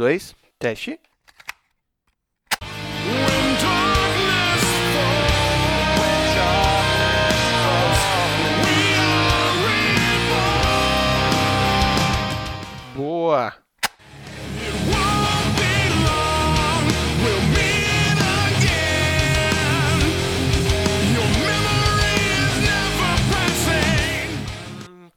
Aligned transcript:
dois, 0.00 0.34
teste. 0.58 0.98
Boa! 12.96 13.52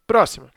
Próxima. 0.05 0.52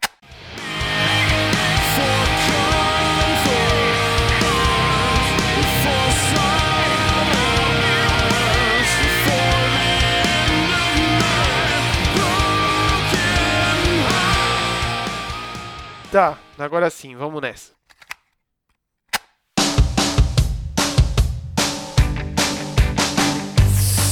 Tá, 16.17 16.39
agora 16.59 16.89
sim, 16.89 17.15
vamos 17.15 17.43
nessa. 17.43 17.75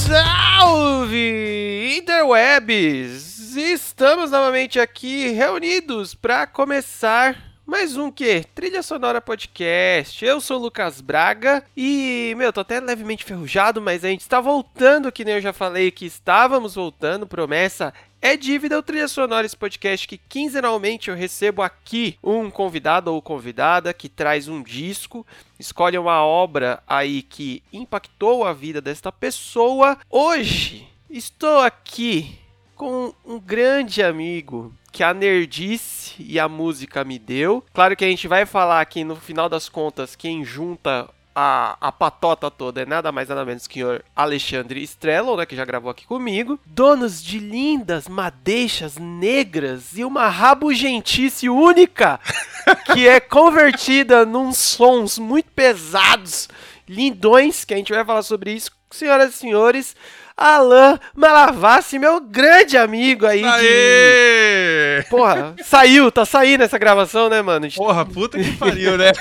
Salve, 0.06 1.96
interwebs! 1.96 3.56
Estamos 3.56 4.30
novamente 4.30 4.78
aqui 4.78 5.28
reunidos 5.28 6.14
para 6.14 6.46
começar 6.46 7.54
mais 7.66 7.96
um 7.96 8.10
que? 8.10 8.44
Trilha 8.54 8.82
Sonora 8.82 9.22
Podcast. 9.22 10.22
Eu 10.22 10.42
sou 10.42 10.58
o 10.58 10.62
Lucas 10.64 11.00
Braga 11.00 11.64
e, 11.74 12.34
meu, 12.36 12.52
tô 12.52 12.60
até 12.60 12.80
levemente 12.80 13.24
ferrujado, 13.24 13.80
mas 13.80 14.04
a 14.04 14.08
gente 14.08 14.20
está 14.20 14.42
voltando, 14.42 15.10
que 15.10 15.24
nem 15.24 15.36
eu 15.36 15.40
já 15.40 15.54
falei 15.54 15.90
que 15.90 16.04
estávamos 16.04 16.74
voltando. 16.74 17.26
Promessa 17.26 17.94
é 18.24 18.38
dívida 18.38 18.78
o 18.78 18.82
Trilha 18.82 19.06
Sonora, 19.06 19.44
esse 19.44 19.54
podcast 19.54 20.08
que 20.08 20.16
quinzenalmente 20.16 21.10
eu 21.10 21.14
recebo 21.14 21.60
aqui 21.60 22.18
um 22.22 22.50
convidado 22.50 23.12
ou 23.12 23.20
convidada 23.20 23.92
que 23.92 24.08
traz 24.08 24.48
um 24.48 24.62
disco, 24.62 25.26
escolhe 25.60 25.98
uma 25.98 26.24
obra 26.24 26.82
aí 26.88 27.20
que 27.20 27.62
impactou 27.70 28.42
a 28.46 28.54
vida 28.54 28.80
desta 28.80 29.12
pessoa. 29.12 29.98
Hoje 30.08 30.88
estou 31.10 31.58
aqui 31.58 32.38
com 32.74 33.12
um 33.26 33.38
grande 33.38 34.02
amigo 34.02 34.72
que 34.90 35.02
a 35.02 35.12
nerdice 35.12 36.14
e 36.18 36.40
a 36.40 36.48
música 36.48 37.04
me 37.04 37.18
deu. 37.18 37.62
Claro 37.74 37.94
que 37.94 38.06
a 38.06 38.08
gente 38.08 38.26
vai 38.26 38.46
falar 38.46 38.80
aqui 38.80 39.04
no 39.04 39.16
final 39.16 39.50
das 39.50 39.68
contas 39.68 40.16
quem 40.16 40.42
junta 40.42 41.10
a, 41.34 41.76
a 41.80 41.90
patota 41.90 42.50
toda 42.50 42.82
é 42.82 42.86
nada 42.86 43.10
mais 43.10 43.28
nada 43.28 43.44
menos 43.44 43.66
que 43.66 43.82
o 43.82 43.86
senhor 43.86 44.04
Alexandre 44.14 44.82
Strello, 44.82 45.36
né, 45.36 45.44
que 45.44 45.56
já 45.56 45.64
gravou 45.64 45.90
aqui 45.90 46.06
comigo. 46.06 46.60
Donos 46.64 47.22
de 47.22 47.38
lindas 47.38 48.06
madeixas 48.06 48.96
negras 48.96 49.98
e 49.98 50.04
uma 50.04 50.28
rabugentice 50.28 51.48
única 51.48 52.20
que 52.94 53.08
é 53.08 53.18
convertida 53.18 54.24
num 54.24 54.52
sons 54.52 55.18
muito 55.18 55.50
pesados, 55.50 56.48
lindões, 56.88 57.64
que 57.64 57.74
a 57.74 57.76
gente 57.76 57.92
vai 57.92 58.04
falar 58.04 58.22
sobre 58.22 58.52
isso. 58.52 58.70
Senhoras 58.90 59.34
e 59.34 59.38
senhores, 59.38 59.96
Alan 60.36 60.98
Malavassi, 61.14 61.98
meu 61.98 62.20
grande 62.20 62.76
amigo 62.76 63.24
aí 63.24 63.44
Aê! 63.44 65.02
de. 65.02 65.08
Porra, 65.08 65.54
saiu, 65.62 66.10
tá 66.10 66.24
saindo 66.24 66.64
essa 66.64 66.78
gravação, 66.78 67.28
né, 67.28 67.40
mano? 67.40 67.70
Porra, 67.72 68.04
puta 68.04 68.36
que 68.38 68.52
pariu, 68.56 68.98
né? 68.98 69.12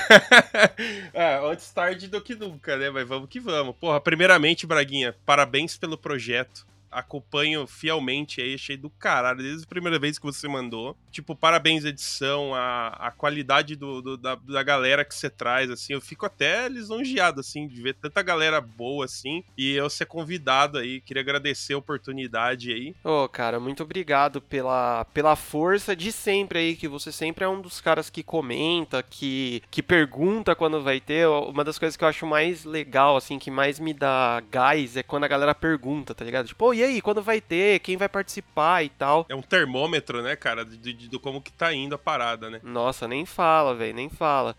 é, 1.14 1.40
antes 1.44 1.70
tarde 1.70 2.08
do 2.08 2.20
que 2.20 2.34
nunca, 2.34 2.76
né? 2.76 2.90
Mas 2.90 3.06
vamos 3.06 3.28
que 3.28 3.38
vamos. 3.38 3.76
Porra, 3.76 4.00
primeiramente, 4.00 4.66
Braguinha, 4.66 5.14
parabéns 5.24 5.76
pelo 5.76 5.96
projeto 5.96 6.66
acompanho 6.94 7.66
fielmente 7.66 8.40
aí, 8.40 8.54
achei 8.54 8.76
do 8.76 8.88
caralho, 8.88 9.42
desde 9.42 9.64
a 9.64 9.68
primeira 9.68 9.98
vez 9.98 10.18
que 10.18 10.24
você 10.24 10.46
mandou. 10.48 10.96
Tipo, 11.10 11.34
parabéns 11.34 11.84
edição, 11.84 12.54
a, 12.54 12.88
a 12.88 13.10
qualidade 13.10 13.76
do, 13.76 14.00
do 14.00 14.16
da, 14.16 14.36
da, 14.36 14.62
galera 14.62 15.04
que 15.04 15.14
você 15.14 15.28
traz, 15.28 15.70
assim, 15.70 15.92
eu 15.92 16.00
fico 16.00 16.24
até 16.24 16.68
lisonjeado, 16.68 17.40
assim, 17.40 17.66
de 17.66 17.82
ver 17.82 17.94
tanta 17.94 18.22
galera 18.22 18.60
boa, 18.60 19.04
assim, 19.04 19.44
e 19.56 19.72
eu 19.72 19.90
ser 19.90 20.06
convidado 20.06 20.78
aí, 20.78 21.00
queria 21.00 21.22
agradecer 21.22 21.74
a 21.74 21.78
oportunidade 21.78 22.72
aí. 22.72 22.94
Ô, 23.04 23.24
oh, 23.24 23.28
cara, 23.28 23.58
muito 23.58 23.82
obrigado 23.82 24.40
pela, 24.40 25.04
pela 25.06 25.36
força 25.36 25.94
de 25.94 26.12
sempre 26.12 26.58
aí, 26.58 26.76
que 26.76 26.88
você 26.88 27.10
sempre 27.10 27.44
é 27.44 27.48
um 27.48 27.60
dos 27.60 27.80
caras 27.80 28.08
que 28.08 28.22
comenta, 28.22 29.02
que, 29.02 29.62
que 29.70 29.82
pergunta 29.82 30.54
quando 30.54 30.82
vai 30.82 31.00
ter, 31.00 31.26
uma 31.26 31.64
das 31.64 31.78
coisas 31.78 31.96
que 31.96 32.04
eu 32.04 32.08
acho 32.08 32.26
mais 32.26 32.64
legal, 32.64 33.16
assim, 33.16 33.38
que 33.38 33.50
mais 33.50 33.80
me 33.80 33.92
dá 33.92 34.42
gás 34.50 34.96
é 34.96 35.02
quando 35.02 35.24
a 35.24 35.28
galera 35.28 35.54
pergunta, 35.54 36.14
tá 36.14 36.24
ligado? 36.24 36.46
Tipo, 36.46 36.66
oh, 36.66 36.74
e 36.74 36.83
aí, 36.84 37.00
quando 37.00 37.22
vai 37.22 37.40
ter, 37.40 37.80
quem 37.80 37.96
vai 37.96 38.08
participar 38.08 38.84
e 38.84 38.88
tal. 38.88 39.26
É 39.28 39.34
um 39.34 39.42
termômetro, 39.42 40.22
né, 40.22 40.36
cara, 40.36 40.64
de, 40.64 40.76
de, 40.76 41.08
de 41.08 41.18
como 41.18 41.40
que 41.40 41.52
tá 41.52 41.72
indo 41.72 41.94
a 41.94 41.98
parada, 41.98 42.50
né? 42.50 42.60
Nossa, 42.62 43.08
nem 43.08 43.26
fala, 43.26 43.74
velho, 43.74 43.94
nem 43.94 44.08
fala. 44.08 44.54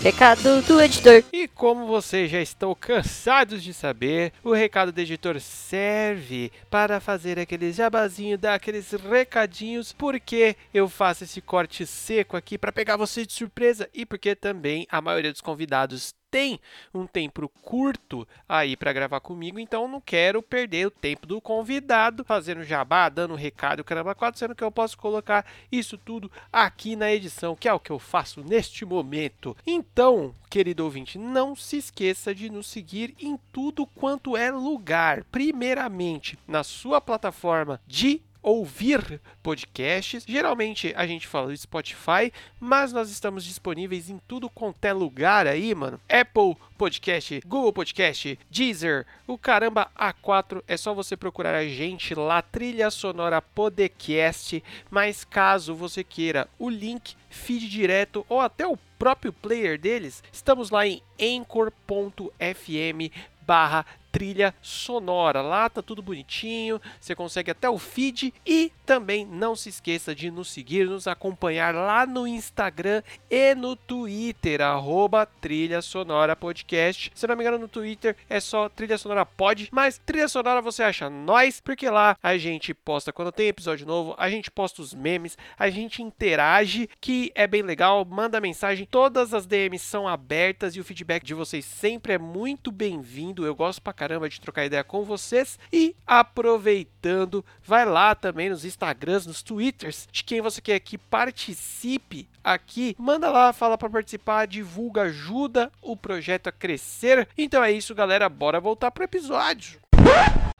Recado 0.00 0.62
do 0.62 0.80
editor. 0.80 1.24
E 1.32 1.48
como 1.48 1.84
vocês 1.84 2.30
já 2.30 2.40
estão 2.40 2.72
cansados 2.72 3.64
de 3.64 3.74
saber, 3.74 4.32
o 4.44 4.52
recado 4.52 4.92
do 4.92 5.00
editor 5.00 5.40
serve 5.40 6.52
para 6.70 7.00
fazer 7.00 7.36
aqueles 7.36 7.74
jabazinho, 7.74 8.38
dar 8.38 8.54
aqueles 8.54 8.92
recadinhos, 8.92 9.92
porque 9.92 10.56
eu 10.72 10.88
faço 10.88 11.24
esse 11.24 11.40
corte 11.40 11.84
seco 11.84 12.36
aqui 12.36 12.56
para 12.56 12.70
pegar 12.70 12.96
você 12.96 13.26
de 13.26 13.32
surpresa 13.32 13.90
e 13.92 14.06
porque 14.06 14.36
também 14.36 14.86
a 14.88 15.00
maioria 15.00 15.32
dos 15.32 15.40
convidados 15.40 16.14
tem 16.30 16.60
um 16.92 17.06
tempo 17.06 17.48
curto 17.62 18.26
aí 18.48 18.76
para 18.76 18.92
gravar 18.92 19.20
comigo, 19.20 19.58
então 19.58 19.88
não 19.88 20.00
quero 20.00 20.42
perder 20.42 20.86
o 20.86 20.90
tempo 20.90 21.26
do 21.26 21.40
convidado 21.40 22.24
fazendo 22.24 22.64
jabá, 22.64 23.08
dando 23.08 23.34
recado, 23.34 23.84
caramba, 23.84 24.14
quatro, 24.14 24.38
sendo 24.38 24.54
que 24.54 24.64
eu 24.64 24.70
posso 24.70 24.96
colocar 24.96 25.46
isso 25.70 25.96
tudo 25.96 26.30
aqui 26.52 26.96
na 26.96 27.12
edição, 27.12 27.56
que 27.56 27.68
é 27.68 27.72
o 27.72 27.80
que 27.80 27.90
eu 27.90 27.98
faço 27.98 28.42
neste 28.42 28.84
momento. 28.84 29.56
Então, 29.66 30.34
querido 30.50 30.84
ouvinte, 30.84 31.18
não 31.18 31.54
se 31.54 31.76
esqueça 31.76 32.34
de 32.34 32.50
nos 32.50 32.66
seguir 32.66 33.14
em 33.18 33.38
tudo 33.52 33.86
quanto 33.86 34.36
é 34.36 34.50
lugar. 34.50 35.24
Primeiramente, 35.24 36.38
na 36.46 36.62
sua 36.62 37.00
plataforma 37.00 37.80
de 37.86 38.22
ouvir 38.42 39.20
podcasts. 39.42 40.24
Geralmente 40.26 40.92
a 40.96 41.06
gente 41.06 41.26
fala 41.26 41.48
do 41.48 41.56
Spotify, 41.56 42.32
mas 42.60 42.92
nós 42.92 43.10
estamos 43.10 43.44
disponíveis 43.44 44.08
em 44.10 44.18
tudo 44.26 44.48
quanto 44.48 44.84
é 44.84 44.92
lugar 44.92 45.46
aí, 45.46 45.74
mano. 45.74 46.00
Apple 46.08 46.56
Podcast, 46.76 47.40
Google 47.46 47.72
Podcast, 47.72 48.38
Deezer, 48.50 49.06
o 49.26 49.36
caramba 49.36 49.90
A4. 49.98 50.62
É 50.66 50.76
só 50.76 50.94
você 50.94 51.16
procurar 51.16 51.54
a 51.54 51.66
gente 51.66 52.14
lá, 52.14 52.40
Trilha 52.42 52.90
Sonora 52.90 53.42
Podcast. 53.42 54.62
Mas 54.90 55.24
caso 55.24 55.74
você 55.74 56.04
queira 56.04 56.48
o 56.58 56.68
link, 56.68 57.16
feed 57.28 57.68
direto 57.68 58.24
ou 58.28 58.40
até 58.40 58.66
o 58.66 58.78
próprio 58.98 59.32
player 59.32 59.78
deles, 59.78 60.22
estamos 60.32 60.70
lá 60.70 60.86
em 60.86 61.00
anchor.fm 61.20 63.12
barra 63.42 63.86
trilha 64.18 64.52
sonora. 64.60 65.40
Lá 65.40 65.70
tá 65.70 65.80
tudo 65.80 66.02
bonitinho, 66.02 66.80
você 67.00 67.14
consegue 67.14 67.52
até 67.52 67.70
o 67.70 67.78
feed 67.78 68.34
e 68.44 68.72
também 68.84 69.24
não 69.24 69.54
se 69.54 69.68
esqueça 69.68 70.12
de 70.12 70.28
nos 70.28 70.50
seguir, 70.50 70.88
nos 70.88 71.06
acompanhar 71.06 71.72
lá 71.72 72.04
no 72.04 72.26
Instagram 72.26 73.00
e 73.30 73.54
no 73.54 73.76
Twitter, 73.76 74.60
arroba 74.60 75.24
Trilha 75.24 75.80
Sonora 75.80 76.34
Podcast. 76.34 77.12
Se 77.14 77.28
não 77.28 77.36
me 77.36 77.44
engano, 77.44 77.58
no 77.58 77.68
Twitter 77.68 78.16
é 78.28 78.40
só 78.40 78.68
Trilha 78.68 78.98
Sonora 78.98 79.24
Pod, 79.24 79.68
mas 79.70 79.98
Trilha 80.04 80.26
Sonora 80.26 80.60
você 80.60 80.82
acha 80.82 81.08
nós, 81.08 81.60
porque 81.60 81.88
lá 81.88 82.16
a 82.20 82.36
gente 82.36 82.74
posta 82.74 83.12
quando 83.12 83.30
tem 83.30 83.46
episódio 83.46 83.86
novo, 83.86 84.16
a 84.18 84.28
gente 84.28 84.50
posta 84.50 84.82
os 84.82 84.92
memes, 84.92 85.38
a 85.56 85.70
gente 85.70 86.02
interage, 86.02 86.90
que 87.00 87.30
é 87.36 87.46
bem 87.46 87.62
legal, 87.62 88.04
manda 88.04 88.40
mensagem, 88.40 88.84
todas 88.84 89.32
as 89.32 89.46
DMs 89.46 89.84
são 89.84 90.08
abertas 90.08 90.74
e 90.74 90.80
o 90.80 90.84
feedback 90.84 91.22
de 91.22 91.34
vocês 91.34 91.64
sempre 91.64 92.14
é 92.14 92.18
muito 92.18 92.72
bem-vindo. 92.72 93.46
Eu 93.46 93.54
gosto 93.54 93.80
pra 93.80 93.92
caramba 93.92 94.07
de 94.28 94.40
trocar 94.40 94.64
ideia 94.64 94.84
com 94.84 95.04
vocês. 95.04 95.58
E 95.72 95.94
aproveitando, 96.06 97.44
vai 97.62 97.84
lá 97.84 98.14
também 98.14 98.48
nos 98.48 98.64
Instagrams, 98.64 99.26
nos 99.26 99.42
Twitters 99.42 100.08
de 100.10 100.24
quem 100.24 100.40
você 100.40 100.60
quer 100.60 100.80
que 100.80 100.96
participe 100.96 102.28
aqui. 102.42 102.96
Manda 102.98 103.30
lá, 103.30 103.52
fala 103.52 103.76
para 103.76 103.90
participar, 103.90 104.46
divulga, 104.46 105.02
ajuda 105.02 105.70
o 105.82 105.96
projeto 105.96 106.48
a 106.48 106.52
crescer. 106.52 107.28
Então 107.36 107.62
é 107.62 107.70
isso, 107.70 107.94
galera. 107.94 108.28
Bora 108.28 108.60
voltar 108.60 108.90
pro 108.90 109.04
episódio. 109.04 109.78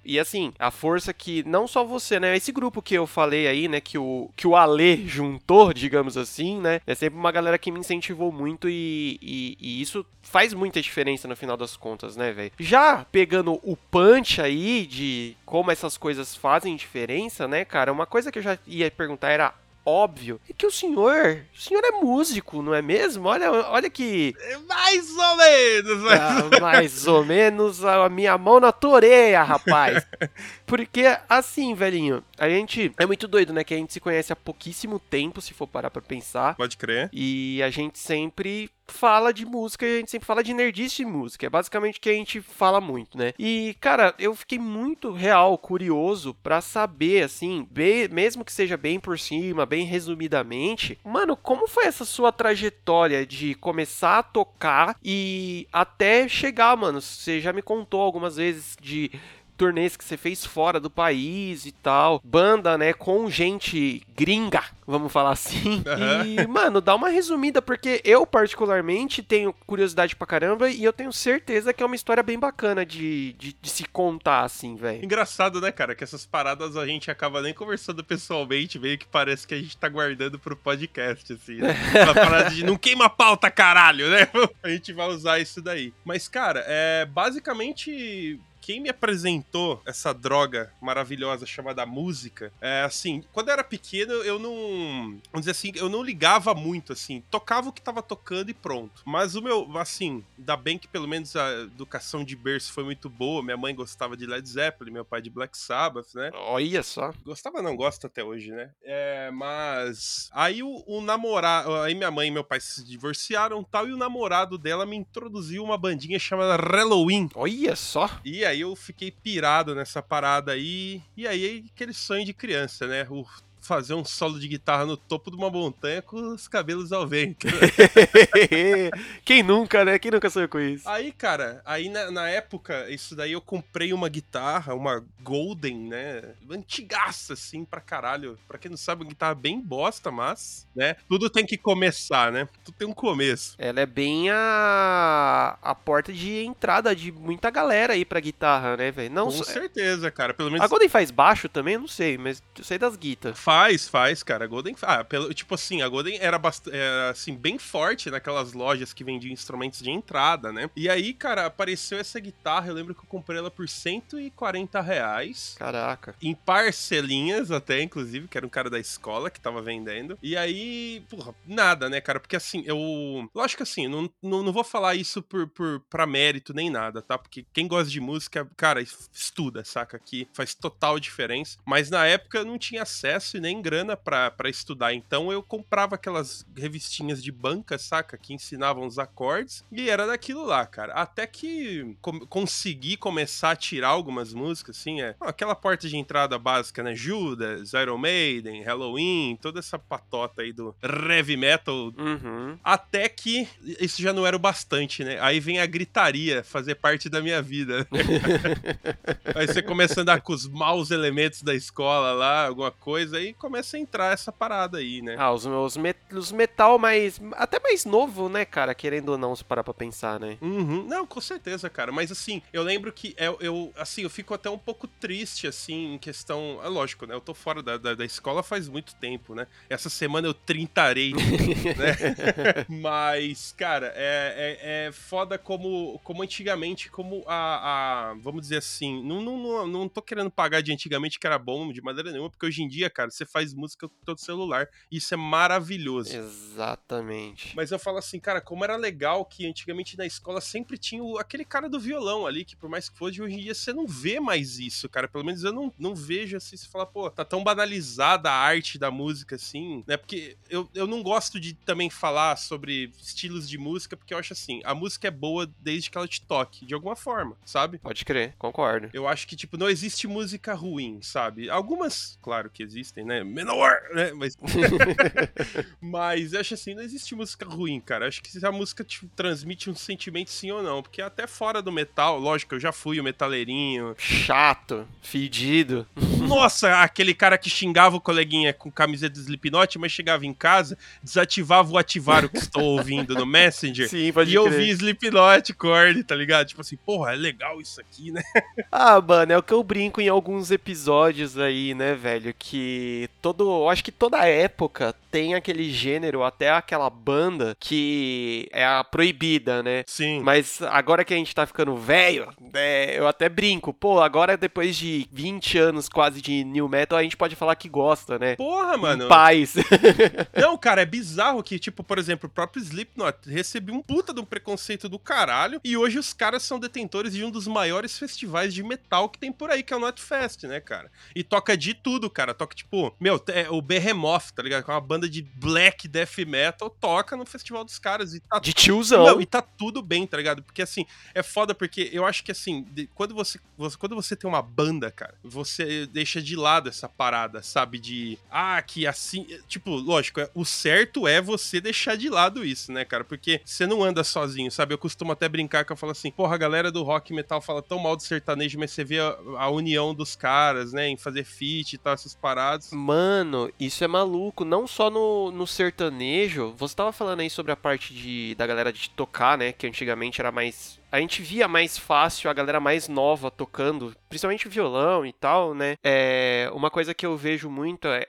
E 0.09 0.19
assim, 0.19 0.55
a 0.59 0.71
força 0.71 1.13
que 1.13 1.47
não 1.47 1.69
só 1.69 1.85
você, 1.85 2.19
né? 2.19 2.35
Esse 2.35 2.51
grupo 2.51 2.81
que 2.81 2.95
eu 2.95 3.07
falei 3.07 3.47
aí, 3.47 3.69
né? 3.69 3.79
Que 3.79 3.99
o, 3.99 4.31
que 4.35 4.47
o 4.47 4.57
Ale 4.57 5.07
juntou, 5.07 5.71
digamos 5.75 6.17
assim, 6.17 6.59
né? 6.59 6.81
É 6.87 6.95
sempre 6.95 7.19
uma 7.19 7.31
galera 7.31 7.59
que 7.59 7.71
me 7.71 7.79
incentivou 7.79 8.33
muito 8.33 8.71
e, 8.71 9.19
e, 9.21 9.59
e 9.61 9.83
isso 9.83 10.07
faz 10.23 10.55
muita 10.55 10.81
diferença 10.81 11.29
no 11.29 11.37
final 11.37 11.59
das 11.59 11.77
contas, 11.77 12.17
né, 12.17 12.33
velho? 12.33 12.53
Já 12.59 13.05
pegando 13.13 13.61
o 13.63 13.77
punch 13.77 14.41
aí 14.41 14.87
de 14.87 15.37
como 15.45 15.71
essas 15.71 15.99
coisas 15.99 16.35
fazem 16.35 16.75
diferença, 16.75 17.47
né, 17.47 17.67
cara? 17.67 17.93
Uma 17.93 18.07
coisa 18.07 18.33
que 18.33 18.39
eu 18.39 18.43
já 18.43 18.59
ia 18.67 18.91
perguntar 18.91 19.29
era 19.29 19.53
óbvio 19.89 20.41
é 20.49 20.53
que 20.53 20.67
o 20.67 20.71
senhor, 20.71 21.43
o 21.55 21.61
senhor 21.61 21.83
é 21.85 21.91
músico, 21.93 22.63
não 22.63 22.75
é 22.75 22.83
mesmo? 22.83 23.27
Olha, 23.29 23.51
olha 23.51 23.89
que 23.89 24.35
Mais 24.67 25.09
ou 25.17 25.37
menos, 25.37 25.99
mas... 26.03 26.21
ah, 26.21 26.61
mais 26.61 27.07
ou 27.07 27.25
menos 27.25 27.85
a 27.85 28.09
minha 28.09 28.37
mão 28.37 28.61
na 28.61 28.73
tua 28.73 28.93
orelha, 28.93 29.43
rapaz. 29.43 30.07
Porque 30.69 31.05
assim, 31.29 31.75
velhinho, 31.75 32.23
a 32.39 32.49
gente 32.49 32.93
é 32.99 33.07
muito 33.07 33.27
doido, 33.27 33.53
né? 33.53 33.65
Que 33.65 33.75
a 33.75 33.77
gente 33.77 33.93
se 33.93 34.01
conhece 34.01 34.33
há 34.33 34.37
pouquíssimo 34.37 34.99
tempo, 35.01 35.41
se 35.41 35.55
for 35.55 35.67
parar 35.67 35.91
pra 35.91 36.03
pensar. 36.03 36.55
Pode 36.57 36.77
crer. 36.77 37.09
E 37.13 37.61
a 37.63 37.71
gente 37.71 37.99
sempre 37.99 38.71
fala 38.91 39.35
de 39.35 39.45
música 39.45 39.85
e 39.87 39.97
a 39.97 39.99
gente 39.99 40.11
sempre 40.11 40.25
fala 40.27 40.43
de 40.43 40.55
nerdice 40.55 40.97
de 40.97 41.05
música. 41.05 41.45
É 41.47 41.51
basicamente 41.51 41.99
o 41.99 42.01
que 42.01 42.09
a 42.09 42.15
gente 42.15 42.41
fala 42.41 42.81
muito, 42.81 43.19
né? 43.19 43.35
E, 43.39 43.77
cara, 43.81 44.15
eu 44.19 44.35
fiquei 44.35 44.59
muito 44.59 45.13
real, 45.13 45.59
curioso 45.59 46.35
pra 46.43 46.63
saber, 46.63 47.23
assim, 47.25 47.67
be- 47.71 48.09
mesmo 48.11 48.45
que 48.45 48.53
seja 48.53 48.79
bem 48.79 48.99
por 48.99 49.19
cima, 49.19 49.67
bem 49.67 49.85
resumidamente, 49.85 50.99
mano, 51.05 51.37
como 51.37 51.69
foi 51.69 51.85
essa 51.87 52.05
sua 52.07 52.33
trajetória 52.33 53.27
de 53.27 53.55
começar 53.57 54.19
a 54.19 54.23
tocar 54.23 54.97
e 55.05 55.67
até 55.71 56.27
chegar, 56.27 56.75
mano? 56.77 57.01
Você 57.03 57.41
já 57.43 57.53
me 57.53 57.61
contou 57.61 58.01
algumas 58.01 58.37
vezes 58.37 58.75
de 58.81 59.11
turnês 59.59 59.97
que 59.97 60.05
você 60.05 60.17
fez 60.17 60.47
fora 60.47 60.79
do 60.79 60.89
país 60.89 61.67
e 61.67 61.73
tal, 61.73 62.23
banda, 62.25 62.79
né, 62.79 62.93
com 62.93 63.29
gente 63.29 64.03
gringa, 64.15 64.63
vamos 64.87 65.13
falar 65.13 65.33
assim. 65.33 65.83
Aham. 65.87 66.27
E, 66.27 66.47
mano, 66.47 66.81
dá 66.81 66.95
uma 66.95 67.09
resumida, 67.09 67.61
porque 67.61 68.01
eu, 68.05 68.25
particularmente, 68.25 69.23
tenho 69.23 69.53
curiosidade 69.67 70.15
pra 70.15 70.27
caramba 70.27 70.71
e 70.71 70.85
eu 70.85 70.93
tenho 70.93 71.13
certeza 71.13 71.73
que 71.73 71.83
é 71.83 71.87
uma 71.87 71.97
história 71.97 72.23
bem 72.23 72.39
bacana 72.39 72.87
de, 72.87 73.33
de, 73.35 73.53
de 73.61 73.71
se 73.71 73.85
contar, 73.85 74.45
assim, 74.45 74.77
velho. 74.77 75.05
Engraçado, 75.05 75.61
né, 75.61 75.73
cara, 75.73 75.95
que 75.95 76.05
essas 76.05 76.25
paradas 76.25 76.77
a 76.77 76.87
gente 76.87 77.11
acaba 77.11 77.43
nem 77.43 77.53
conversando 77.53 78.05
pessoalmente, 78.05 78.79
meio 78.79 78.97
que 78.97 79.07
parece 79.07 79.47
que 79.47 79.55
a 79.55 79.59
gente 79.59 79.77
tá 79.77 79.89
guardando 79.89 80.39
pro 80.39 80.57
podcast, 80.57 81.33
assim, 81.33 81.57
né? 81.57 81.75
Uma 82.05 82.15
parada 82.15 82.51
de 82.51 82.65
não 82.65 82.77
queima 82.77 83.11
pauta, 83.11 83.51
caralho, 83.51 84.09
né? 84.09 84.29
A 84.63 84.69
gente 84.69 84.93
vai 84.93 85.09
usar 85.09 85.39
isso 85.39 85.61
daí. 85.61 85.93
Mas, 86.05 86.29
cara, 86.29 86.65
é 86.67 87.07
basicamente. 87.07 88.39
Quem 88.69 88.81
me 88.81 88.91
apresentou 88.91 89.81
essa 89.87 90.13
droga 90.13 90.71
maravilhosa 90.79 91.47
chamada 91.47 91.87
música, 91.87 92.53
é 92.61 92.83
assim, 92.83 93.25
quando 93.33 93.49
eu 93.49 93.55
era 93.55 93.65
pequeno, 93.65 94.13
eu 94.13 94.39
não. 94.39 95.19
Vamos 95.33 95.47
dizer 95.47 95.53
assim, 95.53 95.73
eu 95.75 95.89
não 95.89 96.03
ligava 96.03 96.55
muito, 96.55 96.93
assim. 96.93 97.25
Tocava 97.31 97.71
o 97.71 97.73
que 97.73 97.81
tava 97.81 98.03
tocando 98.03 98.51
e 98.51 98.55
pronto. 98.55 99.01
Mas 99.07 99.35
o 99.35 99.41
meu, 99.41 99.67
assim, 99.79 100.23
ainda 100.39 100.55
bem 100.55 100.77
que 100.77 100.87
pelo 100.87 101.09
menos 101.09 101.35
a 101.35 101.63
educação 101.63 102.23
de 102.23 102.37
berço 102.37 102.71
foi 102.71 102.85
muito 102.85 103.09
boa. 103.09 103.43
Minha 103.43 103.57
mãe 103.57 103.75
gostava 103.75 104.15
de 104.15 104.27
Led 104.27 104.47
Zeppelin, 104.47 104.91
meu 104.91 105.05
pai 105.05 105.23
de 105.23 105.31
Black 105.31 105.57
Sabbath, 105.57 106.15
né? 106.15 106.31
Olha 106.35 106.83
só. 106.83 107.11
Gostava 107.25 107.63
não, 107.63 107.75
gosta 107.75 108.07
até 108.07 108.23
hoje, 108.23 108.51
né? 108.51 108.71
É, 108.85 109.31
mas 109.31 110.29
aí 110.31 110.63
o, 110.63 110.85
o 110.87 111.01
namorado, 111.01 111.75
aí 111.77 111.95
minha 111.95 112.11
mãe 112.11 112.29
e 112.29 112.31
meu 112.31 112.45
pai 112.45 112.61
se 112.61 112.85
divorciaram 112.85 113.63
e 113.63 113.65
tal, 113.65 113.89
e 113.89 113.95
o 113.95 113.97
namorado 113.97 114.59
dela 114.59 114.85
me 114.85 114.97
introduziu 114.97 115.65
uma 115.65 115.79
bandinha 115.79 116.19
chamada 116.19 116.63
Halloween. 116.63 117.31
Olha 117.35 117.75
só. 117.75 118.11
E 118.23 118.45
aí 118.45 118.58
eu 118.61 118.75
fiquei 118.77 119.11
pirado 119.11 119.75
nessa 119.75 120.03
parada 120.03 120.53
aí, 120.53 121.03
e 121.17 121.27
aí 121.27 121.65
aquele 121.73 121.93
sonho 121.93 122.25
de 122.25 122.33
criança, 122.33 122.87
né? 122.87 123.07
O 123.11 123.25
fazer 123.69 123.93
um 123.93 124.05
solo 124.05 124.41
de 124.41 124.49
guitarra 124.49 124.87
no 124.87 124.97
topo 124.97 125.31
de 125.31 125.37
uma 125.37 125.51
montanha 125.51 126.01
com 126.01 126.17
os 126.35 126.49
cabelos 126.49 126.91
ao 126.91 127.07
vento. 127.07 127.47
Quem 129.25 129.43
nunca, 129.43 129.85
né? 129.85 129.99
Quem 129.99 130.11
nunca 130.11 130.31
sonhou 130.31 130.49
com 130.49 130.59
isso? 130.59 130.89
Aí, 130.89 131.13
cara, 131.13 131.61
aí 131.67 131.89
na, 131.91 132.11
na 132.11 132.29
época, 132.29 132.89
isso 132.91 133.15
daí 133.15 133.33
eu 133.33 133.41
comprei 133.41 133.93
uma 133.93 134.09
guitarra, 134.09 134.75
uma 134.75 135.05
Golden, 135.21 135.77
né? 135.89 136.23
Antigaça, 136.51 137.35
assim, 137.35 137.63
pra 137.65 137.81
caralho. 137.83 138.39
Pra 138.49 138.57
quem 138.57 138.71
não 138.71 138.79
sabe, 138.79 139.03
uma 139.03 139.09
guitarra 139.11 139.35
bem 139.35 139.61
bosta, 139.61 140.11
mas, 140.11 140.67
né? 140.75 140.97
Tudo 141.07 141.29
tem 141.29 141.45
que 141.45 141.59
começar, 141.59 142.33
né? 142.33 142.49
Tudo 142.65 142.75
tem 142.75 142.89
um 142.89 142.95
começo. 142.95 143.55
Ela 143.59 143.81
é 143.81 143.87
bem 143.87 144.31
a, 144.31 145.59
a 145.61 145.75
porta 145.75 146.11
de 146.13 146.43
entrada 146.45 146.97
de 146.97 147.13
muita 147.13 147.51
galera 147.51 147.93
aí 147.93 148.05
pra 148.07 148.21
guitarra, 148.21 148.77
né, 148.79 148.91
velho? 148.91 149.13
Não 149.13 149.27
Com 149.27 149.33
só- 149.33 149.45
certeza, 149.45 150.11
cara. 150.11 150.33
Pelo 150.33 150.51
menos 150.51 150.65
A 150.65 150.69
Golden 150.69 150.89
faz 150.89 151.11
baixo 151.11 151.49
também? 151.49 151.75
Eu 151.75 151.81
não 151.81 151.89
sei, 151.89 152.17
mas 152.17 152.43
eu 152.57 152.65
sei 152.65 152.79
das 152.79 152.97
guitas. 152.97 153.39
Faz, 153.39 153.58
faz, 153.89 154.23
cara. 154.23 154.45
A 154.45 154.49
Golden. 154.49 154.75
Ah, 154.83 155.05
pelo, 155.05 155.33
tipo 155.33 155.55
assim, 155.55 155.83
a 155.83 155.89
Golden 155.89 156.19
era, 156.21 156.39
bast... 156.39 156.69
era 156.71 157.11
assim, 157.11 157.35
bem 157.35 157.59
forte 157.59 158.11
naquelas 158.11 158.53
lojas 158.53 158.93
que 158.93 159.05
vendiam 159.05 159.33
instrumentos 159.33 159.81
de 159.81 159.91
entrada, 159.91 160.53
né? 160.53 160.71
E 160.77 160.89
aí, 160.89 161.13
cara, 161.13 161.47
apareceu 161.47 161.99
essa 161.99 162.19
guitarra. 162.21 162.69
Eu 162.69 162.75
lembro 162.75 162.95
que 162.95 163.01
eu 163.01 163.09
comprei 163.09 163.39
ela 163.39 163.51
por 163.51 163.69
140 163.69 164.81
reais. 164.81 165.57
Caraca. 165.59 166.15
Em 166.21 166.35
parcelinhas, 166.35 167.51
até, 167.51 167.83
inclusive, 167.83 168.29
que 168.29 168.37
era 168.37 168.47
um 168.47 168.51
cara 168.51 168.71
da 168.71 168.79
escola 168.79 169.31
que 169.31 169.41
tava 169.41 169.63
vendendo. 169.63 170.19
E 170.23 170.37
aí, 170.37 171.03
porra, 171.09 171.35
nada, 171.47 171.89
né, 171.89 172.01
cara? 172.01 172.21
Porque 172.21 172.37
assim, 172.37 172.63
eu. 172.67 173.29
Lógico 173.35 173.59
que 173.59 173.63
assim, 173.63 173.89
não, 173.89 174.11
não, 174.23 174.43
não 174.43 174.53
vou 174.53 174.65
falar 174.65 174.95
isso 174.95 175.23
por, 175.23 175.49
por, 175.49 175.81
pra 175.89 176.07
mérito 176.07 176.55
nem 176.55 176.71
nada, 176.71 177.03
tá? 177.03 177.19
Porque 177.19 177.45
quem 177.53 177.67
gosta 177.67 177.91
de 177.91 178.01
música, 178.01 178.49
cara, 178.57 178.81
estuda, 178.81 179.65
saca? 179.65 179.99
Que 179.99 180.29
faz 180.33 180.55
total 180.55 181.01
diferença. 181.01 181.59
Mas 181.65 181.91
na 181.91 182.07
época 182.07 182.39
eu 182.39 182.45
não 182.45 182.59
tinha 182.59 182.83
acesso 182.83 183.37
e 183.37 183.41
nem 183.41 183.48
grana 183.63 183.97
pra, 183.97 184.31
pra 184.31 184.49
estudar. 184.51 184.93
Então 184.93 185.31
eu 185.33 185.43
comprava 185.43 185.95
aquelas 185.95 186.45
revistinhas 186.57 187.23
de 187.23 187.31
banca, 187.33 187.79
saca? 187.79 188.19
Que 188.19 188.35
ensinavam 188.35 188.87
os 188.87 188.99
acordes. 188.99 189.65
E 189.71 189.89
era 189.89 190.07
daquilo 190.07 190.45
lá, 190.45 190.67
cara. 190.67 190.93
Até 190.95 191.27
que 191.27 191.97
com- 192.01 192.21
consegui 192.27 192.97
começar 192.97 193.51
a 193.53 193.57
tirar 193.57 193.89
algumas 193.89 194.33
músicas, 194.35 194.77
assim, 194.79 195.01
é. 195.01 195.15
Aquela 195.21 195.55
porta 195.55 195.89
de 195.89 195.97
entrada 195.97 196.39
básica, 196.39 196.83
né? 196.83 196.95
Judas, 196.95 197.73
Iron 197.73 197.99
Maiden, 197.99 198.63
Halloween, 198.63 199.39
toda 199.41 199.59
essa 199.61 199.79
patota 199.79 200.43
aí 200.43 200.53
do 200.53 200.75
heavy 200.83 201.37
metal 201.37 201.93
Uhum. 201.97 202.59
até 202.65 203.09
que 203.09 203.49
isso 203.81 204.01
já 204.03 204.13
não 204.13 204.27
era 204.27 204.37
o 204.37 204.39
bastante, 204.39 205.05
né? 205.05 205.19
Aí 205.21 205.39
vem 205.41 205.59
a 205.61 205.67
gritaria 205.67 206.43
fazer 206.43 206.75
parte 206.75 207.09
da 207.09 207.21
minha 207.21 207.41
vida. 207.41 207.87
aí 209.35 209.47
você 209.47 209.63
começa 209.63 210.01
a 210.01 210.03
andar 210.03 210.21
com 210.21 210.33
os 210.33 210.47
maus 210.47 210.91
elementos 210.91 211.43
da 211.43 211.55
escola 211.55 212.13
lá, 212.13 212.47
alguma 212.47 212.71
coisa, 212.71 213.17
aí 213.29 213.35
começa 213.35 213.77
a 213.77 213.81
entrar 213.81 214.13
essa 214.13 214.33
parada 214.33 214.79
aí, 214.79 215.01
né? 215.03 215.17
Ah, 215.19 215.33
os, 215.33 215.47
os, 215.47 215.77
met- 215.77 215.99
os 216.13 216.33
metal 216.33 216.79
mais. 216.79 217.21
Até 217.33 217.59
mais 217.61 217.85
novo, 217.85 218.29
né, 218.29 218.45
cara? 218.45 218.75
Querendo 218.75 219.11
ou 219.11 219.19
não, 219.19 219.35
se 219.35 219.45
parar 219.45 219.63
pra 219.65 219.73
pensar, 219.75 220.19
né? 220.21 220.37
Uhum. 220.41 220.85
Não, 220.87 221.07
com 221.07 221.21
certeza, 221.21 221.69
cara. 221.71 221.93
Mas 221.93 222.11
assim, 222.11 222.43
eu 222.53 222.63
lembro 222.63 222.93
que 222.93 223.15
eu, 223.19 223.39
eu, 223.41 223.73
assim, 223.77 224.03
eu 224.03 224.11
fico 224.11 224.35
até 224.35 224.51
um 224.51 224.59
pouco 224.59 224.87
triste, 224.87 225.47
assim, 225.47 225.95
em 225.95 225.99
questão. 225.99 226.61
É 226.63 226.69
lógico, 226.69 227.07
né? 227.07 227.15
Eu 227.15 227.21
tô 227.21 227.35
fora 227.35 227.63
da, 227.63 227.77
da, 227.77 227.95
da 227.95 228.05
escola 228.05 228.43
faz 228.43 228.69
muito 228.69 228.95
tempo, 228.97 229.35
né? 229.35 229.47
Essa 229.69 229.89
semana 229.89 230.27
eu 230.27 230.35
trintarei, 230.35 231.13
né? 231.77 232.65
Mas, 232.69 233.53
cara, 233.57 233.93
é, 233.95 234.57
é, 234.61 234.87
é 234.89 234.93
foda 234.93 235.39
como, 235.39 235.99
como 236.05 236.23
antigamente, 236.23 236.91
como 236.91 237.25
a. 237.27 238.11
a- 238.11 238.15
vamos 238.21 238.43
dizer 238.43 238.59
assim, 238.59 239.03
não, 239.03 239.21
não, 239.21 239.37
não, 239.39 239.67
não 239.67 239.89
tô 239.89 240.01
querendo 240.03 240.31
pagar 240.31 240.63
de 240.63 240.73
antigamente 240.73 241.19
que 241.19 241.27
era 241.27 241.39
bom 241.39 241.73
de 241.73 241.81
maneira 241.83 242.11
nenhuma, 242.11 242.31
porque 242.31 242.47
hoje 242.47 242.63
em 242.63 242.69
dia, 242.69 242.89
cara, 242.91 243.11
você 243.19 243.27
faz 243.27 243.53
música 243.53 243.89
com 243.89 243.95
todo 244.05 244.19
celular. 244.21 244.69
Isso 244.91 245.13
é 245.13 245.17
maravilhoso. 245.17 246.17
Exatamente. 246.17 247.55
Mas 247.57 247.71
eu 247.71 247.79
falo 247.79 247.99
assim, 247.99 248.19
cara, 248.21 248.41
como 248.41 248.65
era 248.65 248.77
legal 248.77 249.25
que 249.25 249.47
antigamente 249.47 249.97
na 249.97 250.07
escola 250.07 250.41
sempre 250.41 250.77
tinha 250.79 251.03
o- 251.03 251.19
aquele 251.19 251.45
cara 251.45 251.69
do 251.69 251.79
violão 251.81 252.27
ali, 252.27 252.45
que 252.45 252.57
por 252.57 252.69
mais 252.69 252.89
que 252.89 252.97
fosse, 252.99 253.21
hoje 253.21 253.35
em 253.35 253.39
dia 253.41 253.55
você 253.55 253.73
não 253.73 253.87
vê 253.87 254.21
mais 254.21 254.59
isso, 254.59 254.89
cara. 254.89 255.09
Pelo 255.09 255.25
menos 255.25 255.43
eu 255.45 255.53
não, 255.53 255.73
não 255.79 255.95
vejo 255.95 256.37
assim, 256.37 256.57
você 256.57 256.67
fala, 256.69 256.87
pô, 256.87 257.11
tá 257.11 257.25
tão 257.25 257.43
banalizada 257.43 258.31
a 258.31 258.35
arte 258.35 258.79
da 258.79 258.91
música 258.91 259.37
assim, 259.37 259.83
né? 259.87 259.97
Porque 259.97 260.37
eu, 260.49 260.69
eu 260.75 260.87
não 260.87 261.03
gosto 261.03 261.41
de 261.41 261.55
também 261.55 261.91
falar 261.91 262.37
sobre 262.37 262.93
estilos 263.01 263.49
de 263.49 263.59
música, 263.59 263.97
porque 263.97 264.15
eu 264.15 264.19
acho 264.19 264.33
assim, 264.33 264.61
a 264.65 264.75
música 264.75 265.09
é 265.09 265.11
boa 265.11 265.51
desde 265.59 265.91
que 265.91 265.99
ela 265.99 266.07
te 266.09 266.21
toque, 266.23 266.67
de 266.67 266.75
alguma 266.75 266.97
forma, 266.97 267.37
sabe? 267.45 267.79
Pode 267.79 268.05
crer, 268.05 268.35
concordo. 268.39 268.91
Eu 268.93 269.07
acho 269.09 269.27
que, 269.27 269.37
tipo, 269.37 269.57
não 269.57 269.69
existe 269.69 270.07
música 270.07 270.55
ruim, 270.55 271.01
sabe? 271.03 271.49
Algumas, 271.51 272.19
claro 272.23 272.51
que 272.51 272.63
existem, 272.63 273.05
né? 273.09 273.25
Menor, 273.25 273.81
né? 273.95 274.13
Mas. 274.15 274.37
Mas 275.81 276.35
acho 276.35 276.55
assim, 276.55 276.75
não 276.75 276.83
existe 276.83 277.15
música 277.15 277.47
ruim, 277.47 277.81
cara. 277.81 278.07
Acho 278.07 278.23
que 278.23 278.31
se 278.31 278.45
a 278.45 278.53
música 278.53 278.85
te 278.85 279.07
transmite 279.17 279.71
um 279.71 279.75
sentimento 279.75 280.31
sim 280.31 280.51
ou 280.51 280.63
não. 280.63 280.83
Porque 280.83 281.01
até 281.03 281.27
fora 281.27 281.61
do 281.63 281.73
metal, 281.73 282.19
lógico, 282.19 282.55
eu 282.55 282.61
já 282.61 282.73
fui 282.73 283.01
o 283.01 283.05
metaleirinho. 283.05 283.95
Chato, 283.99 284.87
fedido. 285.03 285.87
Nossa, 286.29 286.83
aquele 286.83 287.15
cara 287.15 287.39
que 287.39 287.49
xingava 287.49 287.97
o 287.97 288.01
coleguinha 288.01 288.53
com 288.53 288.71
camiseta 288.71 289.15
do 289.15 289.21
Slipknot, 289.21 289.79
mas 289.79 289.91
chegava 289.93 290.27
em 290.27 290.35
casa, 290.35 290.77
desativava 291.03 291.71
o 291.73 291.79
ativar 291.79 292.25
o 292.25 292.29
que 292.29 292.39
estou 292.39 292.63
ouvindo 292.63 293.15
no 293.15 293.25
Messenger. 293.25 293.89
Sim, 293.91 294.13
pode 294.13 294.31
E 294.31 294.35
eu 294.35 294.45
crer. 294.45 294.59
vi 294.59 294.71
Slipknot, 294.71 295.55
Korn, 295.55 296.03
tá 296.05 296.15
ligado? 296.15 296.47
Tipo 296.49 296.61
assim, 296.61 296.77
porra, 296.77 297.13
é 297.13 297.17
legal 297.17 297.61
isso 297.61 297.81
aqui, 297.81 298.11
né? 298.11 298.23
Ah, 298.71 299.01
mano, 299.01 299.33
é 299.33 299.39
o 299.39 299.43
que 299.43 299.53
eu 299.53 299.63
brinco 299.63 300.01
em 300.01 300.09
alguns 300.09 300.51
episódios 300.51 301.39
aí, 301.39 301.73
né, 301.75 301.95
velho? 301.95 302.35
Que 302.39 302.98
todo, 303.07 303.69
acho 303.71 303.85
que 303.85 303.93
toda 303.93 304.27
época 304.27 304.95
tem 305.11 305.35
aquele 305.35 305.71
gênero, 305.71 306.23
até 306.23 306.51
aquela 306.51 306.89
banda 306.91 307.57
que 307.59 308.49
é 308.53 308.65
a 308.65 308.85
proibida, 308.85 309.63
né? 309.63 309.85
Sim. 309.87 310.21
Mas 310.21 310.61
agora 310.63 311.05
que 311.05 311.15
a 311.15 311.17
gente 311.17 311.35
tá 311.35 311.47
ficando 311.47 311.77
velho, 311.77 312.29
é, 312.55 312.99
eu 312.99 313.07
até 313.07 313.29
brinco. 313.29 313.73
Pô, 313.73 314.01
agora 314.01 314.37
depois 314.37 314.77
de 314.77 315.09
20 315.13 315.59
anos 315.59 315.89
quase 315.89 316.21
de 316.21 316.45
new 316.45 316.69
metal, 316.69 316.99
a 316.99 317.03
gente 317.03 317.17
pode 317.17 317.37
falar 317.37 317.57
que 317.57 317.69
gosta, 317.69 318.19
né? 318.19 318.37
Porra, 318.37 318.77
mano. 318.77 319.05
Em 319.05 319.09
paz. 319.09 319.55
Não, 320.37 320.57
cara, 320.57 320.83
é 320.83 320.87
bizarro 320.87 321.43
que, 321.43 321.59
tipo, 321.59 321.83
por 321.83 321.99
exemplo, 321.99 322.29
o 322.29 322.33
próprio 322.33 322.63
Slipknot 322.63 323.19
recebeu 323.27 323.75
um 323.75 323.83
puta 323.83 324.13
de 324.13 324.21
um 324.21 324.25
preconceito 324.25 324.89
do 324.89 324.99
caralho 324.99 325.61
e 325.65 325.77
hoje 325.77 325.99
os 325.99 326.13
caras 326.13 326.43
são 326.43 326.59
detentores 326.59 327.13
de 327.13 327.25
um 327.25 327.31
dos 327.31 327.47
maiores 327.47 327.99
festivais 327.99 328.53
de 328.53 328.63
metal 328.63 329.09
que 329.09 329.19
tem 329.19 329.33
por 329.33 329.51
aí, 329.51 329.63
que 329.63 329.73
é 329.73 329.77
o 329.77 329.81
Notfest, 329.81 330.45
né, 330.45 330.61
cara? 330.61 330.91
E 331.15 331.23
toca 331.23 331.57
de 331.57 331.75
tudo, 331.75 332.11
cara. 332.11 332.35
Toca, 332.35 332.55
tipo, 332.55 332.95
meu, 333.01 333.23
é, 333.29 333.49
o 333.51 333.61
Behemoth, 333.61 334.33
tá 334.35 334.43
ligado? 334.43 334.65
Que 334.65 334.71
é 334.71 334.75
uma 334.75 334.81
banda 334.81 334.98
de 335.07 335.21
black 335.21 335.87
death 335.87 336.17
metal, 336.27 336.71
toca 336.71 337.15
no 337.15 337.27
festival 337.27 337.63
dos 337.63 337.79
caras 337.79 338.15
e 338.15 338.21
tá 338.21 338.39
De 338.39 338.55
tiozão. 338.55 339.05
Não, 339.05 339.21
e 339.21 339.27
tá 339.27 339.43
tudo 339.43 339.83
bem, 339.83 340.07
tá 340.07 340.17
ligado? 340.17 340.43
Porque 340.43 340.63
assim, 340.63 340.87
é 341.15 341.23
foda 341.23 341.55
porque 341.55 341.91
eu 341.93 342.07
acho 342.07 342.25
que 342.25 342.33
assim, 342.33 342.63
de- 342.71 342.87
quando 342.95 343.15
você, 343.15 343.39
você- 343.59 343.77
quando 343.77 343.95
você 343.95 344.17
tem 344.17 344.29
uma 344.31 344.41
banda, 344.41 344.91
cara, 344.91 345.15
você 345.23 345.85
deixa 345.87 346.23
de 346.23 346.35
lado 346.37 346.71
essa 346.71 346.89
parada, 346.89 347.43
sabe? 347.43 347.79
De 347.79 348.19
ah, 348.31 348.63
que 348.63 348.87
assim, 348.87 349.27
tipo, 349.47 349.71
lógico, 349.77 350.21
é- 350.21 350.31
o 350.35 350.45
certo 350.47 351.07
é 351.07 351.21
você 351.21 351.61
deixar 351.61 351.97
de 351.97 352.09
lado 352.09 352.45
isso, 352.45 352.73
né, 352.73 352.85
cara? 352.85 353.05
Porque 353.05 353.41
você 353.45 353.67
não 353.67 353.83
anda 353.85 354.03
sozinho, 354.03 354.51
sabe? 354.51 354.73
Eu 354.73 354.79
costumo 354.79 355.13
até 355.13 355.29
brincar 355.29 355.65
que 355.65 355.73
eu 355.73 355.77
falo 355.77 355.93
assim, 355.93 356.11
porra, 356.11 356.37
a 356.37 356.39
galera 356.39 356.71
do 356.73 356.83
rock 356.83 357.13
metal 357.13 357.43
fala 357.43 357.61
tão 357.61 357.79
mal 357.79 357.97
do 357.97 358.03
sertanejo, 358.03 358.59
mas 358.59 358.71
você 358.71 358.85
vê 358.85 359.01
a, 359.01 359.17
a 359.37 359.51
união 359.51 359.93
dos 359.93 360.15
caras, 360.17 360.73
né, 360.73 360.89
em 360.89 360.97
fazer 360.97 361.25
feat 361.25 361.73
e 361.75 361.79
tal, 361.79 361.93
essas 361.95 362.15
paradas. 362.15 362.71
Mano, 362.73 363.53
isso 363.59 363.83
é 363.83 363.89
maluco. 363.89 364.45
Não 364.45 364.67
só 364.67 364.88
no, 364.91 365.31
no 365.31 365.47
sertanejo. 365.47 366.55
Você 366.57 366.75
tava 366.75 366.93
falando 366.93 367.21
aí 367.21 367.31
sobre 367.31 367.53
a 367.53 367.57
parte 367.57 367.93
de, 367.95 368.35
da 368.37 368.47
galera 368.47 368.73
de 368.73 368.91
tocar, 368.91 369.37
né? 369.39 369.53
Que 369.53 369.67
antigamente 369.67 370.21
era 370.21 370.33
mais. 370.33 370.79
A 370.91 371.01
gente 371.01 371.23
via 371.23 371.47
mais 371.47 371.77
fácil 371.77 372.31
a 372.31 372.33
galera 372.33 372.59
mais 372.61 372.89
nova 372.89 373.31
tocando, 373.31 373.95
principalmente 374.09 374.49
violão 374.49 375.05
e 375.05 375.13
tal, 375.13 375.55
né? 375.55 375.77
É, 375.85 376.51
uma 376.55 376.71
coisa 376.71 376.95
que 376.95 377.05
eu 377.05 377.17
vejo 377.17 377.51
muito 377.51 377.87
é. 377.89 378.07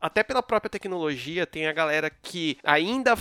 Até 0.00 0.22
pela 0.22 0.42
própria 0.42 0.70
tecnologia, 0.70 1.46
tem 1.46 1.66
a 1.66 1.72
galera 1.72 2.08
que 2.10 2.56
ainda. 2.64 3.14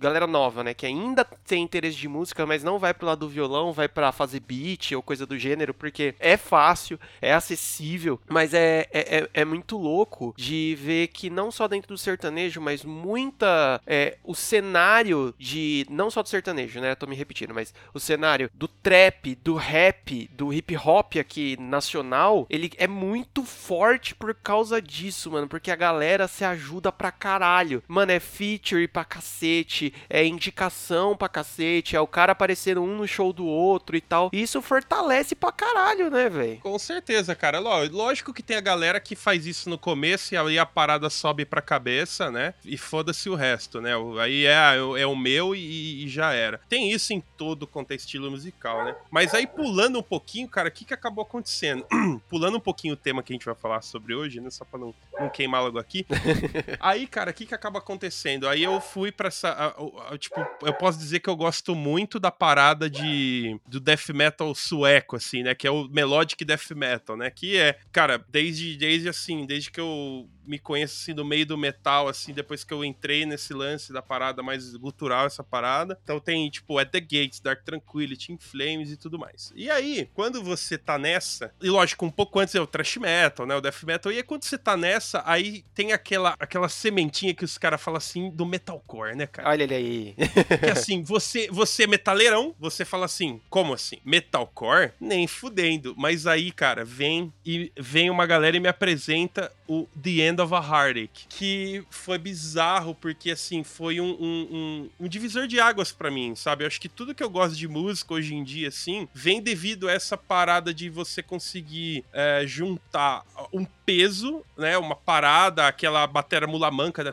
Galera 0.00 0.26
nova, 0.26 0.64
né? 0.64 0.72
Que 0.72 0.86
ainda 0.86 1.24
tem 1.24 1.62
interesse 1.62 1.96
de 1.96 2.08
música, 2.08 2.46
mas 2.46 2.64
não 2.64 2.78
vai 2.78 2.94
pro 2.94 3.06
lado 3.06 3.20
do 3.20 3.28
violão, 3.28 3.72
vai 3.72 3.88
pra 3.88 4.12
fazer 4.12 4.40
beat 4.40 4.92
ou 4.92 5.02
coisa 5.02 5.26
do 5.26 5.38
gênero, 5.38 5.74
porque 5.74 6.14
é 6.18 6.36
fácil, 6.36 6.98
é 7.20 7.34
acessível, 7.34 8.18
mas 8.28 8.54
é, 8.54 8.86
é, 8.92 9.18
é- 9.18 9.28
é 9.34 9.44
muito 9.44 9.76
louco 9.76 10.32
de 10.36 10.76
ver 10.80 11.08
que 11.08 11.28
não 11.28 11.50
só 11.50 11.68
dentro 11.68 11.88
do 11.94 11.98
sertanejo, 11.98 12.60
mas 12.60 12.84
muita. 12.84 13.80
é, 13.86 14.16
o 14.24 14.34
cenário 14.34 15.34
de. 15.38 15.86
Não 15.90 16.10
só 16.10 16.22
do 16.22 16.28
sertanejo, 16.28 16.80
né? 16.80 16.94
Tô 16.94 17.06
me 17.06 17.14
repetindo, 17.16 17.52
mas 17.54 17.74
o 17.92 18.00
cenário 18.00 18.50
do 18.54 18.68
trap, 18.68 19.34
do 19.36 19.54
rap, 19.54 20.28
do 20.32 20.52
hip 20.52 20.76
hop 20.76 21.16
aqui 21.18 21.56
nacional, 21.60 22.46
ele 22.48 22.70
é 22.76 22.86
muito 22.86 23.44
forte 23.44 24.14
por 24.14 24.34
causa 24.34 24.80
disso, 24.80 25.30
mano. 25.30 25.48
Porque 25.48 25.70
a 25.70 25.76
galera 25.76 26.28
se 26.28 26.44
ajuda 26.44 26.90
pra 26.92 27.10
caralho. 27.10 27.82
Mano, 27.88 28.12
é 28.12 28.20
feature 28.20 28.86
pra 28.88 29.04
cacete, 29.04 29.92
é 30.08 30.24
indicação 30.24 31.16
pra 31.16 31.28
cacete, 31.28 31.96
é 31.96 32.00
o 32.00 32.06
cara 32.06 32.32
aparecendo 32.32 32.82
um 32.82 32.96
no 32.96 33.06
show 33.08 33.32
do 33.32 33.46
outro 33.46 33.96
e 33.96 34.00
tal. 34.00 34.30
E 34.32 34.42
isso 34.42 34.62
fortalece 34.62 35.34
pra 35.34 35.52
caralho, 35.52 36.10
né, 36.10 36.28
velho? 36.28 36.58
Com 36.60 36.78
certeza, 36.78 37.34
cara. 37.34 37.58
Ló- 37.58 37.84
Lógico 37.90 38.32
que 38.32 38.42
tem 38.42 38.56
a 38.56 38.60
galera 38.60 39.00
que 39.00 39.16
faz 39.16 39.46
isso 39.46 39.68
no 39.68 39.78
começo 39.78 40.34
e 40.34 40.36
aí 40.36 40.58
a 40.58 40.66
parada 40.66 41.10
sobe 41.10 41.44
pra 41.44 41.60
cabeça, 41.60 42.30
né? 42.30 42.54
E 42.64 42.76
foda-se 42.78 43.28
o 43.28 43.34
resto, 43.34 43.80
né? 43.80 43.92
Aí 44.20 44.46
é, 44.46 44.76
é 44.98 45.06
o 45.06 45.16
meu 45.16 45.54
e, 45.54 46.04
e 46.04 46.08
já 46.08 46.32
era. 46.32 46.60
Tem 46.68 46.90
isso 46.90 47.12
em 47.12 47.22
todo 47.36 47.66
é 47.90 47.94
estilo 47.96 48.30
musical, 48.30 48.43
né? 48.84 48.96
Mas 49.10 49.34
aí 49.34 49.46
pulando 49.46 49.98
um 49.98 50.02
pouquinho, 50.02 50.48
cara, 50.48 50.68
o 50.68 50.72
que, 50.72 50.84
que 50.84 50.94
acabou 50.94 51.22
acontecendo? 51.22 51.86
pulando 52.28 52.56
um 52.56 52.60
pouquinho 52.60 52.94
o 52.94 52.96
tema 52.96 53.22
que 53.22 53.32
a 53.32 53.34
gente 53.34 53.46
vai 53.46 53.54
falar 53.54 53.82
sobre 53.82 54.14
hoje, 54.14 54.40
né? 54.40 54.50
Só 54.50 54.64
pra 54.64 54.78
não, 54.78 54.94
não 55.18 55.28
queimar 55.28 55.62
logo 55.62 55.78
aqui. 55.78 56.06
aí, 56.80 57.06
cara, 57.06 57.30
o 57.30 57.34
que, 57.34 57.46
que 57.46 57.54
acaba 57.54 57.78
acontecendo? 57.78 58.48
Aí 58.48 58.62
eu 58.62 58.80
fui 58.80 59.10
pra 59.12 59.28
essa. 59.28 59.48
a- 59.50 59.66
a- 59.68 60.14
a- 60.14 60.18
tipo, 60.18 60.44
eu 60.62 60.74
posso 60.74 60.98
dizer 60.98 61.20
que 61.20 61.28
eu 61.28 61.36
gosto 61.36 61.74
muito 61.74 62.18
da 62.18 62.30
parada 62.30 62.88
de 62.90 63.58
do 63.66 63.80
death 63.80 64.08
metal 64.10 64.54
sueco, 64.54 65.16
assim, 65.16 65.42
né? 65.42 65.54
Que 65.54 65.66
é 65.66 65.70
o 65.70 65.88
melodic 65.88 66.44
death 66.44 66.70
metal, 66.72 67.16
né? 67.16 67.30
Que 67.30 67.56
é, 67.56 67.78
cara, 67.92 68.24
desde, 68.28 68.76
desde 68.76 69.08
assim, 69.08 69.46
desde 69.46 69.70
que 69.70 69.80
eu 69.80 70.28
me 70.46 70.58
conheço 70.58 70.96
assim 71.00 71.14
do 71.14 71.24
meio 71.24 71.46
do 71.46 71.58
metal, 71.58 72.08
assim, 72.08 72.32
depois 72.32 72.64
que 72.64 72.72
eu 72.72 72.84
entrei 72.84 73.26
nesse 73.26 73.52
lance 73.52 73.92
da 73.92 74.02
parada 74.02 74.42
mais 74.42 74.74
gutural, 74.76 75.26
essa 75.26 75.42
parada. 75.42 75.98
Então 76.02 76.20
tem, 76.20 76.48
tipo, 76.50 76.78
At 76.78 76.90
the 76.90 77.00
Gates, 77.00 77.40
Dark 77.40 77.62
Tranquility, 77.64 78.32
In 78.32 78.38
Flames 78.38 78.90
e 78.90 78.96
tudo 78.96 79.18
mais. 79.18 79.52
E 79.54 79.70
aí, 79.70 80.08
quando 80.14 80.42
você 80.42 80.76
tá 80.78 80.98
nessa, 80.98 81.52
e 81.60 81.68
lógico, 81.68 82.04
um 82.04 82.10
pouco 82.10 82.38
antes 82.38 82.54
é 82.54 82.60
o 82.60 82.66
thrash 82.66 82.96
metal, 82.96 83.46
né? 83.46 83.56
O 83.56 83.60
death 83.60 83.82
metal, 83.84 84.12
e 84.12 84.16
aí 84.16 84.22
quando 84.22 84.44
você 84.44 84.58
tá 84.58 84.76
nessa, 84.76 85.22
aí 85.26 85.64
tem 85.74 85.92
aquela, 85.92 86.34
aquela 86.38 86.68
sementinha 86.68 87.34
que 87.34 87.44
os 87.44 87.58
caras 87.58 87.80
falam 87.80 87.98
assim 87.98 88.30
do 88.30 88.46
metalcore, 88.46 89.16
né, 89.16 89.26
cara? 89.26 89.48
Olha 89.48 89.62
ele 89.62 89.74
aí. 89.74 90.14
Que 90.60 90.70
assim, 90.70 91.02
você, 91.02 91.48
você 91.50 91.84
é 91.84 91.86
metaleirão, 91.86 92.54
você 92.58 92.84
fala 92.84 93.06
assim, 93.06 93.40
como 93.48 93.72
assim? 93.72 93.98
Metalcore? 94.04 94.92
Nem 95.00 95.26
fudendo. 95.26 95.94
Mas 95.96 96.26
aí, 96.26 96.50
cara, 96.50 96.84
vem 96.84 97.32
e 97.44 97.72
vem 97.76 98.10
uma 98.10 98.26
galera 98.26 98.56
e 98.56 98.60
me 98.60 98.68
apresenta 98.68 99.52
o 99.66 99.86
The 100.00 100.10
End 100.10 100.33
of 100.40 100.54
a 100.54 100.58
Heartache, 100.58 101.26
que 101.28 101.84
foi 101.90 102.18
bizarro, 102.18 102.94
porque 102.94 103.30
assim, 103.30 103.62
foi 103.64 104.00
um, 104.00 104.10
um, 104.20 104.48
um- 104.50 104.90
um 105.00 105.08
divisor 105.08 105.46
de 105.46 105.60
águas 105.60 105.92
pra 105.92 106.10
mim, 106.10 106.34
sabe? 106.34 106.64
Eu 106.64 106.68
acho 106.68 106.80
que 106.80 106.88
tudo 106.88 107.14
que 107.14 107.22
eu 107.22 107.30
gosto 107.30 107.56
de 107.56 107.66
música 107.68 108.14
hoje 108.14 108.34
em 108.34 108.42
dia, 108.44 108.68
assim, 108.68 109.08
vem 109.14 109.40
devido 109.42 109.88
a 109.88 109.92
essa 109.92 110.16
parada 110.16 110.72
de 110.72 110.88
você 110.88 111.22
conseguir 111.22 112.04
é, 112.12 112.44
juntar 112.46 113.22
um 113.52 113.64
peso, 113.86 114.42
né? 114.56 114.78
Uma 114.78 114.96
parada, 114.96 115.66
aquela 115.66 116.06
batera 116.06 116.46
mula 116.46 116.70
manca, 116.70 117.04
né? 117.04 117.12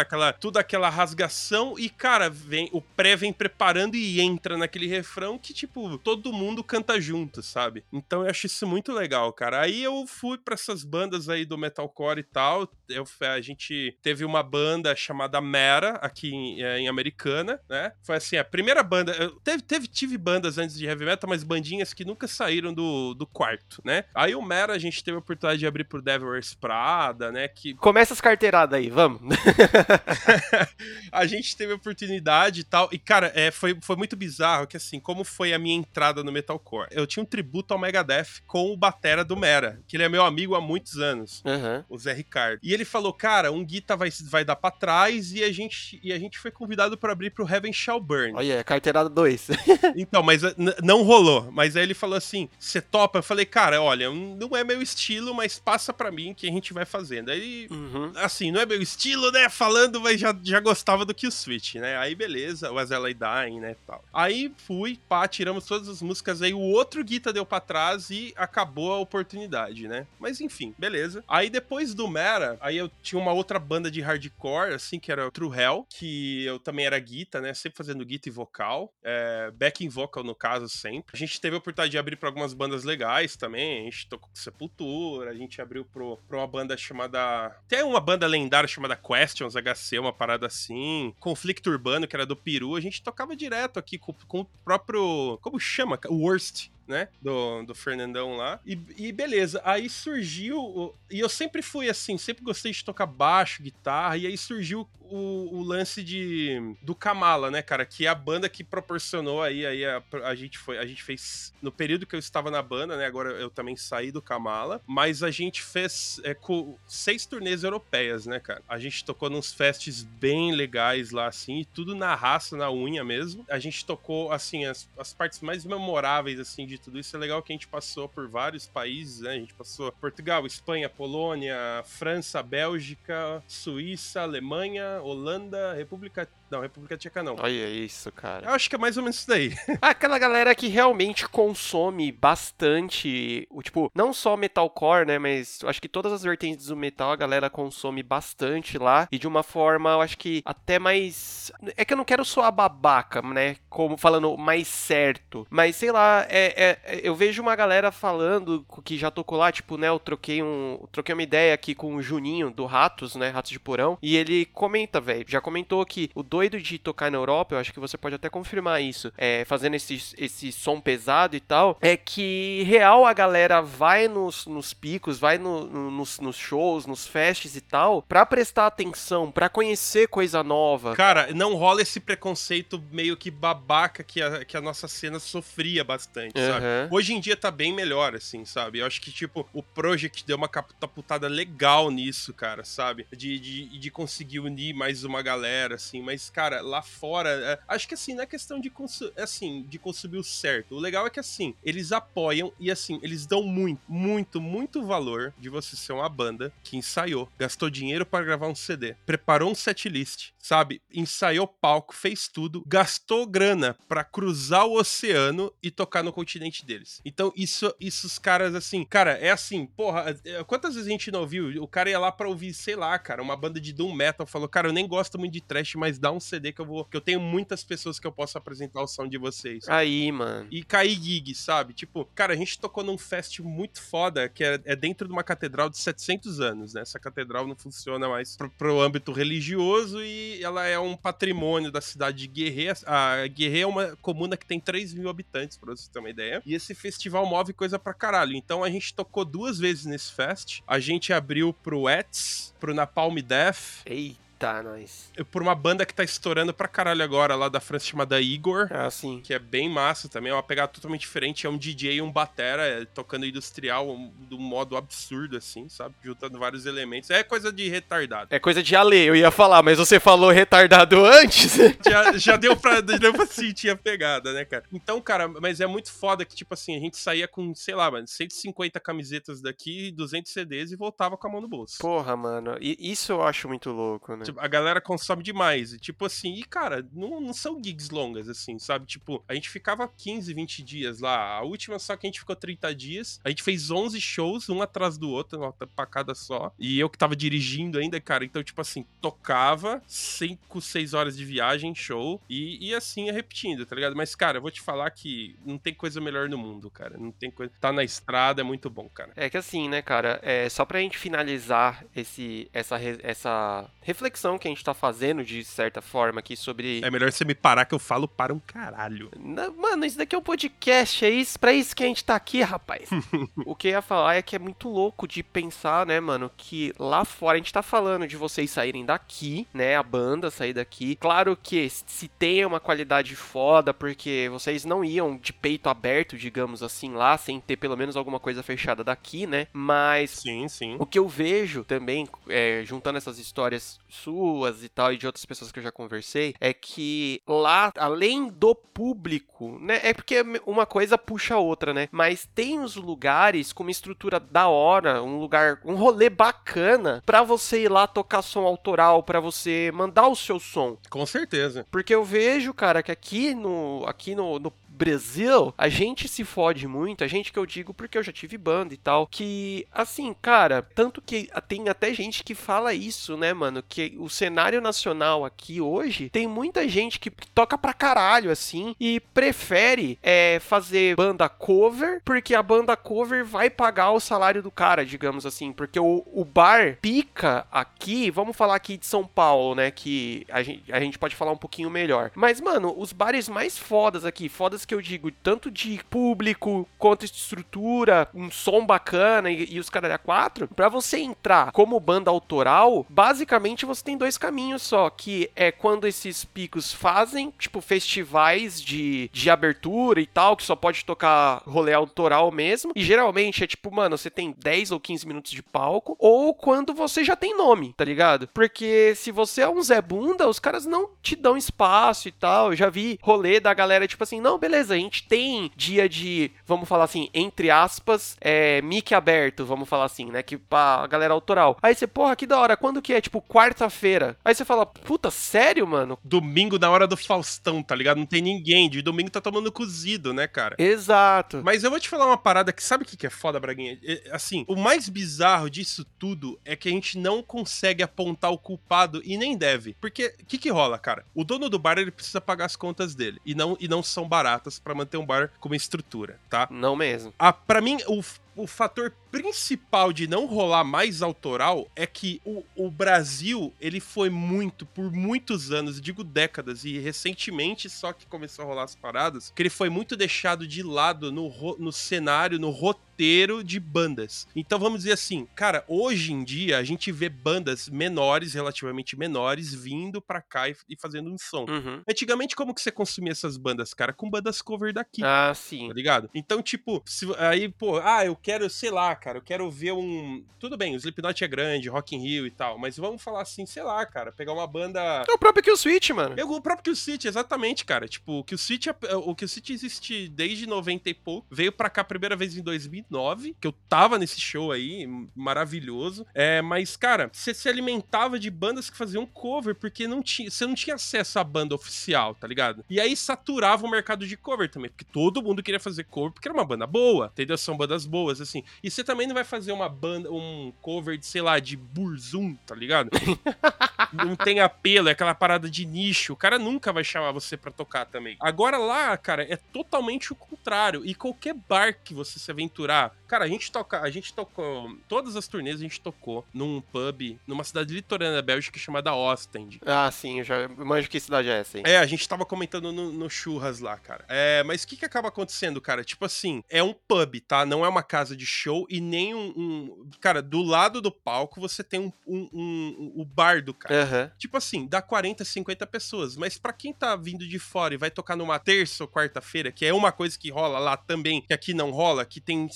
Aquela, 0.00 0.32
toda 0.32 0.60
aquela 0.60 0.88
rasgação 0.88 1.74
e, 1.78 1.88
cara, 1.88 2.28
vem, 2.28 2.68
o 2.72 2.80
pré 2.80 3.16
vem 3.16 3.32
preparando 3.32 3.94
e 3.96 4.20
entra 4.20 4.56
naquele 4.56 4.86
refrão 4.86 5.38
que, 5.38 5.52
tipo, 5.54 5.96
todo 5.98 6.32
mundo 6.32 6.62
canta 6.62 7.00
junto, 7.00 7.42
sabe? 7.42 7.84
Então 7.92 8.22
eu 8.24 8.30
acho 8.30 8.46
isso 8.46 8.66
muito 8.66 8.92
legal, 8.92 9.32
cara. 9.32 9.60
Aí 9.62 9.82
eu 9.82 10.06
fui 10.06 10.36
pra 10.38 10.54
essas 10.54 10.84
bandas 10.84 11.28
aí 11.28 11.44
do 11.44 11.56
metalcore 11.88 12.20
e 12.20 12.22
tal. 12.22 12.68
Eu, 12.88 13.04
a 13.20 13.40
gente 13.40 13.96
teve 14.02 14.24
uma 14.24 14.42
banda 14.42 14.94
chamada 14.96 15.40
Mera 15.40 15.90
aqui 15.96 16.30
em, 16.34 16.62
eh, 16.62 16.80
em 16.80 16.88
Americana, 16.88 17.60
né? 17.68 17.92
Foi 18.02 18.16
assim, 18.16 18.36
a 18.36 18.44
primeira 18.44 18.82
banda. 18.82 19.12
eu- 19.12 19.38
Teve, 19.40 19.62
teve, 19.62 19.86
tive 19.86 20.16
bandas 20.18 20.56
antes 20.58 20.76
de 20.76 20.86
heavy 20.86 21.04
metal, 21.04 21.28
mas 21.28 21.42
bandinhas 21.44 21.92
que 21.92 22.04
nunca 22.04 22.26
saíram 22.26 22.72
do, 22.72 23.14
do 23.14 23.26
quarto, 23.26 23.80
né? 23.84 24.04
Aí 24.14 24.34
o 24.34 24.42
Mera 24.42 24.72
a 24.72 24.78
gente 24.78 25.02
teve 25.04 25.16
a 25.16 25.18
oportunidade 25.20 25.58
de 25.58 25.66
abrir 25.66 25.84
pro 25.84 26.00
Devil 26.02 26.28
Wears 26.28 26.54
Prada, 26.54 27.30
né? 27.30 27.46
Que 27.48 27.74
Começa 27.74 28.14
as 28.14 28.20
carteiradas 28.20 28.78
aí, 28.78 28.88
vamos. 28.90 29.20
a 31.12 31.26
gente 31.26 31.56
teve 31.56 31.72
a 31.72 31.76
oportunidade 31.76 32.60
e 32.60 32.64
tal. 32.64 32.88
E, 32.92 32.98
cara, 32.98 33.32
é, 33.34 33.50
foi, 33.50 33.76
foi 33.82 33.96
muito 33.96 34.16
bizarro 34.16 34.66
que, 34.66 34.76
assim, 34.76 34.98
como 35.00 35.24
foi 35.24 35.52
a 35.52 35.58
minha 35.58 35.76
entrada 35.76 36.22
no 36.22 36.32
Metalcore? 36.32 36.88
Eu 36.90 37.06
tinha 37.06 37.22
um 37.22 37.26
tributo 37.26 37.74
ao 37.74 37.80
Megadeth 37.80 38.42
com 38.46 38.72
o 38.72 38.76
Batera 38.76 39.24
do 39.24 39.36
Mera, 39.36 39.80
que 39.86 39.96
ele 39.96 40.04
é 40.04 40.08
meu 40.08 40.24
amigo 40.24 40.54
há 40.54 40.60
muitos 40.60 40.98
anos. 40.98 41.42
Aham. 41.78 41.84
O 41.88 41.98
Zé 41.98 42.12
Ricardo. 42.12 42.60
E 42.62 42.72
ele 42.72 42.84
falou, 42.84 43.12
cara, 43.12 43.50
um 43.52 43.64
guita 43.64 43.96
vai, 43.96 44.10
vai 44.24 44.44
dar 44.44 44.56
pra 44.56 44.70
trás 44.70 45.32
e 45.32 45.42
a 45.42 45.52
gente, 45.52 45.98
e 46.02 46.12
a 46.12 46.18
gente 46.18 46.38
foi 46.38 46.50
convidado 46.50 46.96
pra 46.96 47.12
abrir 47.12 47.30
pro 47.30 47.48
Heaven 47.48 47.72
Shall 47.72 48.00
Burn. 48.00 48.34
Olha, 48.34 48.62
carteirada 48.64 49.08
2. 49.08 49.48
Então, 49.96 50.22
mas 50.22 50.42
n- 50.42 50.74
não 50.82 51.02
rolou. 51.02 51.50
Mas 51.50 51.76
aí 51.76 51.82
ele 51.82 51.94
falou 51.94 52.16
assim: 52.16 52.48
você 52.58 52.80
topa? 52.80 53.18
Eu 53.18 53.22
falei, 53.22 53.44
cara, 53.44 53.80
olha, 53.80 54.10
não 54.10 54.56
é 54.56 54.62
meu 54.62 54.80
estilo, 54.82 55.34
mas 55.34 55.58
passa 55.58 55.92
pra 55.92 56.10
mim 56.10 56.34
que 56.34 56.46
a 56.48 56.50
gente 56.52 56.72
vai 56.72 56.84
fazendo. 56.84 57.30
Aí, 57.30 57.66
uhum. 57.70 58.12
assim, 58.16 58.50
não 58.52 58.60
é 58.60 58.66
meu 58.66 58.80
estilo, 58.80 59.30
né? 59.32 59.48
Falando, 59.48 60.00
mas 60.00 60.20
já, 60.20 60.34
já 60.42 60.60
gostava 60.60 61.04
do 61.04 61.14
Kill 61.14 61.30
Switch, 61.30 61.76
né? 61.76 61.96
Aí 61.96 62.14
beleza, 62.14 62.70
o 62.70 62.78
As 62.78 62.90
Ela 62.90 63.08
Dying, 63.12 63.60
né? 63.60 63.76
Tal. 63.86 64.04
Aí 64.12 64.52
fui, 64.66 64.98
pá, 65.08 65.26
tiramos 65.26 65.64
todas 65.64 65.88
as 65.88 66.02
músicas. 66.02 66.42
Aí 66.42 66.52
o 66.52 66.60
outro 66.60 67.02
guita 67.02 67.32
deu 67.32 67.46
pra 67.46 67.60
trás 67.60 68.10
e 68.10 68.32
acabou 68.36 68.92
a 68.92 68.98
oportunidade, 68.98 69.88
né? 69.88 70.06
Mas 70.18 70.40
enfim, 70.40 70.74
beleza. 70.78 71.24
Aí 71.26 71.48
depois 71.50 71.67
do 71.94 72.08
Mera, 72.08 72.56
aí 72.60 72.76
eu 72.76 72.90
tinha 73.02 73.20
uma 73.20 73.32
outra 73.32 73.58
banda 73.58 73.90
de 73.90 74.00
hardcore, 74.00 74.74
assim, 74.74 74.98
que 74.98 75.12
era 75.12 75.30
True 75.30 75.56
Hell, 75.56 75.86
que 75.88 76.44
eu 76.44 76.58
também 76.58 76.86
era 76.86 76.98
guita, 76.98 77.40
né? 77.40 77.54
Sempre 77.54 77.76
fazendo 77.76 78.04
guita 78.04 78.28
e 78.28 78.32
vocal. 78.32 78.92
É, 79.02 79.50
backing 79.52 79.88
vocal, 79.88 80.24
no 80.24 80.34
caso, 80.34 80.68
sempre. 80.68 81.10
A 81.12 81.16
gente 81.16 81.40
teve 81.40 81.54
a 81.54 81.58
oportunidade 81.58 81.90
de 81.90 81.98
abrir 81.98 82.16
pra 82.16 82.28
algumas 82.28 82.52
bandas 82.54 82.84
legais 82.84 83.36
também. 83.36 83.82
A 83.82 83.84
gente 83.84 84.08
tocou 84.08 84.28
com 84.28 84.34
Sepultura, 84.34 85.30
a 85.30 85.34
gente 85.34 85.60
abriu 85.60 85.84
pro, 85.84 86.18
pra 86.28 86.38
uma 86.38 86.46
banda 86.46 86.76
chamada. 86.76 87.54
Tem 87.68 87.82
uma 87.82 88.00
banda 88.00 88.26
lendária 88.26 88.68
chamada 88.68 88.96
Questions 88.96 89.54
HC, 89.54 89.98
uma 89.98 90.12
parada 90.12 90.46
assim. 90.46 91.14
Conflicto 91.20 91.70
Urbano, 91.70 92.08
que 92.08 92.16
era 92.16 92.26
do 92.26 92.36
Peru. 92.36 92.74
A 92.74 92.80
gente 92.80 93.02
tocava 93.02 93.36
direto 93.36 93.78
aqui 93.78 93.98
com, 93.98 94.12
com 94.26 94.40
o 94.40 94.44
próprio. 94.64 95.38
Como 95.42 95.60
chama? 95.60 95.98
Worst 96.08 96.70
né? 96.88 97.08
Do, 97.20 97.62
do 97.62 97.74
Fernandão 97.74 98.36
lá. 98.36 98.58
E, 98.66 98.78
e 98.96 99.12
beleza, 99.12 99.60
aí 99.64 99.88
surgiu. 99.88 100.94
E 101.10 101.20
eu 101.20 101.28
sempre 101.28 101.62
fui 101.62 101.88
assim, 101.88 102.16
sempre 102.16 102.42
gostei 102.42 102.72
de 102.72 102.84
tocar 102.84 103.06
baixo, 103.06 103.62
guitarra, 103.62 104.16
e 104.16 104.26
aí 104.26 104.36
surgiu 104.36 104.88
o, 105.10 105.58
o, 105.58 105.62
lance 105.62 106.02
de 106.02 106.74
do 106.82 106.94
Kamala, 106.94 107.50
né, 107.50 107.62
cara? 107.62 107.84
Que 107.84 108.06
é 108.06 108.08
a 108.08 108.14
banda 108.14 108.48
que 108.48 108.62
proporcionou 108.62 109.42
aí, 109.42 109.64
aí 109.64 109.84
a, 109.84 110.02
a, 110.24 110.34
gente 110.34 110.58
foi, 110.58 110.78
a 110.78 110.86
gente 110.86 111.02
fez 111.02 111.52
no 111.62 111.72
período 111.72 112.06
que 112.06 112.14
eu 112.14 112.18
estava 112.18 112.50
na 112.50 112.62
banda, 112.62 112.96
né? 112.96 113.06
Agora 113.06 113.30
eu 113.30 113.50
também 113.50 113.76
saí 113.76 114.12
do 114.12 114.22
Kamala, 114.22 114.82
mas 114.86 115.22
a 115.22 115.30
gente 115.30 115.62
fez 115.62 116.20
é, 116.24 116.34
com 116.34 116.76
seis 116.86 117.26
turnês 117.26 117.64
europeias, 117.64 118.26
né, 118.26 118.38
cara? 118.38 118.62
A 118.68 118.78
gente 118.78 119.04
tocou 119.04 119.30
nos 119.30 119.52
festes 119.52 120.02
bem 120.02 120.52
legais 120.52 121.10
lá, 121.10 121.26
assim, 121.26 121.66
tudo 121.74 121.94
na 121.94 122.14
raça, 122.14 122.56
na 122.56 122.70
unha 122.70 123.04
mesmo. 123.04 123.44
A 123.48 123.58
gente 123.58 123.84
tocou, 123.84 124.30
assim, 124.30 124.64
as, 124.64 124.88
as 124.98 125.12
partes 125.12 125.40
mais 125.40 125.64
memoráveis, 125.64 126.38
assim, 126.38 126.66
de 126.66 126.77
tudo 126.80 126.98
isso. 126.98 127.16
É 127.16 127.18
legal 127.18 127.42
que 127.42 127.52
a 127.52 127.54
gente 127.54 127.68
passou 127.68 128.08
por 128.08 128.28
vários 128.28 128.66
países, 128.66 129.20
né? 129.20 129.30
A 129.30 129.38
gente 129.38 129.54
passou 129.54 129.90
Portugal, 129.92 130.46
Espanha, 130.46 130.88
Polônia, 130.88 131.82
França, 131.84 132.42
Bélgica, 132.42 133.42
Suíça, 133.46 134.22
Alemanha, 134.22 135.00
Holanda, 135.02 135.74
República 135.74 136.28
não, 136.50 136.60
República 136.60 136.96
Tcheca 136.96 137.22
não. 137.22 137.36
Olha 137.38 137.68
isso, 137.68 138.10
cara. 138.12 138.46
Eu 138.46 138.52
acho 138.52 138.68
que 138.68 138.76
é 138.76 138.78
mais 138.78 138.96
ou 138.96 139.02
menos 139.02 139.18
isso 139.18 139.28
daí. 139.28 139.54
Aquela 139.80 140.18
galera 140.18 140.54
que 140.54 140.68
realmente 140.68 141.28
consome 141.28 142.10
bastante, 142.10 143.46
o 143.50 143.62
tipo, 143.62 143.90
não 143.94 144.12
só 144.12 144.36
metalcore, 144.36 145.06
né, 145.06 145.18
mas 145.18 145.60
acho 145.64 145.80
que 145.80 145.88
todas 145.88 146.12
as 146.12 146.22
vertentes 146.22 146.66
do 146.66 146.76
metal 146.76 147.12
a 147.12 147.16
galera 147.16 147.50
consome 147.50 148.02
bastante 148.02 148.78
lá 148.78 149.08
e 149.10 149.18
de 149.18 149.26
uma 149.26 149.42
forma, 149.42 149.90
eu 149.90 150.00
acho 150.00 150.16
que 150.16 150.42
até 150.44 150.78
mais 150.78 151.52
é 151.76 151.84
que 151.84 151.92
eu 151.92 151.96
não 151.96 152.04
quero 152.04 152.24
soar 152.24 152.52
babaca, 152.52 153.22
né, 153.22 153.56
como 153.68 153.96
falando 153.96 154.36
mais 154.36 154.68
certo, 154.68 155.46
mas 155.50 155.76
sei 155.76 155.92
lá, 155.92 156.26
é, 156.28 156.78
é 156.86 157.00
eu 157.02 157.14
vejo 157.14 157.42
uma 157.42 157.56
galera 157.56 157.90
falando 157.92 158.64
que 158.84 158.96
já 158.96 159.10
tocou 159.10 159.38
lá, 159.38 159.52
tipo, 159.52 159.76
né, 159.76 159.88
eu 159.88 159.98
troquei 159.98 160.42
um, 160.42 160.78
troquei 160.92 161.14
uma 161.14 161.22
ideia 161.22 161.54
aqui 161.54 161.74
com 161.74 161.94
o 161.94 162.02
Juninho 162.02 162.50
do 162.50 162.64
Ratos, 162.64 163.14
né, 163.14 163.28
Ratos 163.28 163.50
de 163.50 163.60
Porão, 163.60 163.98
e 164.02 164.16
ele 164.16 164.46
comenta, 164.46 165.00
velho, 165.00 165.24
já 165.26 165.40
comentou 165.40 165.84
que 165.84 166.10
o 166.14 166.22
doido 166.38 166.60
de 166.60 166.78
tocar 166.78 167.10
na 167.10 167.18
Europa, 167.18 167.54
eu 167.54 167.58
acho 167.58 167.72
que 167.72 167.80
você 167.80 167.98
pode 167.98 168.14
até 168.14 168.30
confirmar 168.30 168.80
isso, 168.80 169.12
é, 169.18 169.44
fazendo 169.44 169.74
esse, 169.74 170.00
esse 170.16 170.52
som 170.52 170.80
pesado 170.80 171.34
e 171.34 171.40
tal, 171.40 171.76
é 171.80 171.96
que 171.96 172.62
real 172.62 173.04
a 173.04 173.12
galera 173.12 173.60
vai 173.60 174.06
nos, 174.06 174.46
nos 174.46 174.72
picos, 174.72 175.18
vai 175.18 175.36
no, 175.36 175.64
no, 175.64 175.90
nos, 175.90 176.20
nos 176.20 176.36
shows, 176.36 176.86
nos 176.86 177.08
festes 177.08 177.56
e 177.56 177.60
tal, 177.60 178.02
pra 178.02 178.24
prestar 178.24 178.68
atenção, 178.68 179.32
pra 179.32 179.48
conhecer 179.48 180.06
coisa 180.06 180.44
nova. 180.44 180.94
Cara, 180.94 181.34
não 181.34 181.56
rola 181.56 181.82
esse 181.82 181.98
preconceito 181.98 182.80
meio 182.92 183.16
que 183.16 183.32
babaca 183.32 184.04
que 184.04 184.22
a, 184.22 184.44
que 184.44 184.56
a 184.56 184.60
nossa 184.60 184.86
cena 184.86 185.18
sofria 185.18 185.82
bastante, 185.82 186.38
uhum. 186.38 186.46
sabe? 186.46 186.66
Hoje 186.88 187.14
em 187.14 187.20
dia 187.20 187.36
tá 187.36 187.50
bem 187.50 187.74
melhor, 187.74 188.14
assim, 188.14 188.44
sabe? 188.44 188.78
Eu 188.78 188.86
acho 188.86 189.00
que, 189.00 189.10
tipo, 189.10 189.48
o 189.52 189.60
Project 189.60 190.24
deu 190.24 190.36
uma 190.36 190.48
catapultada 190.48 191.26
legal 191.26 191.90
nisso, 191.90 192.32
cara, 192.32 192.62
sabe? 192.62 193.08
De, 193.10 193.40
de, 193.40 193.78
de 193.78 193.90
conseguir 193.90 194.38
unir 194.38 194.72
mais 194.72 195.02
uma 195.02 195.20
galera, 195.20 195.74
assim, 195.74 196.00
mas 196.00 196.27
cara, 196.30 196.60
lá 196.60 196.82
fora, 196.82 197.30
é, 197.30 197.58
acho 197.68 197.86
que 197.88 197.94
assim, 197.94 198.14
não 198.14 198.22
é 198.22 198.26
questão 198.26 198.60
de, 198.60 198.72
assim, 199.16 199.64
de 199.68 199.78
consumir 199.78 200.18
o 200.18 200.24
certo. 200.24 200.74
O 200.74 200.78
legal 200.78 201.06
é 201.06 201.10
que 201.10 201.20
assim, 201.20 201.54
eles 201.64 201.92
apoiam 201.92 202.52
e 202.58 202.70
assim, 202.70 202.98
eles 203.02 203.26
dão 203.26 203.42
muito, 203.42 203.80
muito, 203.88 204.40
muito 204.40 204.84
valor 204.84 205.32
de 205.38 205.48
você 205.48 205.76
ser 205.76 205.92
uma 205.92 206.08
banda 206.08 206.52
que 206.62 206.76
ensaiou, 206.76 207.28
gastou 207.38 207.70
dinheiro 207.70 208.04
para 208.06 208.24
gravar 208.24 208.48
um 208.48 208.54
CD, 208.54 208.94
preparou 209.06 209.50
um 209.50 209.54
setlist, 209.54 210.30
sabe? 210.38 210.80
Ensaiou 210.92 211.46
palco, 211.46 211.94
fez 211.94 212.28
tudo, 212.28 212.62
gastou 212.66 213.26
grana 213.26 213.76
para 213.88 214.04
cruzar 214.04 214.66
o 214.66 214.78
oceano 214.78 215.52
e 215.62 215.70
tocar 215.70 216.02
no 216.02 216.12
continente 216.12 216.64
deles. 216.64 217.00
Então, 217.04 217.32
isso, 217.36 217.74
isso 217.78 218.06
os 218.06 218.18
caras, 218.18 218.54
assim, 218.54 218.84
cara, 218.84 219.12
é 219.12 219.30
assim, 219.30 219.66
porra, 219.66 220.16
é, 220.24 220.42
quantas 220.44 220.74
vezes 220.74 220.88
a 220.88 220.90
gente 220.90 221.10
não 221.10 221.20
ouviu? 221.20 221.62
O 221.62 221.68
cara 221.68 221.90
ia 221.90 221.98
lá 221.98 222.10
pra 222.10 222.28
ouvir, 222.28 222.54
sei 222.54 222.76
lá, 222.76 222.98
cara, 222.98 223.22
uma 223.22 223.36
banda 223.36 223.60
de 223.60 223.72
Doom 223.72 223.94
Metal, 223.94 224.26
falou, 224.26 224.48
cara, 224.48 224.68
eu 224.68 224.72
nem 224.72 224.86
gosto 224.86 225.18
muito 225.18 225.32
de 225.32 225.40
trash, 225.40 225.74
mas 225.74 225.98
dá 225.98 226.10
um 226.10 226.17
CD 226.20 226.52
que 226.52 226.60
eu 226.60 226.66
vou. 226.66 226.84
que 226.84 226.96
eu 226.96 227.00
tenho 227.00 227.20
muitas 227.20 227.64
pessoas 227.64 227.98
que 227.98 228.06
eu 228.06 228.12
posso 228.12 228.38
apresentar 228.38 228.82
o 228.82 228.86
som 228.86 229.06
de 229.06 229.18
vocês. 229.18 229.68
Aí, 229.68 230.10
mano. 230.10 230.46
E 230.50 230.62
cair 230.62 231.00
gig, 231.00 231.34
sabe? 231.34 231.72
Tipo, 231.72 232.04
cara, 232.14 232.32
a 232.32 232.36
gente 232.36 232.58
tocou 232.58 232.84
num 232.84 232.98
fest 232.98 233.40
muito 233.40 233.80
foda, 233.80 234.28
que 234.28 234.44
é, 234.44 234.60
é 234.64 234.76
dentro 234.76 235.06
de 235.06 235.12
uma 235.12 235.22
catedral 235.22 235.68
de 235.68 235.78
700 235.78 236.40
anos, 236.40 236.74
né? 236.74 236.82
Essa 236.82 236.98
catedral 236.98 237.46
não 237.46 237.56
funciona 237.56 238.08
mais 238.08 238.36
pro, 238.36 238.50
pro 238.50 238.80
âmbito 238.80 239.12
religioso 239.12 240.02
e 240.02 240.42
ela 240.42 240.66
é 240.66 240.78
um 240.78 240.96
patrimônio 240.96 241.70
da 241.70 241.80
cidade 241.80 242.18
de 242.18 242.26
Guerre. 242.28 242.68
A 242.86 243.26
Guerre 243.26 243.60
é 243.60 243.66
uma 243.66 243.96
comuna 244.02 244.36
que 244.36 244.46
tem 244.46 244.60
3 244.60 244.94
mil 244.94 245.08
habitantes, 245.08 245.56
pra 245.56 245.74
você 245.74 245.90
ter 245.90 245.98
uma 245.98 246.10
ideia. 246.10 246.42
E 246.44 246.54
esse 246.54 246.74
festival 246.74 247.26
move 247.26 247.52
coisa 247.52 247.78
pra 247.78 247.94
caralho. 247.94 248.34
Então 248.34 248.64
a 248.64 248.70
gente 248.70 248.94
tocou 248.94 249.24
duas 249.24 249.58
vezes 249.58 249.84
nesse 249.84 250.12
fest. 250.12 250.60
A 250.66 250.78
gente 250.78 251.12
abriu 251.12 251.52
pro 251.52 251.88
Ets, 251.88 252.54
pro 252.58 252.74
Napalm 252.74 253.16
Death. 253.18 253.82
Eita. 253.86 254.27
Tá, 254.38 254.62
nós. 254.62 255.10
Por 255.32 255.42
uma 255.42 255.54
banda 255.54 255.84
que 255.84 255.92
tá 255.92 256.04
estourando 256.04 256.54
pra 256.54 256.68
caralho 256.68 257.02
agora, 257.02 257.34
lá 257.34 257.48
da 257.48 257.58
França, 257.58 257.86
chamada 257.86 258.20
Igor. 258.20 258.68
Ah, 258.70 258.88
sim. 258.88 259.20
Que 259.20 259.34
é 259.34 259.38
bem 259.38 259.68
massa 259.68 260.08
também. 260.08 260.30
É 260.30 260.34
uma 260.34 260.42
pegada 260.42 260.68
totalmente 260.68 261.00
diferente. 261.00 261.44
É 261.44 261.50
um 261.50 261.58
DJ 261.58 261.94
e 261.96 262.02
um 262.02 262.12
batera 262.12 262.62
é, 262.62 262.84
tocando 262.84 263.26
industrial 263.26 263.90
um, 263.90 264.12
de 264.28 264.36
um 264.36 264.38
modo 264.38 264.76
absurdo, 264.76 265.36
assim, 265.36 265.68
sabe? 265.68 265.96
Juntando 266.04 266.38
vários 266.38 266.66
elementos. 266.66 267.10
É 267.10 267.24
coisa 267.24 267.52
de 267.52 267.68
retardado. 267.68 268.28
É 268.30 268.38
coisa 268.38 268.62
de 268.62 268.76
Ale, 268.76 268.96
eu 268.96 269.16
ia 269.16 269.30
falar, 269.32 269.60
mas 269.62 269.78
você 269.78 269.98
falou 269.98 270.30
retardado 270.30 271.02
antes? 271.04 271.56
já, 271.84 272.16
já 272.16 272.36
deu, 272.36 272.56
pra, 272.56 272.80
deu 272.80 273.12
pra 273.12 273.26
sentir 273.26 273.70
a 273.70 273.76
pegada, 273.76 274.32
né, 274.32 274.44
cara? 274.44 274.62
Então, 274.72 275.00
cara, 275.00 275.26
mas 275.26 275.60
é 275.60 275.66
muito 275.66 275.90
foda 275.92 276.24
que, 276.24 276.36
tipo 276.36 276.54
assim, 276.54 276.76
a 276.76 276.80
gente 276.80 276.96
saía 276.96 277.26
com, 277.26 277.52
sei 277.56 277.74
lá, 277.74 277.90
mano, 277.90 278.06
150 278.06 278.78
camisetas 278.78 279.40
daqui, 279.40 279.90
200 279.90 280.30
CDs 280.30 280.70
e 280.70 280.76
voltava 280.76 281.16
com 281.16 281.26
a 281.26 281.30
mão 281.30 281.40
no 281.40 281.48
bolso. 281.48 281.78
Porra, 281.80 282.16
mano. 282.16 282.56
E 282.60 282.76
isso 282.92 283.10
eu 283.10 283.22
acho 283.22 283.48
muito 283.48 283.70
louco, 283.70 284.14
né? 284.14 284.27
Tipo, 284.28 284.40
a 284.40 284.48
galera 284.48 284.80
consome 284.80 285.22
demais. 285.22 285.76
Tipo 285.80 286.04
assim, 286.06 286.34
e 286.34 286.44
cara, 286.44 286.86
não, 286.92 287.20
não 287.20 287.32
são 287.32 287.62
gigs 287.62 287.90
longas, 287.90 288.28
assim, 288.28 288.58
sabe? 288.58 288.86
Tipo, 288.86 289.24
a 289.28 289.34
gente 289.34 289.48
ficava 289.48 289.88
15, 289.88 290.34
20 290.34 290.62
dias 290.62 291.00
lá. 291.00 291.36
A 291.36 291.42
última 291.42 291.78
só 291.78 291.96
que 291.96 292.06
a 292.06 292.08
gente 292.08 292.20
ficou 292.20 292.36
30 292.36 292.74
dias. 292.74 293.20
A 293.24 293.28
gente 293.28 293.42
fez 293.42 293.70
11 293.70 294.00
shows, 294.00 294.48
um 294.48 294.60
atrás 294.60 294.98
do 294.98 295.08
outro, 295.08 295.38
uma 295.38 295.86
cada 295.86 296.14
só. 296.14 296.52
E 296.58 296.78
eu 296.78 296.90
que 296.90 296.98
tava 296.98 297.16
dirigindo 297.16 297.78
ainda, 297.78 298.00
cara. 298.00 298.24
Então, 298.24 298.42
tipo 298.42 298.60
assim, 298.60 298.84
tocava 299.00 299.82
5, 299.86 300.60
6 300.60 300.94
horas 300.94 301.16
de 301.16 301.24
viagem, 301.24 301.74
show. 301.74 302.20
E, 302.28 302.68
e 302.68 302.74
assim 302.74 303.10
repetindo, 303.10 303.64
tá 303.64 303.74
ligado? 303.74 303.96
Mas, 303.96 304.14
cara, 304.14 304.38
eu 304.38 304.42
vou 304.42 304.50
te 304.50 304.60
falar 304.60 304.90
que 304.90 305.36
não 305.44 305.56
tem 305.56 305.72
coisa 305.72 306.00
melhor 306.00 306.28
no 306.28 306.36
mundo, 306.36 306.70
cara. 306.70 306.98
Não 306.98 307.10
tem 307.10 307.30
coisa. 307.30 307.52
Tá 307.60 307.72
na 307.72 307.84
estrada 307.84 308.42
é 308.42 308.44
muito 308.44 308.68
bom, 308.68 308.88
cara. 308.88 309.12
É 309.16 309.30
que 309.30 309.36
assim, 309.36 309.68
né, 309.68 309.80
cara? 309.80 310.20
É, 310.22 310.48
só 310.48 310.64
pra 310.64 310.80
gente 310.80 310.98
finalizar 310.98 311.84
esse, 311.94 312.50
essa, 312.52 312.78
essa 313.02 313.70
reflexão 313.80 314.17
que 314.38 314.48
a 314.48 314.50
gente 314.50 314.64
tá 314.64 314.74
fazendo 314.74 315.22
de 315.22 315.44
certa 315.44 315.80
forma 315.80 316.20
aqui 316.20 316.36
sobre. 316.36 316.80
É 316.82 316.90
melhor 316.90 317.12
você 317.12 317.24
me 317.24 317.34
parar 317.34 317.64
que 317.64 317.74
eu 317.74 317.78
falo 317.78 318.08
para 318.08 318.32
um 318.32 318.40
caralho. 318.40 319.10
Não, 319.18 319.54
mano, 319.54 319.84
isso 319.84 319.98
daqui 319.98 320.14
é 320.14 320.18
um 320.18 320.22
podcast, 320.22 321.04
é 321.04 321.10
isso, 321.10 321.38
pra 321.38 321.52
isso 321.52 321.74
que 321.76 321.84
a 321.84 321.86
gente 321.86 322.04
tá 322.04 322.16
aqui, 322.16 322.42
rapaz. 322.42 322.88
o 323.46 323.54
que 323.54 323.68
eu 323.68 323.72
ia 323.72 323.82
falar 323.82 324.16
é 324.16 324.22
que 324.22 324.34
é 324.34 324.38
muito 324.38 324.68
louco 324.68 325.06
de 325.06 325.22
pensar, 325.22 325.86
né, 325.86 326.00
mano, 326.00 326.30
que 326.36 326.72
lá 326.78 327.04
fora 327.04 327.36
a 327.36 327.38
gente 327.38 327.52
tá 327.52 327.62
falando 327.62 328.06
de 328.06 328.16
vocês 328.16 328.50
saírem 328.50 328.84
daqui, 328.84 329.46
né, 329.54 329.76
a 329.76 329.82
banda 329.82 330.30
sair 330.30 330.52
daqui. 330.52 330.96
Claro 330.96 331.36
que 331.40 331.68
se 331.68 332.08
tem 332.08 332.44
uma 332.44 332.60
qualidade 332.60 333.14
foda, 333.14 333.72
porque 333.72 334.28
vocês 334.30 334.64
não 334.64 334.84
iam 334.84 335.16
de 335.16 335.32
peito 335.32 335.68
aberto, 335.68 336.16
digamos 336.16 336.62
assim, 336.62 336.92
lá, 336.92 337.16
sem 337.16 337.40
ter 337.40 337.56
pelo 337.56 337.76
menos 337.76 337.96
alguma 337.96 338.18
coisa 338.18 338.42
fechada 338.42 338.82
daqui, 338.82 339.26
né? 339.26 339.46
Mas. 339.52 340.10
Sim, 340.10 340.48
sim. 340.48 340.76
O 340.78 340.86
que 340.86 340.98
eu 340.98 341.08
vejo 341.08 341.64
também, 341.64 342.08
é, 342.28 342.62
juntando 342.64 342.98
essas 342.98 343.18
histórias 343.18 343.78
suas 344.08 344.64
e 344.64 344.68
tal, 344.68 344.92
e 344.92 344.96
de 344.96 345.06
outras 345.06 345.24
pessoas 345.26 345.52
que 345.52 345.58
eu 345.58 345.62
já 345.62 345.70
conversei, 345.70 346.34
é 346.40 346.54
que 346.54 347.20
lá, 347.26 347.70
além 347.76 348.28
do 348.28 348.54
público, 348.54 349.58
né? 349.60 349.80
É 349.82 349.92
porque 349.92 350.24
uma 350.46 350.64
coisa 350.64 350.96
puxa 350.96 351.34
a 351.34 351.38
outra, 351.38 351.74
né? 351.74 351.88
Mas 351.92 352.28
tem 352.34 352.60
os 352.60 352.76
lugares 352.76 353.52
com 353.52 353.62
uma 353.62 353.70
estrutura 353.70 354.18
da 354.18 354.48
hora, 354.48 355.02
um 355.02 355.18
lugar, 355.18 355.60
um 355.64 355.74
rolê 355.74 356.08
bacana 356.08 357.02
para 357.04 357.22
você 357.22 357.64
ir 357.64 357.70
lá 357.70 357.86
tocar 357.86 358.22
som 358.22 358.46
autoral, 358.46 359.02
para 359.02 359.20
você 359.20 359.70
mandar 359.74 360.08
o 360.08 360.16
seu 360.16 360.40
som. 360.40 360.78
Com 360.88 361.04
certeza. 361.04 361.66
Porque 361.70 361.94
eu 361.94 362.04
vejo, 362.04 362.54
cara, 362.54 362.82
que 362.82 362.92
aqui 362.92 363.34
no 363.34 363.84
aqui 363.86 364.14
no, 364.14 364.38
no 364.38 364.52
Brasil, 364.78 365.52
a 365.58 365.68
gente 365.68 366.06
se 366.06 366.24
fode 366.24 366.68
muito, 366.68 367.02
a 367.02 367.08
gente 367.08 367.32
que 367.32 367.38
eu 367.38 367.44
digo 367.44 367.74
porque 367.74 367.98
eu 367.98 368.02
já 368.02 368.12
tive 368.12 368.38
banda 368.38 368.72
e 368.72 368.76
tal, 368.76 369.08
que 369.08 369.66
assim, 369.72 370.14
cara, 370.22 370.62
tanto 370.62 371.02
que 371.02 371.28
tem 371.48 371.68
até 371.68 371.92
gente 371.92 372.22
que 372.22 372.32
fala 372.32 372.72
isso, 372.72 373.16
né, 373.16 373.34
mano, 373.34 373.60
que 373.68 373.96
o 373.98 374.08
cenário 374.08 374.60
nacional 374.60 375.24
aqui 375.24 375.60
hoje 375.60 376.08
tem 376.10 376.28
muita 376.28 376.68
gente 376.68 377.00
que 377.00 377.10
toca 377.10 377.58
pra 377.58 377.72
caralho, 377.72 378.30
assim, 378.30 378.76
e 378.78 379.00
prefere 379.00 379.98
é, 380.00 380.38
fazer 380.40 380.94
banda 380.94 381.28
cover, 381.28 382.00
porque 382.04 382.32
a 382.32 382.42
banda 382.42 382.76
cover 382.76 383.24
vai 383.24 383.50
pagar 383.50 383.90
o 383.90 384.00
salário 384.00 384.42
do 384.42 384.50
cara, 384.50 384.86
digamos 384.86 385.26
assim, 385.26 385.52
porque 385.52 385.80
o, 385.80 386.06
o 386.06 386.24
bar 386.24 386.78
pica 386.80 387.46
aqui, 387.50 388.12
vamos 388.12 388.36
falar 388.36 388.54
aqui 388.54 388.76
de 388.76 388.86
São 388.86 389.04
Paulo, 389.04 389.56
né, 389.56 389.72
que 389.72 390.24
a 390.30 390.40
gente, 390.40 390.72
a 390.72 390.78
gente 390.78 390.98
pode 390.98 391.16
falar 391.16 391.32
um 391.32 391.36
pouquinho 391.36 391.68
melhor, 391.68 392.12
mas, 392.14 392.40
mano, 392.40 392.72
os 392.78 392.92
bares 392.92 393.28
mais 393.28 393.58
fodas 393.58 394.04
aqui, 394.04 394.28
fodas 394.28 394.67
que 394.68 394.74
eu 394.74 394.82
digo, 394.82 395.10
tanto 395.10 395.50
de 395.50 395.80
público 395.88 396.68
quanto 396.78 397.04
estrutura, 397.04 398.08
um 398.14 398.30
som 398.30 398.64
bacana 398.64 399.30
e, 399.30 399.54
e 399.54 399.58
os 399.58 399.70
caras 399.70 399.90
a 399.90 399.98
quatro, 399.98 400.46
pra 400.48 400.68
você 400.68 400.98
entrar 400.98 401.50
como 401.52 401.80
banda 401.80 402.10
autoral, 402.10 402.86
basicamente 402.88 403.64
você 403.64 403.82
tem 403.82 403.96
dois 403.96 404.18
caminhos 404.18 404.62
só, 404.62 404.90
que 404.90 405.30
é 405.34 405.50
quando 405.50 405.86
esses 405.86 406.24
picos 406.24 406.72
fazem, 406.72 407.32
tipo, 407.38 407.60
festivais 407.60 408.60
de, 408.60 409.08
de 409.12 409.30
abertura 409.30 410.00
e 410.00 410.06
tal, 410.06 410.36
que 410.36 410.44
só 410.44 410.54
pode 410.54 410.84
tocar 410.84 411.42
rolê 411.46 411.72
autoral 411.72 412.30
mesmo, 412.30 412.72
e 412.76 412.84
geralmente 412.84 413.42
é 413.42 413.46
tipo, 413.46 413.74
mano, 413.74 413.96
você 413.96 414.10
tem 414.10 414.34
10 414.36 414.72
ou 414.72 414.80
15 414.80 415.06
minutos 415.06 415.32
de 415.32 415.42
palco, 415.42 415.96
ou 415.98 416.34
quando 416.34 416.74
você 416.74 417.02
já 417.02 417.16
tem 417.16 417.36
nome, 417.36 417.72
tá 417.76 417.84
ligado? 417.84 418.28
Porque 418.28 418.94
se 418.94 419.10
você 419.10 419.42
é 419.42 419.48
um 419.48 419.62
Zé 419.62 419.80
Bunda, 419.80 420.28
os 420.28 420.38
caras 420.38 420.66
não 420.66 420.90
te 421.02 421.16
dão 421.16 421.36
espaço 421.36 422.08
e 422.08 422.12
tal. 422.12 422.50
Eu 422.50 422.56
já 422.56 422.68
vi 422.68 422.98
rolê 423.02 423.40
da 423.40 423.54
galera, 423.54 423.88
tipo 423.88 424.02
assim, 424.02 424.20
não, 424.20 424.38
beleza, 424.38 424.57
a 424.58 424.76
gente 424.76 425.06
tem 425.06 425.50
dia 425.56 425.88
de, 425.88 426.30
vamos 426.46 426.68
falar 426.68 426.84
assim, 426.84 427.08
entre 427.14 427.50
aspas, 427.50 428.16
é, 428.20 428.60
mic 428.62 428.94
aberto, 428.94 429.46
vamos 429.46 429.68
falar 429.68 429.84
assim, 429.84 430.06
né? 430.06 430.22
Que 430.22 430.36
pra 430.36 430.86
galera 430.86 431.14
autoral. 431.14 431.56
Aí 431.62 431.74
você, 431.74 431.86
porra, 431.86 432.16
que 432.16 432.26
da 432.26 432.38
hora, 432.38 432.56
quando 432.56 432.82
que 432.82 432.92
é? 432.92 433.00
Tipo, 433.00 433.22
quarta-feira. 433.22 434.16
Aí 434.24 434.34
você 434.34 434.44
fala, 434.44 434.66
puta, 434.66 435.10
sério, 435.10 435.66
mano? 435.66 435.98
Domingo 436.02 436.58
na 436.58 436.70
hora 436.70 436.86
do 436.86 436.96
Faustão, 436.96 437.62
tá 437.62 437.74
ligado? 437.74 437.98
Não 437.98 438.06
tem 438.06 438.22
ninguém. 438.22 438.68
De 438.68 438.82
domingo 438.82 439.10
tá 439.10 439.20
tomando 439.20 439.52
cozido, 439.52 440.12
né, 440.12 440.26
cara? 440.26 440.56
Exato. 440.58 441.40
Mas 441.44 441.64
eu 441.64 441.70
vou 441.70 441.80
te 441.80 441.88
falar 441.88 442.06
uma 442.06 442.16
parada 442.16 442.52
que 442.52 442.62
sabe 442.62 442.84
o 442.84 442.86
que 442.86 443.06
é 443.06 443.10
foda, 443.10 443.40
Braguinha? 443.40 443.78
É, 443.84 444.10
assim, 444.12 444.44
o 444.48 444.56
mais 444.56 444.88
bizarro 444.88 445.48
disso 445.48 445.84
tudo 445.98 446.38
é 446.44 446.56
que 446.56 446.68
a 446.68 446.72
gente 446.72 446.98
não 446.98 447.22
consegue 447.22 447.82
apontar 447.82 448.30
o 448.30 448.38
culpado 448.38 449.00
e 449.04 449.16
nem 449.16 449.36
deve. 449.36 449.76
Porque 449.80 450.14
o 450.20 450.26
que, 450.26 450.38
que 450.38 450.50
rola, 450.50 450.78
cara? 450.78 451.04
O 451.14 451.24
dono 451.24 451.48
do 451.48 451.58
bar 451.58 451.78
ele 451.78 451.90
precisa 451.90 452.20
pagar 452.20 452.46
as 452.46 452.56
contas 452.56 452.94
dele 452.94 453.20
e 453.24 453.34
não, 453.34 453.56
e 453.60 453.68
não 453.68 453.82
são 453.82 454.08
baratas 454.08 454.47
para 454.56 454.74
manter 454.74 454.96
um 454.96 455.04
bar 455.04 455.30
com 455.40 455.48
uma 455.48 455.56
estrutura, 455.56 456.20
tá? 456.30 456.46
Não 456.48 456.76
mesmo. 456.76 457.12
Ah, 457.18 457.32
para 457.32 457.60
mim, 457.60 457.78
o, 457.88 458.00
o 458.38 458.46
fator 458.46 458.94
principal 459.10 459.92
de 459.92 460.06
não 460.06 460.26
rolar 460.26 460.62
mais 460.62 461.02
autoral 461.02 461.68
é 461.74 461.86
que 461.86 462.20
o, 462.24 462.44
o, 462.54 462.70
Brasil, 462.70 463.52
ele 463.60 463.80
foi 463.80 464.08
muito, 464.08 464.64
por 464.64 464.92
muitos 464.92 465.50
anos, 465.50 465.80
digo 465.80 466.04
décadas, 466.04 466.64
e 466.64 466.78
recentemente 466.78 467.68
só 467.68 467.92
que 467.92 468.06
começou 468.06 468.44
a 468.44 468.48
rolar 468.48 468.64
as 468.64 468.76
paradas, 468.76 469.32
que 469.34 469.42
ele 469.42 469.50
foi 469.50 469.68
muito 469.68 469.96
deixado 469.96 470.46
de 470.46 470.62
lado 470.62 471.10
no, 471.10 471.56
no 471.58 471.72
cenário, 471.72 472.38
no 472.38 472.50
roteiro 472.50 473.42
de 473.42 473.58
bandas. 473.58 474.26
Então 474.34 474.58
vamos 474.58 474.80
dizer 474.80 474.92
assim, 474.92 475.26
cara, 475.34 475.64
hoje 475.66 476.12
em 476.12 476.22
dia 476.22 476.58
a 476.58 476.64
gente 476.64 476.92
vê 476.92 477.08
bandas 477.08 477.68
menores, 477.68 478.34
relativamente 478.34 478.96
menores, 478.96 479.54
vindo 479.54 480.00
pra 480.00 480.20
cá 480.20 480.48
e, 480.48 480.56
e 480.68 480.76
fazendo 480.76 481.10
um 481.10 481.16
som. 481.16 481.46
Uhum. 481.48 481.82
Antigamente, 481.88 482.36
como 482.36 482.54
que 482.54 482.60
você 482.60 482.70
consumia 482.70 483.12
essas 483.12 483.36
bandas, 483.36 483.72
cara? 483.72 483.92
Com 483.92 484.10
bandas 484.10 484.42
cover 484.42 484.72
daqui. 484.72 485.02
Ah, 485.02 485.32
sim. 485.34 485.68
Tá 485.68 485.74
ligado? 485.74 486.10
Então, 486.14 486.42
tipo, 486.42 486.82
se, 486.84 487.06
aí, 487.18 487.48
pô, 487.48 487.78
ah, 487.78 488.04
eu 488.04 488.16
quero, 488.28 488.50
sei 488.50 488.70
lá, 488.70 488.94
cara, 488.94 489.16
eu 489.16 489.22
quero 489.22 489.50
ver 489.50 489.72
um. 489.72 490.22
Tudo 490.38 490.54
bem, 490.54 490.74
o 490.74 490.76
Slipknot 490.76 491.24
é 491.24 491.26
grande, 491.26 491.70
Rock 491.70 491.96
in 491.96 492.00
Rio 492.00 492.26
e 492.26 492.30
tal, 492.30 492.58
mas 492.58 492.76
vamos 492.76 493.02
falar 493.02 493.22
assim, 493.22 493.46
sei 493.46 493.62
lá, 493.62 493.86
cara, 493.86 494.12
pegar 494.12 494.34
uma 494.34 494.46
banda. 494.46 495.02
É 495.08 495.12
o 495.12 495.16
próprio 495.16 495.42
Kill 495.42 495.56
Switch, 495.56 495.88
mano. 495.90 496.14
Eu, 496.18 496.30
o 496.30 496.40
próprio 496.42 496.64
Kill 496.64 496.76
Switch, 496.76 497.06
exatamente, 497.06 497.64
cara. 497.64 497.88
Tipo, 497.88 498.18
o 498.18 498.24
Kill 498.24 498.36
Switch, 498.36 498.66
o 499.06 499.14
Kill 499.14 499.28
Switch 499.28 499.48
existe 499.48 500.08
desde 500.08 500.46
90 500.46 500.90
e 500.90 500.94
pouco. 500.94 501.26
Veio 501.30 501.50
pra 501.50 501.70
cá 501.70 501.80
a 501.80 501.84
primeira 501.84 502.14
vez 502.14 502.36
em 502.36 502.42
2009, 502.42 503.34
que 503.40 503.46
eu 503.46 503.52
tava 503.66 503.98
nesse 503.98 504.20
show 504.20 504.52
aí, 504.52 504.86
maravilhoso. 505.16 506.06
É, 506.14 506.42
mas, 506.42 506.76
cara, 506.76 507.08
você 507.10 507.32
se 507.32 507.48
alimentava 507.48 508.18
de 508.18 508.30
bandas 508.30 508.68
que 508.68 508.76
faziam 508.76 509.06
cover, 509.06 509.54
porque 509.54 509.88
não 509.88 510.02
tinha, 510.02 510.30
você 510.30 510.44
não 510.44 510.54
tinha 510.54 510.76
acesso 510.76 511.18
à 511.18 511.24
banda 511.24 511.54
oficial, 511.54 512.14
tá 512.14 512.26
ligado? 512.26 512.62
E 512.68 512.78
aí 512.78 512.94
saturava 512.94 513.64
o 513.64 513.70
mercado 513.70 514.06
de 514.06 514.18
cover 514.18 514.50
também, 514.50 514.70
porque 514.70 514.84
todo 514.84 515.22
mundo 515.22 515.42
queria 515.42 515.58
fazer 515.58 515.84
cover 515.84 516.12
porque 516.12 516.28
era 516.28 516.36
uma 516.36 516.44
banda 516.44 516.66
boa, 516.66 517.06
entendeu? 517.06 517.38
São 517.38 517.56
bandas 517.56 517.86
boas, 517.86 518.17
assim. 518.20 518.42
E 518.62 518.70
você 518.70 518.82
também 518.82 519.06
não 519.06 519.14
vai 519.14 519.24
fazer 519.24 519.52
uma 519.52 519.68
banda, 519.68 520.10
um 520.10 520.52
cover 520.60 520.96
de, 520.96 521.06
sei 521.06 521.22
lá, 521.22 521.38
de 521.38 521.56
Burzum, 521.56 522.34
tá 522.46 522.54
ligado? 522.54 522.90
não 523.92 524.16
tem 524.16 524.40
apelo, 524.40 524.88
é 524.88 524.92
aquela 524.92 525.14
parada 525.14 525.48
de 525.50 525.64
nicho. 525.64 526.12
O 526.12 526.16
cara 526.16 526.38
nunca 526.38 526.72
vai 526.72 526.84
chamar 526.84 527.12
você 527.12 527.36
pra 527.36 527.50
tocar 527.50 527.86
também. 527.86 528.16
Agora 528.20 528.58
lá, 528.58 528.96
cara, 528.96 529.22
é 529.22 529.36
totalmente 529.36 530.12
o 530.12 530.16
contrário. 530.16 530.84
E 530.84 530.94
qualquer 530.94 531.34
bar 531.34 531.76
que 531.82 531.94
você 531.94 532.18
se 532.18 532.30
aventurar, 532.30 532.94
cara, 533.08 533.24
a 533.24 533.28
gente 533.28 533.50
toca, 533.50 533.80
a 533.80 533.90
gente 533.90 534.12
tocou, 534.12 534.76
todas 534.88 535.16
as 535.16 535.26
turnês 535.26 535.56
a 535.56 535.62
gente 535.62 535.80
tocou 535.80 536.24
num 536.32 536.60
pub, 536.60 537.18
numa 537.26 537.42
cidade 537.42 537.74
litorânea 537.74 538.16
da 538.16 538.22
Bélgica 538.22 538.58
chamada 538.58 538.94
Ostend. 538.94 539.60
Ah, 539.64 539.90
sim, 539.90 540.18
eu 540.18 540.24
já 540.24 540.48
manjo 540.48 540.88
que 540.88 541.00
cidade 541.00 541.28
é 541.28 541.40
essa, 541.40 541.58
hein? 541.58 541.64
É, 541.66 541.78
a 541.78 541.86
gente 541.86 542.08
tava 542.08 542.24
comentando 542.24 542.70
no, 542.70 542.92
no 542.92 543.10
churras 543.10 543.60
lá, 543.60 543.76
cara. 543.78 544.04
É, 544.08 544.42
mas 544.44 544.62
o 544.62 544.68
que 544.68 544.76
que 544.76 544.84
acaba 544.84 545.08
acontecendo, 545.08 545.60
cara? 545.60 545.82
Tipo 545.82 546.04
assim, 546.04 546.42
é 546.48 546.62
um 546.62 546.74
pub, 546.74 547.20
tá? 547.26 547.46
Não 547.46 547.64
é 547.64 547.68
uma 547.68 547.82
casa 547.82 548.16
de 548.16 548.26
show 548.26 548.66
e 548.68 548.80
nem 548.80 549.14
um. 549.14 549.32
um... 549.36 549.90
cara, 550.00 550.20
do 550.20 550.42
lado 550.42 550.80
do 550.80 550.92
palco 550.92 551.40
você 551.40 551.64
tem 551.64 551.80
um, 551.80 551.92
um, 552.06 552.28
um, 552.32 552.92
o 552.96 553.04
bar 553.04 553.42
do 553.42 553.54
cara. 553.54 553.74
Uhum. 553.74 554.18
Tipo 554.18 554.36
assim, 554.36 554.66
dá 554.66 554.82
40, 554.82 555.24
50 555.24 555.66
pessoas. 555.66 556.16
Mas 556.16 556.36
para 556.36 556.52
quem 556.52 556.72
tá 556.72 556.94
vindo 556.94 557.26
de 557.26 557.38
fora 557.38 557.74
e 557.74 557.78
vai 557.78 557.90
tocar 557.90 558.16
numa 558.16 558.38
terça 558.38 558.84
ou 558.84 558.88
quarta-feira, 558.88 559.50
que 559.50 559.64
é 559.64 559.72
uma 559.72 559.90
coisa 559.92 560.18
que 560.18 560.30
rola 560.30 560.58
lá 560.58 560.76
também, 560.76 561.22
que 561.22 561.32
aqui 561.32 561.54
não 561.54 561.70
rola, 561.70 562.04
que 562.04 562.20
tem 562.20 562.48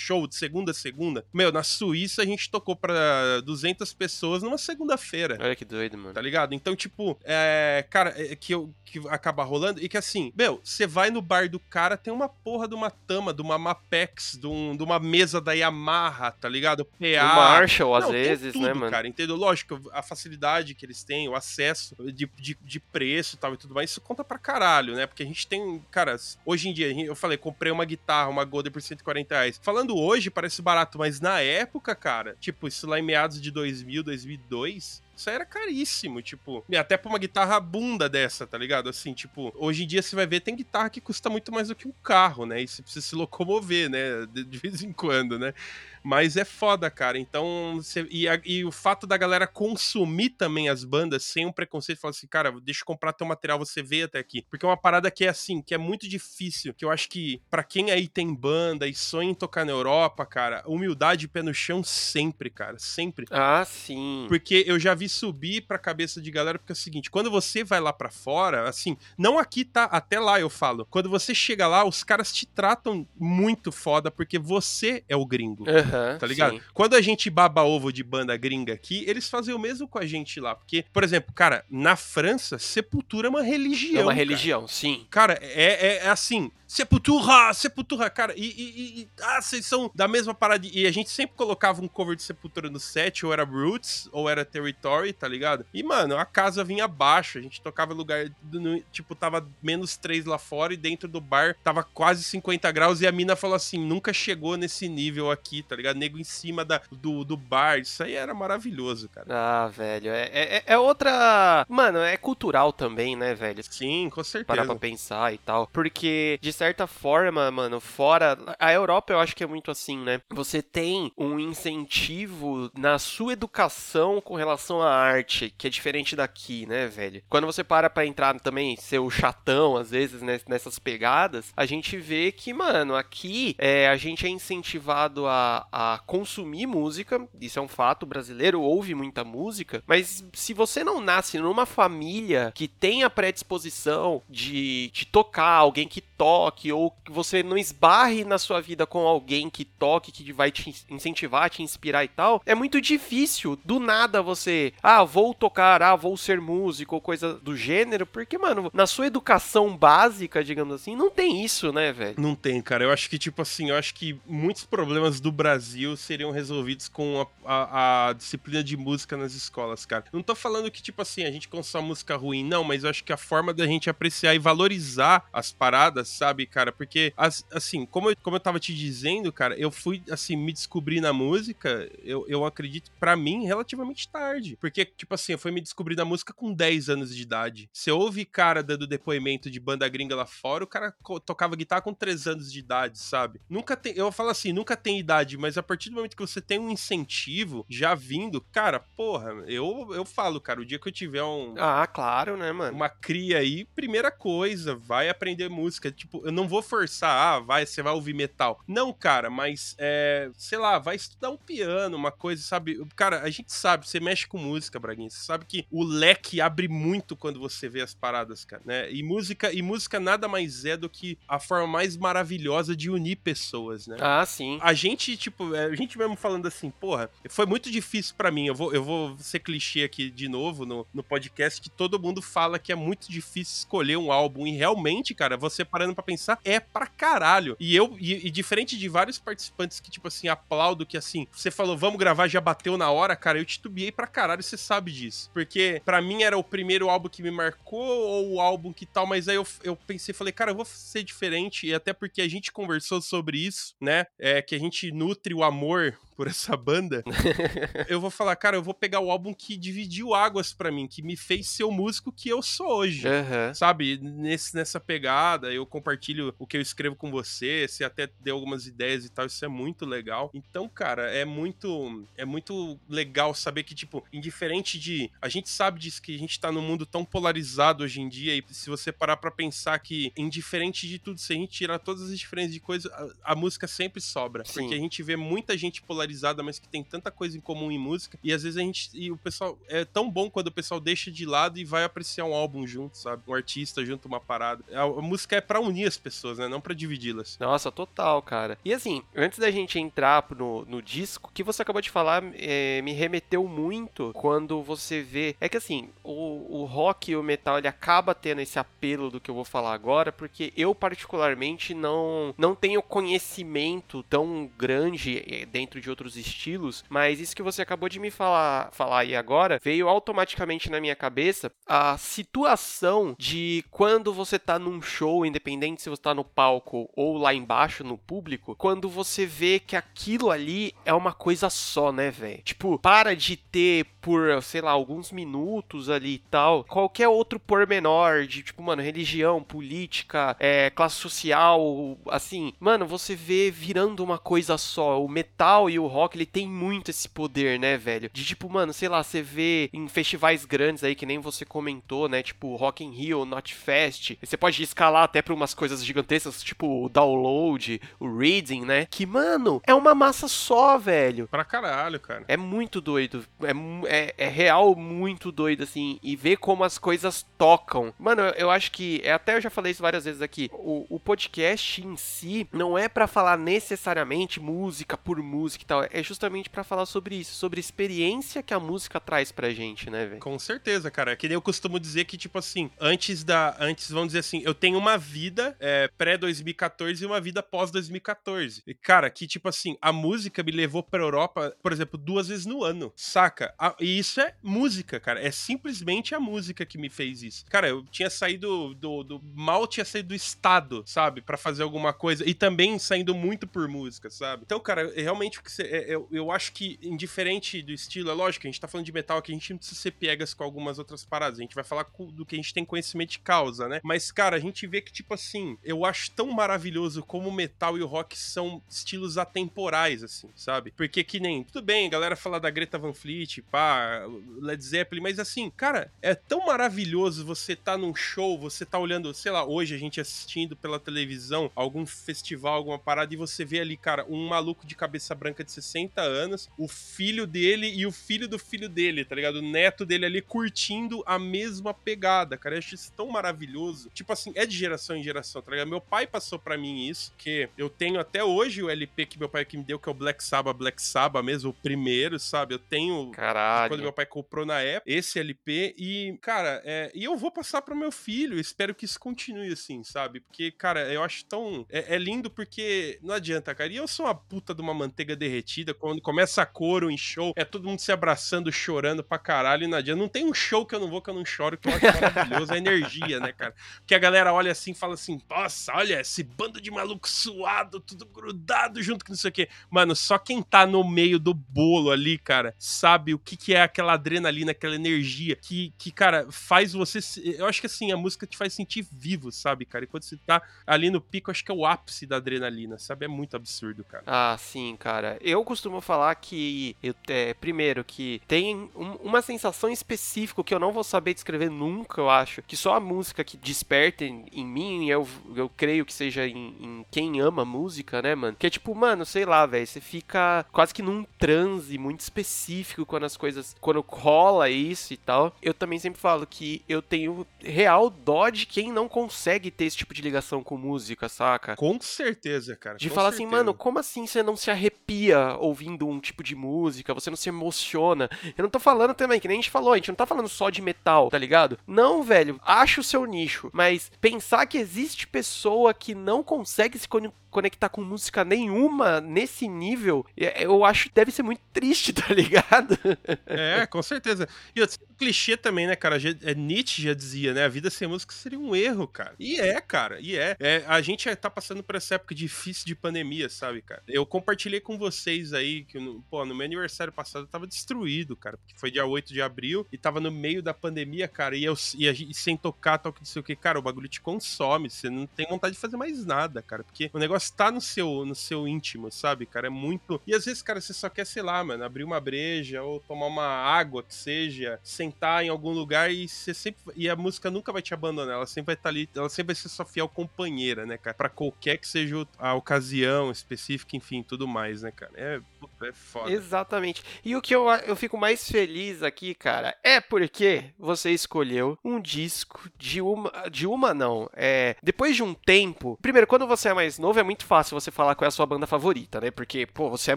show 0.00 0.26
de 0.26 0.34
segunda 0.34 0.70
a 0.70 0.74
segunda. 0.74 1.24
Meu, 1.32 1.52
na 1.52 1.62
Suíça 1.62 2.22
a 2.22 2.24
gente 2.24 2.50
tocou 2.50 2.74
pra 2.74 3.40
200 3.44 3.92
pessoas 3.92 4.42
numa 4.42 4.58
segunda-feira. 4.58 5.38
Olha 5.40 5.54
que 5.54 5.64
doido, 5.64 5.96
mano. 5.98 6.14
Tá 6.14 6.20
ligado? 6.20 6.54
Então, 6.54 6.74
tipo, 6.74 7.18
é. 7.24 7.84
Cara, 7.90 8.14
é 8.16 8.34
que, 8.34 8.54
eu, 8.54 8.72
que 8.84 8.98
acaba 9.08 9.44
rolando 9.44 9.82
e 9.82 9.88
que 9.88 9.96
assim, 9.96 10.32
meu, 10.36 10.60
você 10.62 10.86
vai 10.86 11.10
no 11.10 11.20
bar 11.20 11.48
do 11.48 11.58
cara, 11.60 11.96
tem 11.96 12.12
uma 12.12 12.28
porra 12.28 12.66
de 12.66 12.74
uma 12.74 12.90
tama, 12.90 13.32
de 13.34 13.42
uma 13.42 13.58
Mapex, 13.58 14.38
de, 14.40 14.46
um, 14.46 14.76
de 14.76 14.82
uma 14.82 14.98
mesa 14.98 15.40
da 15.40 15.52
Yamaha, 15.52 16.30
tá 16.32 16.48
ligado? 16.48 16.84
PA. 16.84 17.32
O 17.32 17.36
Marshall, 17.36 17.94
às 17.94 18.04
Não, 18.04 18.12
tem 18.12 18.22
vezes, 18.22 18.52
tudo, 18.52 18.66
né, 18.66 18.74
mano? 18.74 18.90
cara, 18.90 19.06
entendeu? 19.06 19.36
Lógico, 19.36 19.80
a 19.92 20.02
facilidade 20.02 20.74
que 20.74 20.84
eles 20.86 21.04
têm, 21.04 21.28
o 21.28 21.34
acesso 21.34 21.94
de, 22.12 22.26
de, 22.36 22.56
de 22.60 22.80
preço 22.80 23.36
e 23.36 23.38
tal 23.38 23.54
e 23.54 23.56
tudo 23.56 23.74
mais, 23.74 23.90
isso 23.90 24.00
conta 24.00 24.24
pra 24.24 24.38
caralho, 24.38 24.94
né? 24.94 25.06
Porque 25.06 25.22
a 25.22 25.26
gente 25.26 25.46
tem, 25.46 25.84
cara, 25.90 26.16
hoje 26.44 26.68
em 26.68 26.72
dia, 26.72 26.92
eu 27.04 27.14
falei, 27.14 27.36
comprei 27.36 27.70
uma 27.70 27.84
guitarra, 27.84 28.28
uma 28.28 28.44
Golden 28.44 28.72
por 28.72 28.82
140 28.82 29.34
reais. 29.34 29.60
Falando 29.62 29.89
hoje, 29.96 30.30
parece 30.30 30.62
barato, 30.62 30.98
mas 30.98 31.20
na 31.20 31.40
época, 31.40 31.94
cara, 31.94 32.36
tipo, 32.40 32.68
isso 32.68 32.86
lá 32.86 32.98
em 32.98 33.02
meados 33.02 33.40
de 33.40 33.50
2000, 33.50 34.02
2002, 34.02 35.02
isso 35.16 35.28
era 35.28 35.44
caríssimo, 35.44 36.22
tipo, 36.22 36.64
até 36.78 36.96
pra 36.96 37.10
uma 37.10 37.18
guitarra 37.18 37.60
bunda 37.60 38.08
dessa, 38.08 38.46
tá 38.46 38.56
ligado? 38.56 38.88
Assim, 38.88 39.12
tipo, 39.12 39.52
hoje 39.54 39.84
em 39.84 39.86
dia 39.86 40.00
você 40.00 40.16
vai 40.16 40.26
ver, 40.26 40.40
tem 40.40 40.56
guitarra 40.56 40.88
que 40.88 41.00
custa 41.00 41.28
muito 41.28 41.52
mais 41.52 41.68
do 41.68 41.74
que 41.74 41.86
um 41.86 41.92
carro, 42.02 42.46
né? 42.46 42.62
E 42.62 42.66
você 42.66 42.82
precisa 42.82 43.06
se 43.06 43.14
locomover, 43.14 43.90
né? 43.90 44.26
De 44.32 44.58
vez 44.58 44.82
em 44.82 44.92
quando, 44.92 45.38
né? 45.38 45.52
Mas 46.02 46.36
é 46.36 46.44
foda, 46.44 46.90
cara. 46.90 47.18
Então, 47.18 47.74
você, 47.76 48.06
e, 48.10 48.28
a, 48.28 48.40
e, 48.44 48.64
o 48.64 48.72
fato 48.72 49.06
da 49.06 49.16
galera 49.16 49.46
consumir 49.46 50.30
também 50.30 50.68
as 50.68 50.84
bandas 50.84 51.24
sem 51.24 51.46
um 51.46 51.52
preconceito, 51.52 51.98
falar 51.98 52.10
assim, 52.10 52.26
cara, 52.26 52.52
deixa 52.62 52.82
eu 52.82 52.86
comprar 52.86 53.12
teu 53.12 53.26
material, 53.26 53.58
você 53.58 53.82
vê 53.82 54.04
até 54.04 54.18
aqui. 54.18 54.44
Porque 54.48 54.64
é 54.64 54.68
uma 54.68 54.76
parada 54.76 55.10
que 55.10 55.24
é 55.24 55.28
assim, 55.28 55.60
que 55.60 55.74
é 55.74 55.78
muito 55.78 56.08
difícil, 56.08 56.74
que 56.74 56.84
eu 56.84 56.90
acho 56.90 57.08
que 57.08 57.40
para 57.50 57.62
quem 57.62 57.90
aí 57.90 58.08
tem 58.08 58.34
banda 58.34 58.86
e 58.86 58.94
sonha 58.94 59.30
em 59.30 59.34
tocar 59.34 59.64
na 59.64 59.72
Europa, 59.72 60.24
cara, 60.24 60.62
humildade 60.66 61.26
e 61.26 61.28
pé 61.28 61.42
no 61.42 61.52
chão 61.52 61.82
sempre, 61.82 62.50
cara, 62.50 62.78
sempre. 62.78 63.26
Ah, 63.30 63.64
sim. 63.66 64.26
Porque 64.28 64.64
eu 64.66 64.78
já 64.78 64.94
vi 64.94 65.08
subir 65.08 65.62
pra 65.62 65.78
cabeça 65.78 66.20
de 66.20 66.30
galera, 66.30 66.58
porque 66.58 66.72
é 66.72 66.74
o 66.74 66.76
seguinte, 66.76 67.10
quando 67.10 67.30
você 67.30 67.62
vai 67.62 67.80
lá 67.80 67.92
para 67.92 68.10
fora, 68.10 68.68
assim, 68.68 68.96
não 69.18 69.38
aqui 69.38 69.64
tá, 69.64 69.84
até 69.84 70.18
lá 70.18 70.40
eu 70.40 70.48
falo, 70.48 70.86
quando 70.90 71.10
você 71.10 71.34
chega 71.34 71.66
lá, 71.66 71.84
os 71.86 72.02
caras 72.02 72.32
te 72.32 72.46
tratam 72.46 73.06
muito 73.18 73.70
foda, 73.70 74.10
porque 74.10 74.38
você 74.38 75.04
é 75.08 75.16
o 75.16 75.26
gringo. 75.26 75.64
Uhum, 75.64 75.89
tá 76.18 76.26
ligado? 76.26 76.52
sim. 76.52 76.60
Quando 76.72 76.94
a 76.94 77.00
gente 77.00 77.28
baba 77.30 77.62
ovo 77.62 77.92
de 77.92 78.02
banda 78.02 78.36
gringa 78.36 78.72
aqui, 78.72 79.04
eles 79.06 79.28
fazem 79.28 79.54
o 79.54 79.58
mesmo 79.58 79.88
com 79.88 79.98
a 79.98 80.06
gente 80.06 80.40
lá. 80.40 80.54
Porque, 80.54 80.84
por 80.92 81.04
exemplo, 81.04 81.32
cara, 81.34 81.64
na 81.70 81.96
França, 81.96 82.58
sepultura 82.58 83.28
é 83.28 83.30
uma 83.30 83.42
religião. 83.42 84.00
É 84.00 84.04
uma 84.04 84.12
cara. 84.12 84.18
religião, 84.18 84.68
sim. 84.68 85.06
Cara, 85.10 85.38
é, 85.40 85.86
é, 85.86 86.06
é 86.06 86.08
assim. 86.08 86.50
Sepultura, 86.70 87.52
Sepultura, 87.52 88.08
cara, 88.08 88.32
e, 88.36 88.44
e, 88.44 89.00
e, 89.00 89.08
ah, 89.22 89.42
vocês 89.42 89.66
são 89.66 89.90
da 89.92 90.06
mesma 90.06 90.32
parada. 90.32 90.68
E 90.72 90.86
a 90.86 90.92
gente 90.92 91.10
sempre 91.10 91.34
colocava 91.36 91.82
um 91.82 91.88
cover 91.88 92.14
de 92.14 92.22
Sepultura 92.22 92.70
no 92.70 92.78
set, 92.78 93.26
ou 93.26 93.32
era 93.32 93.42
Roots, 93.42 94.08
ou 94.12 94.30
era 94.30 94.44
Territory, 94.44 95.12
tá 95.12 95.26
ligado? 95.26 95.66
E, 95.74 95.82
mano, 95.82 96.16
a 96.16 96.24
casa 96.24 96.62
vinha 96.62 96.84
abaixo, 96.84 97.38
a 97.38 97.42
gente 97.42 97.60
tocava 97.60 97.92
lugar, 97.92 98.30
no, 98.52 98.80
tipo, 98.92 99.16
tava 99.16 99.44
menos 99.60 99.96
3 99.96 100.24
lá 100.26 100.38
fora 100.38 100.72
e 100.72 100.76
dentro 100.76 101.08
do 101.08 101.20
bar 101.20 101.56
tava 101.64 101.82
quase 101.82 102.22
50 102.22 102.70
graus 102.70 103.00
e 103.00 103.06
a 103.06 103.10
mina 103.10 103.34
falou 103.34 103.56
assim, 103.56 103.84
nunca 103.84 104.12
chegou 104.12 104.56
nesse 104.56 104.88
nível 104.88 105.28
aqui, 105.28 105.64
tá 105.64 105.74
ligado? 105.74 105.79
Nego 105.94 106.18
em 106.18 106.24
cima 106.24 106.64
da, 106.64 106.80
do, 106.90 107.24
do 107.24 107.36
bar, 107.36 107.78
isso 107.78 108.02
aí 108.02 108.14
era 108.14 108.34
maravilhoso, 108.34 109.08
cara. 109.08 109.26
Ah, 109.28 109.68
velho, 109.68 110.10
é, 110.10 110.28
é, 110.32 110.62
é 110.66 110.78
outra... 110.78 111.64
Mano, 111.68 111.98
é 111.98 112.16
cultural 112.16 112.72
também, 112.72 113.16
né, 113.16 113.34
velho? 113.34 113.62
Sim, 113.62 114.10
com 114.10 114.22
certeza. 114.22 114.46
Parar 114.46 114.64
pra 114.64 114.76
pensar 114.76 115.32
e 115.32 115.38
tal. 115.38 115.66
Porque, 115.68 116.38
de 116.40 116.52
certa 116.52 116.86
forma, 116.86 117.50
mano, 117.50 117.80
fora. 117.80 118.38
A 118.58 118.72
Europa 118.72 119.12
eu 119.12 119.20
acho 119.20 119.34
que 119.34 119.44
é 119.44 119.46
muito 119.46 119.70
assim, 119.70 119.98
né? 119.98 120.20
Você 120.30 120.62
tem 120.62 121.12
um 121.16 121.38
incentivo 121.38 122.70
na 122.76 122.98
sua 122.98 123.32
educação 123.32 124.20
com 124.20 124.34
relação 124.34 124.82
a 124.82 124.92
arte 124.92 125.52
que 125.56 125.66
é 125.66 125.70
diferente 125.70 126.16
daqui, 126.16 126.66
né, 126.66 126.86
velho? 126.86 127.22
Quando 127.28 127.46
você 127.46 127.62
para 127.64 127.90
pra 127.90 128.06
entrar 128.06 128.38
também, 128.40 128.76
ser 128.76 128.98
o 128.98 129.10
chatão, 129.10 129.76
às 129.76 129.90
vezes, 129.90 130.22
né, 130.22 130.40
nessas 130.48 130.78
pegadas, 130.78 131.52
a 131.56 131.66
gente 131.66 131.96
vê 131.96 132.32
que, 132.32 132.52
mano, 132.52 132.94
aqui 132.94 133.54
é, 133.58 133.88
a 133.88 133.96
gente 133.96 134.26
é 134.26 134.28
incentivado 134.28 135.26
a, 135.26 135.66
a 135.72 136.00
consumir 136.06 136.66
música, 136.66 137.26
isso 137.40 137.58
é 137.58 137.62
um 137.62 137.68
fato, 137.68 138.02
o 138.02 138.06
brasileiro 138.06 138.60
ouve 138.60 138.94
muita 138.94 139.24
música, 139.24 139.82
mas 139.86 140.24
se 140.32 140.52
você 140.52 140.82
não 140.82 141.00
nasce 141.00 141.38
numa 141.38 141.66
família 141.66 142.52
que 142.54 142.66
tem 142.66 143.02
a 143.02 143.10
predisposição 143.10 144.22
de, 144.28 144.90
de 144.92 145.06
tocar, 145.06 145.54
alguém 145.54 145.86
que 145.86 146.00
toque, 146.00 146.72
ou 146.72 146.90
que 146.90 147.10
você 147.10 147.42
não 147.42 147.56
esbarre 147.56 148.24
na 148.24 148.38
sua 148.38 148.60
vida 148.60 148.86
com 148.86 149.06
alguém 149.06 149.48
que 149.48 149.64
toque, 149.64 150.12
que 150.12 150.32
vai 150.32 150.50
te 150.50 150.74
incentivar, 150.88 151.48
te 151.48 151.62
inspirar 151.62 152.04
e 152.04 152.08
tal, 152.08 152.42
é 152.44 152.54
muito 152.54 152.80
difícil 152.80 153.58
do 153.64 153.78
nada 153.78 154.22
você, 154.22 154.72
ah, 154.82 155.04
vou 155.04 155.32
tocar, 155.32 155.82
ah, 155.82 155.96
vou 155.96 156.16
ser 156.16 156.40
músico 156.40 156.94
ou 156.94 157.00
coisa 157.00 157.34
do 157.34 157.56
gênero, 157.56 158.06
porque, 158.06 158.36
mano, 158.36 158.70
na 158.74 158.86
sua 158.86 159.06
educação 159.06 159.76
básica, 159.76 160.44
digamos 160.44 160.74
assim, 160.74 160.94
não 160.96 161.10
tem 161.10 161.44
isso, 161.44 161.72
né, 161.72 161.92
velho? 161.92 162.14
Não 162.18 162.34
tem, 162.34 162.60
cara. 162.60 162.84
Eu 162.84 162.90
acho 162.90 163.08
que, 163.08 163.18
tipo 163.18 163.40
assim, 163.42 163.70
eu 163.70 163.76
acho 163.76 163.94
que 163.94 164.18
muitos 164.26 164.64
problemas 164.64 165.20
do 165.20 165.32
Brasil 165.32 165.59
seriam 165.96 166.30
resolvidos 166.30 166.88
com 166.88 167.26
a, 167.44 167.52
a, 167.52 168.08
a 168.08 168.12
disciplina 168.12 168.62
de 168.62 168.76
música 168.76 169.16
nas 169.16 169.34
escolas, 169.34 169.84
cara. 169.84 170.04
Não 170.12 170.22
tô 170.22 170.34
falando 170.34 170.70
que, 170.70 170.82
tipo 170.82 171.02
assim, 171.02 171.24
a 171.24 171.30
gente 171.30 171.48
consome 171.48 171.88
música 171.88 172.16
ruim, 172.16 172.44
não, 172.44 172.62
mas 172.62 172.84
eu 172.84 172.90
acho 172.90 173.02
que 173.04 173.12
a 173.12 173.16
forma 173.16 173.52
da 173.52 173.66
gente 173.66 173.90
apreciar 173.90 174.34
e 174.34 174.38
valorizar 174.38 175.28
as 175.32 175.52
paradas, 175.52 176.08
sabe, 176.08 176.46
cara? 176.46 176.72
Porque, 176.72 177.12
assim, 177.50 177.84
como 177.86 178.10
eu, 178.10 178.16
como 178.22 178.36
eu 178.36 178.40
tava 178.40 178.60
te 178.60 178.74
dizendo, 178.74 179.32
cara, 179.32 179.54
eu 179.58 179.70
fui, 179.70 180.02
assim, 180.10 180.36
me 180.36 180.52
descobrir 180.52 181.00
na 181.00 181.12
música, 181.12 181.90
eu, 182.02 182.24
eu 182.28 182.44
acredito, 182.44 182.90
para 182.98 183.16
mim, 183.16 183.44
relativamente 183.44 184.08
tarde. 184.08 184.56
Porque, 184.60 184.84
tipo 184.84 185.14
assim, 185.14 185.32
eu 185.32 185.38
fui 185.38 185.50
me 185.50 185.60
descobrir 185.60 185.96
na 185.96 186.04
música 186.04 186.32
com 186.32 186.52
10 186.52 186.88
anos 186.88 187.14
de 187.14 187.22
idade. 187.22 187.68
Você 187.72 187.90
ouve 187.90 188.24
cara 188.24 188.62
dando 188.62 188.86
depoimento 188.86 189.50
de 189.50 189.58
banda 189.58 189.88
gringa 189.88 190.14
lá 190.14 190.26
fora, 190.26 190.64
o 190.64 190.66
cara 190.66 190.94
tocava 191.24 191.56
guitarra 191.56 191.82
com 191.82 191.92
3 191.92 192.26
anos 192.28 192.52
de 192.52 192.58
idade, 192.58 192.98
sabe? 192.98 193.40
Nunca 193.48 193.76
tem, 193.76 193.94
eu 193.96 194.12
falo 194.12 194.30
assim, 194.30 194.52
nunca 194.52 194.76
tem 194.76 194.98
idade, 194.98 195.36
mas 195.36 195.49
a 195.56 195.62
partir 195.62 195.90
do 195.90 195.96
momento 195.96 196.16
que 196.16 196.26
você 196.26 196.40
tem 196.40 196.58
um 196.58 196.70
incentivo 196.70 197.64
já 197.68 197.94
vindo, 197.94 198.40
cara, 198.52 198.80
porra, 198.80 199.30
eu, 199.46 199.88
eu 199.92 200.04
falo, 200.04 200.40
cara, 200.40 200.60
o 200.60 200.64
dia 200.64 200.78
que 200.78 200.88
eu 200.88 200.92
tiver 200.92 201.22
um. 201.22 201.54
Ah, 201.58 201.86
claro, 201.86 202.36
né, 202.36 202.52
mano? 202.52 202.76
Uma 202.76 202.88
cria 202.88 203.38
aí, 203.38 203.64
primeira 203.64 204.10
coisa, 204.10 204.74
vai 204.74 205.08
aprender 205.08 205.48
música. 205.48 205.90
Tipo, 205.90 206.22
eu 206.24 206.32
não 206.32 206.48
vou 206.48 206.62
forçar, 206.62 207.10
ah, 207.10 207.40
vai, 207.40 207.66
você 207.66 207.82
vai 207.82 207.92
ouvir 207.92 208.14
metal. 208.14 208.60
Não, 208.66 208.92
cara, 208.92 209.30
mas, 209.30 209.74
é, 209.78 210.30
sei 210.34 210.58
lá, 210.58 210.78
vai 210.78 210.96
estudar 210.96 211.30
um 211.30 211.36
piano, 211.36 211.96
uma 211.96 212.12
coisa, 212.12 212.42
sabe? 212.42 212.84
Cara, 212.96 213.22
a 213.22 213.30
gente 213.30 213.52
sabe, 213.52 213.88
você 213.88 214.00
mexe 214.00 214.26
com 214.26 214.38
música, 214.38 214.78
Braguinha, 214.78 215.10
você 215.10 215.24
sabe 215.24 215.44
que 215.46 215.66
o 215.70 215.82
leque 215.82 216.40
abre 216.40 216.68
muito 216.68 217.16
quando 217.16 217.40
você 217.40 217.68
vê 217.68 217.80
as 217.80 217.94
paradas, 217.94 218.44
cara, 218.44 218.62
né? 218.64 218.92
E 218.92 219.02
música, 219.02 219.52
e 219.52 219.62
música 219.62 220.00
nada 220.00 220.28
mais 220.28 220.64
é 220.64 220.76
do 220.76 220.88
que 220.88 221.18
a 221.28 221.38
forma 221.38 221.66
mais 221.66 221.96
maravilhosa 221.96 222.74
de 222.76 222.90
unir 222.90 223.16
pessoas, 223.16 223.86
né? 223.86 223.96
Ah, 224.00 224.24
sim. 224.26 224.58
A 224.62 224.72
gente, 224.72 225.16
tipo, 225.16 225.39
é, 225.54 225.64
a 225.66 225.74
gente 225.74 225.98
mesmo 225.98 226.16
falando 226.16 226.46
assim, 226.46 226.70
porra, 226.70 227.10
foi 227.28 227.46
muito 227.46 227.70
difícil 227.70 228.14
para 228.16 228.30
mim. 228.30 228.46
Eu 228.46 228.54
vou, 228.54 228.72
eu 228.72 228.82
vou 228.82 229.16
ser 229.18 229.40
clichê 229.40 229.84
aqui 229.84 230.10
de 230.10 230.28
novo 230.28 230.66
no, 230.66 230.86
no 230.92 231.02
podcast 231.02 231.60
que 231.60 231.70
todo 231.70 232.00
mundo 232.00 232.20
fala 232.20 232.58
que 232.58 232.72
é 232.72 232.74
muito 232.74 233.10
difícil 233.10 233.58
escolher 233.58 233.96
um 233.96 234.12
álbum. 234.12 234.46
E 234.46 234.52
realmente, 234.52 235.14
cara, 235.14 235.36
você 235.36 235.64
parando 235.64 235.94
para 235.94 236.04
pensar, 236.04 236.38
é 236.44 236.60
pra 236.60 236.86
caralho. 236.86 237.56
E 237.58 237.74
eu, 237.74 237.96
e, 237.98 238.26
e, 238.26 238.30
diferente 238.30 238.76
de 238.76 238.88
vários 238.88 239.18
participantes 239.18 239.80
que, 239.80 239.90
tipo 239.90 240.08
assim, 240.08 240.28
aplaudo 240.28 240.86
que 240.86 240.96
assim, 240.96 241.26
você 241.32 241.50
falou, 241.50 241.76
vamos 241.76 241.98
gravar, 241.98 242.28
já 242.28 242.40
bateu 242.40 242.76
na 242.76 242.90
hora, 242.90 243.16
cara, 243.16 243.38
eu 243.38 243.44
titubeei 243.44 243.92
pra 243.92 244.06
caralho, 244.06 244.42
você 244.42 244.56
sabe 244.56 244.92
disso. 244.92 245.30
Porque 245.32 245.80
para 245.84 246.00
mim 246.00 246.22
era 246.22 246.36
o 246.36 246.44
primeiro 246.44 246.88
álbum 246.88 247.08
que 247.08 247.22
me 247.22 247.30
marcou, 247.30 247.80
ou 247.80 248.34
o 248.34 248.40
álbum 248.40 248.72
que 248.72 248.86
tal, 248.86 249.06
mas 249.06 249.28
aí 249.28 249.36
eu, 249.36 249.46
eu 249.62 249.76
pensei, 249.76 250.14
falei, 250.14 250.32
cara, 250.32 250.50
eu 250.50 250.56
vou 250.56 250.64
ser 250.64 251.02
diferente, 251.02 251.66
e 251.66 251.74
até 251.74 251.92
porque 251.92 252.20
a 252.20 252.28
gente 252.28 252.52
conversou 252.52 253.00
sobre 253.00 253.38
isso, 253.38 253.74
né? 253.80 254.06
É 254.18 254.42
que 254.42 254.54
a 254.54 254.58
gente 254.58 254.90
nutre 254.92 255.29
o 255.34 255.42
amor 255.44 255.94
por 256.20 256.26
essa 256.26 256.54
banda, 256.54 257.02
eu 257.88 257.98
vou 257.98 258.10
falar, 258.10 258.36
cara, 258.36 258.54
eu 258.54 258.62
vou 258.62 258.74
pegar 258.74 259.00
o 259.00 259.10
álbum 259.10 259.32
que 259.32 259.56
dividiu 259.56 260.12
águas 260.12 260.52
para 260.52 260.70
mim, 260.70 260.86
que 260.86 261.00
me 261.00 261.16
fez 261.16 261.48
ser 261.48 261.64
o 261.64 261.70
músico 261.70 262.12
que 262.12 262.28
eu 262.28 262.42
sou 262.42 262.66
hoje. 262.66 263.08
Uhum. 263.08 263.54
Sabe? 263.54 263.96
Nesse, 263.96 264.54
nessa 264.54 264.78
pegada, 264.78 265.50
eu 265.50 265.64
compartilho 265.64 266.34
o 266.38 266.46
que 266.46 266.58
eu 266.58 266.60
escrevo 266.60 266.94
com 266.94 267.10
você, 267.10 267.66
você 267.66 267.84
até 267.84 268.06
deu 268.20 268.34
algumas 268.34 268.66
ideias 268.66 269.06
e 269.06 269.08
tal, 269.08 269.24
isso 269.24 269.42
é 269.42 269.48
muito 269.48 269.86
legal. 269.86 270.30
Então, 270.34 270.68
cara, 270.68 271.10
é 271.10 271.24
muito 271.24 272.06
é 272.18 272.26
muito 272.26 272.78
legal 272.86 273.32
saber 273.32 273.62
que, 273.62 273.74
tipo, 273.74 274.04
indiferente 274.12 274.78
de. 274.78 275.10
A 275.22 275.28
gente 275.30 275.48
sabe 275.48 275.80
disso 275.80 276.02
que 276.02 276.14
a 276.14 276.18
gente 276.18 276.38
tá 276.38 276.52
num 276.52 276.60
mundo 276.60 276.84
tão 276.84 277.02
polarizado 277.02 277.82
hoje 277.82 277.98
em 277.98 278.10
dia, 278.10 278.36
e 278.36 278.44
se 278.50 278.68
você 278.68 278.92
parar 278.92 279.16
pra 279.16 279.30
pensar 279.30 279.78
que, 279.78 280.12
indiferente 280.14 280.86
de 280.86 280.98
tudo, 280.98 281.18
se 281.18 281.32
a 281.32 281.36
gente 281.36 281.52
tirar 281.52 281.78
todas 281.78 282.10
as 282.10 282.18
diferenças 282.18 282.52
de 282.52 282.60
coisa, 282.60 282.90
a, 283.24 283.32
a 283.32 283.34
música 283.34 283.66
sempre 283.66 284.02
sobra. 284.02 284.44
Sim. 284.44 284.60
Porque 284.60 284.74
a 284.74 284.78
gente 284.78 285.02
vê 285.02 285.16
muita 285.16 285.56
gente 285.56 285.80
polarizada 285.80 286.09
mas 286.42 286.58
que 286.58 286.68
tem 286.68 286.82
tanta 286.82 287.10
coisa 287.10 287.36
em 287.36 287.40
comum 287.40 287.70
em 287.70 287.78
música. 287.78 288.18
E 288.22 288.32
às 288.32 288.42
vezes 288.42 288.56
a 288.56 288.60
gente. 288.60 288.90
E 288.94 289.10
o 289.10 289.16
pessoal. 289.16 289.58
É 289.68 289.84
tão 289.84 290.10
bom 290.10 290.30
quando 290.30 290.48
o 290.48 290.52
pessoal 290.52 290.80
deixa 290.80 291.10
de 291.10 291.24
lado 291.24 291.58
e 291.58 291.64
vai 291.64 291.84
apreciar 291.84 292.24
um 292.24 292.34
álbum 292.34 292.66
junto, 292.66 292.96
sabe? 292.96 293.22
Um 293.26 293.34
artista 293.34 293.84
junto, 293.84 294.06
uma 294.06 294.20
parada. 294.20 294.64
A, 294.72 294.82
a 294.82 295.02
música 295.02 295.36
é 295.36 295.40
para 295.40 295.60
unir 295.60 295.86
as 295.86 295.96
pessoas, 295.96 296.38
né? 296.38 296.48
Não 296.48 296.60
para 296.60 296.74
dividi-las. 296.74 297.36
Nossa, 297.38 297.70
total, 297.70 298.22
cara. 298.22 298.58
E 298.64 298.72
assim, 298.72 299.02
antes 299.14 299.38
da 299.38 299.50
gente 299.50 299.78
entrar 299.78 300.24
no, 300.36 300.64
no 300.64 300.82
disco, 300.82 301.30
que 301.32 301.42
você 301.42 301.62
acabou 301.62 301.82
de 301.82 301.90
falar 301.90 302.22
é, 302.34 302.80
me 302.82 302.92
remeteu 302.92 303.46
muito 303.46 304.12
quando 304.14 304.62
você 304.62 305.02
vê. 305.02 305.36
É 305.40 305.48
que 305.48 305.56
assim, 305.56 305.88
o, 306.02 306.60
o 306.60 306.64
rock 306.64 307.10
e 307.10 307.16
o 307.16 307.22
metal 307.22 307.58
ele 307.58 307.68
acaba 307.68 308.14
tendo 308.14 308.40
esse 308.40 308.58
apelo 308.58 309.10
do 309.10 309.20
que 309.20 309.30
eu 309.30 309.34
vou 309.34 309.44
falar 309.44 309.72
agora, 309.72 310.12
porque 310.12 310.52
eu, 310.56 310.74
particularmente, 310.74 311.74
não, 311.74 312.34
não 312.36 312.54
tenho 312.54 312.82
conhecimento 312.82 314.02
tão 314.04 314.50
grande 314.58 315.22
é, 315.26 315.46
dentro 315.46 315.80
de 315.80 315.90
outros 315.90 315.99
outros 316.00 316.16
estilos, 316.16 316.82
mas 316.88 317.20
isso 317.20 317.36
que 317.36 317.42
você 317.42 317.60
acabou 317.60 317.88
de 317.88 318.00
me 318.00 318.10
falar, 318.10 318.70
falar 318.72 319.00
aí 319.00 319.14
agora 319.14 319.60
veio 319.62 319.86
automaticamente 319.86 320.70
na 320.70 320.80
minha 320.80 320.96
cabeça 320.96 321.52
a 321.66 321.98
situação 321.98 323.14
de 323.18 323.62
quando 323.70 324.12
você 324.12 324.38
tá 324.38 324.58
num 324.58 324.80
show, 324.80 325.26
independente 325.26 325.82
se 325.82 325.90
você 325.90 326.00
tá 326.00 326.14
no 326.14 326.24
palco 326.24 326.88
ou 326.96 327.18
lá 327.18 327.34
embaixo 327.34 327.84
no 327.84 327.98
público, 327.98 328.56
quando 328.56 328.88
você 328.88 329.26
vê 329.26 329.60
que 329.60 329.76
aquilo 329.76 330.30
ali 330.30 330.74
é 330.84 330.94
uma 330.94 331.12
coisa 331.12 331.50
só, 331.50 331.92
né, 331.92 332.10
velho? 332.10 332.42
Tipo, 332.42 332.78
para 332.78 333.14
de 333.14 333.36
ter 333.36 333.84
por, 334.00 334.42
sei 334.42 334.62
lá, 334.62 334.70
alguns 334.70 335.12
minutos 335.12 335.90
ali 335.90 336.14
e 336.14 336.18
tal, 336.18 336.64
qualquer 336.64 337.08
outro 337.08 337.38
pormenor 337.38 338.26
de, 338.26 338.42
tipo, 338.42 338.62
mano, 338.62 338.80
religião, 338.80 339.42
política, 339.42 340.34
é, 340.40 340.70
classe 340.70 340.96
social, 340.96 341.98
assim, 342.08 342.54
mano, 342.58 342.86
você 342.86 343.14
vê 343.14 343.50
virando 343.50 344.02
uma 344.02 344.18
coisa 344.18 344.56
só. 344.56 345.04
O 345.04 345.08
metal 345.08 345.68
e 345.68 345.78
o 345.80 345.86
rock, 345.86 346.16
ele 346.16 346.26
tem 346.26 346.46
muito 346.46 346.90
esse 346.90 347.08
poder, 347.08 347.58
né, 347.58 347.76
velho? 347.76 348.10
De 348.12 348.24
tipo, 348.24 348.48
mano, 348.48 348.72
sei 348.72 348.88
lá, 348.88 349.02
você 349.02 349.22
vê 349.22 349.70
em 349.72 349.88
festivais 349.88 350.44
grandes 350.44 350.84
aí, 350.84 350.94
que 350.94 351.06
nem 351.06 351.18
você 351.18 351.44
comentou, 351.44 352.08
né? 352.08 352.22
Tipo, 352.22 352.56
Rock 352.56 352.84
in 352.84 352.90
Rio, 352.90 353.24
Not 353.24 353.54
Fest. 353.54 354.16
Você 354.22 354.36
pode 354.36 354.62
escalar 354.62 355.04
até 355.04 355.22
pra 355.22 355.34
umas 355.34 355.54
coisas 355.54 355.84
gigantescas, 355.84 356.42
tipo 356.42 356.84
o 356.84 356.88
Download, 356.88 357.80
o 357.98 358.18
Reading, 358.18 358.64
né? 358.64 358.86
Que, 358.90 359.06
mano, 359.06 359.60
é 359.66 359.74
uma 359.74 359.94
massa 359.94 360.28
só, 360.28 360.78
velho. 360.78 361.28
Pra 361.28 361.44
caralho, 361.44 361.98
cara. 361.98 362.24
É 362.28 362.36
muito 362.36 362.80
doido. 362.80 363.24
É, 363.42 363.52
é, 363.86 364.14
é 364.16 364.28
real 364.28 364.74
muito 364.74 365.32
doido, 365.32 365.62
assim. 365.62 365.98
E 366.02 366.16
ver 366.16 366.36
como 366.36 366.64
as 366.64 366.78
coisas 366.78 367.26
tocam. 367.38 367.92
Mano, 367.98 368.22
eu, 368.22 368.32
eu 368.32 368.50
acho 368.50 368.72
que. 368.72 369.00
É, 369.04 369.12
até 369.12 369.36
eu 369.36 369.40
já 369.40 369.50
falei 369.50 369.72
isso 369.72 369.82
várias 369.82 370.04
vezes 370.04 370.22
aqui. 370.22 370.50
O, 370.52 370.86
o 370.88 371.00
podcast 371.00 371.84
em 371.84 371.96
si 371.96 372.48
não 372.52 372.76
é 372.76 372.88
para 372.88 373.06
falar 373.06 373.38
necessariamente 373.38 374.40
música 374.40 374.96
por 374.96 375.18
música 375.22 375.64
tal 375.70 375.86
é 375.88 376.02
justamente 376.02 376.50
para 376.50 376.64
falar 376.64 376.84
sobre 376.84 377.14
isso, 377.14 377.36
sobre 377.36 377.60
a 377.60 377.62
experiência 377.62 378.42
que 378.42 378.52
a 378.52 378.58
música 378.58 378.98
traz 378.98 379.30
pra 379.30 379.50
gente, 379.50 379.88
né, 379.88 380.04
velho? 380.04 380.20
Com 380.20 380.36
certeza, 380.36 380.90
cara. 380.90 381.12
É 381.12 381.16
que 381.16 381.28
nem 381.28 381.36
eu 381.36 381.40
costumo 381.42 381.78
dizer 381.78 382.06
que, 382.06 382.18
tipo 382.18 382.38
assim, 382.38 382.68
antes 382.80 383.22
da. 383.22 383.56
Antes, 383.60 383.88
vamos 383.88 384.08
dizer 384.08 384.18
assim, 384.18 384.42
eu 384.44 384.52
tenho 384.52 384.76
uma 384.76 384.98
vida 384.98 385.56
é, 385.60 385.88
pré-2014 385.96 387.02
e 387.02 387.06
uma 387.06 387.20
vida 387.20 387.40
pós-2014. 387.40 388.62
E, 388.66 388.74
cara, 388.74 389.08
que, 389.08 389.28
tipo 389.28 389.48
assim, 389.48 389.76
a 389.80 389.92
música 389.92 390.42
me 390.42 390.50
levou 390.50 390.82
pra 390.82 391.02
Europa, 391.02 391.54
por 391.62 391.70
exemplo, 391.72 391.96
duas 391.96 392.26
vezes 392.26 392.46
no 392.46 392.64
ano, 392.64 392.92
saca? 392.96 393.54
A, 393.56 393.76
e 393.78 393.96
isso 393.98 394.20
é 394.20 394.34
música, 394.42 394.98
cara. 394.98 395.20
É 395.24 395.30
simplesmente 395.30 396.16
a 396.16 396.20
música 396.20 396.66
que 396.66 396.78
me 396.78 396.88
fez 396.88 397.22
isso. 397.22 397.44
Cara, 397.46 397.68
eu 397.68 397.84
tinha 397.84 398.10
saído 398.10 398.74
do. 398.74 399.04
do 399.04 399.20
mal 399.34 399.68
tinha 399.68 399.84
saído 399.84 400.08
do 400.08 400.14
estado, 400.14 400.82
sabe? 400.84 401.20
para 401.20 401.36
fazer 401.36 401.62
alguma 401.62 401.92
coisa. 401.92 402.28
E 402.28 402.34
também 402.34 402.76
saindo 402.78 403.14
muito 403.14 403.46
por 403.46 403.68
música, 403.68 404.10
sabe? 404.10 404.42
Então, 404.44 404.58
cara, 404.58 404.90
realmente 404.96 405.38
o 405.38 405.42
que 405.42 405.52
você 405.52 405.59
eu, 405.62 406.08
eu 406.10 406.30
acho 406.30 406.52
que, 406.52 406.78
indiferente 406.82 407.62
do 407.62 407.72
estilo, 407.72 408.10
é 408.10 408.14
lógico, 408.14 408.46
a 408.46 408.50
gente 408.50 408.60
tá 408.60 408.68
falando 408.68 408.86
de 408.86 408.92
metal 408.92 409.18
aqui, 409.18 409.32
a 409.32 409.34
gente 409.34 409.50
não 409.50 409.58
precisa 409.58 409.80
ser 409.80 409.92
piegas 409.92 410.34
com 410.34 410.44
algumas 410.44 410.78
outras 410.78 411.04
paradas. 411.04 411.38
A 411.38 411.42
gente 411.42 411.54
vai 411.54 411.64
falar 411.64 411.86
do 412.12 412.24
que 412.24 412.34
a 412.34 412.38
gente 412.38 412.54
tem 412.54 412.64
conhecimento 412.64 413.10
de 413.10 413.18
causa, 413.18 413.68
né? 413.68 413.80
Mas, 413.82 414.10
cara, 414.12 414.36
a 414.36 414.40
gente 414.40 414.66
vê 414.66 414.80
que, 414.80 414.92
tipo 414.92 415.14
assim, 415.14 415.58
eu 415.62 415.84
acho 415.84 416.10
tão 416.12 416.30
maravilhoso 416.30 417.02
como 417.02 417.28
o 417.28 417.32
metal 417.32 417.76
e 417.76 417.82
o 417.82 417.86
rock 417.86 418.18
são 418.18 418.62
estilos 418.68 419.18
atemporais, 419.18 420.02
assim, 420.02 420.28
sabe? 420.34 420.72
Porque 420.76 421.02
que 421.04 421.20
nem, 421.20 421.44
tudo 421.44 421.62
bem, 421.62 421.90
galera 421.90 422.16
fala 422.16 422.40
da 422.40 422.50
Greta 422.50 422.78
Van 422.78 422.92
Fleet, 422.92 423.42
pá, 423.42 424.06
Led 424.40 424.62
Zeppelin, 424.62 425.02
mas 425.02 425.18
assim, 425.18 425.50
cara, 425.50 425.92
é 426.00 426.14
tão 426.14 426.46
maravilhoso 426.46 427.24
você 427.24 427.56
tá 427.56 427.76
num 427.76 427.94
show, 427.94 428.38
você 428.38 428.64
tá 428.64 428.78
olhando, 428.78 429.12
sei 429.14 429.32
lá, 429.32 429.44
hoje 429.44 429.74
a 429.74 429.78
gente 429.78 430.00
assistindo 430.00 430.56
pela 430.56 430.78
televisão 430.78 431.50
algum 431.54 431.84
festival, 431.86 432.54
alguma 432.54 432.78
parada, 432.78 433.12
e 433.12 433.16
você 433.16 433.44
vê 433.44 433.60
ali, 433.60 433.76
cara, 433.76 434.04
um 434.08 434.28
maluco 434.28 434.66
de 434.66 434.74
cabeça 434.74 435.14
branca 435.14 435.44
de 435.44 435.49
60 435.50 436.00
anos, 436.00 436.48
o 436.56 436.68
filho 436.68 437.26
dele 437.26 437.72
e 437.74 437.86
o 437.86 437.92
filho 437.92 438.28
do 438.28 438.38
filho 438.38 438.68
dele, 438.68 439.04
tá 439.04 439.14
ligado? 439.14 439.36
O 439.36 439.42
neto 439.42 439.84
dele 439.84 440.06
ali 440.06 440.22
curtindo 440.22 441.02
a 441.06 441.18
mesma 441.18 441.74
pegada, 441.74 442.36
cara. 442.36 442.54
Eu 442.54 442.58
acho 442.58 442.74
isso 442.74 442.92
tão 442.96 443.08
maravilhoso. 443.08 443.90
Tipo 443.92 444.12
assim, 444.12 444.32
é 444.34 444.46
de 444.46 444.56
geração 444.56 444.96
em 444.96 445.02
geração, 445.02 445.42
tá 445.42 445.50
ligado? 445.50 445.68
Meu 445.68 445.80
pai 445.80 446.06
passou 446.06 446.38
para 446.38 446.56
mim 446.56 446.86
isso, 446.88 447.12
que 447.18 447.48
eu 447.56 447.68
tenho 447.68 448.00
até 448.00 448.22
hoje 448.22 448.62
o 448.62 448.70
LP 448.70 449.06
que 449.06 449.18
meu 449.18 449.28
pai 449.28 449.44
que 449.44 449.56
me 449.56 449.64
deu, 449.64 449.78
que 449.78 449.88
é 449.88 449.92
o 449.92 449.94
Black 449.94 450.22
Sabbath, 450.22 450.56
Black 450.56 450.82
Sabbath 450.82 451.24
mesmo, 451.24 451.50
o 451.50 451.54
primeiro, 451.54 452.18
sabe? 452.18 452.54
Eu 452.54 452.58
tenho. 452.58 453.10
Caralho. 453.10 453.70
Quando 453.70 453.82
meu 453.82 453.92
pai 453.92 454.06
comprou 454.06 454.46
na 454.46 454.60
época, 454.60 454.90
esse 454.90 455.18
LP. 455.18 455.74
E, 455.76 456.18
cara, 456.20 456.62
é, 456.64 456.90
e 456.94 457.04
eu 457.04 457.16
vou 457.16 457.30
passar 457.30 457.62
pro 457.62 457.76
meu 457.76 457.92
filho. 457.92 458.38
Espero 458.38 458.74
que 458.74 458.84
isso 458.84 458.98
continue 458.98 459.52
assim, 459.52 459.82
sabe? 459.82 460.20
Porque, 460.20 460.50
cara, 460.50 460.92
eu 460.92 461.02
acho 461.02 461.24
tão. 461.24 461.66
É, 461.70 461.96
é 461.96 461.98
lindo 461.98 462.30
porque 462.30 462.98
não 463.02 463.14
adianta, 463.14 463.54
cara. 463.54 463.72
E 463.72 463.76
eu 463.76 463.88
sou 463.88 464.06
uma 464.06 464.14
puta 464.14 464.54
de 464.54 464.60
uma 464.60 464.74
manteiga 464.74 465.16
derretida. 465.16 465.39
Quando 465.74 466.00
começa 466.00 466.44
coro 466.46 466.90
em 466.90 466.98
show, 466.98 467.32
é 467.36 467.44
todo 467.44 467.68
mundo 467.68 467.78
se 467.78 467.92
abraçando, 467.92 468.52
chorando 468.52 469.02
pra 469.02 469.18
caralho. 469.18 469.64
E 469.64 469.66
não 469.66 469.78
adianta. 469.78 470.00
Não 470.00 470.08
tem 470.08 470.24
um 470.24 470.34
show 470.34 470.64
que 470.66 470.74
eu 470.74 470.80
não 470.80 470.88
vou 470.88 471.00
que 471.00 471.10
eu 471.10 471.14
não 471.14 471.24
choro, 471.24 471.56
que 471.56 471.68
eu 471.68 471.74
acho 471.74 471.84
maravilhoso. 471.84 472.52
a 472.52 472.58
energia, 472.58 473.20
né, 473.20 473.32
cara? 473.32 473.54
Porque 473.78 473.94
a 473.94 473.98
galera 473.98 474.32
olha 474.32 474.52
assim 474.52 474.72
e 474.72 474.74
fala 474.74 474.94
assim: 474.94 475.20
nossa, 475.28 475.72
olha 475.74 476.00
esse 476.00 476.22
bando 476.22 476.60
de 476.60 476.70
maluco 476.70 477.08
suado, 477.08 477.80
tudo 477.80 478.06
grudado 478.06 478.82
junto 478.82 479.04
com 479.04 479.12
não 479.12 479.18
sei 479.18 479.30
o 479.30 479.32
quê. 479.32 479.48
Mano, 479.70 479.94
só 479.94 480.18
quem 480.18 480.42
tá 480.42 480.66
no 480.66 480.88
meio 480.88 481.18
do 481.18 481.34
bolo 481.34 481.90
ali, 481.90 482.18
cara, 482.18 482.54
sabe 482.58 483.14
o 483.14 483.18
que, 483.18 483.36
que 483.36 483.54
é 483.54 483.62
aquela 483.62 483.94
adrenalina, 483.94 484.52
aquela 484.52 484.74
energia 484.74 485.36
que, 485.36 485.72
que, 485.78 485.90
cara, 485.90 486.26
faz 486.30 486.72
você. 486.72 486.98
Eu 487.36 487.46
acho 487.46 487.60
que 487.60 487.66
assim, 487.66 487.92
a 487.92 487.96
música 487.96 488.26
te 488.26 488.36
faz 488.36 488.52
sentir 488.52 488.86
vivo, 488.90 489.30
sabe, 489.30 489.64
cara? 489.64 489.84
E 489.84 489.88
quando 489.88 490.02
você 490.02 490.16
tá 490.16 490.42
ali 490.66 490.90
no 490.90 491.00
pico, 491.00 491.30
acho 491.30 491.44
que 491.44 491.50
é 491.50 491.54
o 491.54 491.66
ápice 491.66 492.06
da 492.06 492.16
adrenalina, 492.16 492.78
sabe? 492.78 493.04
É 493.04 493.08
muito 493.08 493.36
absurdo, 493.36 493.84
cara. 493.84 494.04
Ah, 494.06 494.36
sim, 494.38 494.76
cara. 494.76 495.18
Eu 495.30 495.44
costumo 495.44 495.80
falar 495.80 496.14
que, 496.16 496.76
eu, 496.82 496.94
é, 497.08 497.34
primeiro, 497.34 497.84
que 497.84 498.20
tem 498.26 498.70
um, 498.74 498.92
uma 499.02 499.22
sensação 499.22 499.70
específica 499.70 500.42
que 500.42 500.54
eu 500.54 500.58
não 500.58 500.72
vou 500.72 500.84
saber 500.84 501.14
descrever 501.14 501.50
nunca, 501.50 502.00
eu 502.00 502.10
acho, 502.10 502.42
que 502.42 502.56
só 502.56 502.74
a 502.74 502.80
música 502.80 503.22
que 503.22 503.36
desperta 503.36 504.04
em, 504.04 504.26
em 504.32 504.44
mim, 504.44 504.88
eu, 504.88 505.06
eu 505.34 505.48
creio 505.48 505.84
que 505.84 505.92
seja 505.92 506.26
em, 506.26 506.56
em 506.60 506.86
quem 506.90 507.20
ama 507.20 507.44
música, 507.44 508.02
né, 508.02 508.14
mano? 508.14 508.36
Que 508.38 508.46
é 508.46 508.50
tipo, 508.50 508.74
mano, 508.74 509.04
sei 509.06 509.24
lá, 509.24 509.46
velho, 509.46 509.66
você 509.66 509.80
fica 509.80 510.44
quase 510.52 510.74
que 510.74 510.82
num 510.82 511.04
transe 511.18 511.78
muito 511.78 512.00
específico 512.00 512.86
quando 512.86 513.04
as 513.04 513.16
coisas, 513.16 513.56
quando 513.60 513.84
rola 513.88 514.48
isso 514.48 514.92
e 514.92 514.96
tal. 514.96 515.34
Eu 515.42 515.54
também 515.54 515.78
sempre 515.78 516.00
falo 516.00 516.26
que 516.26 516.62
eu 516.68 516.82
tenho 516.82 517.26
real 517.40 517.90
dó 517.90 518.28
de 518.28 518.46
quem 518.46 518.72
não 518.72 518.88
consegue 518.88 519.50
ter 519.50 519.64
esse 519.64 519.76
tipo 519.76 519.94
de 519.94 520.02
ligação 520.02 520.42
com 520.42 520.56
música, 520.56 521.08
saca? 521.08 521.56
Com 521.56 521.80
certeza, 521.80 522.56
cara. 522.56 522.76
De 522.76 522.88
falar 522.88 523.08
assim, 523.08 523.18
certeza. 523.18 523.36
mano, 523.36 523.54
como 523.54 523.78
assim 523.78 524.06
você 524.06 524.22
não 524.22 524.36
se 524.36 524.50
arrepia 524.50 525.19
ouvindo 525.38 525.86
um 525.86 526.00
tipo 526.00 526.22
de 526.22 526.34
música? 526.34 526.94
Você 526.94 527.10
não 527.10 527.16
se 527.16 527.28
emociona? 527.28 528.08
Eu 528.36 528.42
não 528.42 528.50
tô 528.50 528.58
falando 528.58 528.94
também, 528.94 529.20
que 529.20 529.28
nem 529.28 529.38
a 529.38 529.40
gente 529.40 529.50
falou, 529.50 529.72
a 529.72 529.76
gente 529.76 529.88
não 529.88 529.94
tá 529.94 530.06
falando 530.06 530.28
só 530.28 530.50
de 530.50 530.62
metal, 530.62 531.08
tá 531.10 531.18
ligado? 531.18 531.58
Não, 531.66 532.02
velho, 532.02 532.40
acha 532.44 532.80
o 532.80 532.84
seu 532.84 533.04
nicho, 533.04 533.50
mas 533.52 533.90
pensar 534.00 534.46
que 534.46 534.58
existe 534.58 535.06
pessoa 535.06 535.72
que 535.74 535.94
não 535.94 536.22
consegue 536.22 536.78
se 536.78 536.88
con- 536.88 537.12
conectar 537.30 537.68
com 537.68 537.82
música 537.82 538.24
nenhuma 538.24 539.00
nesse 539.00 539.48
nível, 539.48 540.04
é- 540.16 540.44
eu 540.44 540.64
acho 540.64 540.88
que 540.88 540.94
deve 540.94 541.10
ser 541.10 541.22
muito 541.22 541.40
triste, 541.52 541.92
tá 541.94 542.12
ligado? 542.12 542.78
É, 543.26 543.66
com 543.66 543.82
certeza. 543.82 544.28
E 544.54 544.60
outro, 544.60 544.78
clichê 544.98 545.36
também, 545.36 545.66
né, 545.66 545.74
cara? 545.74 545.96
É, 546.22 546.34
Nietzsche 546.34 546.82
já 546.82 546.92
dizia, 546.94 547.32
né? 547.32 547.44
A 547.44 547.48
vida 547.48 547.70
sem 547.70 547.88
música 547.88 548.12
seria 548.12 548.38
um 548.38 548.54
erro, 548.54 548.86
cara. 548.86 549.14
E 549.18 549.40
é, 549.40 549.60
cara, 549.60 549.98
e 550.00 550.16
é. 550.16 550.36
É, 550.38 550.64
A 550.66 550.80
gente 550.82 551.14
tá 551.16 551.30
passando 551.30 551.62
por 551.62 551.74
essa 551.74 551.94
época 551.94 552.14
difícil 552.14 552.66
de 552.66 552.74
pandemia, 552.74 553.28
sabe, 553.28 553.62
cara? 553.62 553.82
Eu 553.88 554.04
compartilhei 554.04 554.60
com 554.60 554.76
vocês 554.76 555.32
aí 555.32 555.64
que, 555.64 555.78
pô, 556.10 556.24
no 556.24 556.34
meu 556.34 556.44
aniversário 556.44 556.92
passado 556.92 557.22
eu 557.22 557.28
tava 557.28 557.46
destruído, 557.46 558.16
cara, 558.16 558.36
porque 558.36 558.58
foi 558.58 558.70
dia 558.70 558.84
8 558.84 559.12
de 559.12 559.22
abril 559.22 559.66
e 559.72 559.78
tava 559.78 560.00
no 560.00 560.10
meio 560.10 560.42
da 560.42 560.52
pandemia, 560.52 561.08
cara, 561.08 561.36
e, 561.36 561.44
eu, 561.44 561.54
e, 561.76 561.88
a 561.88 561.92
e 561.92 562.14
sem 562.14 562.36
tocar, 562.36 562.78
tal, 562.78 562.92
que 562.92 563.00
não 563.00 563.06
sei 563.06 563.20
o 563.20 563.22
que, 563.22 563.34
cara, 563.36 563.58
o 563.58 563.62
bagulho 563.62 563.88
te 563.88 564.00
consome, 564.00 564.68
você 564.68 564.90
não 564.90 565.06
tem 565.06 565.26
vontade 565.26 565.54
de 565.54 565.60
fazer 565.60 565.76
mais 565.76 566.04
nada, 566.04 566.42
cara, 566.42 566.62
porque 566.64 566.90
o 566.92 566.98
negócio 566.98 567.19
tá 567.28 567.50
no 567.50 567.60
seu, 567.60 568.04
no 568.06 568.14
seu 568.14 568.46
íntimo, 568.46 568.90
sabe, 568.90 569.26
cara? 569.26 569.48
É 569.48 569.50
muito. 569.50 570.00
E 570.06 570.14
às 570.14 570.24
vezes, 570.24 570.42
cara, 570.42 570.60
você 570.60 570.72
só 570.72 570.88
quer, 570.88 571.04
sei 571.04 571.22
lá, 571.22 571.42
mano, 571.42 571.64
abrir 571.64 571.84
uma 571.84 572.00
breja 572.00 572.62
ou 572.62 572.80
tomar 572.80 573.06
uma 573.06 573.26
água 573.26 573.82
que 573.82 573.94
seja, 573.94 574.60
sentar 574.62 575.24
em 575.24 575.28
algum 575.28 575.50
lugar 575.50 575.90
e 575.90 576.08
você 576.08 576.32
sempre. 576.32 576.60
E 576.76 576.88
a 576.88 576.96
música 576.96 577.30
nunca 577.30 577.52
vai 577.52 577.60
te 577.60 577.74
abandonar, 577.74 578.14
ela 578.14 578.26
sempre 578.26 578.46
vai 578.46 578.54
estar 578.54 578.68
ali, 578.68 578.88
ela 578.94 579.08
sempre 579.08 579.34
vai 579.34 579.42
ser 579.42 579.48
sua 579.48 579.64
fiel 579.64 579.88
companheira, 579.88 580.64
né, 580.64 580.78
cara? 580.78 580.94
Pra 580.94 581.08
qualquer 581.08 581.58
que 581.58 581.66
seja 581.66 582.06
a 582.18 582.34
ocasião 582.34 583.10
específica, 583.10 583.76
enfim, 583.76 584.02
tudo 584.02 584.28
mais, 584.28 584.62
né, 584.62 584.70
cara? 584.70 584.92
É, 584.94 585.20
é 585.62 585.72
foda. 585.72 586.10
Exatamente. 586.10 586.82
E 587.04 587.16
o 587.16 587.22
que 587.22 587.34
eu, 587.34 587.48
eu 587.66 587.74
fico 587.74 587.98
mais 587.98 588.30
feliz 588.30 588.82
aqui, 588.82 589.14
cara, 589.14 589.56
é 589.62 589.80
porque 589.80 590.44
você 590.58 590.90
escolheu 590.90 591.58
um 591.64 591.80
disco 591.80 592.48
de 592.56 592.80
uma. 592.80 593.10
De 593.30 593.46
uma, 593.46 593.74
não. 593.74 594.08
É. 594.14 594.56
Depois 594.62 594.94
de 594.94 595.02
um 595.02 595.14
tempo. 595.14 595.78
Primeiro, 595.82 596.06
quando 596.06 596.26
você 596.26 596.48
é 596.48 596.54
mais 596.54 596.78
novo, 596.78 596.98
é 596.98 597.02
muito 597.02 597.09
fácil 597.24 597.58
você 597.58 597.70
falar 597.70 597.94
qual 597.94 598.06
é 598.06 598.08
a 598.08 598.10
sua 598.10 598.26
banda 598.26 598.46
favorita, 598.46 599.00
né? 599.00 599.10
Porque, 599.10 599.46
pô, 599.46 599.70
você 599.70 599.92
é 599.92 599.96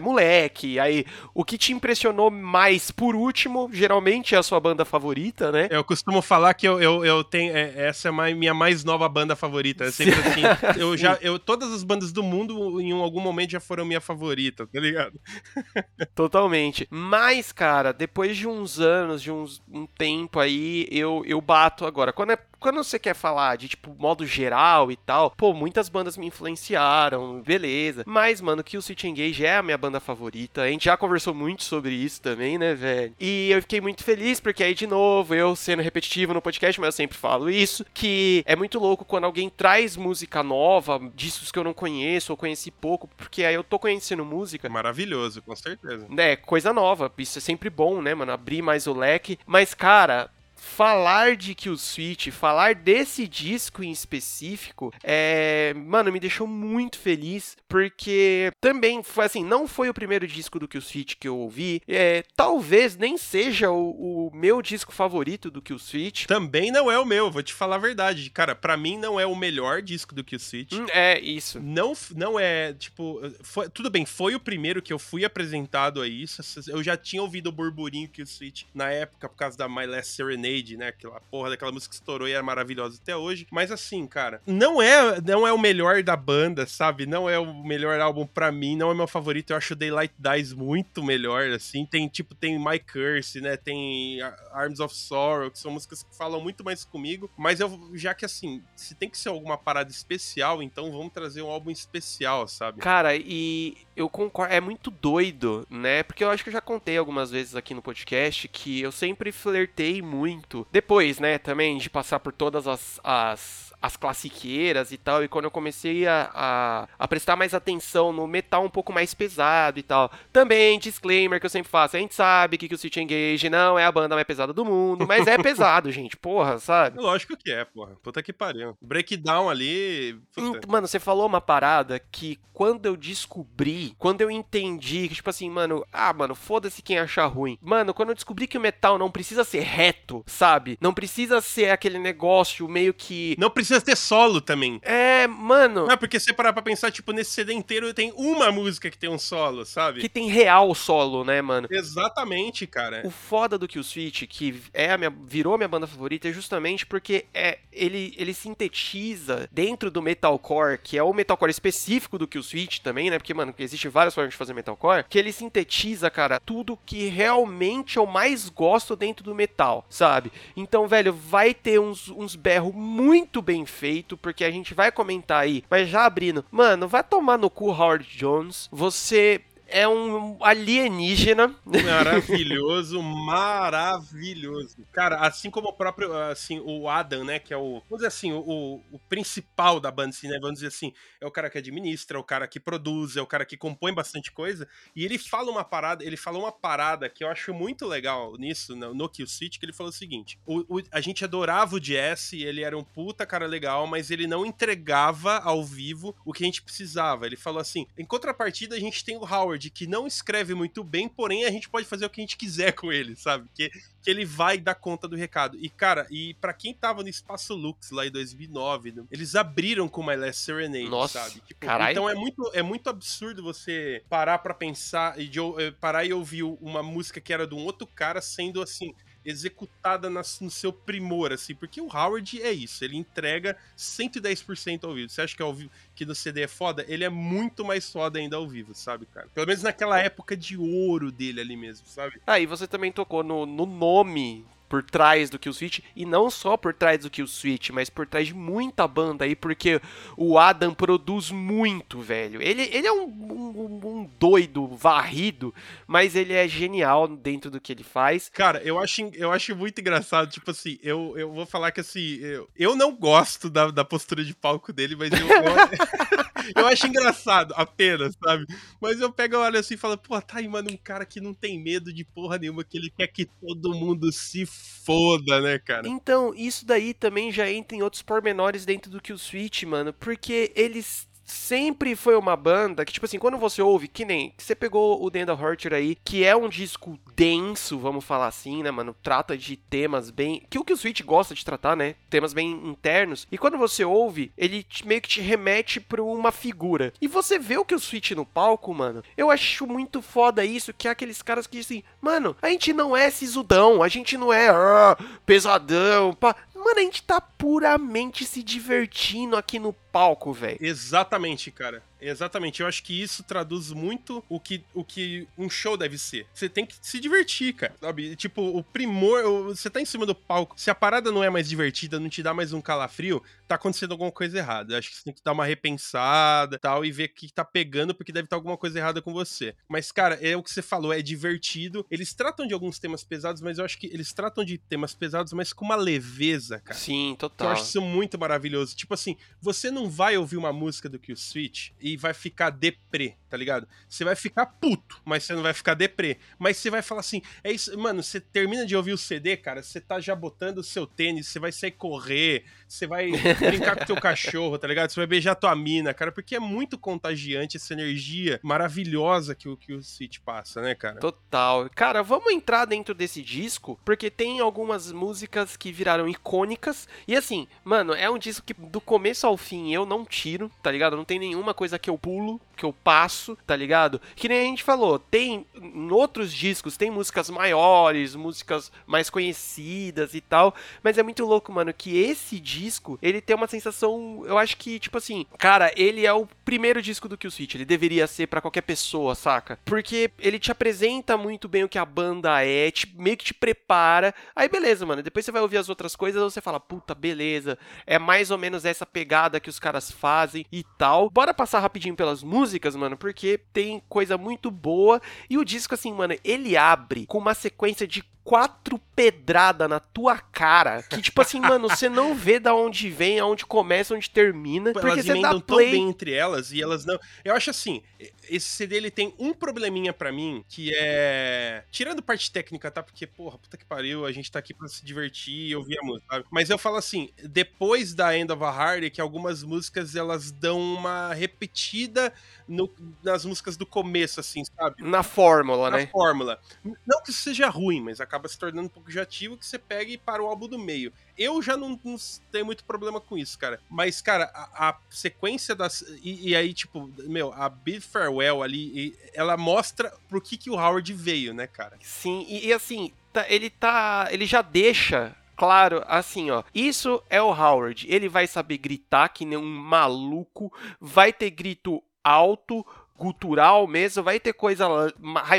moleque. 0.00 0.78
Aí, 0.78 1.04
o 1.34 1.44
que 1.44 1.58
te 1.58 1.72
impressionou 1.72 2.30
mais 2.30 2.90
por 2.90 3.14
último, 3.14 3.68
geralmente 3.72 4.34
é 4.34 4.38
a 4.38 4.42
sua 4.42 4.60
banda 4.60 4.84
favorita, 4.84 5.50
né? 5.50 5.68
Eu 5.70 5.84
costumo 5.84 6.20
falar 6.22 6.54
que 6.54 6.66
eu, 6.66 6.80
eu, 6.80 7.04
eu 7.04 7.24
tenho. 7.24 7.56
é, 7.56 7.72
essa 7.76 8.08
é 8.08 8.10
a 8.10 8.34
minha 8.34 8.54
mais 8.54 8.84
nova 8.84 9.08
banda 9.08 9.36
favorita. 9.36 9.84
É 9.84 9.90
sempre 9.90 10.14
assim. 10.14 10.42
Eu 10.78 10.96
já, 10.96 11.18
eu, 11.20 11.38
todas 11.38 11.72
as 11.72 11.82
bandas 11.82 12.12
do 12.12 12.22
mundo, 12.22 12.80
em 12.80 12.92
algum 12.92 13.20
momento, 13.20 13.50
já 13.50 13.60
foram 13.60 13.84
minha 13.84 14.00
favorita, 14.00 14.66
tá 14.66 14.80
ligado? 14.80 15.18
Totalmente. 16.14 16.86
Mas, 16.90 17.52
cara, 17.52 17.92
depois 17.92 18.36
de 18.36 18.46
uns 18.46 18.80
anos, 18.80 19.22
de 19.22 19.30
uns, 19.30 19.62
um 19.70 19.86
tempo 19.86 20.40
aí, 20.40 20.86
eu, 20.90 21.22
eu 21.26 21.40
bato 21.40 21.86
agora. 21.86 22.12
Quando, 22.12 22.32
é, 22.32 22.38
quando 22.64 22.82
você 22.82 22.98
quer 22.98 23.14
falar 23.14 23.56
de, 23.56 23.68
tipo, 23.68 23.94
modo 23.98 24.26
geral 24.26 24.90
e 24.90 24.96
tal, 24.96 25.30
pô, 25.32 25.52
muitas 25.52 25.90
bandas 25.90 26.16
me 26.16 26.28
influenciaram, 26.28 27.42
beleza. 27.42 28.04
Mas, 28.06 28.40
mano, 28.40 28.64
Kill 28.64 28.80
Switch 28.80 29.04
Engage 29.04 29.44
é 29.44 29.58
a 29.58 29.62
minha 29.62 29.76
banda 29.76 30.00
favorita. 30.00 30.62
A 30.62 30.68
gente 30.68 30.86
já 30.86 30.96
conversou 30.96 31.34
muito 31.34 31.62
sobre 31.62 31.92
isso 31.92 32.22
também, 32.22 32.56
né, 32.56 32.72
velho? 32.74 33.14
E 33.20 33.50
eu 33.50 33.60
fiquei 33.60 33.82
muito 33.82 34.02
feliz, 34.02 34.40
porque 34.40 34.64
aí, 34.64 34.74
de 34.74 34.86
novo, 34.86 35.34
eu 35.34 35.54
sendo 35.54 35.82
repetitivo 35.82 36.32
no 36.32 36.40
podcast, 36.40 36.80
mas 36.80 36.86
eu 36.86 36.92
sempre 36.92 37.18
falo 37.18 37.50
isso, 37.50 37.84
que 37.92 38.42
é 38.46 38.56
muito 38.56 38.78
louco 38.78 39.04
quando 39.04 39.24
alguém 39.24 39.50
traz 39.50 39.94
música 39.94 40.42
nova, 40.42 40.98
discos 41.14 41.52
que 41.52 41.58
eu 41.58 41.64
não 41.64 41.74
conheço 41.74 42.32
ou 42.32 42.36
conheci 42.38 42.70
pouco, 42.70 43.06
porque 43.14 43.44
aí 43.44 43.54
eu 43.54 43.62
tô 43.62 43.78
conhecendo 43.78 44.24
música 44.24 44.70
Maravilhoso, 44.70 45.42
com 45.42 45.54
certeza. 45.54 46.06
é, 46.16 46.34
coisa 46.34 46.72
nova. 46.72 47.12
Isso 47.18 47.36
é 47.36 47.42
sempre 47.42 47.68
bom, 47.68 48.00
né, 48.00 48.14
mano? 48.14 48.32
Abrir 48.32 48.62
mais 48.62 48.86
o 48.86 48.94
leque. 48.94 49.38
Mas, 49.44 49.74
cara. 49.74 50.30
Falar 50.64 51.36
de 51.36 51.54
Kill 51.54 51.76
Switch, 51.76 52.28
falar 52.30 52.74
desse 52.74 53.28
disco 53.28 53.82
em 53.84 53.90
específico, 53.92 54.92
é, 55.02 55.72
mano, 55.76 56.10
me 56.10 56.18
deixou 56.18 56.46
muito 56.46 56.98
feliz, 56.98 57.56
porque 57.68 58.50
também 58.60 59.02
foi 59.02 59.26
assim, 59.26 59.44
não 59.44 59.68
foi 59.68 59.88
o 59.88 59.94
primeiro 59.94 60.26
disco 60.26 60.58
do 60.58 60.66
Kill 60.66 60.80
Switch 60.80 61.14
que 61.18 61.28
eu 61.28 61.36
ouvi, 61.36 61.80
é, 61.86 62.24
talvez 62.34 62.96
nem 62.96 63.16
seja 63.18 63.70
o, 63.70 64.28
o 64.28 64.30
meu 64.34 64.60
disco 64.62 64.90
favorito 64.92 65.50
do 65.50 65.60
Kill 65.62 65.78
Switch. 65.78 66.26
Também 66.26 66.72
não 66.72 66.90
é 66.90 66.98
o 66.98 67.04
meu, 67.04 67.30
vou 67.30 67.42
te 67.42 67.52
falar 67.52 67.76
a 67.76 67.78
verdade. 67.78 68.30
Cara, 68.30 68.54
pra 68.54 68.76
mim 68.76 68.96
não 68.98 69.20
é 69.20 69.26
o 69.26 69.36
melhor 69.36 69.82
disco 69.82 70.14
do 70.14 70.24
Kill 70.24 70.38
Switch. 70.40 70.72
Hum, 70.72 70.86
É, 70.92 71.20
isso. 71.20 71.60
Não, 71.60 71.92
não 72.16 72.38
é, 72.40 72.72
tipo, 72.72 73.20
foi- 73.42 73.68
tudo 73.68 73.90
bem, 73.90 74.04
foi 74.06 74.34
o 74.34 74.40
primeiro 74.40 74.80
que 74.82 74.92
eu 74.92 74.98
fui 74.98 75.24
apresentado 75.24 76.00
a 76.00 76.08
isso. 76.08 76.42
Eu 76.68 76.82
já 76.82 76.96
tinha 76.96 77.22
ouvido 77.22 77.48
o 77.48 77.52
burburinho 77.52 78.08
que 78.08 78.22
o 78.22 78.26
Switch 78.26 78.62
na 78.74 78.90
época, 78.90 79.28
por 79.28 79.36
causa 79.36 79.56
da 79.58 79.68
My 79.68 79.86
Last 79.86 80.12
Serenade 80.14 80.53
Made, 80.54 80.76
né? 80.76 80.88
Aquela 80.88 81.20
porra 81.30 81.50
daquela 81.50 81.72
música 81.72 81.90
que 81.90 81.96
estourou 81.96 82.28
e 82.28 82.32
é 82.32 82.42
maravilhosa 82.42 82.98
até 83.02 83.16
hoje. 83.16 83.46
Mas 83.50 83.70
assim, 83.70 84.06
cara, 84.06 84.40
não 84.46 84.80
é, 84.80 85.20
não 85.20 85.46
é 85.46 85.52
o 85.52 85.58
melhor 85.58 86.02
da 86.02 86.16
banda, 86.16 86.66
sabe? 86.66 87.06
Não 87.06 87.28
é 87.28 87.38
o 87.38 87.64
melhor 87.64 87.98
álbum 88.00 88.26
para 88.26 88.52
mim, 88.52 88.76
não 88.76 88.90
é 88.90 88.94
meu 88.94 89.06
favorito. 89.06 89.50
Eu 89.50 89.56
acho 89.56 89.74
Daylight 89.74 90.14
Dies 90.18 90.52
muito 90.52 91.02
melhor, 91.02 91.50
assim. 91.50 91.84
Tem, 91.86 92.08
tipo, 92.08 92.34
tem 92.34 92.58
My 92.58 92.78
Curse, 92.78 93.40
né? 93.40 93.56
Tem 93.56 94.20
Arms 94.52 94.80
of 94.80 94.94
Sorrow, 94.94 95.50
que 95.50 95.58
são 95.58 95.72
músicas 95.72 96.02
que 96.02 96.16
falam 96.16 96.40
muito 96.40 96.64
mais 96.64 96.84
comigo. 96.84 97.30
Mas 97.36 97.60
eu, 97.60 97.90
já 97.94 98.14
que 98.14 98.24
assim, 98.24 98.62
se 98.76 98.94
tem 98.94 99.10
que 99.10 99.18
ser 99.18 99.28
alguma 99.28 99.58
parada 99.58 99.90
especial, 99.90 100.62
então 100.62 100.92
vamos 100.92 101.12
trazer 101.12 101.42
um 101.42 101.50
álbum 101.50 101.70
especial, 101.70 102.46
sabe? 102.46 102.80
Cara, 102.80 103.16
e 103.16 103.76
eu 103.96 104.08
concordo, 104.08 104.52
é 104.52 104.60
muito 104.60 104.90
doido, 104.90 105.66
né? 105.68 106.02
Porque 106.02 106.22
eu 106.22 106.30
acho 106.30 106.42
que 106.42 106.48
eu 106.48 106.52
já 106.52 106.60
contei 106.60 106.96
algumas 106.96 107.30
vezes 107.30 107.56
aqui 107.56 107.74
no 107.74 107.82
podcast 107.82 108.48
que 108.48 108.80
eu 108.80 108.92
sempre 108.92 109.32
flertei 109.32 110.00
muito. 110.44 110.66
Depois, 110.70 111.18
né, 111.18 111.38
também 111.38 111.78
de 111.78 111.90
passar 111.90 112.20
por 112.20 112.32
todas 112.32 112.66
as, 112.66 113.00
as 113.02 113.72
as 113.84 113.98
classiqueiras 113.98 114.92
e 114.92 114.96
tal, 114.96 115.22
e 115.22 115.28
quando 115.28 115.44
eu 115.44 115.50
comecei 115.50 116.06
a, 116.06 116.30
a, 116.32 116.88
a, 116.98 117.06
prestar 117.06 117.36
mais 117.36 117.52
atenção 117.52 118.14
no 118.14 118.26
metal 118.26 118.64
um 118.64 118.70
pouco 118.70 118.90
mais 118.90 119.12
pesado 119.12 119.78
e 119.78 119.82
tal. 119.82 120.10
Também, 120.32 120.78
disclaimer 120.78 121.38
que 121.38 121.44
eu 121.44 121.50
sempre 121.50 121.70
faço, 121.70 121.94
a 121.94 122.00
gente 122.00 122.14
sabe 122.14 122.56
que, 122.56 122.66
que 122.66 122.74
o 122.74 122.78
City 122.78 123.02
Engage 123.02 123.50
não 123.50 123.78
é 123.78 123.84
a 123.84 123.92
banda 123.92 124.14
mais 124.14 124.26
pesada 124.26 124.54
do 124.54 124.64
mundo, 124.64 125.06
mas 125.06 125.26
é 125.26 125.36
pesado, 125.36 125.90
gente, 125.92 126.16
porra, 126.16 126.58
sabe? 126.58 126.98
Lógico 126.98 127.36
que 127.36 127.52
é, 127.52 127.62
porra. 127.62 127.94
Puta 128.02 128.22
que 128.22 128.32
pariu. 128.32 128.74
Breakdown 128.80 129.50
ali... 129.50 130.18
Puta. 130.34 130.66
Mano, 130.66 130.88
você 130.88 130.98
falou 130.98 131.26
uma 131.26 131.42
parada 131.42 131.98
que 131.98 132.38
quando 132.54 132.86
eu 132.86 132.96
descobri, 132.96 133.94
quando 133.98 134.20
eu 134.20 134.30
entendi 134.30 135.08
que, 135.08 135.16
tipo 135.16 135.28
assim, 135.28 135.50
mano, 135.50 135.84
ah, 135.92 136.12
mano, 136.12 136.36
foda-se 136.36 136.80
quem 136.80 136.98
achar 136.98 137.26
ruim. 137.26 137.58
Mano, 137.60 137.92
quando 137.92 138.10
eu 138.10 138.14
descobri 138.14 138.46
que 138.46 138.56
o 138.56 138.60
metal 138.60 138.96
não 138.96 139.10
precisa 139.10 139.42
ser 139.42 139.60
reto, 139.60 140.22
sabe? 140.24 140.78
Não 140.80 140.94
precisa 140.94 141.40
ser 141.40 141.70
aquele 141.70 141.98
negócio 141.98 142.68
meio 142.68 142.94
que... 142.94 143.34
Não 143.38 143.50
precisa 143.50 143.73
precisa 143.74 143.84
ter 143.84 143.96
solo 143.96 144.40
também. 144.40 144.80
É, 144.82 145.26
mano. 145.26 145.86
Não, 145.86 145.92
é 145.92 145.96
porque 145.96 146.20
você 146.20 146.32
parar 146.32 146.52
pra 146.52 146.62
pensar, 146.62 146.90
tipo, 146.90 147.12
nesse 147.12 147.32
CD 147.32 147.52
inteiro 147.52 147.92
tem 147.92 148.12
uma 148.16 148.50
música 148.52 148.90
que 148.90 148.98
tem 148.98 149.10
um 149.10 149.18
solo, 149.18 149.64
sabe? 149.64 150.00
Que 150.00 150.08
tem 150.08 150.28
real 150.28 150.74
solo, 150.74 151.24
né, 151.24 151.40
mano? 151.42 151.68
Exatamente, 151.70 152.66
cara. 152.66 153.02
O 153.04 153.10
foda 153.10 153.58
do 153.58 153.66
Killswitch, 153.66 154.24
que 154.28 154.60
é 154.72 154.92
a 154.92 154.98
minha, 154.98 155.10
virou 155.10 155.54
a 155.54 155.58
minha 155.58 155.68
banda 155.68 155.86
favorita, 155.86 156.28
é 156.28 156.32
justamente 156.32 156.86
porque 156.86 157.26
é, 157.34 157.58
ele, 157.72 158.14
ele 158.16 158.34
sintetiza 158.34 159.48
dentro 159.50 159.90
do 159.90 160.02
metalcore, 160.02 160.78
que 160.82 160.96
é 160.96 161.02
o 161.02 161.12
metalcore 161.12 161.50
específico 161.50 162.18
do 162.18 162.28
Killswitch 162.28 162.80
também, 162.80 163.10
né? 163.10 163.18
Porque, 163.18 163.34
mano, 163.34 163.54
existe 163.58 163.88
várias 163.88 164.14
formas 164.14 164.32
de 164.32 164.36
fazer 164.36 164.54
metalcore, 164.54 165.04
que 165.08 165.18
ele 165.18 165.32
sintetiza, 165.32 166.10
cara, 166.10 166.40
tudo 166.40 166.78
que 166.84 167.06
realmente 167.06 167.96
eu 167.96 168.06
mais 168.06 168.48
gosto 168.48 168.94
dentro 168.94 169.24
do 169.24 169.34
metal, 169.34 169.84
sabe? 169.88 170.32
Então, 170.56 170.86
velho, 170.86 171.12
vai 171.12 171.54
ter 171.54 171.80
uns, 171.80 172.08
uns 172.08 172.36
berros 172.36 172.74
muito 172.74 173.40
bem 173.42 173.63
bem 173.64 173.66
feito, 173.66 174.16
porque 174.16 174.44
a 174.44 174.50
gente 174.50 174.74
vai 174.74 174.92
comentar 174.92 175.42
aí, 175.42 175.64
mas 175.70 175.88
já 175.88 176.04
abrindo, 176.04 176.44
mano, 176.50 176.86
vai 176.86 177.02
tomar 177.02 177.38
no 177.38 177.50
cu 177.50 177.70
Howard 177.70 178.06
Jones. 178.06 178.68
Você 178.70 179.40
é 179.74 179.88
um 179.88 180.38
alienígena. 180.40 181.52
Maravilhoso, 181.66 183.02
maravilhoso. 183.02 184.76
Cara, 184.92 185.16
assim 185.16 185.50
como 185.50 185.70
o 185.70 185.72
próprio, 185.72 186.16
assim, 186.30 186.62
o 186.64 186.88
Adam, 186.88 187.24
né, 187.24 187.40
que 187.40 187.52
é 187.52 187.56
o, 187.56 187.82
vamos 187.90 187.96
dizer 187.96 188.06
assim, 188.06 188.32
o, 188.32 188.80
o 188.92 188.98
principal 189.08 189.80
da 189.80 189.90
banda, 189.90 190.10
assim, 190.10 190.28
né, 190.28 190.38
vamos 190.40 190.60
dizer 190.60 190.68
assim, 190.68 190.92
é 191.20 191.26
o 191.26 191.30
cara 191.30 191.50
que 191.50 191.58
administra, 191.58 192.16
é 192.16 192.20
o 192.20 192.22
cara 192.22 192.46
que 192.46 192.60
produz, 192.60 193.16
é 193.16 193.20
o 193.20 193.26
cara 193.26 193.44
que 193.44 193.56
compõe 193.56 193.92
bastante 193.92 194.30
coisa, 194.30 194.68
e 194.94 195.04
ele 195.04 195.18
fala 195.18 195.50
uma 195.50 195.64
parada, 195.64 196.04
ele 196.04 196.16
falou 196.16 196.42
uma 196.42 196.52
parada 196.52 197.08
que 197.08 197.24
eu 197.24 197.28
acho 197.28 197.52
muito 197.52 197.84
legal 197.84 198.36
nisso, 198.36 198.76
no, 198.76 198.94
no 198.94 199.08
Kill 199.08 199.26
City, 199.26 199.58
que 199.58 199.66
ele 199.66 199.72
falou 199.72 199.90
o 199.90 199.92
seguinte, 199.92 200.38
o, 200.46 200.78
o, 200.78 200.82
a 200.92 201.00
gente 201.00 201.24
adorava 201.24 201.74
o 201.74 201.82
Jesse, 201.82 202.44
ele 202.44 202.62
era 202.62 202.78
um 202.78 202.84
puta 202.84 203.26
cara 203.26 203.44
legal, 203.44 203.88
mas 203.88 204.12
ele 204.12 204.28
não 204.28 204.46
entregava 204.46 205.38
ao 205.38 205.64
vivo 205.64 206.14
o 206.24 206.32
que 206.32 206.44
a 206.44 206.46
gente 206.46 206.62
precisava. 206.62 207.26
Ele 207.26 207.36
falou 207.36 207.60
assim, 207.60 207.88
em 207.98 208.04
contrapartida 208.04 208.76
a 208.76 208.80
gente 208.80 209.04
tem 209.04 209.16
o 209.16 209.24
Howard, 209.24 209.63
Que 209.70 209.86
não 209.86 210.06
escreve 210.06 210.54
muito 210.54 210.82
bem, 210.82 211.08
porém 211.08 211.44
a 211.44 211.50
gente 211.50 211.68
pode 211.68 211.86
fazer 211.86 212.06
o 212.06 212.10
que 212.10 212.20
a 212.20 212.24
gente 212.24 212.36
quiser 212.36 212.72
com 212.72 212.92
ele, 212.92 213.16
sabe? 213.16 213.48
Que, 213.54 213.70
que 213.70 214.10
ele 214.10 214.24
vai 214.24 214.58
dar 214.58 214.74
conta 214.74 215.08
do 215.08 215.16
recado. 215.16 215.58
E, 215.60 215.68
cara, 215.68 216.06
e 216.10 216.34
para 216.34 216.52
quem 216.52 216.74
tava 216.74 217.02
no 217.02 217.08
Espaço 217.08 217.54
Lux 217.54 217.90
lá 217.90 218.06
em 218.06 218.10
2009, 218.10 218.92
né, 218.92 219.04
eles 219.10 219.34
abriram 219.34 219.88
com 219.88 220.02
My 220.02 220.16
Last 220.16 220.42
Serenade, 220.42 220.88
Nossa, 220.88 221.20
sabe? 221.20 221.40
Tipo, 221.40 221.66
então 221.90 222.08
é 222.08 222.14
muito, 222.14 222.50
é 222.52 222.62
muito 222.62 222.90
absurdo 222.90 223.42
você 223.42 224.02
parar 224.08 224.38
para 224.38 224.54
pensar 224.54 225.18
e 225.18 225.28
de, 225.28 225.38
eh, 225.40 225.70
parar 225.80 226.04
e 226.04 226.12
ouvir 226.12 226.42
uma 226.42 226.82
música 226.82 227.20
que 227.20 227.32
era 227.32 227.46
de 227.46 227.54
um 227.54 227.64
outro 227.64 227.86
cara 227.86 228.20
sendo 228.20 228.62
assim 228.62 228.94
executada 229.24 230.10
no 230.10 230.50
seu 230.50 230.72
primor, 230.72 231.32
assim, 231.32 231.54
porque 231.54 231.80
o 231.80 231.86
Howard 231.86 232.42
é 232.42 232.52
isso, 232.52 232.84
ele 232.84 232.96
entrega 232.96 233.56
110% 233.76 234.84
ao 234.84 234.94
vivo. 234.94 235.08
Você 235.08 235.22
acha 235.22 235.36
que, 235.36 235.42
ao 235.42 235.54
vivo, 235.54 235.70
que 235.94 236.04
no 236.04 236.14
CD 236.14 236.42
é 236.42 236.48
foda? 236.48 236.84
Ele 236.88 237.04
é 237.04 237.08
muito 237.08 237.64
mais 237.64 237.90
foda 237.90 238.18
ainda 238.18 238.36
ao 238.36 238.48
vivo, 238.48 238.74
sabe, 238.74 239.06
cara? 239.06 239.28
Pelo 239.34 239.46
menos 239.46 239.62
naquela 239.62 239.98
época 239.98 240.36
de 240.36 240.56
ouro 240.56 241.10
dele 241.10 241.40
ali 241.40 241.56
mesmo, 241.56 241.86
sabe? 241.86 242.20
Ah, 242.26 242.38
e 242.38 242.46
você 242.46 242.66
também 242.66 242.92
tocou 242.92 243.22
no, 243.22 243.46
no 243.46 243.66
nome 243.66 244.44
por 244.68 244.82
trás 244.82 245.30
do 245.30 245.38
Kill 245.38 245.52
Switch 245.52 245.80
e 245.94 246.04
não 246.04 246.30
só 246.30 246.56
por 246.56 246.74
trás 246.74 247.00
do 247.00 247.10
Kill 247.10 247.26
Switch, 247.26 247.70
mas 247.70 247.90
por 247.90 248.06
trás 248.06 248.28
de 248.28 248.34
muita 248.34 248.86
banda 248.88 249.24
aí, 249.24 249.36
porque 249.36 249.80
o 250.16 250.38
Adam 250.38 250.74
produz 250.74 251.30
muito, 251.30 252.00
velho. 252.00 252.42
Ele, 252.42 252.62
ele 252.72 252.86
é 252.86 252.92
um, 252.92 253.04
um, 253.04 253.80
um, 253.84 254.10
doido 254.18 254.66
varrido, 254.66 255.54
mas 255.86 256.14
ele 256.14 256.32
é 256.32 256.48
genial 256.48 257.08
dentro 257.08 257.50
do 257.50 257.60
que 257.60 257.72
ele 257.72 257.84
faz. 257.84 258.28
Cara, 258.28 258.62
eu 258.64 258.78
acho, 258.78 259.02
eu 259.14 259.30
acho 259.32 259.54
muito 259.54 259.80
engraçado, 259.80 260.30
tipo 260.30 260.50
assim, 260.50 260.78
eu, 260.82 261.14
eu 261.16 261.32
vou 261.32 261.46
falar 261.46 261.70
que 261.70 261.80
assim, 261.80 262.16
eu, 262.20 262.48
eu 262.56 262.74
não 262.74 262.94
gosto 262.94 263.48
da, 263.50 263.70
da 263.70 263.84
postura 263.84 264.24
de 264.24 264.34
palco 264.34 264.72
dele, 264.72 264.96
mas 264.96 265.10
eu, 265.12 265.18
eu, 265.28 266.23
eu 266.54 266.66
acho 266.66 266.86
engraçado 266.86 267.54
apenas, 267.56 268.14
sabe? 268.22 268.46
Mas 268.80 269.00
eu 269.00 269.12
pego, 269.12 269.36
olho 269.36 269.58
assim 269.58 269.74
e 269.74 269.78
falo, 269.78 269.96
pô, 269.96 270.20
tá 270.20 270.38
aí, 270.38 270.48
mano, 270.48 270.70
um 270.70 270.76
cara 270.76 271.04
que 271.04 271.20
não 271.20 271.34
tem 271.34 271.62
medo 271.62 271.92
de 271.92 272.04
porra 272.04 272.38
nenhuma, 272.38 272.64
que 272.64 272.78
ele 272.78 272.90
quer 272.90 273.06
que 273.08 273.26
todo 273.26 273.74
mundo 273.74 274.12
se 274.12 274.46
foda, 274.46 275.40
né, 275.40 275.58
cara? 275.58 275.88
Então, 275.88 276.34
isso 276.34 276.66
daí 276.66 276.92
também 276.92 277.32
já 277.32 277.50
entra 277.50 277.76
em 277.76 277.82
outros 277.82 278.02
pormenores 278.02 278.64
dentro 278.64 278.90
do 278.90 279.00
que 279.00 279.12
o 279.12 279.18
Switch, 279.18 279.62
mano, 279.64 279.92
porque 279.92 280.52
eles 280.54 281.08
sempre 281.24 281.96
foi 281.96 282.16
uma 282.16 282.36
banda 282.36 282.84
que, 282.84 282.92
tipo 282.92 283.06
assim, 283.06 283.18
quando 283.18 283.38
você 283.38 283.62
ouve, 283.62 283.88
que 283.88 284.04
nem 284.04 284.34
você 284.36 284.54
pegou 284.54 285.04
o 285.04 285.10
Denda 285.10 285.34
Horcher 285.34 285.72
aí, 285.72 285.96
que 286.04 286.24
é 286.24 286.36
um 286.36 286.48
disco 286.48 286.98
denso, 287.16 287.78
vamos 287.78 288.04
falar 288.04 288.26
assim, 288.26 288.62
né, 288.62 288.70
mano? 288.70 288.94
Trata 289.02 289.36
de 289.36 289.56
temas 289.56 290.10
bem. 290.10 290.42
Que 290.50 290.58
o 290.58 290.64
que 290.64 290.72
o 290.72 290.76
Switch 290.76 291.02
gosta 291.02 291.34
de 291.34 291.44
tratar, 291.44 291.76
né? 291.76 291.94
Temas 292.10 292.32
bem 292.32 292.50
internos. 292.64 293.26
E 293.30 293.38
quando 293.38 293.58
você 293.58 293.84
ouve, 293.84 294.32
ele 294.36 294.66
meio 294.84 295.00
que 295.00 295.08
te 295.08 295.20
remete 295.20 295.80
pra 295.80 296.02
uma 296.02 296.32
figura. 296.32 296.92
E 297.00 297.08
você 297.08 297.38
vê 297.38 297.56
o 297.56 297.64
que 297.64 297.74
o 297.74 297.78
Switch 297.78 298.12
no 298.12 298.26
palco, 298.26 298.72
mano. 298.74 299.02
Eu 299.16 299.30
acho 299.30 299.66
muito 299.66 300.02
foda 300.02 300.44
isso, 300.44 300.74
que 300.74 300.88
é 300.88 300.90
aqueles 300.90 301.22
caras 301.22 301.46
que 301.46 301.58
dizem, 301.58 301.84
mano, 302.00 302.36
a 302.42 302.48
gente 302.48 302.72
não 302.72 302.96
é 302.96 303.10
sisudão, 303.10 303.82
a 303.82 303.88
gente 303.88 304.16
não 304.16 304.32
é 304.32 304.48
ah, 304.48 304.96
pesadão, 305.24 306.14
pá. 306.14 306.34
Mano, 306.64 306.78
a 306.78 306.82
gente 306.82 307.02
tá 307.02 307.20
puramente 307.20 308.24
se 308.24 308.42
divertindo 308.42 309.36
aqui 309.36 309.58
no 309.58 309.72
palco, 309.72 310.32
velho. 310.32 310.56
Exatamente, 310.60 311.50
cara. 311.50 311.82
Exatamente, 312.08 312.60
eu 312.60 312.66
acho 312.66 312.82
que 312.82 313.00
isso 313.00 313.22
traduz 313.22 313.70
muito 313.70 314.22
o 314.28 314.38
que, 314.38 314.62
o 314.74 314.84
que 314.84 315.26
um 315.38 315.48
show 315.48 315.76
deve 315.76 315.98
ser. 315.98 316.26
Você 316.34 316.48
tem 316.48 316.66
que 316.66 316.76
se 316.80 317.00
divertir, 317.00 317.54
cara, 317.54 317.74
sabe? 317.80 318.14
Tipo, 318.16 318.42
o 318.42 318.62
primor, 318.62 319.22
você 319.44 319.70
tá 319.70 319.80
em 319.80 319.84
cima 319.84 320.04
do 320.04 320.14
palco, 320.14 320.54
se 320.58 320.70
a 320.70 320.74
parada 320.74 321.10
não 321.10 321.24
é 321.24 321.30
mais 321.30 321.48
divertida, 321.48 321.98
não 321.98 322.08
te 322.08 322.22
dá 322.22 322.34
mais 322.34 322.52
um 322.52 322.60
calafrio, 322.60 323.22
tá 323.48 323.54
acontecendo 323.54 323.92
alguma 323.92 324.12
coisa 324.12 324.38
errada. 324.38 324.74
Eu 324.74 324.78
acho 324.78 324.90
que 324.90 324.96
você 324.96 325.04
tem 325.04 325.12
que 325.12 325.22
dar 325.24 325.32
uma 325.32 325.44
repensada 325.44 326.58
tal, 326.58 326.84
e 326.84 326.92
ver 326.92 327.04
o 327.04 327.08
que 327.08 327.32
tá 327.32 327.44
pegando, 327.44 327.94
porque 327.94 328.12
deve 328.12 328.26
estar 328.26 328.36
alguma 328.36 328.56
coisa 328.56 328.78
errada 328.78 329.00
com 329.00 329.12
você. 329.12 329.54
Mas, 329.68 329.90
cara, 329.90 330.14
é 330.16 330.36
o 330.36 330.42
que 330.42 330.50
você 330.50 330.62
falou, 330.62 330.92
é 330.92 331.00
divertido. 331.00 331.86
Eles 331.90 332.12
tratam 332.12 332.46
de 332.46 332.54
alguns 332.54 332.78
temas 332.78 333.02
pesados, 333.02 333.40
mas 333.40 333.58
eu 333.58 333.64
acho 333.64 333.78
que 333.78 333.86
eles 333.86 334.12
tratam 334.12 334.44
de 334.44 334.58
temas 334.58 334.94
pesados, 334.94 335.32
mas 335.32 335.52
com 335.52 335.64
uma 335.64 335.76
leveza, 335.76 336.60
cara. 336.60 336.78
Sim, 336.78 337.16
total. 337.18 337.48
Eu 337.48 337.52
acho 337.52 337.64
isso 337.64 337.80
muito 337.80 338.18
maravilhoso. 338.18 338.76
Tipo 338.76 338.94
assim, 338.94 339.16
você 339.40 339.70
não 339.70 339.88
vai 339.88 340.16
ouvir 340.16 340.36
uma 340.36 340.52
música 340.52 340.88
do 340.88 340.98
Kill 340.98 341.16
Switch 341.16 341.70
e 341.80 341.93
vai 341.96 342.14
ficar 342.14 342.50
deprê, 342.50 343.16
tá 343.34 343.38
ligado? 343.38 343.66
Você 343.88 344.04
vai 344.04 344.14
ficar 344.14 344.46
puto, 344.46 345.00
mas 345.04 345.24
você 345.24 345.34
não 345.34 345.42
vai 345.42 345.52
ficar 345.52 345.74
deprê. 345.74 346.18
Mas 346.38 346.56
você 346.56 346.70
vai 346.70 346.82
falar 346.82 347.00
assim, 347.00 347.20
é 347.42 347.50
isso, 347.50 347.76
mano, 347.76 348.00
você 348.00 348.20
termina 348.20 348.64
de 348.64 348.76
ouvir 348.76 348.92
o 348.92 348.98
CD, 348.98 349.36
cara, 349.36 349.60
você 349.60 349.80
tá 349.80 349.98
já 349.98 350.14
botando 350.14 350.58
o 350.58 350.62
seu 350.62 350.86
tênis, 350.86 351.26
você 351.26 351.40
vai 351.40 351.50
sair 351.50 351.72
correr, 351.72 352.44
você 352.68 352.86
vai 352.86 353.10
brincar 353.40 353.76
com 353.76 353.82
o 353.82 353.86
teu 353.86 353.96
cachorro, 353.96 354.56
tá 354.56 354.68
ligado? 354.68 354.90
Você 354.90 355.00
vai 355.00 355.06
beijar 355.08 355.34
tua 355.34 355.56
mina, 355.56 355.92
cara, 355.92 356.12
porque 356.12 356.36
é 356.36 356.38
muito 356.38 356.78
contagiante 356.78 357.56
essa 357.56 357.72
energia 357.72 358.38
maravilhosa 358.40 359.34
que 359.34 359.48
o 359.48 359.56
que 359.56 359.72
o 359.72 359.82
City 359.82 360.20
passa, 360.20 360.62
né, 360.62 360.76
cara? 360.76 361.00
Total. 361.00 361.68
Cara, 361.74 362.04
vamos 362.04 362.32
entrar 362.32 362.66
dentro 362.66 362.94
desse 362.94 363.20
disco, 363.20 363.80
porque 363.84 364.12
tem 364.12 364.38
algumas 364.38 364.92
músicas 364.92 365.56
que 365.56 365.72
viraram 365.72 366.08
icônicas. 366.08 366.88
E 367.08 367.16
assim, 367.16 367.48
mano, 367.64 367.94
é 367.94 368.08
um 368.08 368.18
disco 368.18 368.46
que 368.46 368.54
do 368.54 368.80
começo 368.80 369.26
ao 369.26 369.36
fim 369.36 369.74
eu 369.74 369.84
não 369.84 370.04
tiro, 370.04 370.48
tá 370.62 370.70
ligado? 370.70 370.96
Não 370.96 371.04
tem 371.04 371.18
nenhuma 371.18 371.52
coisa 371.52 371.80
que 371.80 371.90
eu 371.90 371.98
pulo, 371.98 372.40
que 372.56 372.64
eu 372.64 372.72
passo 372.72 373.23
tá 373.46 373.56
ligado? 373.56 374.00
Que 374.14 374.28
nem 374.28 374.40
a 374.40 374.44
gente 374.44 374.62
falou, 374.62 374.98
tem 374.98 375.46
em 375.54 375.90
outros 375.90 376.32
discos, 376.32 376.76
tem 376.76 376.90
músicas 376.90 377.30
maiores, 377.30 378.14
músicas 378.14 378.70
mais 378.86 379.10
conhecidas 379.10 380.14
e 380.14 380.20
tal, 380.20 380.54
mas 380.82 380.98
é 380.98 381.02
muito 381.02 381.24
louco, 381.24 381.52
mano, 381.52 381.72
que 381.72 381.98
esse 381.98 382.38
disco, 382.38 382.98
ele 383.00 383.20
tem 383.20 383.36
uma 383.36 383.46
sensação, 383.46 384.22
eu 384.26 384.38
acho 384.38 384.56
que, 384.56 384.78
tipo 384.78 384.98
assim, 384.98 385.26
cara, 385.38 385.72
ele 385.76 386.06
é 386.06 386.12
o 386.12 386.28
primeiro 386.44 386.82
disco 386.82 387.08
do 387.08 387.16
Kill 387.16 387.30
Switch, 387.30 387.54
ele 387.54 387.64
deveria 387.64 388.06
ser 388.06 388.26
para 388.26 388.40
qualquer 388.40 388.62
pessoa, 388.62 389.14
saca? 389.14 389.58
Porque 389.64 390.10
ele 390.18 390.38
te 390.38 390.52
apresenta 390.52 391.16
muito 391.16 391.48
bem 391.48 391.64
o 391.64 391.68
que 391.68 391.78
a 391.78 391.84
banda 391.84 392.44
é, 392.44 392.70
te, 392.70 392.92
meio 392.96 393.16
que 393.16 393.24
te 393.24 393.34
prepara, 393.34 394.14
aí 394.34 394.48
beleza, 394.48 394.84
mano, 394.84 395.02
depois 395.02 395.24
você 395.24 395.32
vai 395.32 395.42
ouvir 395.42 395.58
as 395.58 395.68
outras 395.68 395.96
coisas, 395.96 396.22
você 396.22 396.40
fala, 396.40 396.60
puta, 396.60 396.94
beleza, 396.94 397.58
é 397.86 397.98
mais 397.98 398.30
ou 398.30 398.38
menos 398.38 398.64
essa 398.64 398.86
pegada 398.86 399.40
que 399.40 399.50
os 399.50 399.58
caras 399.58 399.90
fazem 399.90 400.44
e 400.50 400.64
tal. 400.78 401.10
Bora 401.10 401.32
passar 401.34 401.60
rapidinho 401.60 401.94
pelas 401.94 402.22
músicas, 402.22 402.76
mano, 402.76 402.96
porque 402.96 403.13
tem 403.52 403.82
coisa 403.88 404.18
muito 404.18 404.50
boa. 404.50 405.00
E 405.28 405.38
o 405.38 405.44
disco, 405.44 405.74
assim, 405.74 405.92
mano, 405.92 406.14
ele 406.24 406.56
abre 406.56 407.06
com 407.06 407.18
uma 407.18 407.34
sequência 407.34 407.86
de 407.86 408.02
quatro 408.24 408.80
pedrada 408.96 409.68
na 409.68 409.78
tua 409.78 410.18
cara. 410.18 410.82
Que, 410.82 411.00
tipo 411.02 411.20
assim, 411.20 411.38
mano, 411.40 411.68
você 411.68 411.88
não 411.88 412.14
vê 412.14 412.40
da 412.40 412.54
onde 412.54 412.88
vem, 412.88 413.20
aonde 413.20 413.44
começa, 413.44 413.94
onde 413.94 414.08
termina. 414.08 414.70
Elas 414.70 414.80
porque 414.82 415.02
você 415.02 415.08
dá 415.08 415.14
emendam 415.14 415.40
tão 415.40 415.56
play. 415.56 415.70
bem 415.72 415.88
entre 415.88 416.12
elas 416.12 416.50
e 416.50 416.62
elas 416.62 416.84
não. 416.86 416.98
Eu 417.24 417.34
acho 417.34 417.50
assim, 417.50 417.82
esse 418.28 418.48
CD 418.48 418.76
ele 418.76 418.90
tem 418.90 419.14
um 419.18 419.32
probleminha 419.34 419.92
pra 419.92 420.10
mim, 420.10 420.44
que 420.48 420.72
é. 420.74 421.64
Tirando 421.70 422.02
parte 422.02 422.30
técnica, 422.30 422.70
tá? 422.70 422.82
Porque, 422.82 423.06
porra, 423.06 423.36
puta 423.38 423.56
que 423.56 423.64
pariu, 423.64 424.06
a 424.06 424.12
gente 424.12 424.30
tá 424.30 424.38
aqui 424.38 424.54
pra 424.54 424.68
se 424.68 424.84
divertir 424.84 425.48
e 425.50 425.56
ouvir 425.56 425.78
a 425.78 425.82
música, 425.84 426.06
sabe? 426.10 426.24
Mas 426.30 426.48
eu 426.48 426.56
falo 426.58 426.76
assim, 426.76 427.10
depois 427.22 427.94
da 427.94 428.16
End 428.16 428.32
of 428.32 428.42
a 428.42 428.50
Hard, 428.50 428.90
que 428.90 429.00
algumas 429.00 429.42
músicas 429.42 429.94
elas 429.94 430.30
dão 430.30 430.60
uma 430.60 431.12
repetida 431.12 432.12
no- 432.48 432.70
nas 433.02 433.24
músicas 433.24 433.56
do 433.56 433.66
começo, 433.66 434.20
assim, 434.20 434.42
sabe? 434.44 434.82
Na 434.82 435.02
fórmula, 435.02 435.70
na 435.70 435.78
né? 435.78 435.86
fórmula. 435.88 436.40
Não 436.64 437.02
que 437.02 437.10
isso 437.10 437.20
seja 437.22 437.48
ruim, 437.48 437.80
mas 437.80 438.00
acaba 438.14 438.28
se 438.28 438.38
tornando 438.38 438.66
um 438.66 438.70
pouco 438.70 438.90
jativo 438.90 439.36
que 439.36 439.44
você 439.44 439.58
pega 439.58 439.90
e 439.90 439.98
para 439.98 440.22
o 440.22 440.26
álbum 440.26 440.46
do 440.46 440.58
meio. 440.58 440.92
Eu 441.18 441.42
já 441.42 441.56
não, 441.56 441.78
não 441.82 441.96
tenho 442.30 442.46
muito 442.46 442.64
problema 442.64 443.00
com 443.00 443.18
isso, 443.18 443.36
cara. 443.38 443.60
Mas, 443.68 444.00
cara, 444.00 444.30
a, 444.32 444.68
a 444.70 444.76
sequência 444.88 445.54
das. 445.54 445.82
E, 446.02 446.30
e 446.30 446.36
aí, 446.36 446.54
tipo, 446.54 446.90
meu, 447.04 447.32
a 447.32 447.48
Bid 447.48 447.80
Farewell 447.80 448.42
ali, 448.42 448.96
ela 449.12 449.36
mostra 449.36 449.92
pro 450.08 450.20
que, 450.20 450.36
que 450.36 450.50
o 450.50 450.54
Howard 450.54 450.92
veio, 450.92 451.34
né, 451.34 451.46
cara? 451.46 451.76
Sim, 451.82 452.24
e, 452.28 452.46
e 452.46 452.52
assim, 452.52 452.92
tá- 453.12 453.26
ele 453.28 453.50
tá. 453.50 454.08
Ele 454.10 454.26
já 454.26 454.42
deixa. 454.42 455.14
Claro, 455.36 455.82
assim, 455.88 456.30
ó. 456.30 456.44
Isso 456.54 457.02
é 457.10 457.20
o 457.20 457.32
Howard. 457.32 457.86
Ele 457.88 458.08
vai 458.08 458.28
saber 458.28 458.58
gritar 458.58 459.08
que 459.08 459.24
nem 459.24 459.36
um 459.36 459.44
maluco. 459.44 460.52
Vai 460.80 461.12
ter 461.12 461.30
grito 461.30 461.82
alto, 462.04 462.64
gutural 462.98 463.66
mesmo. 463.66 464.02
Vai 464.02 464.20
ter 464.20 464.32
coisa 464.32 464.66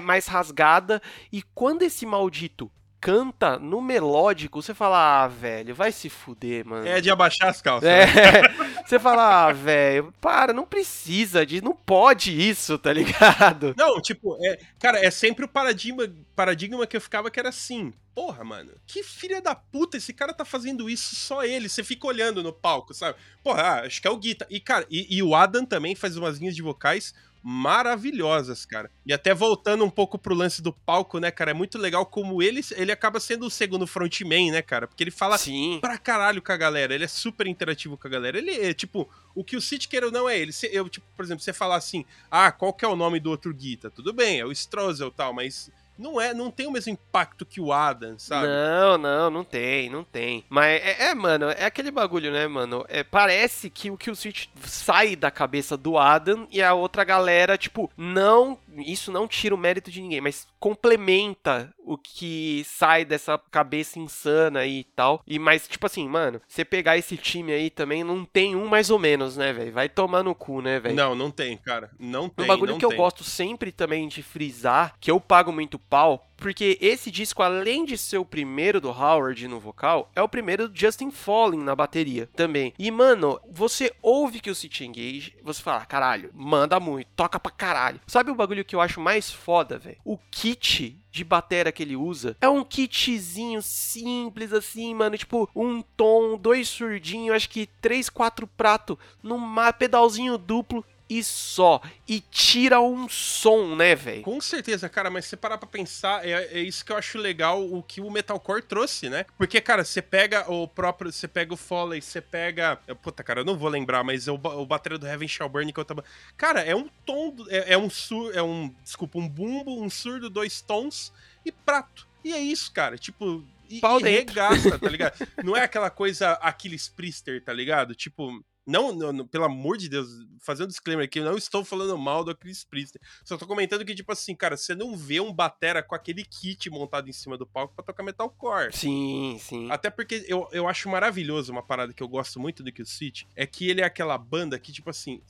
mais 0.03 0.27
rasgada. 0.27 1.01
E 1.31 1.41
quando 1.41 1.83
esse 1.83 2.05
maldito 2.05 2.71
canta 3.05 3.59
no 3.59 3.83
melódico, 3.83 4.59
você 4.59 4.73
fala, 4.73 5.25
ah, 5.25 5.27
velho, 5.27 5.75
vai 5.75 5.91
se 5.91 6.09
fuder, 6.09 6.65
mano. 6.65 6.87
É 6.87 6.99
de 6.99 7.11
abaixar 7.11 7.49
as 7.49 7.61
calças. 7.61 7.87
É, 7.87 8.07
né? 8.07 8.41
você 8.83 8.97
fala, 8.97 9.45
ah, 9.45 9.51
velho, 9.51 10.11
para, 10.19 10.51
não 10.51 10.65
precisa 10.65 11.45
disso, 11.45 11.63
não 11.63 11.75
pode 11.75 12.31
isso, 12.31 12.79
tá 12.79 12.91
ligado? 12.91 13.75
Não, 13.77 14.01
tipo, 14.01 14.35
é, 14.43 14.57
cara, 14.79 15.05
é 15.05 15.11
sempre 15.11 15.45
o 15.45 15.47
paradigma, 15.47 16.11
paradigma 16.35 16.87
que 16.87 16.97
eu 16.97 17.01
ficava 17.01 17.29
que 17.29 17.39
era 17.39 17.49
assim. 17.49 17.93
Porra, 18.15 18.43
mano, 18.43 18.71
que 18.87 19.03
filha 19.03 19.39
da 19.39 19.53
puta, 19.53 19.97
esse 19.97 20.11
cara 20.11 20.33
tá 20.33 20.43
fazendo 20.43 20.89
isso 20.89 21.15
só 21.15 21.43
ele. 21.43 21.69
Você 21.69 21.83
fica 21.83 22.07
olhando 22.07 22.41
no 22.41 22.51
palco, 22.51 22.91
sabe? 22.91 23.19
Porra, 23.43 23.61
ah, 23.61 23.79
acho 23.81 24.01
que 24.01 24.07
é 24.07 24.11
o 24.11 24.17
Guita. 24.17 24.47
E, 24.49 24.59
cara, 24.59 24.83
e, 24.89 25.17
e 25.17 25.21
o 25.21 25.35
Adam 25.35 25.63
também 25.63 25.93
faz 25.93 26.17
umas 26.17 26.39
linhas 26.39 26.55
de 26.55 26.63
vocais 26.63 27.13
maravilhosas, 27.47 28.65
cara. 28.65 28.89
E 29.05 29.13
até 29.13 29.31
voltando 29.31 29.85
um 29.85 29.89
pouco 29.89 30.17
pro 30.17 30.33
lance 30.33 30.63
do 30.63 30.73
palco, 30.73 31.19
né, 31.19 31.29
cara? 31.29 31.51
É 31.51 31.53
muito 31.53 31.77
legal 31.77 32.03
como 32.03 32.41
ele, 32.41 32.59
ele 32.71 32.91
acaba 32.91 33.19
sendo 33.19 33.45
o 33.45 33.51
segundo 33.51 33.85
frontman, 33.85 34.51
né, 34.51 34.63
cara? 34.63 34.87
Porque 34.87 35.03
ele 35.03 35.11
fala 35.11 35.37
Sim. 35.37 35.77
pra 35.79 35.95
caralho 35.99 36.41
com 36.41 36.51
a 36.51 36.57
galera. 36.57 36.95
Ele 36.95 37.03
é 37.03 37.07
super 37.07 37.45
interativo 37.45 37.99
com 37.99 38.07
a 38.07 38.09
galera. 38.09 38.39
Ele 38.39 38.49
é, 38.49 38.73
tipo, 38.73 39.07
o 39.35 39.43
que 39.43 39.55
o 39.55 39.61
City 39.61 39.87
queira 39.87 40.07
ou 40.07 40.11
não 40.11 40.27
é 40.27 40.39
ele. 40.39 40.51
Se 40.51 40.67
eu, 40.73 40.89
tipo, 40.89 41.05
por 41.15 41.23
exemplo, 41.23 41.43
você 41.43 41.53
falar 41.53 41.75
assim, 41.75 42.03
ah, 42.31 42.51
qual 42.51 42.73
que 42.73 42.83
é 42.83 42.87
o 42.87 42.95
nome 42.95 43.19
do 43.19 43.29
outro 43.29 43.53
Guita? 43.53 43.91
Tudo 43.91 44.11
bem, 44.11 44.39
é 44.39 44.45
o 44.45 44.51
Strozel 44.51 45.09
e 45.09 45.11
tal, 45.11 45.31
mas 45.31 45.69
não 45.97 46.19
é, 46.19 46.33
não 46.33 46.51
tem 46.51 46.67
o 46.67 46.71
mesmo 46.71 46.91
impacto 46.91 47.45
que 47.45 47.61
o 47.61 47.71
Adam, 47.71 48.17
sabe? 48.19 48.47
Não, 48.47 48.97
não, 48.97 49.29
não 49.29 49.43
tem, 49.43 49.89
não 49.89 50.03
tem. 50.03 50.43
Mas 50.49 50.81
é, 50.81 51.09
é, 51.09 51.15
mano, 51.15 51.49
é 51.49 51.65
aquele 51.65 51.91
bagulho, 51.91 52.31
né, 52.31 52.47
mano? 52.47 52.85
É, 52.87 53.03
parece 53.03 53.69
que 53.69 53.89
o 53.89 53.97
Kill 53.97 54.15
Switch 54.15 54.47
sai 54.63 55.15
da 55.15 55.31
cabeça 55.31 55.77
do 55.77 55.97
Adam 55.97 56.47
e 56.51 56.61
a 56.61 56.73
outra 56.73 57.03
galera, 57.03 57.57
tipo, 57.57 57.89
não. 57.97 58.57
Isso 58.77 59.11
não 59.11 59.27
tira 59.27 59.55
o 59.55 59.57
mérito 59.57 59.89
de 59.89 60.01
ninguém, 60.01 60.19
mas 60.19 60.47
complementa 60.65 61.71
o 61.77 61.95
que 61.95 62.65
sai 62.65 63.05
dessa 63.05 63.37
cabeça 63.51 63.99
insana 63.99 64.61
aí 64.61 64.79
e 64.79 64.83
tal. 64.83 65.21
E 65.27 65.37
mas, 65.37 65.67
tipo 65.67 65.85
assim, 65.85 66.09
mano, 66.09 66.41
você 66.47 66.65
pegar 66.65 66.97
esse 66.97 67.15
time 67.15 67.53
aí 67.53 67.69
também, 67.69 68.03
não 68.03 68.25
tem 68.25 68.55
um 68.55 68.65
mais 68.65 68.89
ou 68.89 68.97
menos, 68.97 69.37
né, 69.37 69.53
velho? 69.53 69.71
Vai 69.71 69.87
tomar 69.87 70.23
no 70.23 70.33
cu, 70.33 70.63
né, 70.63 70.79
velho? 70.79 70.95
Não, 70.95 71.13
não 71.13 71.29
tem, 71.29 71.55
cara. 71.55 71.91
Não 71.99 72.27
tem. 72.27 72.45
Um 72.45 72.47
bagulho 72.47 72.79
que 72.79 72.85
eu 72.85 72.89
tem. 72.89 72.97
gosto 72.97 73.23
sempre 73.23 73.71
também 73.71 74.07
de 74.07 74.23
frisar, 74.23 74.95
que 74.99 75.11
eu 75.11 75.19
pago 75.19 75.51
muito 75.51 75.77
pau, 75.77 76.27
porque 76.37 76.77
esse 76.81 77.09
disco, 77.11 77.41
além 77.41 77.85
de 77.85 77.97
ser 77.97 78.17
o 78.17 78.25
primeiro 78.25 78.81
do 78.81 78.89
Howard 78.89 79.47
no 79.47 79.59
vocal, 79.59 80.11
é 80.15 80.21
o 80.21 80.29
primeiro 80.29 80.67
do 80.67 80.77
Justin 80.77 81.11
Falling 81.11 81.63
na 81.63 81.75
bateria 81.75 82.29
também. 82.35 82.73
E, 82.77 82.91
mano, 82.91 83.39
você 83.49 83.91
ouve 84.01 84.39
que 84.39 84.49
o 84.49 84.55
City 84.55 84.85
Engage, 84.85 85.35
você 85.43 85.61
fala, 85.61 85.85
caralho, 85.85 86.29
manda 86.33 86.79
muito, 86.79 87.07
toca 87.15 87.39
pra 87.39 87.51
caralho. 87.51 87.99
Sabe 88.07 88.31
o 88.31 88.35
bagulho 88.35 88.65
que 88.65 88.75
eu 88.75 88.81
acho 88.81 88.99
mais 88.99 89.31
foda, 89.31 89.77
velho? 89.77 89.97
O 90.03 90.17
kit 90.17 90.97
de 91.15 91.23
batera 91.23 91.71
que 91.71 91.81
ele 91.81 91.95
usa 91.95 92.35
é 92.41 92.49
um 92.49 92.61
kitzinho 92.61 93.61
simples 93.61 94.51
assim, 94.51 94.93
mano, 94.93 95.17
tipo 95.17 95.49
um 95.55 95.81
tom, 95.81 96.37
dois 96.37 96.67
surdinhos, 96.67 97.33
acho 97.33 97.49
que 97.49 97.69
três, 97.81 98.09
quatro 98.09 98.45
prato, 98.45 98.99
num 99.23 99.39
pedalzinho 99.79 100.37
duplo 100.37 100.83
e 101.09 101.23
só. 101.23 101.81
E 102.07 102.19
tira 102.19 102.79
um 102.81 103.07
som, 103.07 103.75
né, 103.75 103.95
velho? 103.95 104.23
Com 104.23 104.41
certeza, 104.41 104.89
cara, 104.89 105.09
mas 105.09 105.25
você 105.25 105.37
parar 105.37 105.57
pra 105.57 105.67
pensar, 105.67 106.25
é, 106.25 106.31
é 106.31 106.59
isso 106.59 106.83
que 106.83 106.91
eu 106.91 106.97
acho 106.97 107.17
legal, 107.17 107.63
o 107.63 107.83
que 107.83 108.01
o 108.01 108.09
Metalcore 108.09 108.61
trouxe, 108.61 109.09
né? 109.09 109.25
Porque, 109.37 109.61
cara, 109.61 109.83
você 109.83 110.01
pega 110.01 110.49
o 110.51 110.67
próprio, 110.67 111.11
você 111.11 111.27
pega 111.27 111.53
o 111.53 111.57
Foley, 111.57 112.01
você 112.01 112.21
pega... 112.21 112.77
Puta, 113.01 113.23
cara, 113.23 113.41
eu 113.41 113.45
não 113.45 113.57
vou 113.57 113.69
lembrar, 113.69 114.03
mas 114.03 114.27
é 114.27 114.31
o, 114.31 114.35
o 114.35 114.65
bateria 114.65 114.97
do 114.97 115.07
Heaven 115.07 115.27
Shall 115.27 115.49
Burn 115.49 115.71
que 115.71 115.79
eu 115.79 115.85
tava... 115.85 116.03
Cara, 116.35 116.61
é 116.61 116.75
um 116.75 116.89
tom, 117.05 117.35
é, 117.49 117.73
é 117.73 117.77
um 117.77 117.89
sur, 117.89 118.35
é 118.35 118.41
um, 118.41 118.73
desculpa, 118.83 119.19
um 119.19 119.27
bumbo, 119.27 119.81
um 119.81 119.89
surdo, 119.89 120.29
dois 120.29 120.61
tons 120.61 121.13
e 121.45 121.51
prato. 121.51 122.07
E 122.23 122.33
é 122.33 122.39
isso, 122.39 122.71
cara, 122.71 122.97
tipo... 122.97 123.45
E, 123.67 123.79
Pau 123.79 123.99
e 123.99 124.03
regaça, 124.03 124.77
tá 124.77 124.89
ligado? 124.89 125.27
não 125.43 125.57
é 125.57 125.63
aquela 125.63 125.89
coisa 125.89 126.33
Aquiles 126.33 126.87
Priester, 126.87 127.43
tá 127.43 127.53
ligado? 127.53 127.95
Tipo... 127.95 128.43
Não, 128.65 128.91
não, 128.91 129.27
pelo 129.27 129.45
amor 129.45 129.77
de 129.77 129.87
Deus, 129.87 130.07
fazendo 130.39 130.65
um 130.65 130.69
disclaimer 130.69 131.05
aqui, 131.05 131.19
eu 131.19 131.25
não 131.25 131.37
estou 131.37 131.63
falando 131.63 131.95
mal 131.97 132.23
do 132.23 132.35
Chris 132.35 132.63
Priester. 132.63 132.99
Só 133.23 133.37
tô 133.37 133.45
comentando 133.45 133.85
que, 133.85 133.93
tipo 133.93 134.11
assim, 134.11 134.35
cara, 134.35 134.57
você 134.57 134.73
não 134.73 134.97
vê 134.97 135.19
um 135.19 135.31
batera 135.31 135.83
com 135.83 135.93
aquele 135.93 136.23
kit 136.23 136.69
montado 136.69 137.07
em 137.07 137.13
cima 137.13 137.37
do 137.37 137.45
palco 137.45 137.75
pra 137.75 137.85
tocar 137.85 138.03
metalcore. 138.03 138.75
Sim, 138.75 139.37
sim. 139.39 139.69
Até 139.69 139.89
porque 139.89 140.25
eu, 140.27 140.47
eu 140.51 140.67
acho 140.67 140.89
maravilhoso 140.89 141.51
uma 141.51 141.61
parada 141.61 141.93
que 141.93 142.01
eu 142.01 142.07
gosto 142.07 142.39
muito 142.39 142.63
do 142.63 142.71
Kill 142.71 142.85
Switch, 142.85 143.23
é 143.35 143.45
que 143.45 143.69
ele 143.69 143.81
é 143.81 143.85
aquela 143.85 144.17
banda 144.17 144.57
que, 144.57 144.71
tipo 144.71 144.89
assim, 144.89 145.21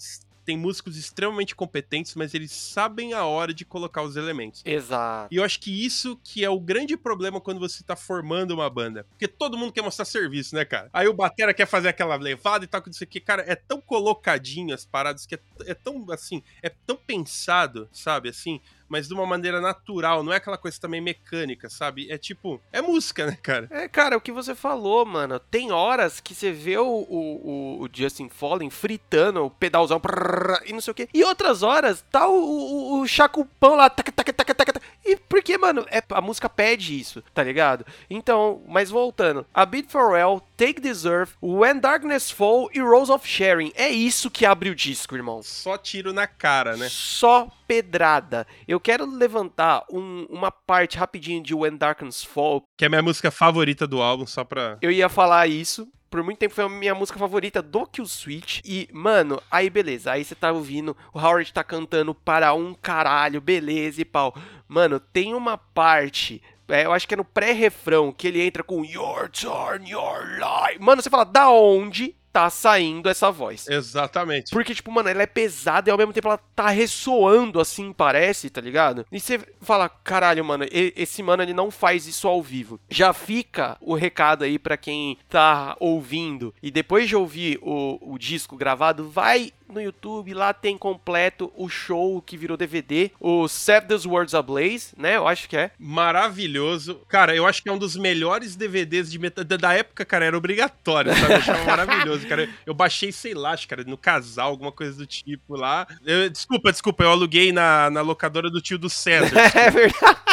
tem 0.45 0.57
músicos 0.57 0.95
extremamente 0.95 1.55
competentes, 1.55 2.13
mas 2.15 2.33
eles 2.33 2.51
sabem 2.51 3.13
a 3.13 3.25
hora 3.25 3.53
de 3.53 3.65
colocar 3.65 4.03
os 4.03 4.15
elementos. 4.15 4.61
Exato. 4.63 5.33
E 5.33 5.37
eu 5.37 5.43
acho 5.43 5.59
que 5.59 5.85
isso 5.85 6.19
que 6.23 6.45
é 6.45 6.49
o 6.49 6.59
grande 6.59 6.95
problema 6.95 7.41
quando 7.41 7.59
você 7.59 7.83
tá 7.83 7.95
formando 7.95 8.51
uma 8.51 8.69
banda. 8.69 9.05
Porque 9.09 9.27
todo 9.27 9.57
mundo 9.57 9.73
quer 9.73 9.81
mostrar 9.81 10.05
serviço, 10.05 10.55
né, 10.55 10.63
cara? 10.63 10.89
Aí 10.93 11.07
o 11.07 11.13
Batera 11.13 11.53
quer 11.53 11.65
fazer 11.65 11.89
aquela 11.89 12.15
levada 12.15 12.63
e 12.63 12.67
tal, 12.67 12.81
que 12.81 12.89
não 12.89 12.93
sei 12.93 13.05
o 13.05 13.09
que. 13.09 13.19
Cara, 13.19 13.43
é 13.47 13.55
tão 13.55 13.81
colocadinho 13.81 14.73
as 14.73 14.85
paradas 14.85 15.25
que 15.25 15.35
é, 15.35 15.39
é 15.65 15.73
tão, 15.73 16.05
assim, 16.11 16.43
é 16.61 16.69
tão 16.69 16.95
pensado, 16.95 17.89
sabe, 17.91 18.29
assim, 18.29 18.61
mas 18.87 19.07
de 19.07 19.13
uma 19.13 19.25
maneira 19.25 19.59
natural, 19.61 20.23
não 20.23 20.31
é 20.33 20.37
aquela 20.37 20.57
coisa 20.57 20.79
também 20.79 21.01
mecânica, 21.01 21.69
sabe? 21.69 22.09
É 22.11 22.17
tipo, 22.17 22.61
é 22.71 22.81
música, 22.81 23.25
né, 23.25 23.37
cara? 23.41 23.67
É, 23.71 23.87
cara, 23.87 24.17
o 24.17 24.21
que 24.21 24.31
você 24.31 24.53
falou, 24.55 25.05
mano. 25.05 25.39
Tem 25.39 25.71
horas 25.71 26.19
que 26.19 26.33
você 26.35 26.51
vê 26.51 26.77
o, 26.77 26.85
o, 26.85 27.81
o- 27.83 27.89
Justin 27.93 28.29
Fallen 28.29 28.69
fritando 28.69 29.43
o 29.45 29.49
pedalzão 29.49 29.99
prrr, 29.99 30.61
e 30.65 30.73
não 30.73 30.81
sei 30.81 30.91
o 30.91 30.95
quê. 30.95 31.07
E 31.13 31.23
outras 31.23 31.63
horas 31.63 32.03
tá 32.11 32.27
o, 32.27 32.33
o, 32.35 32.99
o 33.01 33.07
chacupão 33.07 33.75
lá. 33.75 33.89
Taca, 33.89 34.11
taca, 34.11 34.33
taca, 34.33 34.55
taca, 34.55 34.73
taca. 34.73 34.87
E 35.05 35.15
porque, 35.15 35.57
mano, 35.57 35.85
é, 35.91 36.01
a 36.09 36.19
música 36.21 36.49
pede 36.49 36.99
isso, 36.99 37.21
tá 37.33 37.43
ligado? 37.43 37.85
Então, 38.09 38.63
mas 38.67 38.89
voltando. 38.89 39.45
A 39.53 39.65
Beat 39.65 39.89
for 39.91 40.11
Well, 40.13 40.41
Take 40.57 40.81
This 40.81 41.05
Earth, 41.05 41.31
When 41.41 41.79
Darkness 41.79 42.31
Fall 42.31 42.69
e 42.73 42.79
Rose 42.79 43.11
of 43.11 43.27
Sharing. 43.27 43.71
É 43.75 43.89
isso 43.89 44.31
que 44.31 44.45
abre 44.45 44.69
o 44.69 44.75
disco, 44.75 45.15
irmão. 45.15 45.43
Só 45.43 45.77
tiro 45.77 46.11
na 46.11 46.25
cara, 46.25 46.75
né? 46.75 46.87
Só 46.89 47.47
pedrada. 47.67 48.47
Eu 48.67 48.79
quero 48.79 49.05
levantar 49.05 49.83
um- 49.91 50.25
uma 50.29 50.49
parte 50.51 50.97
rapidinho 50.97 51.43
de 51.43 51.53
When 51.53 51.77
Darkness 51.77 52.23
Fall, 52.23 52.63
Que 52.77 52.85
é 52.85 52.87
a 52.87 52.89
minha 52.89 53.01
música 53.03 53.29
favorita 53.29 53.85
do 53.85 54.01
álbum, 54.01 54.25
só 54.25 54.43
pra. 54.43 54.77
Eu 54.81 54.89
ia 54.91 55.07
falar 55.09 55.47
isso, 55.47 55.87
por 56.15 56.23
muito 56.23 56.37
tempo 56.37 56.55
foi 56.55 56.63
a 56.63 56.69
minha 56.69 56.95
música 56.95 57.19
favorita 57.19 57.61
do 57.61 57.85
Kill 57.85 58.05
Switch. 58.05 58.61
E, 58.63 58.87
mano, 58.93 59.41
aí 59.51 59.69
beleza. 59.69 60.13
Aí 60.13 60.23
você 60.23 60.33
tá 60.33 60.49
ouvindo, 60.49 60.95
o 61.13 61.19
Howard 61.19 61.51
tá 61.51 61.61
cantando 61.61 62.15
para 62.15 62.53
um 62.53 62.73
caralho, 62.73 63.41
beleza 63.41 64.01
e 64.01 64.05
pau. 64.05 64.33
Mano, 64.65 64.97
tem 64.97 65.33
uma 65.33 65.57
parte 65.57 66.41
é, 66.69 66.85
eu 66.85 66.93
acho 66.93 67.07
que 67.07 67.13
é 67.13 67.17
no 67.17 67.25
pré-refrão 67.25 68.11
que 68.11 68.27
ele 68.27 68.41
entra 68.41 68.63
com 68.63 68.83
Your 68.83 69.29
turn, 69.29 69.87
your 69.87 70.39
life. 70.39 70.81
Mano, 70.81 71.01
você 71.01 71.09
fala, 71.09 71.25
da 71.25 71.49
onde 71.49 72.15
tá 72.35 72.49
saindo 72.49 73.07
essa 73.07 73.31
voz. 73.31 73.65
Exatamente. 73.65 74.51
Porque, 74.51 74.75
tipo, 74.75 74.91
mano, 74.91 75.07
ela 75.07 75.23
é 75.23 75.25
pesada 75.25 75.89
e 75.89 75.91
ao 75.91 75.97
mesmo 75.97 76.11
tempo 76.11 76.27
ela 76.27 76.37
tá 76.37 76.67
ressoando 76.67 77.61
assim, 77.61 77.93
parece, 77.93 78.49
tá 78.49 78.59
ligado? 78.59 79.05
E 79.09 79.21
você 79.21 79.39
fala, 79.61 79.87
caralho, 79.87 80.43
mano, 80.43 80.65
esse 80.69 81.23
mano 81.23 81.43
ele 81.43 81.53
não 81.53 81.71
faz 81.71 82.05
isso 82.05 82.27
ao 82.27 82.43
vivo. 82.43 82.77
Já 82.89 83.13
fica 83.13 83.77
o 83.79 83.95
recado 83.95 84.43
aí 84.43 84.59
para 84.59 84.75
quem 84.75 85.17
tá 85.29 85.77
ouvindo 85.79 86.53
e 86.61 86.69
depois 86.69 87.07
de 87.07 87.15
ouvir 87.15 87.57
o, 87.61 87.99
o 88.01 88.17
disco 88.17 88.57
gravado, 88.57 89.09
vai 89.09 89.53
no 89.67 89.81
YouTube, 89.81 90.33
lá 90.33 90.53
tem 90.53 90.77
completo 90.77 91.51
o 91.55 91.67
show 91.67 92.21
que 92.21 92.37
virou 92.37 92.57
DVD, 92.57 93.11
o 93.19 93.47
Set 93.47 93.87
Those 93.87 94.07
Words 94.07 94.33
Ablaze, 94.33 94.93
né? 94.97 95.17
Eu 95.17 95.27
acho 95.27 95.49
que 95.49 95.57
é. 95.57 95.71
Maravilhoso. 95.79 97.01
Cara, 97.07 97.35
eu 97.35 97.45
acho 97.45 97.61
que 97.61 97.69
é 97.69 97.71
um 97.71 97.77
dos 97.77 97.95
melhores 97.95 98.55
DVDs 98.55 99.11
de. 99.11 99.19
Da 99.57 99.73
época, 99.73 100.05
cara, 100.05 100.25
era 100.25 100.37
obrigatório, 100.37 101.13
sabe? 101.15 101.33
Eu 101.33 101.37
achava 101.37 101.63
maravilhoso, 101.65 102.27
cara. 102.27 102.49
Eu 102.65 102.73
baixei, 102.73 103.11
sei 103.11 103.33
lá, 103.33 103.51
acho, 103.51 103.67
cara, 103.67 103.83
no 103.83 103.97
casal, 103.97 104.49
alguma 104.51 104.71
coisa 104.71 104.95
do 104.97 105.05
tipo 105.05 105.55
lá. 105.55 105.87
Eu, 106.05 106.29
desculpa, 106.29 106.71
desculpa, 106.71 107.03
eu 107.03 107.09
aluguei 107.09 107.51
na, 107.51 107.89
na 107.89 108.01
locadora 108.01 108.49
do 108.49 108.61
tio 108.61 108.77
do 108.77 108.89
César. 108.89 109.35
é 109.55 109.71
verdade. 109.71 110.24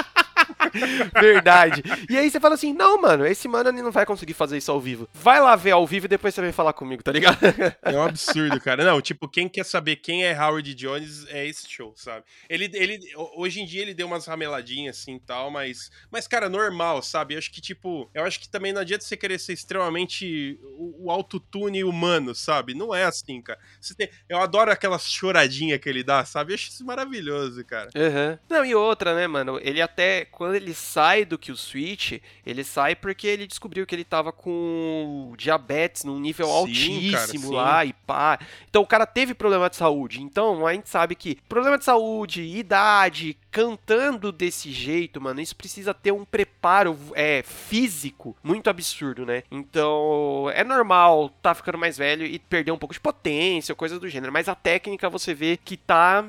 Verdade. 1.20 1.82
E 2.08 2.16
aí 2.16 2.30
você 2.30 2.40
fala 2.40 2.54
assim: 2.54 2.72
não, 2.72 3.00
mano, 3.00 3.26
esse 3.26 3.48
mano 3.48 3.70
ele 3.70 3.82
não 3.82 3.90
vai 3.92 4.06
conseguir 4.06 4.34
fazer 4.34 4.58
isso 4.58 4.70
ao 4.70 4.80
vivo. 4.80 5.08
Vai 5.12 5.40
lá 5.40 5.56
ver 5.56 5.72
ao 5.72 5.86
vivo 5.86 6.06
e 6.06 6.08
depois 6.08 6.34
você 6.34 6.40
vem 6.40 6.52
falar 6.52 6.72
comigo, 6.72 7.02
tá 7.02 7.12
ligado? 7.12 7.38
É 7.82 7.96
um 7.96 8.02
absurdo, 8.02 8.60
cara. 8.60 8.84
Não, 8.84 9.00
tipo, 9.00 9.28
quem 9.28 9.48
quer 9.48 9.64
saber 9.64 9.96
quem 9.96 10.24
é 10.24 10.38
Howard 10.38 10.74
Jones 10.74 11.26
é 11.28 11.46
esse 11.46 11.68
show, 11.68 11.92
sabe? 11.96 12.24
Ele, 12.48 12.70
ele 12.74 12.98
hoje 13.36 13.60
em 13.60 13.66
dia 13.66 13.82
ele 13.82 13.94
deu 13.94 14.06
umas 14.06 14.26
rameladinhas 14.26 14.98
assim 14.98 15.16
e 15.16 15.20
tal, 15.20 15.50
mas, 15.50 15.90
mas, 16.10 16.26
cara, 16.26 16.48
normal, 16.48 17.02
sabe? 17.02 17.34
Eu 17.34 17.38
acho 17.38 17.50
que, 17.50 17.60
tipo, 17.60 18.08
eu 18.14 18.24
acho 18.24 18.40
que 18.40 18.48
também 18.48 18.72
não 18.72 18.80
adianta 18.80 19.04
você 19.04 19.16
querer 19.16 19.38
ser 19.38 19.52
extremamente 19.52 20.58
o, 20.62 21.06
o 21.06 21.10
autotune 21.10 21.84
humano, 21.84 22.34
sabe? 22.34 22.74
Não 22.74 22.94
é 22.94 23.04
assim, 23.04 23.40
cara. 23.40 23.58
Tem, 23.96 24.08
eu 24.28 24.38
adoro 24.38 24.70
aquela 24.70 24.98
choradinha 24.98 25.78
que 25.78 25.88
ele 25.88 26.02
dá, 26.02 26.24
sabe? 26.24 26.52
Eu 26.52 26.54
acho 26.54 26.70
isso 26.70 26.84
maravilhoso, 26.84 27.64
cara. 27.64 27.90
Uhum. 27.94 28.38
Não, 28.48 28.64
e 28.64 28.74
outra, 28.74 29.14
né, 29.14 29.26
mano? 29.26 29.58
Ele 29.62 29.80
até, 29.80 30.24
quando 30.26 30.51
ele 30.54 30.74
sai 30.74 31.24
do 31.24 31.38
Kill 31.38 31.56
Switch, 31.56 32.20
ele 32.44 32.64
sai 32.64 32.94
porque 32.94 33.26
ele 33.26 33.46
descobriu 33.46 33.86
que 33.86 33.94
ele 33.94 34.04
tava 34.04 34.32
com 34.32 35.34
diabetes 35.36 36.04
num 36.04 36.18
nível 36.18 36.46
sim, 36.46 36.52
altíssimo 36.52 37.52
cara, 37.52 37.62
lá 37.62 37.84
e 37.84 37.92
pá. 37.92 38.38
Então 38.68 38.82
o 38.82 38.86
cara 38.86 39.06
teve 39.06 39.34
problema 39.34 39.68
de 39.68 39.76
saúde. 39.76 40.22
Então 40.22 40.66
a 40.66 40.72
gente 40.72 40.88
sabe 40.88 41.14
que 41.14 41.38
problema 41.48 41.78
de 41.78 41.84
saúde, 41.84 42.42
idade, 42.42 43.36
cantando 43.52 44.32
desse 44.32 44.72
jeito, 44.72 45.20
mano, 45.20 45.40
isso 45.40 45.54
precisa 45.54 45.92
ter 45.92 46.10
um 46.10 46.24
preparo 46.24 46.98
é, 47.14 47.42
físico 47.42 48.34
muito 48.42 48.70
absurdo, 48.70 49.26
né? 49.26 49.42
Então 49.50 50.50
é 50.54 50.64
normal 50.64 51.28
tá 51.42 51.54
ficando 51.54 51.76
mais 51.76 51.98
velho 51.98 52.24
e 52.24 52.38
perder 52.38 52.72
um 52.72 52.78
pouco 52.78 52.94
de 52.94 53.00
potência, 53.00 53.74
coisa 53.74 54.00
do 54.00 54.08
gênero. 54.08 54.32
Mas 54.32 54.48
a 54.48 54.54
técnica 54.54 55.10
você 55.10 55.34
vê 55.34 55.58
que 55.62 55.76
tá, 55.76 56.24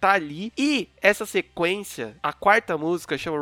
tá 0.00 0.12
ali. 0.12 0.52
E 0.56 0.88
essa 1.02 1.26
sequência, 1.26 2.16
a 2.22 2.32
quarta 2.32 2.78
música 2.78 3.18
chama 3.18 3.38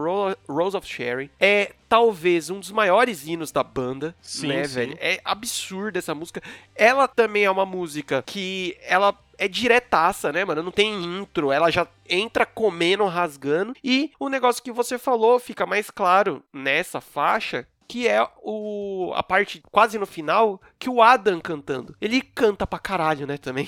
Rose 0.48 0.76
of 0.76 0.88
Sharing, 0.88 1.28
é 1.38 1.72
talvez 1.86 2.48
um 2.48 2.60
dos 2.60 2.70
maiores 2.70 3.26
hinos 3.26 3.52
da 3.52 3.62
banda, 3.62 4.14
sim, 4.22 4.48
né, 4.48 4.64
sim. 4.64 4.74
velho? 4.74 4.98
É 5.00 5.20
absurda 5.22 5.98
essa 5.98 6.14
música. 6.14 6.42
Ela 6.74 7.06
também 7.06 7.44
é 7.44 7.50
uma 7.50 7.66
música 7.66 8.22
que 8.22 8.76
ela 8.82 9.14
é 9.38 9.48
diretaça, 9.48 10.32
né, 10.32 10.44
mano? 10.44 10.62
Não 10.62 10.72
tem 10.72 10.92
intro, 10.92 11.52
ela 11.52 11.70
já 11.70 11.86
entra 12.08 12.44
comendo, 12.44 13.06
rasgando. 13.06 13.72
E 13.82 14.10
o 14.18 14.28
negócio 14.28 14.62
que 14.62 14.72
você 14.72 14.98
falou 14.98 15.38
fica 15.38 15.64
mais 15.64 15.90
claro 15.90 16.42
nessa 16.52 17.00
faixa, 17.00 17.66
que 17.88 18.06
é 18.06 18.26
o 18.42 19.12
a 19.14 19.22
parte 19.22 19.62
quase 19.70 19.98
no 19.98 20.06
final 20.06 20.60
que 20.78 20.90
o 20.90 21.00
Adam 21.00 21.40
cantando. 21.40 21.96
Ele 22.00 22.20
canta 22.20 22.66
pra 22.66 22.78
caralho, 22.78 23.26
né, 23.26 23.38
também. 23.38 23.66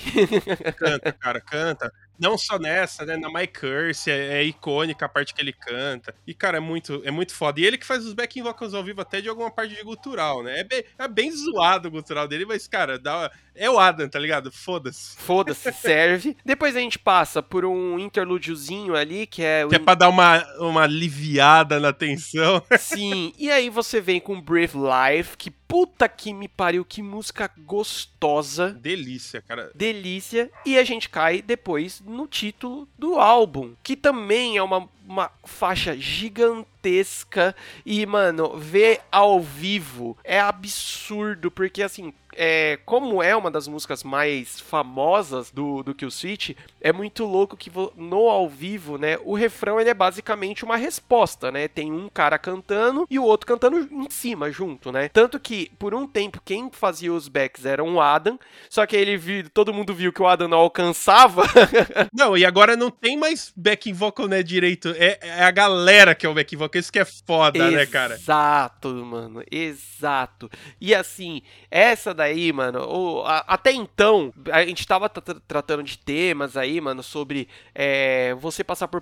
Canta, 0.77 1.11
cara, 1.13 1.41
canta. 1.41 1.91
Não 2.19 2.37
só 2.37 2.59
nessa, 2.59 3.05
né? 3.05 3.17
Na 3.17 3.29
My 3.29 3.47
Curse 3.47 4.11
é, 4.11 4.39
é, 4.39 4.43
icônica 4.43 5.05
a 5.05 5.09
parte 5.09 5.33
que 5.33 5.41
ele 5.41 5.53
canta. 5.53 6.13
E, 6.25 6.33
cara, 6.33 6.57
é 6.57 6.59
muito, 6.59 7.01
é 7.03 7.11
muito 7.11 7.33
foda. 7.33 7.59
E 7.59 7.65
ele 7.65 7.77
que 7.77 7.85
faz 7.85 8.05
os 8.05 8.13
backing 8.13 8.43
vocals 8.43 8.73
ao 8.73 8.83
vivo 8.83 9.01
até 9.01 9.21
de 9.21 9.29
alguma 9.29 9.49
parte 9.49 9.75
de 9.75 9.83
gutural, 9.83 10.43
né? 10.43 10.59
É 10.59 10.63
bem, 10.63 10.83
é 10.99 11.07
bem 11.07 11.31
zoado 11.31 11.87
o 11.87 11.91
gutural 11.91 12.27
dele, 12.27 12.45
mas, 12.45 12.67
cara, 12.67 12.99
dá, 12.99 13.31
é 13.55 13.69
o 13.69 13.79
Adam, 13.79 14.07
tá 14.07 14.19
ligado? 14.19 14.51
Foda-se. 14.51 15.17
Foda-se, 15.17 15.71
serve. 15.73 16.37
Depois 16.45 16.75
a 16.75 16.79
gente 16.79 16.99
passa 16.99 17.41
por 17.41 17.65
um 17.65 17.97
interlúdiozinho 17.99 18.95
ali, 18.95 19.25
que 19.25 19.43
é... 19.43 19.67
Que 19.67 19.75
é 19.75 19.79
pra 19.79 19.95
dar 19.95 20.09
uma, 20.09 20.43
uma 20.59 20.83
aliviada 20.83 21.79
na 21.79 21.91
tensão. 21.91 22.61
Sim, 22.79 23.33
e 23.37 23.49
aí 23.51 23.69
você 23.69 23.99
vem 23.99 24.19
com 24.19 24.39
Brave 24.39 24.77
Life, 24.77 25.37
que 25.37 25.51
puta 25.71 26.09
que 26.09 26.33
me 26.33 26.49
pariu, 26.49 26.83
que 26.83 27.01
música 27.01 27.49
gostosa. 27.59 28.71
Delícia, 28.73 29.41
cara. 29.41 29.71
Delícia. 29.73 30.51
E 30.65 30.77
a 30.77 30.83
gente 30.83 31.07
cai 31.07 31.41
depois 31.41 32.01
no 32.01 32.27
título 32.27 32.89
do 32.99 33.17
álbum, 33.17 33.73
que 33.81 33.95
também 33.95 34.57
é 34.57 34.61
uma, 34.61 34.89
uma 35.07 35.31
faixa 35.45 35.95
gigantesca. 35.95 37.55
E, 37.85 38.05
mano, 38.05 38.57
ver 38.57 38.99
ao 39.09 39.39
vivo 39.39 40.17
é 40.25 40.41
absurdo, 40.41 41.49
porque 41.49 41.81
assim, 41.81 42.13
é, 42.33 42.79
como 42.85 43.21
é 43.21 43.35
uma 43.35 43.51
das 43.51 43.67
músicas 43.67 44.03
mais 44.03 44.59
famosas 44.59 45.51
do, 45.51 45.83
do 45.83 45.93
Kill 45.93 46.11
Switch, 46.11 46.51
é 46.79 46.91
muito 46.91 47.25
louco 47.25 47.57
que 47.57 47.71
no 47.95 48.29
ao 48.29 48.49
vivo, 48.49 48.97
né, 48.97 49.17
o 49.23 49.35
refrão 49.35 49.79
ele 49.79 49.89
é 49.89 49.93
basicamente 49.93 50.63
uma 50.63 50.77
resposta, 50.77 51.51
né? 51.51 51.67
Tem 51.67 51.91
um 51.91 52.09
cara 52.09 52.37
cantando 52.37 53.05
e 53.09 53.19
o 53.19 53.23
outro 53.23 53.47
cantando 53.47 53.79
em 53.79 54.09
cima, 54.09 54.51
junto, 54.51 54.91
né? 54.91 55.09
Tanto 55.09 55.39
que, 55.39 55.71
por 55.77 55.93
um 55.93 56.07
tempo, 56.07 56.41
quem 56.43 56.69
fazia 56.71 57.13
os 57.13 57.27
backs 57.27 57.65
era 57.65 57.83
o 57.83 58.01
Adam, 58.01 58.39
só 58.69 58.85
que 58.85 58.95
ele 58.95 59.17
viu, 59.17 59.49
todo 59.49 59.73
mundo 59.73 59.93
viu 59.93 60.13
que 60.13 60.21
o 60.21 60.27
Adam 60.27 60.47
não 60.47 60.57
alcançava. 60.57 61.43
não, 62.13 62.37
e 62.37 62.45
agora 62.45 62.75
não 62.75 62.89
tem 62.89 63.17
mais 63.17 63.51
backing 63.55 63.93
vocal, 63.93 64.27
né, 64.27 64.41
direito. 64.41 64.89
É, 64.97 65.19
é 65.21 65.43
a 65.43 65.51
galera 65.51 66.15
que 66.15 66.25
é 66.25 66.29
o 66.29 66.33
backing 66.33 66.57
vocal, 66.57 66.79
isso 66.79 66.91
que 66.91 66.99
é 66.99 67.05
foda, 67.05 67.57
Exato, 67.57 67.75
né, 67.75 67.85
cara? 67.85 68.13
Exato, 68.15 68.89
mano, 69.05 69.43
exato. 69.51 70.49
E 70.79 70.93
assim, 70.93 71.41
essa 71.69 72.13
daí, 72.21 72.53
mano, 72.53 72.85
o, 72.87 73.25
a, 73.25 73.39
até 73.47 73.71
então, 73.71 74.31
a 74.51 74.63
gente 74.63 74.85
tava 74.85 75.09
tratando 75.09 75.81
de 75.81 75.97
temas 75.97 76.55
aí, 76.55 76.79
mano, 76.79 77.01
sobre 77.01 77.47
é, 77.73 78.35
você 78.35 78.63
passar 78.63 78.87
por, 78.87 79.01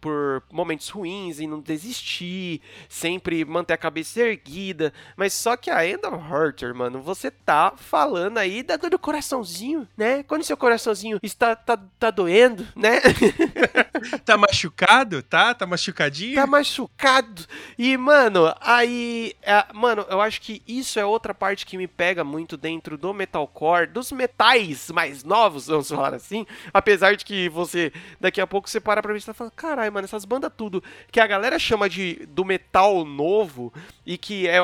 por 0.00 0.42
momentos 0.50 0.88
ruins 0.88 1.40
e 1.40 1.46
não 1.46 1.60
desistir, 1.60 2.62
sempre 2.88 3.44
manter 3.44 3.74
a 3.74 3.78
cabeça 3.78 4.20
erguida, 4.20 4.94
mas 5.14 5.34
só 5.34 5.58
que 5.58 5.68
a 5.68 5.86
End 5.86 6.06
of 6.06 6.16
Hurter, 6.16 6.74
mano, 6.74 7.02
você 7.02 7.30
tá 7.30 7.74
falando 7.76 8.38
aí 8.38 8.62
da 8.62 8.78
dor 8.78 8.88
do 8.88 8.98
coraçãozinho, 8.98 9.86
né? 9.94 10.22
Quando 10.22 10.42
seu 10.42 10.56
coraçãozinho 10.56 11.18
está 11.22 11.54
tá, 11.54 11.76
tá 11.98 12.10
doendo, 12.10 12.66
né? 12.74 13.00
tá 14.24 14.38
machucado, 14.38 15.22
tá? 15.22 15.52
Tá 15.52 15.66
machucadinho? 15.66 16.36
Tá 16.36 16.46
machucado. 16.46 17.44
E, 17.78 17.94
mano, 17.98 18.54
aí, 18.58 19.34
é, 19.42 19.66
mano, 19.74 20.06
eu 20.08 20.22
acho 20.22 20.40
que 20.40 20.62
isso 20.66 20.98
é 20.98 21.04
outra 21.04 21.34
parte 21.34 21.66
que 21.66 21.76
me 21.76 21.86
pega 21.86 22.24
muito 22.24 22.53
dentro 22.56 22.96
do 22.96 23.12
metalcore, 23.12 23.86
dos 23.86 24.12
metais 24.12 24.90
mais 24.90 25.24
novos, 25.24 25.66
vamos 25.66 25.88
falar 25.88 26.14
assim. 26.14 26.46
Apesar 26.72 27.16
de 27.16 27.24
que 27.24 27.48
você, 27.48 27.92
daqui 28.20 28.40
a 28.40 28.46
pouco, 28.46 28.68
você 28.68 28.80
para 28.80 29.02
pra 29.02 29.12
ver 29.12 29.20
e 29.20 29.24
tá 29.24 29.34
falando, 29.34 29.52
caralho, 29.52 29.92
mano, 29.92 30.04
essas 30.04 30.24
bandas 30.24 30.52
tudo 30.56 30.82
que 31.10 31.20
a 31.20 31.26
galera 31.26 31.58
chama 31.58 31.88
de 31.88 32.26
do 32.28 32.44
metal 32.44 33.04
novo 33.04 33.72
e 34.04 34.18
que 34.18 34.46
é. 34.48 34.58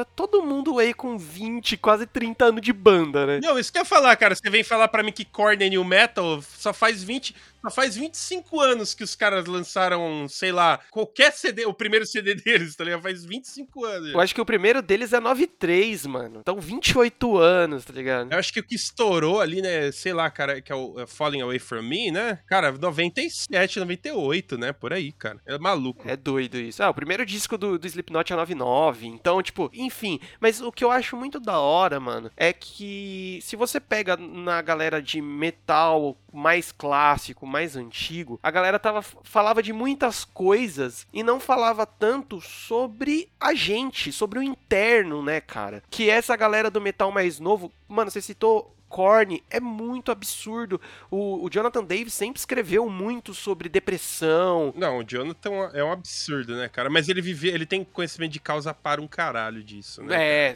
Tá 0.00 0.04
todo 0.16 0.42
mundo 0.42 0.78
aí 0.78 0.94
com 0.94 1.18
20, 1.18 1.76
quase 1.76 2.06
30 2.06 2.46
anos 2.46 2.62
de 2.62 2.72
banda, 2.72 3.26
né? 3.26 3.40
Não, 3.42 3.58
isso 3.58 3.70
que 3.70 3.76
eu 3.76 3.82
ia 3.82 3.86
falar, 3.86 4.16
cara. 4.16 4.34
Você 4.34 4.48
vem 4.48 4.64
falar 4.64 4.88
pra 4.88 5.02
mim 5.02 5.12
que 5.12 5.26
Korn 5.26 5.62
é 5.62 5.68
New 5.68 5.84
Metal 5.84 6.40
só 6.40 6.72
faz 6.72 7.04
20. 7.04 7.34
Só 7.62 7.70
faz 7.70 7.94
25 7.94 8.58
anos 8.58 8.94
que 8.94 9.04
os 9.04 9.14
caras 9.14 9.44
lançaram, 9.44 10.26
sei 10.26 10.50
lá, 10.50 10.80
qualquer 10.90 11.30
CD, 11.30 11.66
o 11.66 11.74
primeiro 11.74 12.06
CD 12.06 12.32
deles, 12.42 12.74
tá 12.74 12.84
ligado? 12.84 13.02
Faz 13.02 13.22
25 13.22 13.84
anos. 13.84 14.12
Eu 14.14 14.20
acho 14.20 14.34
que 14.34 14.40
o 14.40 14.46
primeiro 14.46 14.80
deles 14.80 15.12
é 15.12 15.20
93, 15.20 16.06
mano. 16.06 16.38
Então 16.40 16.58
28 16.58 17.36
anos, 17.36 17.84
tá 17.84 17.92
ligado? 17.92 18.32
Eu 18.32 18.38
acho 18.38 18.50
que 18.50 18.60
o 18.60 18.64
que 18.64 18.74
estourou 18.74 19.42
ali, 19.42 19.60
né, 19.60 19.92
sei 19.92 20.14
lá, 20.14 20.30
cara, 20.30 20.62
que 20.62 20.72
é 20.72 20.74
o 20.74 20.98
é 21.00 21.06
Falling 21.06 21.42
Away 21.42 21.58
From 21.58 21.82
Me, 21.82 22.10
né? 22.10 22.38
Cara, 22.46 22.72
97, 22.72 23.78
98, 23.78 24.56
né? 24.56 24.72
Por 24.72 24.94
aí, 24.94 25.12
cara. 25.12 25.38
É 25.44 25.58
maluco. 25.58 26.08
É 26.08 26.16
doido 26.16 26.56
isso. 26.56 26.82
Ah, 26.82 26.88
o 26.88 26.94
primeiro 26.94 27.26
disco 27.26 27.58
do, 27.58 27.78
do 27.78 27.86
Slipknot 27.86 28.32
é 28.32 28.36
99. 28.36 29.06
Então, 29.06 29.42
tipo, 29.42 29.70
enfim 29.74 29.89
Enfim, 29.90 30.20
mas 30.38 30.60
o 30.60 30.70
que 30.70 30.84
eu 30.84 30.90
acho 30.92 31.16
muito 31.16 31.40
da 31.40 31.58
hora, 31.58 31.98
mano, 31.98 32.30
é 32.36 32.52
que 32.52 33.40
se 33.42 33.56
você 33.56 33.80
pega 33.80 34.16
na 34.16 34.62
galera 34.62 35.02
de 35.02 35.20
metal 35.20 36.16
mais 36.32 36.70
clássico, 36.70 37.44
mais 37.44 37.74
antigo, 37.74 38.38
a 38.40 38.52
galera 38.52 38.78
tava, 38.78 39.02
falava 39.02 39.60
de 39.60 39.72
muitas 39.72 40.24
coisas 40.24 41.08
e 41.12 41.24
não 41.24 41.40
falava 41.40 41.84
tanto 41.84 42.40
sobre 42.40 43.28
a 43.40 43.52
gente, 43.52 44.12
sobre 44.12 44.38
o 44.38 44.42
interno, 44.42 45.24
né, 45.24 45.40
cara? 45.40 45.82
Que 45.90 46.08
essa 46.08 46.36
galera 46.36 46.70
do 46.70 46.80
metal 46.80 47.10
mais 47.10 47.40
novo, 47.40 47.72
mano, 47.88 48.12
você 48.12 48.22
citou 48.22 48.72
Korn 48.90 49.40
é 49.48 49.60
muito 49.60 50.10
absurdo. 50.10 50.80
O, 51.08 51.44
o, 51.44 51.48
Jonathan 51.48 51.84
Davis 51.84 52.12
sempre 52.12 52.40
escreveu 52.40 52.90
muito 52.90 53.32
sobre 53.32 53.68
depressão. 53.68 54.74
Não, 54.76 54.98
o 54.98 55.04
Jonathan 55.04 55.70
é 55.72 55.82
um 55.82 55.92
absurdo, 55.92 56.56
né, 56.56 56.68
cara? 56.68 56.90
Mas 56.90 57.08
ele 57.08 57.22
vive, 57.22 57.48
ele 57.48 57.64
tem 57.64 57.84
conhecimento 57.84 58.32
de 58.32 58.40
causa 58.40 58.74
para 58.74 59.00
um 59.00 59.06
caralho 59.06 59.62
disso, 59.62 60.02
né? 60.02 60.16
É. 60.20 60.54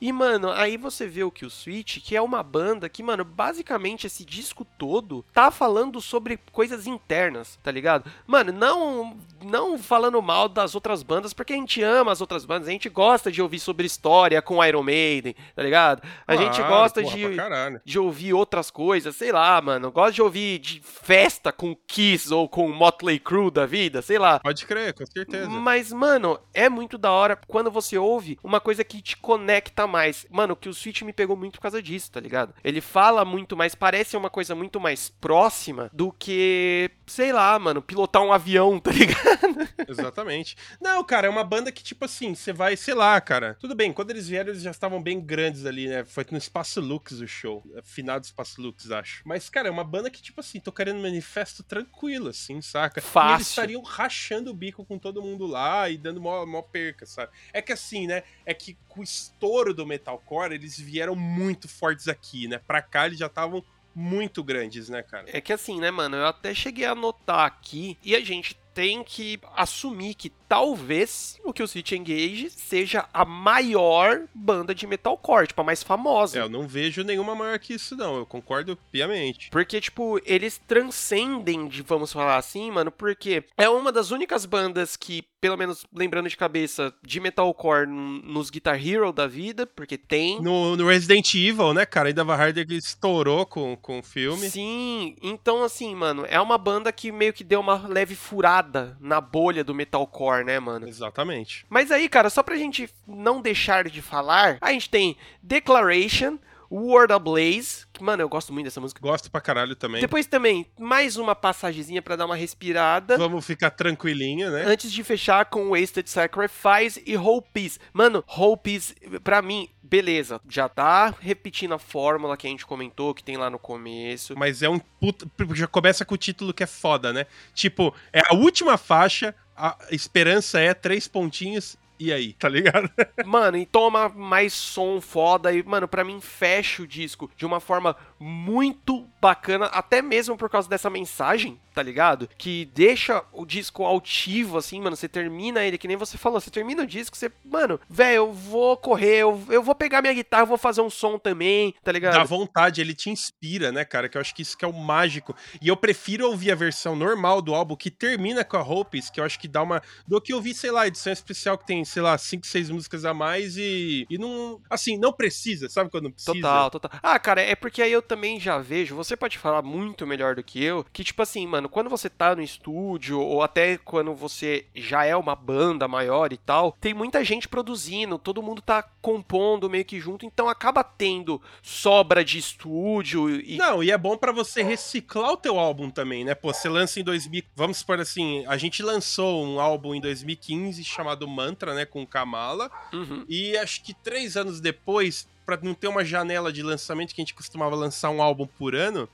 E, 0.00 0.12
mano, 0.12 0.50
aí 0.50 0.76
você 0.76 1.06
vê 1.06 1.24
o 1.24 1.30
que 1.30 1.46
o 1.46 1.50
Switch, 1.50 1.98
que 2.04 2.14
é 2.14 2.20
uma 2.20 2.42
banda 2.42 2.88
que, 2.88 3.02
mano, 3.02 3.24
basicamente 3.24 4.06
esse 4.06 4.24
disco 4.24 4.66
todo 4.76 5.24
tá 5.32 5.50
falando 5.50 6.00
sobre 6.02 6.38
coisas 6.52 6.86
internas, 6.86 7.58
tá 7.62 7.70
ligado? 7.70 8.10
Mano, 8.26 8.52
não, 8.52 9.16
não 9.42 9.78
falando 9.78 10.20
mal 10.20 10.48
das 10.48 10.74
outras 10.74 11.02
bandas, 11.02 11.32
porque 11.32 11.54
a 11.54 11.56
gente 11.56 11.82
ama 11.82 12.12
as 12.12 12.20
outras 12.20 12.44
bandas, 12.44 12.68
a 12.68 12.72
gente 12.72 12.90
gosta 12.90 13.32
de 13.32 13.40
ouvir 13.40 13.58
sobre 13.58 13.86
história 13.86 14.42
com 14.42 14.62
Iron 14.64 14.82
Maiden, 14.82 15.34
tá 15.54 15.62
ligado? 15.62 16.02
A 16.26 16.34
claro, 16.34 16.42
gente 16.42 16.68
gosta 16.68 17.02
porra, 17.02 17.16
de 17.16 17.69
de 17.84 17.98
ouvir 17.98 18.32
outras 18.34 18.70
coisas, 18.70 19.14
sei 19.16 19.32
lá, 19.32 19.60
mano. 19.60 19.90
Gosto 19.90 20.14
de 20.14 20.22
ouvir 20.22 20.58
de 20.58 20.80
festa 20.80 21.52
com 21.52 21.76
Kiss 21.86 22.32
ou 22.32 22.48
com 22.48 22.68
Motley 22.70 23.18
Crue 23.18 23.50
da 23.50 23.66
vida, 23.66 24.02
sei 24.02 24.18
lá. 24.18 24.40
Pode 24.40 24.66
crer, 24.66 24.94
com 24.94 25.06
certeza. 25.06 25.48
Mas, 25.48 25.92
mano, 25.92 26.38
é 26.54 26.68
muito 26.68 26.96
da 26.96 27.10
hora 27.10 27.38
quando 27.46 27.70
você 27.70 27.98
ouve 27.98 28.38
uma 28.42 28.60
coisa 28.60 28.84
que 28.84 29.02
te 29.02 29.16
conecta 29.16 29.86
mais. 29.86 30.26
Mano, 30.30 30.56
que 30.56 30.68
o 30.68 30.74
Switch 30.74 31.02
me 31.02 31.12
pegou 31.12 31.36
muito 31.36 31.54
por 31.54 31.62
causa 31.62 31.82
disso, 31.82 32.10
tá 32.10 32.20
ligado? 32.20 32.54
Ele 32.64 32.80
fala 32.80 33.24
muito 33.24 33.56
mais, 33.56 33.74
parece 33.74 34.16
uma 34.16 34.30
coisa 34.30 34.54
muito 34.54 34.80
mais 34.80 35.08
próxima 35.08 35.90
do 35.92 36.12
que, 36.12 36.90
sei 37.06 37.32
lá, 37.32 37.58
mano, 37.58 37.82
pilotar 37.82 38.22
um 38.22 38.32
avião, 38.32 38.78
tá 38.78 38.90
ligado? 38.92 39.68
Exatamente. 39.88 40.56
Não, 40.80 41.02
cara, 41.04 41.26
é 41.26 41.30
uma 41.30 41.44
banda 41.44 41.72
que, 41.72 41.82
tipo 41.82 42.04
assim, 42.04 42.34
você 42.34 42.52
vai, 42.52 42.76
sei 42.76 42.94
lá, 42.94 43.20
cara. 43.20 43.56
Tudo 43.60 43.74
bem, 43.74 43.92
quando 43.92 44.10
eles 44.10 44.28
vieram, 44.28 44.50
eles 44.50 44.62
já 44.62 44.70
estavam 44.70 45.02
bem 45.02 45.20
grandes 45.20 45.66
ali, 45.66 45.88
né? 45.88 46.04
Foi 46.04 46.24
no 46.30 46.38
Espaço 46.38 46.80
Lux 46.80 47.20
o 47.20 47.26
show. 47.26 47.59
É, 47.74 47.82
finado 47.82 48.24
Espaço 48.24 48.60
Lux, 48.60 48.90
acho. 48.90 49.22
Mas, 49.24 49.48
cara, 49.48 49.68
é 49.68 49.70
uma 49.70 49.84
banda 49.84 50.10
que, 50.10 50.22
tipo 50.22 50.40
assim, 50.40 50.60
tocaria 50.60 50.94
no 50.94 51.02
manifesto 51.02 51.62
tranquilo, 51.62 52.28
assim, 52.28 52.60
saca? 52.60 53.00
Fácil. 53.00 53.30
E 53.30 53.34
eles 53.36 53.48
estariam 53.48 53.82
rachando 53.82 54.50
o 54.50 54.54
bico 54.54 54.84
com 54.84 54.98
todo 54.98 55.22
mundo 55.22 55.46
lá 55.46 55.88
e 55.88 55.96
dando 55.96 56.20
mó, 56.20 56.44
mó 56.46 56.62
perca, 56.62 57.06
sabe? 57.06 57.32
É 57.52 57.60
que 57.62 57.72
assim, 57.72 58.06
né? 58.06 58.22
É 58.44 58.54
que 58.54 58.76
com 58.88 59.00
o 59.00 59.04
estouro 59.04 59.74
do 59.74 59.86
metalcore, 59.86 60.54
eles 60.54 60.78
vieram 60.78 61.14
muito 61.14 61.68
fortes 61.68 62.08
aqui, 62.08 62.48
né? 62.48 62.58
Pra 62.58 62.82
cá 62.82 63.06
eles 63.06 63.18
já 63.18 63.26
estavam 63.26 63.64
muito 63.94 64.42
grandes, 64.42 64.88
né, 64.88 65.02
cara? 65.02 65.26
É 65.28 65.40
que 65.40 65.52
assim, 65.52 65.80
né, 65.80 65.90
mano, 65.90 66.16
eu 66.16 66.26
até 66.26 66.54
cheguei 66.54 66.84
a 66.84 66.94
notar 66.94 67.46
aqui, 67.46 67.98
e 68.02 68.14
a 68.14 68.20
gente 68.20 68.58
tem 68.72 69.02
que 69.02 69.40
assumir 69.56 70.14
que 70.14 70.32
talvez 70.50 71.38
o 71.44 71.52
que 71.52 71.62
o 71.62 71.68
City 71.68 71.94
Engage 71.94 72.50
seja 72.50 73.06
a 73.14 73.24
maior 73.24 74.22
banda 74.34 74.74
de 74.74 74.84
metalcore, 74.84 75.46
tipo, 75.46 75.60
a 75.60 75.64
mais 75.64 75.80
famosa. 75.80 76.40
É, 76.40 76.42
eu 76.42 76.48
não 76.48 76.66
vejo 76.66 77.04
nenhuma 77.04 77.36
maior 77.36 77.56
que 77.60 77.74
isso, 77.74 77.94
não. 77.94 78.16
Eu 78.16 78.26
concordo 78.26 78.76
piamente. 78.90 79.48
Porque, 79.48 79.80
tipo, 79.80 80.20
eles 80.24 80.60
transcendem, 80.66 81.68
de, 81.68 81.82
vamos 81.82 82.12
falar 82.12 82.36
assim, 82.36 82.68
mano, 82.72 82.90
porque 82.90 83.44
é 83.56 83.68
uma 83.68 83.92
das 83.92 84.10
únicas 84.10 84.44
bandas 84.44 84.96
que, 84.96 85.22
pelo 85.40 85.56
menos 85.56 85.86
lembrando 85.94 86.28
de 86.28 86.36
cabeça, 86.36 86.92
de 87.00 87.20
metalcore 87.20 87.86
nos 87.86 88.50
Guitar 88.50 88.84
Hero 88.84 89.12
da 89.12 89.28
vida, 89.28 89.68
porque 89.68 89.96
tem. 89.96 90.42
No, 90.42 90.76
no 90.76 90.88
Resident 90.88 91.32
Evil, 91.32 91.72
né, 91.72 91.86
cara? 91.86 92.08
Ainda 92.08 92.24
Harder 92.24 92.66
que 92.66 92.74
estourou 92.74 93.46
com, 93.46 93.76
com 93.76 94.00
o 94.00 94.02
filme. 94.02 94.50
Sim, 94.50 95.14
então, 95.22 95.62
assim, 95.62 95.94
mano, 95.94 96.26
é 96.28 96.40
uma 96.40 96.58
banda 96.58 96.90
que 96.90 97.12
meio 97.12 97.32
que 97.32 97.44
deu 97.44 97.60
uma 97.60 97.86
leve 97.86 98.16
furada 98.16 98.96
na 99.00 99.20
bolha 99.20 99.62
do 99.62 99.72
metalcore 99.72 100.39
né, 100.44 100.58
mano? 100.58 100.88
Exatamente. 100.88 101.64
Mas 101.68 101.90
aí, 101.90 102.08
cara, 102.08 102.30
só 102.30 102.42
pra 102.42 102.56
gente 102.56 102.88
não 103.06 103.40
deixar 103.40 103.88
de 103.88 104.00
falar, 104.02 104.58
a 104.60 104.72
gente 104.72 104.88
tem 104.90 105.16
Declaration, 105.42 106.38
World 106.70 107.12
Ablaze, 107.12 107.86
mano, 108.02 108.22
eu 108.22 108.28
gosto 108.28 108.52
muito 108.52 108.64
dessa 108.64 108.80
música. 108.80 109.00
Gosto 109.00 109.30
pra 109.30 109.40
caralho 109.40 109.76
também. 109.76 110.00
Depois 110.00 110.26
também, 110.26 110.66
mais 110.78 111.16
uma 111.16 111.34
passagemzinha 111.34 112.02
para 112.02 112.16
dar 112.16 112.26
uma 112.26 112.36
respirada. 112.36 113.16
Vamos 113.16 113.44
ficar 113.46 113.70
tranquilinho, 113.70 114.50
né? 114.50 114.64
Antes 114.66 114.92
de 114.92 115.02
fechar 115.04 115.44
com 115.46 115.70
Wasted 115.70 116.08
Sacrifice 116.08 117.02
e 117.06 117.16
Whole 117.16 117.44
Peace. 117.52 117.78
Mano, 117.92 118.24
Whole 118.26 118.58
Peace, 118.62 118.94
pra 119.22 119.42
mim, 119.42 119.68
beleza, 119.82 120.40
já 120.48 120.68
tá 120.68 121.14
repetindo 121.20 121.74
a 121.74 121.78
fórmula 121.78 122.36
que 122.36 122.46
a 122.46 122.50
gente 122.50 122.66
comentou, 122.66 123.14
que 123.14 123.24
tem 123.24 123.36
lá 123.36 123.50
no 123.50 123.58
começo. 123.58 124.34
Mas 124.36 124.62
é 124.62 124.68
um 124.68 124.78
puto, 124.78 125.30
já 125.54 125.66
começa 125.66 126.04
com 126.04 126.14
o 126.14 126.18
título 126.18 126.54
que 126.54 126.62
é 126.62 126.66
foda, 126.66 127.12
né? 127.12 127.26
Tipo, 127.54 127.94
é 128.12 128.20
a 128.26 128.34
última 128.34 128.78
faixa, 128.78 129.34
a 129.56 129.76
esperança 129.90 130.60
é 130.60 130.72
três 130.72 131.06
pontinhos 131.08 131.76
e 132.00 132.10
aí, 132.10 132.32
tá 132.32 132.48
ligado? 132.48 132.90
mano, 133.26 133.58
e 133.58 133.66
toma 133.66 134.08
mais 134.08 134.54
som 134.54 135.02
foda 135.02 135.52
e, 135.52 135.62
mano, 135.62 135.86
para 135.86 136.02
mim 136.02 136.18
fecha 136.18 136.82
o 136.82 136.86
disco 136.86 137.30
de 137.36 137.44
uma 137.44 137.60
forma 137.60 137.94
muito 138.18 139.06
bacana, 139.20 139.66
até 139.66 140.00
mesmo 140.00 140.36
por 140.36 140.48
causa 140.48 140.68
dessa 140.68 140.88
mensagem, 140.88 141.60
tá 141.74 141.82
ligado? 141.82 142.28
Que 142.38 142.64
deixa 142.74 143.22
o 143.32 143.44
disco 143.44 143.84
altivo, 143.84 144.56
assim, 144.56 144.80
mano. 144.80 144.96
Você 144.96 145.08
termina 145.08 145.62
ele, 145.62 145.76
que 145.76 145.86
nem 145.86 145.96
você 145.96 146.16
falou, 146.16 146.40
você 146.40 146.50
termina 146.50 146.82
o 146.82 146.86
disco, 146.86 147.16
você, 147.16 147.30
mano, 147.44 147.78
velho, 147.88 148.16
eu 148.16 148.32
vou 148.32 148.76
correr, 148.78 149.18
eu, 149.18 149.42
eu 149.50 149.62
vou 149.62 149.74
pegar 149.74 150.00
minha 150.00 150.14
guitarra, 150.14 150.46
vou 150.46 150.58
fazer 150.58 150.80
um 150.80 150.90
som 150.90 151.18
também, 151.18 151.74
tá 151.84 151.92
ligado? 151.92 152.14
Dá 152.14 152.24
vontade, 152.24 152.80
ele 152.80 152.94
te 152.94 153.10
inspira, 153.10 153.70
né, 153.70 153.84
cara? 153.84 154.08
Que 154.08 154.16
eu 154.16 154.20
acho 154.20 154.34
que 154.34 154.42
isso 154.42 154.56
que 154.56 154.64
é 154.64 154.68
o 154.68 154.72
mágico. 154.72 155.36
E 155.60 155.68
eu 155.68 155.76
prefiro 155.76 156.26
ouvir 156.26 156.52
a 156.52 156.54
versão 156.54 156.96
normal 156.96 157.42
do 157.42 157.54
álbum 157.54 157.76
que 157.76 157.90
termina 157.90 158.42
com 158.42 158.56
a 158.56 158.62
Hopes, 158.62 159.10
que 159.10 159.20
eu 159.20 159.24
acho 159.24 159.38
que 159.38 159.48
dá 159.48 159.62
uma. 159.62 159.82
Do 160.06 160.20
que 160.20 160.32
ouvir, 160.32 160.54
sei 160.54 160.70
lá, 160.70 160.86
edição 160.86 161.12
especial 161.12 161.58
que 161.58 161.66
tem, 161.66 161.84
sei 161.90 162.02
lá, 162.02 162.16
5, 162.16 162.46
6 162.46 162.70
músicas 162.70 163.04
a 163.04 163.12
mais 163.12 163.56
e. 163.56 164.06
E 164.08 164.18
não. 164.18 164.60
Assim, 164.70 164.96
não 164.98 165.12
precisa, 165.12 165.68
sabe 165.68 165.90
quando 165.90 166.10
precisa? 166.10 166.32
Total, 166.34 166.70
total. 166.70 166.90
Ah, 167.02 167.18
cara, 167.18 167.40
é 167.40 167.54
porque 167.54 167.82
aí 167.82 167.92
eu 167.92 168.02
também 168.02 168.38
já 168.38 168.58
vejo, 168.58 168.94
você 168.94 169.16
pode 169.16 169.38
falar 169.38 169.62
muito 169.62 170.06
melhor 170.06 170.34
do 170.34 170.42
que 170.42 170.62
eu, 170.62 170.84
que 170.92 171.04
tipo 171.04 171.22
assim, 171.22 171.46
mano, 171.46 171.68
quando 171.68 171.90
você 171.90 172.08
tá 172.08 172.34
no 172.34 172.42
estúdio, 172.42 173.20
ou 173.20 173.42
até 173.42 173.76
quando 173.78 174.14
você 174.14 174.66
já 174.74 175.04
é 175.04 175.16
uma 175.16 175.34
banda 175.34 175.88
maior 175.88 176.32
e 176.32 176.36
tal, 176.36 176.76
tem 176.80 176.94
muita 176.94 177.24
gente 177.24 177.48
produzindo, 177.48 178.18
todo 178.18 178.42
mundo 178.42 178.62
tá 178.62 178.82
compondo 179.00 179.68
meio 179.68 179.84
que 179.84 180.00
junto, 180.00 180.24
então 180.24 180.48
acaba 180.48 180.84
tendo 180.84 181.40
sobra 181.62 182.24
de 182.24 182.38
estúdio 182.38 183.30
e. 183.40 183.56
Não, 183.56 183.82
e 183.82 183.90
é 183.90 183.98
bom 183.98 184.16
para 184.16 184.32
você 184.32 184.62
reciclar 184.62 185.32
o 185.32 185.36
teu 185.36 185.58
álbum 185.58 185.90
também, 185.90 186.24
né? 186.24 186.34
Pô, 186.34 186.52
você 186.52 186.68
lança 186.68 187.00
em 187.00 187.04
2000. 187.04 187.42
Vamos 187.54 187.78
supor 187.78 188.00
assim, 188.00 188.44
a 188.46 188.56
gente 188.56 188.82
lançou 188.82 189.44
um 189.44 189.60
álbum 189.60 189.94
em 189.94 190.00
2015 190.00 190.82
chamado 190.84 191.26
Mantra, 191.26 191.74
né? 191.74 191.79
Com 191.84 192.06
Kamala. 192.06 192.70
Uhum. 192.92 193.24
E 193.28 193.56
acho 193.56 193.82
que 193.82 193.94
três 193.94 194.36
anos 194.36 194.60
depois 194.60 195.26
para 195.50 195.58
não 195.62 195.74
ter 195.74 195.88
uma 195.88 196.04
janela 196.04 196.52
de 196.52 196.62
lançamento 196.62 197.12
que 197.12 197.20
a 197.20 197.24
gente 197.24 197.34
costumava 197.34 197.74
lançar 197.74 198.08
um 198.10 198.22
álbum 198.22 198.46
por 198.46 198.72
ano, 198.72 199.08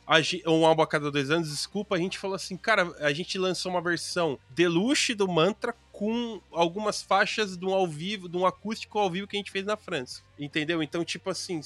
um 0.47 0.67
álbum 0.67 0.83
a 0.83 0.87
cada 0.87 1.11
dois 1.11 1.31
anos, 1.31 1.49
desculpa, 1.49 1.97
a 1.97 1.99
gente 1.99 2.19
falou 2.19 2.35
assim, 2.35 2.59
cara, 2.59 2.93
a 3.01 3.11
gente 3.11 3.39
lançou 3.39 3.73
uma 3.73 3.81
versão 3.81 4.39
deluxe 4.51 5.15
do 5.15 5.27
Mantra 5.27 5.75
com 5.97 6.43
algumas 6.53 7.01
faixas 7.01 7.57
de 7.57 7.65
um 7.65 7.73
ao 7.73 7.87
vivo, 7.87 8.29
de 8.29 8.37
um 8.37 8.45
acústico 8.45 8.99
ao 8.99 9.11
vivo 9.11 9.27
que 9.27 9.35
a 9.35 9.39
gente 9.39 9.51
fez 9.51 9.65
na 9.65 9.79
França. 9.79 10.23
Entendeu? 10.39 10.83
Então, 10.83 11.03
tipo 11.03 11.31
assim, 11.31 11.63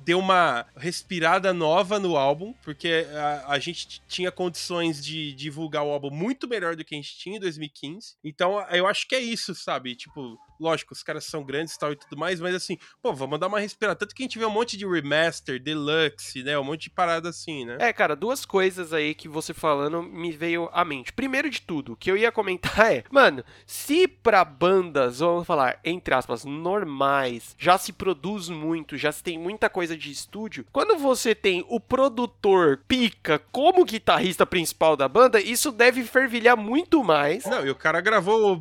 deu 0.00 0.18
uma 0.18 0.66
respirada 0.76 1.52
nova 1.52 2.00
no 2.00 2.16
álbum, 2.16 2.52
porque 2.64 3.06
a, 3.14 3.52
a, 3.52 3.58
gente 3.60 4.02
tinha 4.08 4.32
condições 4.32 5.02
de 5.04 5.32
divulgar 5.34 5.84
o 5.84 5.90
álbum 5.90 6.10
muito 6.10 6.48
melhor 6.48 6.74
do 6.74 6.84
que 6.84 6.96
a 6.96 6.98
gente 6.98 7.16
tinha 7.16 7.36
em 7.36 7.40
2015. 7.40 8.16
Então, 8.24 8.60
eu 8.70 8.88
acho 8.88 9.06
que 9.06 9.14
é 9.14 9.20
isso, 9.20 9.54
sabe? 9.54 9.94
Tipo, 9.94 10.36
lógico, 10.60 10.92
os 10.92 11.02
caras 11.02 11.24
são 11.24 11.42
grandes 11.42 11.74
e 11.74 11.78
tal 11.78 11.92
e 11.92 11.96
tudo 11.96 12.18
mais, 12.18 12.38
mas 12.40 12.54
assim, 12.54 12.76
pô, 13.02 13.14
vamos 13.14 13.40
dar 13.40 13.46
uma 13.46 13.58
respirada. 13.58 13.98
Tanto 13.98 14.14
que 14.14 14.22
a 14.22 14.24
gente 14.24 14.38
vê 14.38 14.44
um 14.44 14.50
monte 14.50 14.76
de 14.76 14.86
remaster, 14.86 15.60
deluxe, 15.60 16.42
né? 16.42 16.58
Um 16.58 16.64
monte 16.64 16.82
de 16.82 16.90
parada 16.90 17.30
assim, 17.30 17.64
né? 17.64 17.78
É, 17.80 17.92
cara, 17.92 18.14
duas 18.14 18.44
coisas 18.44 18.92
aí 18.92 19.14
que 19.14 19.28
você 19.28 19.54
falando 19.54 20.02
me 20.02 20.30
veio 20.30 20.68
à 20.72 20.84
mente. 20.84 21.12
Primeiro 21.12 21.48
de 21.48 21.62
tudo, 21.62 21.92
o 21.92 21.96
que 21.96 22.10
eu 22.10 22.16
ia 22.16 22.30
comentar 22.30 22.78
é, 22.92 23.04
mano, 23.10 23.42
se 23.66 24.06
pra 24.06 24.44
bandas, 24.44 25.20
vamos 25.20 25.46
falar, 25.46 25.78
entre 25.84 26.14
aspas, 26.14 26.44
normais, 26.44 27.54
já 27.58 27.78
se 27.78 27.92
produz 27.92 28.48
muito, 28.48 28.96
já 28.96 29.12
se 29.12 29.22
tem 29.22 29.38
muita 29.38 29.68
coisa 29.68 29.96
de 29.96 30.10
estúdio, 30.10 30.66
quando 30.72 30.98
você 30.98 31.34
tem 31.34 31.64
o 31.68 31.80
produtor 31.80 32.80
pica 32.86 33.40
como 33.50 33.84
guitarrista 33.84 34.44
principal 34.46 34.96
da 34.96 35.08
banda, 35.08 35.40
isso 35.40 35.72
deve 35.72 36.02
fervilhar 36.04 36.56
muito 36.56 37.02
mais. 37.04 37.44
Não, 37.46 37.66
e 37.66 37.70
o 37.70 37.74
cara 37.74 38.00
gravou, 38.00 38.60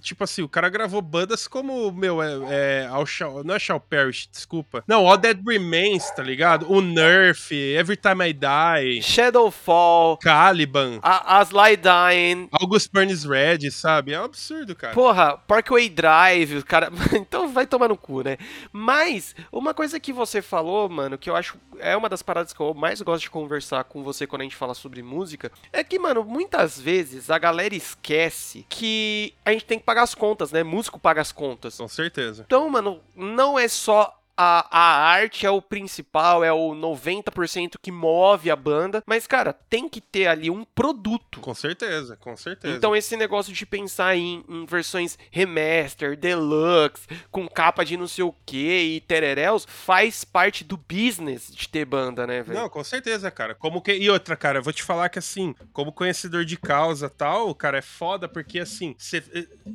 tipo 0.00 0.24
assim, 0.24 0.42
o 0.42 0.48
cara 0.48 0.68
gravou 0.68 1.02
bandas 1.02 1.46
como, 1.46 1.90
meu, 1.92 2.22
é, 2.22 2.82
é 2.82 2.86
All 2.86 3.06
Shall, 3.06 3.44
não 3.44 3.54
é 3.54 3.58
Shall 3.58 3.80
Perish, 3.80 4.28
desculpa. 4.30 4.84
Não, 4.86 5.06
All 5.06 5.16
Dead 5.16 5.38
Remains, 5.46 6.10
tá 6.10 6.22
ligado? 6.22 6.70
O 6.70 6.80
Nerf, 6.80 7.54
Every 7.54 7.96
Time 7.96 8.28
I 8.28 8.32
Die, 8.32 9.02
Shadowfall, 9.02 10.16
Caliban, 10.18 10.98
a, 11.02 11.38
As 11.38 11.50
Lie 11.50 11.76
Dying. 11.76 12.48
August 12.52 12.90
Burns 12.92 13.24
Red, 13.24 13.70
sabe? 13.70 14.12
É 14.12 14.20
um 14.20 14.28
absurdo, 14.40 14.74
cara. 14.74 14.94
Porra, 14.94 15.36
Parkway 15.36 15.88
Drive, 15.88 16.56
o 16.56 16.64
cara. 16.64 16.90
então 17.14 17.48
vai 17.48 17.66
tomar 17.66 17.88
no 17.88 17.96
cu, 17.96 18.22
né? 18.22 18.38
Mas, 18.72 19.34
uma 19.52 19.74
coisa 19.74 20.00
que 20.00 20.12
você 20.12 20.40
falou, 20.40 20.88
mano, 20.88 21.18
que 21.18 21.28
eu 21.28 21.36
acho 21.36 21.58
é 21.78 21.96
uma 21.96 22.08
das 22.08 22.22
paradas 22.22 22.52
que 22.52 22.60
eu 22.60 22.74
mais 22.74 23.00
gosto 23.02 23.22
de 23.22 23.30
conversar 23.30 23.84
com 23.84 24.02
você 24.02 24.26
quando 24.26 24.42
a 24.42 24.44
gente 24.44 24.56
fala 24.56 24.74
sobre 24.74 25.02
música, 25.02 25.52
é 25.72 25.84
que, 25.84 25.98
mano, 25.98 26.24
muitas 26.24 26.80
vezes 26.80 27.30
a 27.30 27.38
galera 27.38 27.74
esquece 27.74 28.66
que 28.68 29.34
a 29.44 29.52
gente 29.52 29.64
tem 29.64 29.78
que 29.78 29.84
pagar 29.84 30.02
as 30.02 30.14
contas, 30.14 30.50
né? 30.50 30.62
Músico 30.62 30.98
paga 30.98 31.20
as 31.20 31.32
contas. 31.32 31.76
Com 31.76 31.88
certeza. 31.88 32.44
Então, 32.46 32.68
mano, 32.68 33.00
não 33.14 33.58
é 33.58 33.68
só 33.68 34.19
a, 34.42 34.66
a 34.70 35.10
arte 35.10 35.44
é 35.44 35.50
o 35.50 35.60
principal, 35.60 36.42
é 36.42 36.50
o 36.50 36.70
90% 36.70 37.74
que 37.80 37.92
move 37.92 38.50
a 38.50 38.56
banda, 38.56 39.02
mas, 39.06 39.26
cara, 39.26 39.52
tem 39.52 39.86
que 39.86 40.00
ter 40.00 40.28
ali 40.28 40.48
um 40.48 40.64
produto. 40.64 41.40
Com 41.40 41.52
certeza, 41.52 42.16
com 42.16 42.34
certeza. 42.34 42.74
Então, 42.74 42.96
esse 42.96 43.18
negócio 43.18 43.52
de 43.52 43.66
pensar 43.66 44.16
em, 44.16 44.42
em 44.48 44.64
versões 44.64 45.18
remaster, 45.30 46.16
deluxe, 46.16 47.06
com 47.30 47.46
capa 47.46 47.84
de 47.84 47.98
não 47.98 48.06
sei 48.06 48.24
o 48.24 48.34
que 48.46 48.94
e 48.96 49.00
tereréus, 49.02 49.66
faz 49.68 50.24
parte 50.24 50.64
do 50.64 50.78
business 50.78 51.54
de 51.54 51.68
ter 51.68 51.84
banda, 51.84 52.26
né, 52.26 52.42
velho? 52.42 52.60
Não, 52.60 52.68
com 52.70 52.82
certeza, 52.82 53.30
cara. 53.30 53.54
Como 53.54 53.82
que... 53.82 53.92
E 53.92 54.08
outra, 54.08 54.36
cara, 54.36 54.60
eu 54.60 54.62
vou 54.62 54.72
te 54.72 54.82
falar 54.82 55.10
que, 55.10 55.18
assim, 55.18 55.54
como 55.70 55.92
conhecedor 55.92 56.46
de 56.46 56.56
causa 56.56 57.10
tal, 57.10 57.54
cara, 57.54 57.76
é 57.76 57.82
foda 57.82 58.26
porque, 58.26 58.58
assim, 58.58 58.94
cê... 58.96 59.22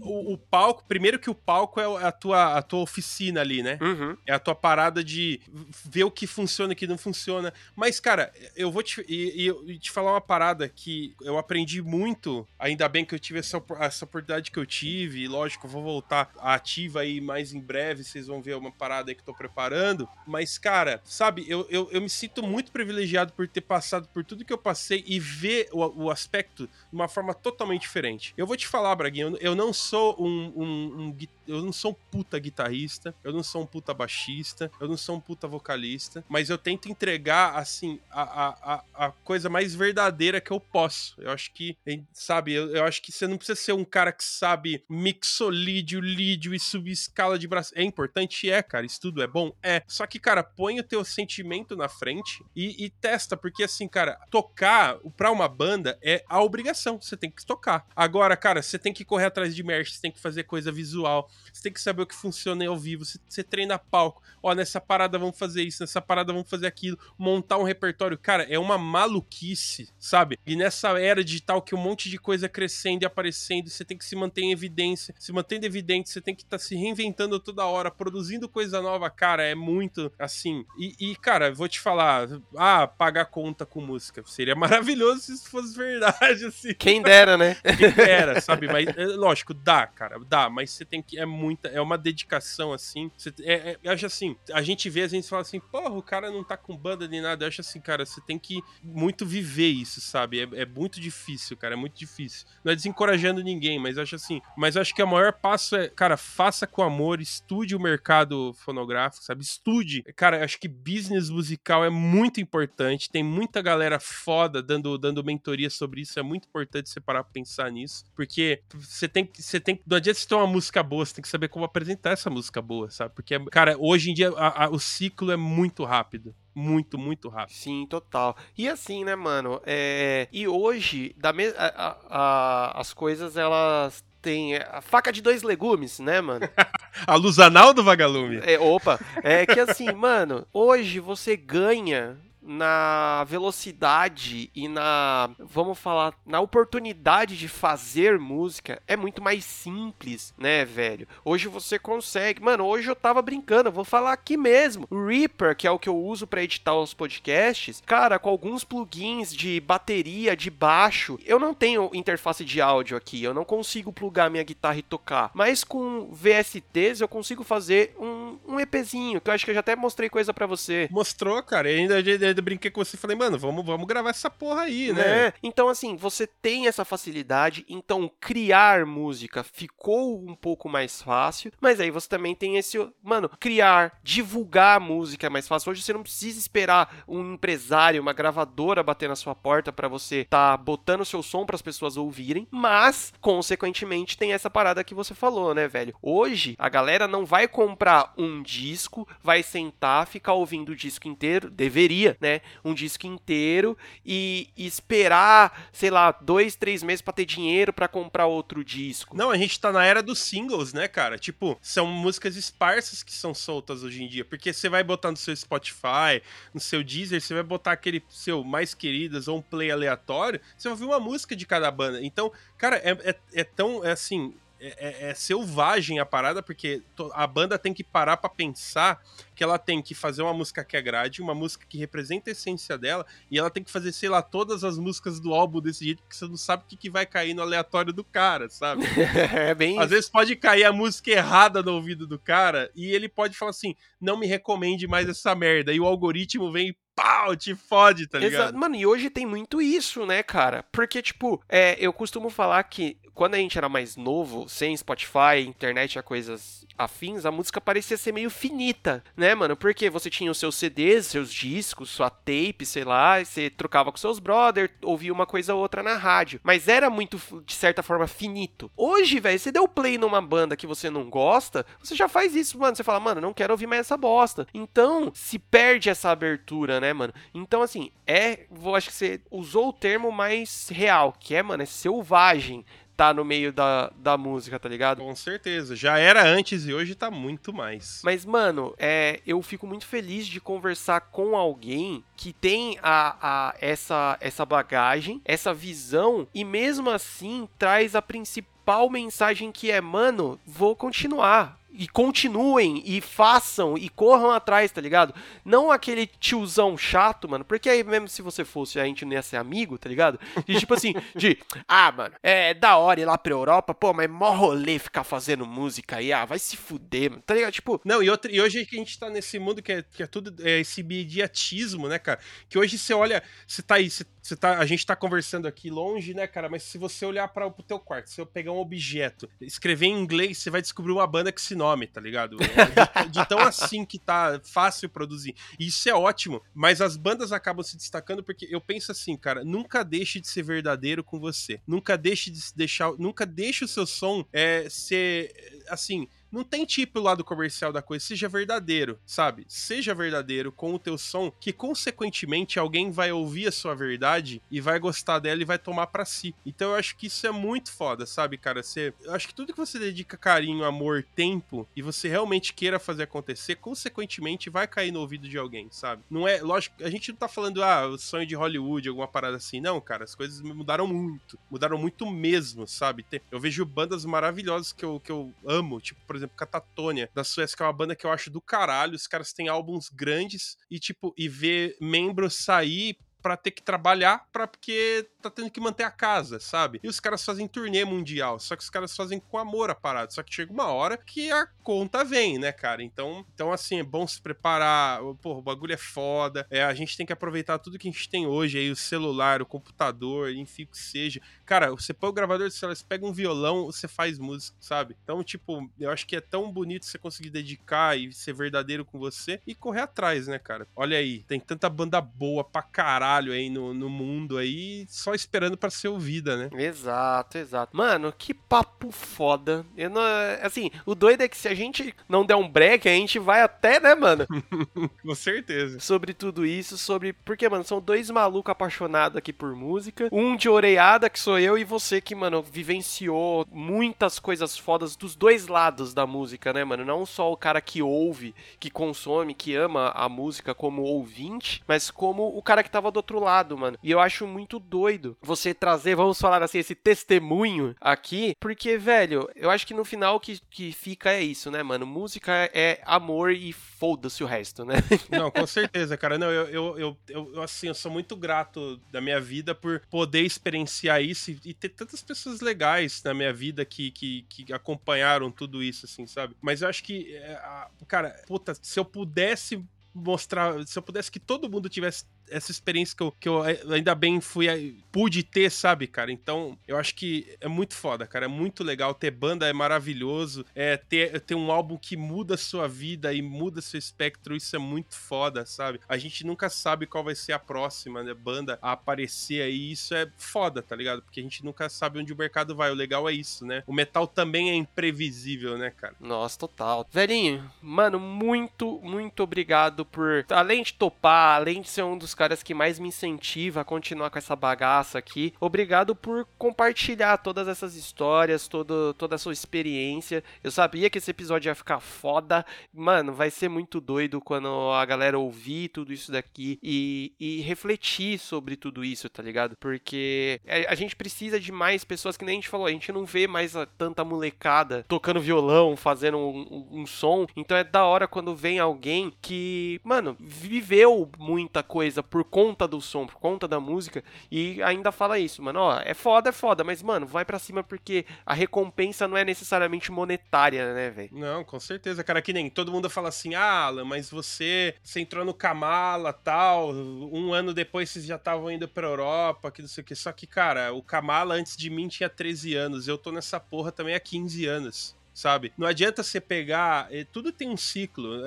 o, 0.01 0.33
o, 0.33 0.37
palco, 0.39 0.83
primeiro 0.87 1.19
que 1.19 1.29
o 1.29 1.35
palco 1.35 1.79
é 1.79 2.03
a 2.03 2.11
tua, 2.11 2.57
a 2.57 2.63
tua 2.63 2.79
oficina 2.79 3.41
ali, 3.41 3.61
né? 3.61 3.77
Uhum. 3.79 4.17
É 4.25 4.33
a 4.33 4.39
tua 4.39 4.54
parada 4.55 5.03
de 5.03 5.39
ver 5.85 6.03
o 6.03 6.11
que 6.11 6.27
funciona 6.27 6.73
e 6.73 6.75
o 6.75 6.77
que 6.77 6.87
não 6.87 6.97
funciona. 6.97 7.53
Mas, 7.75 7.99
cara, 7.99 8.31
eu 8.55 8.71
vou 8.71 8.83
te, 8.83 9.03
e, 9.07 9.49
e, 9.67 9.79
te 9.79 9.91
falar 9.91 10.13
uma 10.13 10.21
parada 10.21 10.67
que 10.67 11.15
eu 11.21 11.37
aprendi 11.37 11.81
muito, 11.81 12.47
ainda 12.57 12.87
bem 12.87 13.05
que 13.05 13.13
eu 13.13 13.19
tive 13.19 13.39
essa, 13.39 13.61
essa 13.79 14.05
oportunidade 14.05 14.51
que 14.51 14.59
eu 14.59 14.65
tive, 14.65 15.23
e 15.23 15.27
lógico, 15.27 15.67
vou 15.67 15.83
voltar 15.83 16.31
ativa 16.37 17.01
aí 17.01 17.19
mais 17.19 17.53
em 17.53 17.59
breve, 17.59 18.03
vocês 18.03 18.27
vão 18.27 18.41
ver 18.41 18.55
uma 18.55 18.71
parada 18.71 19.11
aí 19.11 19.15
que 19.15 19.21
eu 19.21 19.25
tô 19.25 19.33
preparando. 19.33 20.07
Mas, 20.25 20.57
cara, 20.57 21.01
sabe, 21.03 21.45
eu, 21.47 21.67
eu, 21.69 21.89
eu 21.91 22.01
me 22.01 22.09
sinto 22.09 22.43
muito 22.43 22.71
privilegiado 22.71 23.33
por 23.33 23.47
ter 23.47 23.61
passado 23.61 24.07
por 24.13 24.23
tudo 24.23 24.45
que 24.45 24.53
eu 24.53 24.57
passei 24.57 25.03
e 25.07 25.19
ver 25.19 25.69
o, 25.71 26.05
o 26.05 26.11
aspecto 26.11 26.67
de 26.67 26.95
uma 26.95 27.07
forma 27.07 27.33
totalmente 27.33 27.81
diferente. 27.81 28.33
Eu 28.37 28.47
vou 28.47 28.55
te 28.55 28.67
falar, 28.67 28.95
Braguinha, 28.95 29.25
eu, 29.25 29.37
eu 29.37 29.55
não 29.55 29.73
sou 29.73 30.15
um, 30.19 30.53
um, 30.55 31.01
um 31.01 31.17
eu 31.47 31.61
não 31.61 31.71
sou 31.71 31.91
um 31.91 31.95
puta 32.11 32.39
guitarrista, 32.39 33.15
eu 33.23 33.31
não 33.31 33.43
sou 33.43 33.61
um 33.61 33.65
puta 33.65 33.93
baixista, 33.93 34.44
eu 34.79 34.87
não 34.87 34.97
sou 34.97 35.15
um 35.15 35.19
puta 35.19 35.47
vocalista, 35.47 36.23
mas 36.29 36.49
eu 36.49 36.57
tento 36.57 36.89
entregar, 36.89 37.55
assim, 37.55 37.99
a, 38.09 38.75
a, 38.75 38.83
a 39.07 39.11
coisa 39.11 39.49
mais 39.49 39.73
verdadeira 39.73 40.41
que 40.41 40.51
eu 40.51 40.59
posso. 40.59 41.15
Eu 41.19 41.31
acho 41.31 41.51
que, 41.53 41.77
sabe, 42.13 42.53
eu, 42.53 42.75
eu 42.75 42.83
acho 42.83 43.01
que 43.01 43.11
você 43.11 43.27
não 43.27 43.37
precisa 43.37 43.59
ser 43.59 43.73
um 43.73 43.85
cara 43.85 44.11
que 44.11 44.23
sabe 44.23 44.83
mixolídio, 44.89 45.99
lídio 45.99 46.53
e 46.53 46.59
subir 46.59 46.91
escala 46.91 47.37
de 47.39 47.47
braço. 47.47 47.71
É 47.75 47.83
importante? 47.83 48.49
É, 48.49 48.61
cara, 48.61 48.85
estudo 48.85 49.21
é 49.21 49.27
bom? 49.27 49.53
É. 49.61 49.81
Só 49.87 50.05
que, 50.05 50.19
cara, 50.19 50.43
põe 50.43 50.79
o 50.79 50.83
teu 50.83 51.03
sentimento 51.03 51.75
na 51.75 51.87
frente 51.87 52.43
e, 52.55 52.85
e 52.85 52.89
testa, 52.89 53.37
porque 53.37 53.63
assim, 53.63 53.87
cara, 53.87 54.19
tocar 54.29 54.97
pra 55.15 55.31
uma 55.31 55.47
banda 55.47 55.97
é 56.01 56.23
a 56.27 56.41
obrigação, 56.41 56.99
você 57.01 57.15
tem 57.15 57.31
que 57.31 57.45
tocar. 57.45 57.87
Agora, 57.95 58.35
cara, 58.35 58.61
você 58.61 58.77
tem 58.77 58.93
que 58.93 59.05
correr 59.05 59.25
atrás 59.25 59.55
de 59.55 59.63
merch, 59.63 59.91
você 59.91 60.01
tem 60.01 60.11
que 60.11 60.19
fazer 60.19 60.43
coisa 60.43 60.71
visual, 60.71 61.29
você 61.51 61.63
tem 61.63 61.73
que 61.73 61.81
saber 61.81 62.03
o 62.03 62.07
que 62.07 62.15
funciona 62.15 62.65
ao 62.67 62.77
vivo. 62.77 63.05
Você, 63.05 63.19
você 63.27 63.43
treina 63.43 63.77
palco. 63.77 64.21
Ó, 64.41 64.53
nessa 64.53 64.79
parada 64.79 65.17
vamos 65.17 65.37
fazer 65.37 65.63
isso, 65.63 65.83
nessa 65.83 66.01
parada 66.01 66.31
vamos 66.31 66.49
fazer 66.49 66.67
aquilo. 66.67 66.97
Montar 67.17 67.57
um 67.57 67.63
repertório. 67.63 68.17
Cara, 68.17 68.43
é 68.43 68.57
uma 68.59 68.77
maluquice, 68.77 69.89
sabe? 69.99 70.39
E 70.45 70.55
nessa 70.55 70.99
era 70.99 71.23
digital 71.23 71.61
que 71.61 71.75
um 71.75 71.79
monte 71.79 72.09
de 72.09 72.17
coisa 72.17 72.47
crescendo 72.47 73.03
e 73.03 73.05
aparecendo, 73.05 73.69
você 73.69 73.83
tem 73.83 73.97
que 73.97 74.05
se 74.05 74.15
manter 74.15 74.41
em 74.41 74.51
evidência. 74.51 75.13
Se 75.19 75.31
mantendo 75.31 75.65
evidente, 75.65 76.09
você 76.09 76.21
tem 76.21 76.35
que 76.35 76.43
estar 76.43 76.57
tá 76.57 76.63
se 76.63 76.75
reinventando 76.75 77.39
toda 77.39 77.65
hora, 77.65 77.91
produzindo 77.91 78.47
coisa 78.47 78.81
nova. 78.81 79.09
Cara, 79.09 79.43
é 79.43 79.55
muito 79.55 80.11
assim. 80.19 80.65
E, 80.77 81.11
e, 81.11 81.15
cara, 81.15 81.53
vou 81.53 81.67
te 81.67 81.79
falar. 81.79 82.27
Ah, 82.57 82.87
pagar 82.87 83.25
conta 83.25 83.65
com 83.65 83.81
música. 83.81 84.23
Seria 84.25 84.55
maravilhoso 84.55 85.21
se 85.21 85.33
isso 85.33 85.49
fosse 85.49 85.75
verdade, 85.75 86.45
assim. 86.45 86.73
Quem 86.73 87.01
dera, 87.01 87.37
né? 87.37 87.55
Quem 87.77 87.91
dera, 87.91 88.39
sabe? 88.41 88.67
Mas, 88.67 88.87
é, 88.95 89.05
lógico, 89.05 89.53
dá, 89.53 89.87
cara. 89.87 90.19
Dá, 90.27 90.49
mas 90.49 90.71
você 90.71 90.85
tem 90.85 91.01
que. 91.01 91.19
É 91.19 91.25
muita. 91.25 91.67
É 91.69 91.81
uma 91.81 91.97
dedicação, 91.97 92.73
assim. 92.73 93.11
Você, 93.17 93.33
é, 93.41 93.53
é, 93.53 93.77
eu 93.83 93.91
acho 93.91 94.05
assim, 94.15 94.35
a 94.51 94.61
gente 94.61 94.89
vê, 94.89 95.03
a 95.03 95.07
gente 95.07 95.27
fala 95.27 95.41
assim, 95.41 95.59
porra, 95.59 95.91
o 95.91 96.01
cara 96.01 96.31
não 96.31 96.43
tá 96.43 96.55
com 96.55 96.75
banda 96.75 97.07
nem 97.07 97.21
nada. 97.21 97.43
Eu 97.43 97.47
acho 97.49 97.61
assim, 97.61 97.79
cara, 97.79 98.05
você 98.05 98.21
tem 98.21 98.39
que 98.39 98.61
muito 98.81 99.25
viver 99.25 99.67
isso, 99.69 99.99
sabe? 100.01 100.39
É, 100.39 100.61
é 100.61 100.65
muito 100.65 100.99
difícil, 100.99 101.57
cara. 101.57 101.73
É 101.73 101.77
muito 101.77 101.97
difícil. 101.97 102.47
Não 102.63 102.71
é 102.71 102.75
desencorajando 102.75 103.43
ninguém, 103.43 103.77
mas 103.79 103.97
acho 103.97 104.15
assim. 104.15 104.41
Mas 104.57 104.77
acho 104.77 104.95
que 104.95 105.03
o 105.03 105.07
maior 105.07 105.33
passo 105.33 105.75
é, 105.75 105.89
cara, 105.89 106.17
faça 106.17 106.65
com 106.65 106.81
amor, 106.81 107.19
estude 107.19 107.75
o 107.75 107.79
mercado 107.79 108.53
fonográfico, 108.53 109.23
sabe? 109.23 109.43
Estude. 109.43 110.03
Cara, 110.15 110.43
acho 110.43 110.59
que 110.59 110.67
business 110.67 111.29
musical 111.29 111.83
é 111.83 111.89
muito 111.89 112.39
importante. 112.39 113.09
Tem 113.09 113.23
muita 113.23 113.61
galera 113.61 113.99
foda 113.99 114.63
dando, 114.63 114.97
dando 114.97 115.23
mentoria 115.23 115.69
sobre 115.69 116.01
isso. 116.01 116.19
É 116.19 116.23
muito 116.23 116.47
importante 116.47 116.89
você 116.89 116.99
parar 116.99 117.23
pra 117.23 117.33
pensar 117.33 117.71
nisso. 117.71 118.05
Porque 118.15 118.61
você 118.73 119.07
tem 119.07 119.25
que. 119.25 119.41
Você 119.41 119.59
tem, 119.59 119.79
não 119.85 119.97
adianta 119.97 120.19
você 120.19 120.27
ter 120.27 120.35
uma 120.35 120.47
música 120.47 120.81
boa, 120.81 121.05
você 121.05 121.15
tem 121.15 121.21
que 121.21 121.27
saber 121.27 121.49
como 121.49 121.65
apresentar 121.65 122.11
essa 122.11 122.29
música 122.29 122.61
boa, 122.61 122.89
sabe? 122.89 123.13
Porque, 123.13 123.37
cara, 123.51 123.75
hoje 123.79 124.04
em 124.11 124.13
dia 124.13 124.29
a, 124.37 124.65
a, 124.65 124.69
o 124.69 124.79
ciclo 124.79 125.31
é 125.31 125.37
muito 125.37 125.83
rápido 125.83 126.35
muito, 126.55 126.97
muito 126.97 127.27
rápido. 127.27 127.53
Sim, 127.53 127.85
total. 127.85 128.35
E 128.57 128.69
assim, 128.69 129.03
né, 129.03 129.13
mano? 129.13 129.61
É... 129.65 130.29
E 130.31 130.47
hoje, 130.47 131.13
da 131.17 131.33
me... 131.33 131.47
A, 131.57 131.97
a, 132.09 132.79
as 132.79 132.93
coisas, 132.93 133.35
elas 133.35 134.05
têm 134.21 134.55
a 134.55 134.81
faca 134.81 135.11
de 135.11 135.21
dois 135.21 135.43
legumes, 135.43 135.99
né, 135.99 136.21
mano? 136.21 136.47
a 137.05 137.15
luz 137.15 137.37
anal 137.37 137.73
do 137.73 137.83
vagalume. 137.83 138.39
É, 138.43 138.57
opa, 138.57 138.99
é 139.21 139.45
que 139.45 139.59
assim, 139.59 139.91
mano, 139.91 140.47
hoje 140.51 140.99
você 140.99 141.35
ganha 141.37 142.17
na 142.45 143.23
velocidade 143.25 144.49
e 144.55 144.67
na, 144.67 145.29
vamos 145.39 145.79
falar, 145.79 146.13
na 146.25 146.39
oportunidade 146.39 147.37
de 147.37 147.47
fazer 147.47 148.19
música 148.19 148.81
é 148.87 148.95
muito 148.95 149.21
mais 149.21 149.43
simples, 149.43 150.33
né, 150.37 150.63
velho? 150.63 151.07
Hoje 151.23 151.47
você 151.47 151.79
consegue, 151.79 152.41
mano, 152.41 152.65
hoje 152.65 152.89
eu 152.89 152.95
tava 152.95 153.21
brincando, 153.21 153.69
eu 153.69 153.73
vou 153.73 153.83
falar 153.83 154.13
aqui 154.13 154.37
mesmo. 154.37 154.87
Reaper, 154.91 155.55
que 155.55 155.67
é 155.67 155.71
o 155.71 155.79
que 155.79 155.89
eu 155.89 155.97
uso 155.97 156.27
para 156.27 156.43
editar 156.43 156.75
os 156.75 156.93
podcasts, 156.93 157.81
cara, 157.85 158.19
com 158.19 158.29
alguns 158.29 158.63
plugins 158.63 159.33
de 159.33 159.59
bateria, 159.59 160.35
de 160.35 160.49
baixo, 160.49 161.19
eu 161.25 161.39
não 161.39 161.53
tenho 161.53 161.89
interface 161.93 162.45
de 162.45 162.61
áudio 162.61 162.97
aqui, 162.97 163.23
eu 163.23 163.33
não 163.33 163.43
consigo 163.43 163.91
plugar 163.91 164.29
minha 164.29 164.43
guitarra 164.43 164.77
e 164.77 164.83
tocar, 164.83 165.31
mas 165.33 165.63
com 165.63 166.09
VSTs 166.11 167.01
eu 167.01 167.07
consigo 167.07 167.43
fazer 167.43 167.95
um, 167.99 168.37
um 168.47 168.59
EPzinho, 168.59 169.19
que 169.19 169.29
eu 169.29 169.33
acho 169.33 169.45
que 169.45 169.51
eu 169.51 169.55
já 169.55 169.61
até 169.61 169.75
mostrei 169.75 170.09
coisa 170.09 170.33
para 170.33 170.45
você. 170.45 170.87
Mostrou, 170.91 171.41
cara, 171.41 171.71
e 171.71 171.79
ainda 171.79 171.95
ainda 172.35 172.41
brinquei 172.41 172.69
com 172.69 172.83
você 172.83 172.95
e 172.95 172.99
falei, 172.99 173.15
mano, 173.15 173.39
vamos, 173.39 173.65
vamos 173.65 173.87
gravar 173.87 174.09
essa 174.09 174.29
porra 174.29 174.63
aí, 174.63 174.91
né? 174.91 175.03
né? 175.03 175.33
Então, 175.41 175.69
assim, 175.69 175.95
você 175.95 176.27
tem 176.27 176.67
essa 176.67 176.83
facilidade, 176.83 177.65
então 177.69 178.11
criar 178.19 178.85
música 178.85 179.43
ficou 179.43 180.19
um 180.19 180.35
pouco 180.35 180.67
mais 180.67 181.01
fácil, 181.01 181.51
mas 181.61 181.79
aí 181.79 181.89
você 181.89 182.07
também 182.07 182.35
tem 182.35 182.57
esse, 182.57 182.77
mano, 183.01 183.29
criar, 183.39 183.99
divulgar 184.03 184.79
música 184.79 185.27
é 185.27 185.29
mais 185.29 185.47
fácil. 185.47 185.71
Hoje 185.71 185.81
você 185.81 185.93
não 185.93 186.03
precisa 186.03 186.37
esperar 186.37 187.03
um 187.07 187.33
empresário, 187.33 188.01
uma 188.01 188.13
gravadora 188.13 188.83
bater 188.83 189.07
na 189.07 189.15
sua 189.15 189.33
porta 189.33 189.71
para 189.71 189.87
você 189.87 190.25
tá 190.29 190.55
botando 190.57 191.05
seu 191.05 191.23
som 191.23 191.45
para 191.45 191.55
as 191.55 191.61
pessoas 191.61 191.97
ouvirem, 191.97 192.47
mas 192.51 193.13
consequentemente 193.21 194.17
tem 194.17 194.33
essa 194.33 194.49
parada 194.49 194.83
que 194.83 194.93
você 194.93 195.13
falou, 195.13 195.53
né, 195.53 195.67
velho? 195.67 195.95
Hoje 196.01 196.55
a 196.57 196.67
galera 196.67 197.07
não 197.07 197.25
vai 197.25 197.47
comprar 197.47 198.13
um 198.17 198.41
disco, 198.41 199.07
vai 199.21 199.41
sentar, 199.41 200.07
ficar 200.07 200.33
ouvindo 200.33 200.69
o 200.71 200.75
disco 200.75 201.07
inteiro, 201.07 201.49
deveria, 201.49 202.17
né? 202.25 202.41
Um 202.63 202.73
disco 202.73 203.05
inteiro 203.05 203.77
e, 204.03 204.49
esperar, 204.57 205.69
sei 205.71 205.91
lá, 205.91 206.11
dois, 206.11 206.55
três 206.55 206.81
meses 206.81 207.03
para 207.03 207.13
ter 207.13 207.25
dinheiro 207.25 207.71
para 207.71 207.87
comprar 207.87 208.25
outro 208.25 208.65
disco. 208.65 209.15
Não, 209.15 209.29
a 209.29 209.37
gente 209.37 209.59
tá 209.59 209.71
na 209.71 209.85
era 209.85 210.01
dos 210.01 210.19
singles, 210.19 210.73
né, 210.73 210.87
cara? 210.87 211.19
Tipo, 211.19 211.55
são 211.61 211.85
músicas 211.85 212.35
esparsas 212.35 213.03
que 213.03 213.13
são 213.13 213.33
soltas 213.33 213.83
hoje 213.83 214.03
em 214.03 214.07
dia. 214.07 214.25
Porque 214.25 214.51
você 214.51 214.67
vai 214.67 214.83
botar 214.83 215.11
no 215.11 215.17
seu 215.17 215.35
Spotify, 215.35 216.21
no 216.51 216.59
seu 216.59 216.83
Deezer, 216.83 217.21
você 217.21 217.35
vai 217.35 217.43
botar 217.43 217.73
aquele 217.73 218.03
seu 218.09 218.43
mais 218.43 218.73
queridas 218.73 219.27
ou 219.27 219.37
um 219.37 219.41
play 219.41 219.69
aleatório, 219.69 220.41
você 220.57 220.67
vai 220.67 220.73
ouvir 220.73 220.85
uma 220.85 220.99
música 220.99 221.35
de 221.35 221.45
cada 221.45 221.69
banda. 221.69 222.01
Então, 222.01 222.31
cara, 222.57 222.77
é, 222.77 222.91
é, 223.11 223.15
é 223.35 223.43
tão, 223.43 223.85
é 223.85 223.91
assim, 223.91 224.33
é, 224.57 224.67
é, 224.79 225.09
é, 225.09 225.13
selvagem 225.13 225.99
a 225.99 226.05
parada, 226.05 226.41
porque 226.41 226.81
a 227.13 227.27
banda 227.27 227.59
tem 227.59 227.73
que 227.73 227.83
parar 227.83 228.17
para 228.17 228.29
pensar 228.29 229.03
que 229.35 229.43
ela 229.43 229.59
tem 229.59 229.81
que 229.81 229.93
fazer 229.93 230.21
uma 230.21 230.33
música 230.33 230.63
que 230.63 230.77
agrade, 230.77 231.21
uma 231.21 231.35
música 231.35 231.65
que 231.67 231.77
representa 231.77 232.29
a 232.29 232.33
essência 232.33 232.77
dela, 232.77 233.05
e 233.29 233.37
ela 233.37 233.49
tem 233.49 233.63
que 233.63 233.71
fazer, 233.71 233.91
sei 233.91 234.09
lá, 234.09 234.21
todas 234.21 234.63
as 234.63 234.77
músicas 234.77 235.19
do 235.19 235.33
álbum 235.33 235.59
desse 235.59 235.85
jeito, 235.85 236.01
porque 236.01 236.15
você 236.15 236.27
não 236.27 236.37
sabe 236.37 236.63
o 236.63 236.67
que, 236.67 236.77
que 236.77 236.89
vai 236.89 237.05
cair 237.05 237.33
no 237.33 237.41
aleatório 237.41 237.91
do 237.91 238.03
cara, 238.03 238.49
sabe? 238.49 238.83
é 239.33 239.53
bem. 239.53 239.79
Às 239.79 239.89
vezes 239.89 240.09
pode 240.09 240.35
cair 240.35 240.63
a 240.63 240.71
música 240.71 241.11
errada 241.11 241.61
no 241.61 241.73
ouvido 241.73 242.07
do 242.07 242.17
cara, 242.17 242.71
e 242.75 242.87
ele 242.87 243.09
pode 243.09 243.37
falar 243.37 243.51
assim: 243.51 243.75
não 243.99 244.17
me 244.17 244.25
recomende 244.25 244.87
mais 244.87 245.09
essa 245.09 245.35
merda. 245.35 245.73
E 245.73 245.79
o 245.79 245.85
algoritmo 245.85 246.51
vem 246.51 246.69
e 246.69 246.77
pau, 246.95 247.35
te 247.35 247.53
fode, 247.53 248.07
tá 248.07 248.17
ligado? 248.19 248.41
Exato. 248.43 248.57
Mano, 248.57 248.75
e 248.75 248.85
hoje 248.85 249.09
tem 249.09 249.25
muito 249.25 249.61
isso, 249.61 250.05
né, 250.05 250.23
cara? 250.23 250.63
Porque, 250.71 251.01
tipo, 251.01 251.41
é, 251.49 251.75
eu 251.77 251.91
costumo 251.91 252.29
falar 252.29 252.63
que 252.63 252.97
quando 253.13 253.35
a 253.35 253.37
gente 253.37 253.57
era 253.57 253.69
mais 253.69 253.95
novo, 253.95 254.47
sem 254.47 254.75
Spotify, 254.75 255.41
internet, 255.45 255.99
a 255.99 256.03
coisas 256.03 256.65
afins, 256.77 257.25
a 257.25 257.31
música 257.31 257.61
parecia 257.61 257.97
ser 257.97 258.11
meio 258.11 258.29
finita, 258.29 259.03
né, 259.15 259.33
mano? 259.33 259.55
Porque 259.55 259.89
você 259.89 260.09
tinha 260.09 260.31
os 260.31 260.37
seus 260.37 260.55
CDs, 260.55 261.07
seus 261.07 261.33
discos, 261.33 261.89
sua 261.89 262.09
tape, 262.09 262.65
sei 262.65 262.83
lá, 262.83 263.21
e 263.21 263.25
você 263.25 263.49
trocava 263.49 263.91
com 263.91 263.97
seus 263.97 264.19
brothers, 264.19 264.71
ouvia 264.81 265.13
uma 265.13 265.25
coisa 265.25 265.53
ou 265.53 265.61
outra 265.61 265.81
na 265.81 265.95
rádio. 265.95 266.39
Mas 266.43 266.67
era 266.67 266.89
muito, 266.89 267.19
de 267.45 267.53
certa 267.53 267.81
forma, 267.81 268.07
finito. 268.07 268.71
Hoje, 268.75 269.19
velho, 269.19 269.39
você 269.39 269.51
deu 269.51 269.67
play 269.67 269.97
numa 269.97 270.21
banda 270.21 270.55
que 270.55 270.67
você 270.67 270.89
não 270.89 271.09
gosta, 271.09 271.65
você 271.79 271.95
já 271.95 272.07
faz 272.07 272.35
isso, 272.35 272.59
mano. 272.59 272.75
Você 272.75 272.83
fala, 272.83 272.99
mano, 272.99 273.21
não 273.21 273.33
quero 273.33 273.53
ouvir 273.53 273.67
mais 273.67 273.81
essa 273.81 273.97
bosta. 273.97 274.47
Então, 274.53 275.11
se 275.13 275.39
perde 275.39 275.89
essa 275.89 276.09
abertura, 276.09 276.79
né, 276.79 276.93
mano? 276.93 277.13
Então, 277.33 277.61
assim, 277.61 277.91
é. 278.05 278.45
Vou, 278.49 278.75
acho 278.75 278.89
que 278.89 278.95
você 278.95 279.21
usou 279.31 279.69
o 279.69 279.73
termo 279.73 280.11
mais 280.11 280.69
real, 280.69 281.13
que 281.19 281.35
é, 281.35 281.43
mano, 281.43 281.63
é 281.63 281.65
selvagem 281.65 282.65
tá 282.95 283.13
no 283.13 283.25
meio 283.25 283.51
da, 283.51 283.91
da 283.97 284.17
música, 284.17 284.59
tá 284.59 284.69
ligado? 284.69 284.99
Com 285.01 285.15
certeza. 285.15 285.75
Já 285.75 285.97
era 285.97 286.25
antes 286.25 286.65
e 286.65 286.73
hoje 286.73 286.95
tá 286.95 287.11
muito 287.11 287.53
mais. 287.53 288.01
Mas, 288.03 288.25
mano, 288.25 288.73
é, 288.77 289.19
eu 289.25 289.41
fico 289.41 289.67
muito 289.67 289.85
feliz 289.85 290.27
de 290.27 290.39
conversar 290.39 291.01
com 291.01 291.35
alguém 291.35 292.03
que 292.15 292.33
tem 292.33 292.77
a, 292.81 293.17
a, 293.21 293.55
essa, 293.59 294.17
essa 294.19 294.45
bagagem, 294.45 295.21
essa 295.25 295.53
visão, 295.53 296.27
e 296.33 296.43
mesmo 296.43 296.89
assim 296.89 297.47
traz 297.57 297.95
a 297.95 298.01
principal 298.01 298.89
mensagem 298.89 299.51
que 299.51 299.69
é, 299.69 299.81
mano, 299.81 300.39
vou 300.45 300.75
continuar 300.75 301.59
e 301.77 301.87
continuem 301.87 302.81
e 302.85 303.01
façam 303.01 303.77
e 303.77 303.89
corram 303.89 304.31
atrás, 304.31 304.71
tá 304.71 304.81
ligado? 304.81 305.13
Não 305.43 305.71
aquele 305.71 306.07
tiozão 306.07 306.77
chato, 306.77 307.29
mano, 307.29 307.45
porque 307.45 307.69
aí 307.69 307.83
mesmo 307.83 308.07
se 308.07 308.21
você 308.21 308.43
fosse, 308.45 308.79
a 308.79 308.85
gente 308.85 309.05
não 309.05 309.13
ia 309.13 309.21
ser 309.21 309.37
amigo, 309.37 309.77
tá 309.77 309.89
ligado? 309.89 310.19
De 310.45 310.59
tipo 310.59 310.73
assim, 310.73 310.93
de, 311.15 311.37
ah, 311.67 311.91
mano, 311.91 312.15
é 312.23 312.53
da 312.53 312.77
hora 312.77 312.99
ir 312.99 313.05
lá 313.05 313.17
pra 313.17 313.33
Europa, 313.33 313.73
pô, 313.73 313.93
mas 313.93 314.09
mó 314.09 314.31
rolê 314.31 314.79
ficar 314.79 315.03
fazendo 315.03 315.45
música 315.45 315.97
aí, 315.97 316.11
ah, 316.11 316.25
vai 316.25 316.39
se 316.39 316.57
fuder, 316.57 317.11
mano, 317.11 317.23
tá 317.25 317.33
ligado? 317.33 317.53
Tipo. 317.53 317.81
Não, 317.85 318.01
e, 318.01 318.09
outra, 318.09 318.31
e 318.31 318.41
hoje 318.41 318.65
que 318.65 318.75
a 318.75 318.79
gente 318.79 318.97
tá 318.97 319.09
nesse 319.09 319.37
mundo 319.39 319.61
que 319.61 319.71
é, 319.71 319.83
que 319.83 320.03
é 320.03 320.07
tudo 320.07 320.35
é 320.45 320.59
esse 320.59 320.81
imediatismo, 320.81 321.87
né, 321.87 321.99
cara? 321.99 322.19
Que 322.49 322.57
hoje 322.57 322.77
você 322.77 322.93
olha, 322.93 323.23
você 323.47 323.61
tá 323.61 323.75
aí, 323.75 323.89
você, 323.89 324.05
você 324.21 324.35
tá, 324.35 324.57
a 324.57 324.65
gente 324.65 324.85
tá 324.85 324.95
conversando 324.95 325.47
aqui 325.47 325.69
longe, 325.69 326.13
né, 326.13 326.27
cara? 326.27 326.49
Mas 326.49 326.63
se 326.63 326.77
você 326.77 327.05
olhar 327.05 327.27
para 327.27 327.47
o 327.47 327.51
teu 327.51 327.79
quarto, 327.79 328.09
se 328.09 328.19
eu 328.19 328.25
pegar 328.25 328.51
um 328.51 328.59
objeto, 328.59 329.29
escrever 329.39 329.87
em 329.87 329.99
inglês, 329.99 330.37
você 330.37 330.49
vai 330.49 330.61
descobrir 330.61 330.91
uma 330.91 331.07
banda 331.07 331.31
que 331.31 331.41
se 331.41 331.55
nome, 331.55 331.64
tá 331.87 332.01
ligado? 332.01 332.37
De, 332.37 333.09
de, 333.09 333.25
tão 333.27 333.39
assim 333.39 333.85
que 333.85 333.97
tá 333.97 334.39
fácil 334.43 334.89
produzir. 334.89 335.35
E 335.59 335.67
isso 335.67 335.89
é 335.89 335.93
ótimo, 335.93 336.41
mas 336.53 336.81
as 336.81 336.97
bandas 336.97 337.31
acabam 337.31 337.63
se 337.63 337.77
destacando 337.77 338.23
porque 338.23 338.47
eu 338.49 338.61
penso 338.61 338.91
assim, 338.91 339.15
cara, 339.17 339.43
nunca 339.43 339.83
deixe 339.83 340.19
de 340.19 340.27
ser 340.27 340.43
verdadeiro 340.43 341.03
com 341.03 341.19
você. 341.19 341.59
Nunca 341.65 341.97
deixe 341.97 342.29
de 342.29 342.41
deixar, 342.55 342.91
nunca 342.97 343.25
deixe 343.25 343.65
o 343.65 343.67
seu 343.67 343.85
som 343.85 344.25
é, 344.31 344.67
ser 344.69 345.33
assim, 345.69 346.07
não 346.35 346.43
tem 346.43 346.65
tipo 346.65 346.99
o 346.99 347.03
lado 347.03 347.23
comercial 347.23 347.71
da 347.71 347.81
coisa, 347.81 348.05
seja 348.05 348.27
verdadeiro, 348.27 348.99
sabe? 349.05 349.45
Seja 349.47 349.95
verdadeiro 349.95 350.51
com 350.51 350.73
o 350.73 350.79
teu 350.79 350.97
som, 350.97 351.31
que 351.39 351.53
consequentemente 351.53 352.59
alguém 352.59 352.91
vai 352.91 353.11
ouvir 353.11 353.47
a 353.47 353.51
sua 353.51 353.73
verdade 353.73 354.41
e 354.51 354.59
vai 354.59 354.77
gostar 354.77 355.19
dela 355.19 355.41
e 355.41 355.45
vai 355.45 355.57
tomar 355.57 355.87
para 355.87 356.03
si. 356.05 356.35
Então 356.45 356.71
eu 356.71 356.75
acho 356.75 356.97
que 356.97 357.07
isso 357.07 357.25
é 357.25 357.31
muito 357.31 357.71
foda, 357.71 358.05
sabe, 358.05 358.37
cara? 358.37 358.61
Você, 358.61 358.93
eu 359.01 359.13
acho 359.13 359.27
que 359.27 359.33
tudo 359.33 359.53
que 359.53 359.59
você 359.59 359.79
dedica 359.79 360.17
carinho, 360.17 360.65
amor, 360.65 361.05
tempo 361.15 361.67
e 361.75 361.81
você 361.81 362.09
realmente 362.09 362.53
queira 362.53 362.79
fazer 362.79 363.03
acontecer, 363.03 363.55
consequentemente 363.55 364.49
vai 364.49 364.67
cair 364.67 364.91
no 364.91 364.99
ouvido 364.99 365.29
de 365.29 365.37
alguém, 365.37 365.69
sabe? 365.71 366.03
Não 366.09 366.27
é, 366.27 366.41
lógico, 366.41 366.83
a 366.83 366.89
gente 366.89 367.11
não 367.11 367.17
tá 367.17 367.27
falando 367.27 367.63
ah, 367.63 367.87
o 367.87 367.97
sonho 367.97 368.25
de 368.25 368.35
Hollywood, 368.35 368.89
alguma 368.89 369.07
parada 369.07 369.37
assim, 369.37 369.61
não, 369.61 369.79
cara, 369.79 370.03
as 370.03 370.15
coisas 370.15 370.41
mudaram 370.41 370.87
muito, 370.87 371.39
mudaram 371.49 371.77
muito 371.77 372.05
mesmo, 372.09 372.67
sabe? 372.67 373.05
Eu 373.31 373.39
vejo 373.39 373.65
bandas 373.65 374.03
maravilhosas 374.03 374.73
que 374.73 374.83
eu, 374.83 374.99
que 374.99 375.11
eu 375.11 375.33
amo, 375.45 375.79
tipo, 375.79 375.99
por 376.05 376.15
exemplo, 376.15 376.24
exemplo, 376.25 376.35
Catatônia, 376.35 377.09
da 377.13 377.23
Suécia, 377.23 377.55
que 377.55 377.63
é 377.63 377.65
uma 377.65 377.73
banda 377.73 377.95
que 377.95 378.05
eu 378.05 378.11
acho 378.11 378.29
do 378.29 378.41
caralho. 378.41 378.95
Os 378.95 379.07
caras 379.07 379.33
têm 379.33 379.47
álbuns 379.47 379.89
grandes 379.89 380.57
e, 380.69 380.79
tipo, 380.79 381.13
e 381.17 381.29
ver 381.29 381.77
membros 381.79 382.35
sair 382.35 382.97
para 383.25 383.35
ter 383.35 383.49
que 383.49 383.63
trabalhar 383.63 384.27
para 384.31 384.45
porque 384.45 385.09
tá 385.19 385.31
tendo 385.31 385.49
que 385.49 385.59
manter 385.59 385.81
a 385.81 385.89
casa, 385.89 386.39
sabe? 386.39 386.79
E 386.83 386.87
os 386.87 386.99
caras 386.99 387.25
fazem 387.25 387.47
turnê 387.47 387.83
mundial, 387.83 388.37
só 388.37 388.55
que 388.55 388.61
os 388.61 388.69
caras 388.69 388.95
fazem 388.95 389.19
com 389.19 389.39
amor 389.39 389.71
a 389.71 389.73
parada, 389.73 390.11
só 390.11 390.21
que 390.21 390.31
chega 390.31 390.53
uma 390.53 390.67
hora 390.67 390.95
que 390.95 391.31
a 391.31 391.47
conta 391.63 392.05
vem, 392.05 392.37
né, 392.37 392.51
cara? 392.51 392.83
Então, 392.83 393.25
então 393.33 393.51
assim, 393.51 393.79
é 393.79 393.83
bom 393.83 394.05
se 394.05 394.21
preparar, 394.21 394.99
pô, 395.23 395.39
o 395.39 395.41
bagulho 395.41 395.73
é 395.73 395.77
foda, 395.77 396.45
é, 396.51 396.63
a 396.63 396.75
gente 396.75 396.95
tem 396.95 397.03
que 397.03 397.11
aproveitar 397.11 397.57
tudo 397.57 397.79
que 397.79 397.87
a 397.87 397.91
gente 397.91 398.07
tem 398.07 398.27
hoje 398.27 398.59
aí, 398.59 398.69
o 398.69 398.75
celular, 398.75 399.41
o 399.41 399.45
computador, 399.47 400.31
enfim, 400.31 400.61
o 400.61 400.67
que 400.67 400.77
seja. 400.77 401.19
Cara, 401.47 401.71
você 401.71 401.95
põe 401.95 402.11
o 402.11 402.13
gravador 402.13 402.47
de 402.47 402.53
celular, 402.53 402.75
você 402.75 402.85
pega 402.87 403.07
um 403.07 403.11
violão, 403.11 403.65
você 403.65 403.87
faz 403.87 404.19
música, 404.19 404.55
sabe? 404.59 404.95
Então, 405.03 405.23
tipo, 405.23 405.67
eu 405.79 405.89
acho 405.89 406.05
que 406.05 406.15
é 406.15 406.21
tão 406.21 406.51
bonito 406.51 406.85
você 406.85 406.99
conseguir 406.99 407.31
dedicar 407.31 407.97
e 407.97 408.13
ser 408.13 408.33
verdadeiro 408.33 408.85
com 408.85 408.99
você 408.99 409.41
e 409.47 409.55
correr 409.55 409.81
atrás, 409.81 410.27
né, 410.27 410.37
cara? 410.37 410.67
Olha 410.75 410.99
aí, 410.99 411.23
tem 411.23 411.39
tanta 411.39 411.67
banda 411.67 411.99
boa 411.99 412.43
pra 412.43 412.61
caralho 412.61 413.14
caralho 413.15 413.31
aí 413.31 413.49
no, 413.49 413.73
no 413.73 413.89
mundo 413.89 414.37
aí, 414.37 414.85
só 414.89 415.13
esperando 415.13 415.57
para 415.57 415.69
ser 415.69 415.87
ouvida, 415.87 416.35
né? 416.35 416.49
Exato, 416.53 417.37
exato. 417.37 417.75
Mano, 417.75 418.13
que 418.17 418.33
papo 418.33 418.91
foda. 418.91 419.65
Eu 419.77 419.89
não, 419.89 420.01
assim, 420.41 420.69
o 420.85 420.93
doido 420.93 421.21
é 421.21 421.27
que 421.27 421.37
se 421.37 421.47
a 421.47 421.53
gente 421.53 421.93
não 422.09 422.25
der 422.25 422.35
um 422.35 422.47
break, 422.47 422.87
a 422.87 422.91
gente 422.91 423.19
vai 423.19 423.41
até, 423.41 423.79
né, 423.79 423.95
mano? 423.95 424.25
Com 425.01 425.15
certeza. 425.15 425.79
Sobre 425.79 426.13
tudo 426.13 426.45
isso, 426.45 426.77
sobre. 426.77 427.13
Porque, 427.13 427.47
mano, 427.47 427.63
são 427.63 427.79
dois 427.79 428.09
malucos 428.09 428.51
apaixonados 428.51 429.17
aqui 429.17 429.31
por 429.31 429.55
música. 429.55 430.09
Um 430.11 430.35
de 430.35 430.49
oreiada, 430.49 431.09
que 431.09 431.19
sou 431.19 431.39
eu, 431.39 431.57
e 431.57 431.63
você 431.63 432.01
que, 432.01 432.15
mano, 432.15 432.41
vivenciou 432.43 433.45
muitas 433.51 434.19
coisas 434.19 434.57
fodas 434.57 434.95
dos 434.95 435.15
dois 435.15 435.47
lados 435.47 435.93
da 435.93 436.05
música, 436.05 436.51
né, 436.51 436.63
mano? 436.63 436.83
Não 436.83 437.05
só 437.05 437.31
o 437.31 437.37
cara 437.37 437.61
que 437.61 437.81
ouve, 437.81 438.35
que 438.59 438.69
consome, 438.69 439.33
que 439.33 439.55
ama 439.55 439.91
a 439.95 440.09
música 440.09 440.53
como 440.53 440.83
ouvinte, 440.83 441.63
mas 441.67 441.89
como 441.89 442.37
o 442.37 442.41
cara 442.41 442.63
que 442.63 442.69
tava 442.69 442.91
do 442.91 443.04
outro 443.05 443.19
lado, 443.19 443.57
mano. 443.57 443.77
E 443.83 443.91
eu 443.91 443.99
acho 443.99 444.25
muito 444.25 444.59
doido 444.59 445.15
você 445.21 445.53
trazer, 445.53 445.95
vamos 445.95 446.19
falar 446.19 446.41
assim, 446.41 446.57
esse 446.57 446.73
testemunho 446.73 447.75
aqui, 447.79 448.33
porque, 448.39 448.77
velho, 448.77 449.29
eu 449.35 449.51
acho 449.51 449.65
que 449.67 449.73
no 449.73 449.85
final 449.85 450.15
o 450.15 450.19
que, 450.19 450.39
que 450.49 450.71
fica 450.71 451.11
é 451.11 451.21
isso, 451.21 451.51
né, 451.51 451.61
mano? 451.61 451.85
Música 451.85 452.49
é 452.53 452.81
amor 452.83 453.31
e 453.31 453.53
foda-se 453.53 454.23
o 454.23 454.27
resto, 454.27 454.65
né? 454.65 454.75
Não, 455.09 455.29
com 455.29 455.45
certeza, 455.45 455.95
cara. 455.95 456.17
Não, 456.17 456.31
eu, 456.31 456.47
eu, 456.47 456.77
eu, 456.79 456.97
eu, 457.33 457.41
assim, 457.41 457.67
eu 457.67 457.75
sou 457.75 457.91
muito 457.91 458.15
grato 458.15 458.77
da 458.91 458.99
minha 458.99 459.21
vida 459.21 459.53
por 459.53 459.81
poder 459.89 460.21
experienciar 460.21 461.01
isso 461.01 461.31
e, 461.31 461.39
e 461.45 461.53
ter 461.53 461.69
tantas 461.69 462.01
pessoas 462.01 462.41
legais 462.41 463.03
na 463.03 463.13
minha 463.13 463.31
vida 463.31 463.63
que, 463.63 463.91
que, 463.91 464.23
que 464.23 464.53
acompanharam 464.53 465.29
tudo 465.29 465.61
isso, 465.61 465.85
assim, 465.85 466.07
sabe? 466.07 466.35
Mas 466.41 466.61
eu 466.61 466.69
acho 466.69 466.83
que, 466.83 467.15
é, 467.15 467.39
cara, 467.87 468.15
puta, 468.27 468.53
se 468.59 468.79
eu 468.79 468.85
pudesse 468.85 469.63
mostrar, 469.95 470.65
se 470.67 470.77
eu 470.77 470.83
pudesse 470.83 471.09
que 471.09 471.19
todo 471.19 471.49
mundo 471.49 471.69
tivesse 471.69 472.03
essa 472.29 472.51
experiência 472.51 472.95
que 472.95 473.03
eu, 473.03 473.11
que 473.11 473.29
eu 473.29 473.41
ainda 473.41 473.93
bem 473.93 474.19
fui 474.21 474.75
pude 474.91 475.23
ter, 475.23 475.51
sabe, 475.51 475.87
cara? 475.87 476.09
Então, 476.09 476.57
eu 476.65 476.77
acho 476.77 476.95
que 476.95 477.35
é 477.41 477.49
muito 477.49 477.73
foda, 477.73 478.07
cara. 478.07 478.25
É 478.25 478.29
muito 478.29 478.63
legal. 478.63 478.93
Ter 478.93 479.11
banda 479.11 479.45
é 479.45 479.51
maravilhoso. 479.51 480.45
É 480.55 480.77
ter, 480.77 481.19
ter 481.19 481.35
um 481.35 481.51
álbum 481.51 481.77
que 481.77 481.97
muda 481.97 482.35
a 482.35 482.37
sua 482.37 482.65
vida 482.65 483.13
e 483.13 483.21
muda 483.21 483.61
seu 483.61 483.77
espectro, 483.77 484.35
isso 484.35 484.55
é 484.55 484.59
muito 484.59 484.95
foda, 484.95 485.45
sabe? 485.45 485.81
A 485.87 485.97
gente 485.97 486.25
nunca 486.25 486.49
sabe 486.49 486.87
qual 486.87 487.03
vai 487.03 487.13
ser 487.13 487.33
a 487.33 487.39
próxima 487.39 488.01
né, 488.03 488.13
banda 488.13 488.57
a 488.61 488.71
aparecer 488.71 489.41
aí. 489.41 489.71
Isso 489.71 489.93
é 489.93 490.09
foda, 490.17 490.61
tá 490.61 490.75
ligado? 490.75 491.01
Porque 491.01 491.19
a 491.19 491.23
gente 491.23 491.43
nunca 491.43 491.67
sabe 491.67 491.99
onde 491.99 492.13
o 492.13 492.17
mercado 492.17 492.55
vai. 492.55 492.71
O 492.71 492.75
legal 492.75 493.09
é 493.09 493.13
isso, 493.13 493.45
né? 493.45 493.63
O 493.67 493.73
metal 493.73 494.07
também 494.07 494.49
é 494.49 494.55
imprevisível, 494.55 495.57
né, 495.57 495.71
cara? 495.71 495.93
Nossa, 495.99 496.39
total. 496.39 496.87
Velhinho, 496.89 497.51
mano, 497.61 497.99
muito, 497.99 498.79
muito 498.81 499.21
obrigado 499.21 499.85
por, 499.85 500.25
além 500.29 500.63
de 500.63 500.73
topar, 500.73 501.35
além 501.35 501.61
de 501.61 501.67
ser 501.69 501.83
um 501.83 501.97
dos 501.97 502.14
caras 502.15 502.41
que 502.41 502.53
mais 502.53 502.79
me 502.79 502.87
incentiva 502.87 503.61
a 503.61 503.65
continuar 503.65 504.09
com 504.09 504.17
essa 504.17 504.35
bagaça 504.35 504.97
aqui. 504.97 505.33
Obrigado 505.39 505.95
por 505.95 506.27
compartilhar 506.37 507.17
todas 507.17 507.47
essas 507.47 507.75
histórias, 507.75 508.47
todo, 508.47 508.93
toda 508.95 509.15
a 509.15 509.17
sua 509.17 509.33
experiência. 509.33 510.23
Eu 510.43 510.51
sabia 510.51 510.89
que 510.89 510.97
esse 510.97 511.11
episódio 511.11 511.49
ia 511.49 511.55
ficar 511.55 511.79
foda. 511.79 512.45
Mano, 512.73 513.13
vai 513.13 513.29
ser 513.29 513.49
muito 513.49 513.79
doido 513.79 514.21
quando 514.21 514.47
a 514.71 514.85
galera 514.85 515.19
ouvir 515.19 515.69
tudo 515.69 515.93
isso 515.93 516.11
daqui 516.11 516.57
e, 516.63 517.13
e 517.19 517.41
refletir 517.41 518.17
sobre 518.17 518.55
tudo 518.55 518.83
isso, 518.83 519.09
tá 519.09 519.21
ligado? 519.21 519.55
Porque 519.59 520.39
a, 520.47 520.71
a 520.71 520.75
gente 520.75 520.95
precisa 520.95 521.39
de 521.39 521.51
mais 521.51 521.83
pessoas, 521.83 522.17
que 522.17 522.25
nem 522.25 522.33
a 522.33 522.35
gente 522.37 522.49
falou, 522.49 522.65
a 522.65 522.71
gente 522.71 522.91
não 522.91 523.05
vê 523.05 523.27
mais 523.27 523.53
tanta 523.77 524.03
molecada 524.03 524.85
tocando 524.87 525.19
violão, 525.19 525.75
fazendo 525.75 526.17
um, 526.17 526.39
um, 526.39 526.81
um 526.81 526.87
som. 526.87 527.27
Então 527.35 527.57
é 527.57 527.63
da 527.63 527.85
hora 527.85 528.07
quando 528.07 528.35
vem 528.35 528.59
alguém 528.59 529.13
que, 529.21 529.79
mano, 529.83 530.15
viveu 530.19 531.09
muita 531.17 531.63
coisa 531.63 532.01
por 532.09 532.23
conta 532.23 532.67
do 532.67 532.79
som, 532.81 533.05
por 533.05 533.15
conta 533.15 533.47
da 533.47 533.59
música 533.59 534.03
e 534.31 534.61
ainda 534.63 534.91
fala 534.91 535.19
isso, 535.19 535.41
mano, 535.41 535.59
ó, 535.59 535.79
é 535.83 535.93
foda, 535.93 536.29
é 536.29 536.31
foda, 536.31 536.63
mas, 536.63 536.81
mano, 536.81 537.05
vai 537.05 537.25
para 537.25 537.39
cima 537.39 537.63
porque 537.63 538.05
a 538.25 538.33
recompensa 538.33 539.07
não 539.07 539.17
é 539.17 539.25
necessariamente 539.25 539.91
monetária, 539.91 540.73
né, 540.73 540.89
velho? 540.89 541.09
Não, 541.11 541.43
com 541.43 541.59
certeza, 541.59 542.03
cara, 542.03 542.21
que 542.21 542.33
nem 542.33 542.49
todo 542.49 542.71
mundo 542.71 542.89
fala 542.89 543.09
assim, 543.09 543.35
ah, 543.35 543.65
Alan, 543.65 543.85
mas 543.85 544.09
você, 544.09 544.75
você 544.83 544.99
entrou 544.99 545.25
no 545.25 545.33
Kamala, 545.33 546.13
tal, 546.13 546.71
um 546.71 547.33
ano 547.33 547.53
depois 547.53 547.89
vocês 547.89 548.05
já 548.05 548.15
estavam 548.15 548.51
indo 548.51 548.67
pra 548.67 548.87
Europa, 548.87 549.51
que 549.51 549.61
não 549.61 549.69
sei 549.69 549.81
o 549.81 549.85
que, 549.85 549.95
só 549.95 550.11
que, 550.11 550.27
cara, 550.27 550.73
o 550.73 550.81
Kamala 550.81 551.35
antes 551.35 551.57
de 551.57 551.69
mim 551.69 551.87
tinha 551.87 552.09
13 552.09 552.55
anos, 552.55 552.87
eu 552.87 552.97
tô 552.97 553.11
nessa 553.11 553.39
porra 553.39 553.71
também 553.71 553.95
há 553.95 553.99
15 553.99 554.45
anos 554.45 554.95
sabe? 555.15 555.53
Não 555.57 555.65
adianta 555.65 556.03
você 556.03 556.19
pegar. 556.19 556.87
Eh, 556.91 557.05
tudo 557.05 557.31
tem 557.31 557.49
um 557.49 557.55
ciclo. 557.55 558.19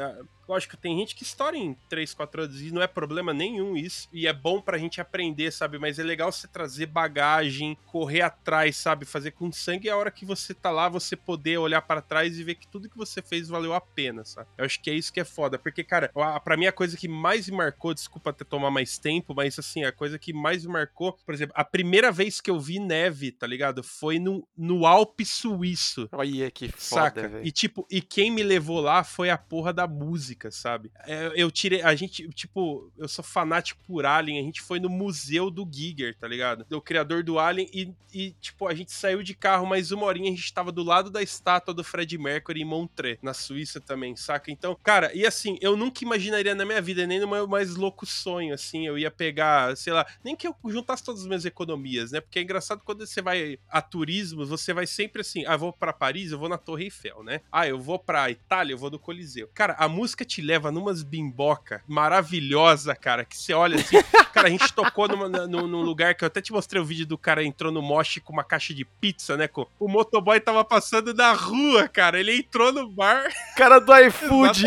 Lógico, 0.49 0.79
tem 0.79 0.97
gente 0.99 1.15
que 1.15 1.23
estoura 1.23 1.57
em 1.57 1.77
3, 1.91 2.15
4 2.15 2.43
anos 2.45 2.63
e 2.63 2.71
não 2.73 2.81
é 2.81 2.87
problema 2.87 3.35
nenhum 3.35 3.77
isso. 3.77 4.09
E 4.11 4.27
é 4.27 4.33
bom 4.33 4.63
pra 4.63 4.79
gente 4.79 4.99
aprender, 4.99 5.53
sabe? 5.53 5.79
Mas 5.79 5.99
é 5.99 6.03
legal 6.03 6.33
você 6.33 6.49
trazer 6.49 6.87
bagagem, 6.87 7.77
correr 7.85 8.23
atrás, 8.23 8.77
sabe? 8.77 9.05
Fazer 9.05 9.33
com 9.33 9.53
sangue 9.53 9.89
e 9.89 9.91
a 9.91 9.97
hora 9.97 10.11
que 10.11 10.25
você 10.25 10.55
tá 10.55 10.71
lá, 10.71 10.89
você 10.89 11.15
poder 11.15 11.59
olhar 11.59 11.83
para 11.83 12.01
trás 12.01 12.39
e 12.39 12.45
ver 12.45 12.55
que 12.55 12.67
tudo 12.67 12.89
que 12.89 12.97
você 12.97 13.21
fez 13.21 13.49
valeu 13.49 13.75
a 13.75 13.81
pena, 13.81 14.25
sabe? 14.25 14.49
Eu 14.57 14.65
acho 14.65 14.81
que 14.81 14.89
é 14.89 14.95
isso 14.95 15.13
que 15.13 15.21
é 15.21 15.25
foda. 15.25 15.59
Porque, 15.59 15.85
cara, 15.85 16.11
pra 16.43 16.57
mim 16.57 16.67
a 16.67 16.73
coisa 16.73 16.97
que 16.97 17.09
mais 17.09 17.47
me 17.47 17.57
marcou, 17.57 17.93
desculpa 17.93 18.31
até 18.31 18.43
tomar 18.43 18.71
mais 18.71 18.97
tempo, 18.97 19.35
mas 19.35 19.59
assim, 19.59 19.85
a 19.85 19.93
coisa 19.93 20.19
que 20.19 20.33
mais 20.33 20.65
me 20.65 20.73
marcou, 20.73 21.13
por 21.27 21.35
exemplo, 21.35 21.55
a 21.55 21.65
primeira 21.65 22.11
vez 22.11 22.41
que 22.41 22.51
eu 22.51 22.59
vi 22.59 22.79
neve, 22.79 23.33
tá 23.33 23.47
ligado? 23.47 23.83
Foi 23.83 24.19
no, 24.19 24.49
no 24.57 24.87
Alpe 24.87 25.27
Suíço. 25.27 26.09
Olha 26.11 26.51
que 26.51 26.69
foda, 26.69 27.03
Saca? 27.03 27.29
Véio. 27.29 27.47
E 27.47 27.53
tipo, 27.53 27.87
e 27.91 28.01
quem 28.01 28.31
me 28.31 28.43
levou 28.43 28.81
lá 28.81 29.05
foi 29.05 29.29
a 29.29 29.37
porra 29.37 29.75
da 29.75 29.87
música 29.87 30.38
sabe? 30.51 30.91
É, 31.07 31.33
eu 31.35 31.51
tirei. 31.51 31.83
A 31.83 31.95
gente, 31.95 32.29
tipo, 32.31 32.93
eu 32.97 33.09
sou 33.09 33.25
fanático 33.25 33.81
por 33.87 34.07
Alien. 34.07 34.41
A 34.41 34.45
gente 34.45 34.61
foi 34.61 34.79
no 34.79 34.89
museu 34.89 35.51
do 35.51 35.69
Giger, 35.71 36.17
tá 36.17 36.29
ligado? 36.29 36.65
Do 36.69 36.81
criador 36.81 37.23
do 37.23 37.39
Alien. 37.39 37.69
E, 37.73 37.95
e, 38.13 38.31
tipo, 38.41 38.67
a 38.67 38.75
gente 38.75 38.93
saiu 38.93 39.23
de 39.23 39.35
carro 39.35 39.67
mais 39.67 39.91
uma 39.91 40.07
horinha. 40.07 40.31
A 40.31 40.35
gente 40.35 40.53
tava 40.53 40.71
do 40.71 40.83
lado 40.83 41.11
da 41.11 41.23
estátua 41.23 41.75
do 41.75 41.83
Fred 41.83 42.17
Mercury 42.17 42.63
em 42.63 42.65
Montreux, 42.65 43.19
na 43.23 43.35
Suíça 43.35 43.81
também, 43.81 44.15
saca? 44.17 44.51
Então, 44.51 44.77
cara, 44.83 45.11
e 45.15 45.27
assim, 45.27 45.59
eu 45.61 45.77
nunca 45.77 46.05
imaginaria 46.05 46.55
na 46.55 46.65
minha 46.65 46.81
vida, 46.81 47.07
nem 47.07 47.21
no 47.21 47.29
meu 47.29 47.47
mais 47.47 47.77
louco 47.77 48.05
sonho, 48.05 48.55
assim, 48.55 48.87
eu 48.87 48.99
ia 48.99 49.11
pegar, 49.11 49.77
sei 49.77 49.93
lá, 49.93 50.07
nem 50.23 50.37
que 50.37 50.47
eu 50.47 50.55
juntasse 50.67 51.05
todas 51.05 51.23
as 51.23 51.27
minhas 51.27 51.45
economias, 51.45 52.13
né? 52.13 52.21
Porque 52.21 52.39
é 52.39 52.43
engraçado 52.43 52.83
quando 52.85 53.07
você 53.07 53.23
vai 53.23 53.59
a 53.69 53.81
turismo, 53.81 54.45
você 54.47 54.73
vai 54.73 54.87
sempre 54.87 55.23
assim, 55.23 55.45
ah, 55.47 55.55
eu 55.55 55.59
vou 55.59 55.73
para 55.73 55.93
Paris, 55.93 56.33
eu 56.33 56.39
vou 56.39 56.49
na 56.49 56.59
Torre 56.59 56.85
Eiffel, 56.85 57.23
né? 57.23 57.41
Ah, 57.51 57.67
eu 57.67 57.79
vou 57.79 57.99
pra 57.99 58.31
Itália, 58.31 58.75
eu 58.75 58.79
vou 58.79 58.91
no 58.91 58.99
Coliseu. 58.99 59.49
Cara, 59.55 59.75
a 59.79 59.89
música 59.89 60.25
te 60.29 60.43
leva 60.43 60.71
numas 60.71 61.03
bimboca 61.03 61.83
maravilhosa, 61.89 62.95
cara, 62.95 63.25
que 63.25 63.37
você 63.37 63.53
olha 63.53 63.77
assim. 63.77 63.97
cara, 64.33 64.49
a 64.49 64.51
gente 64.51 64.73
tocou 64.73 65.09
numa, 65.09 65.29
num, 65.29 65.67
num, 65.67 65.83
lugar 65.83 66.15
que 66.15 66.23
eu 66.23 66.27
até 66.27 66.41
te 66.41 66.53
mostrei 66.53 66.81
o 66.81 66.85
vídeo 66.85 67.07
do 67.07 67.19
cara 67.19 67.43
entrou 67.43 67.73
no 67.73 67.83
moche 67.83 68.21
com 68.21 68.33
uma 68.33 68.45
caixa 68.45 68.73
de 68.73 68.85
pizza, 68.85 69.37
né? 69.37 69.49
Com, 69.49 69.67
o 69.81 69.89
motoboy 69.89 70.39
tava 70.41 70.65
passando 70.65 71.13
na 71.15 71.33
rua, 71.33 71.89
cara. 71.89 72.21
Ele 72.21 72.39
entrou 72.39 72.73
no 72.73 72.89
bar. 72.89 73.29
Cara 73.57 73.79
do 73.81 73.97
iFood. 73.97 74.65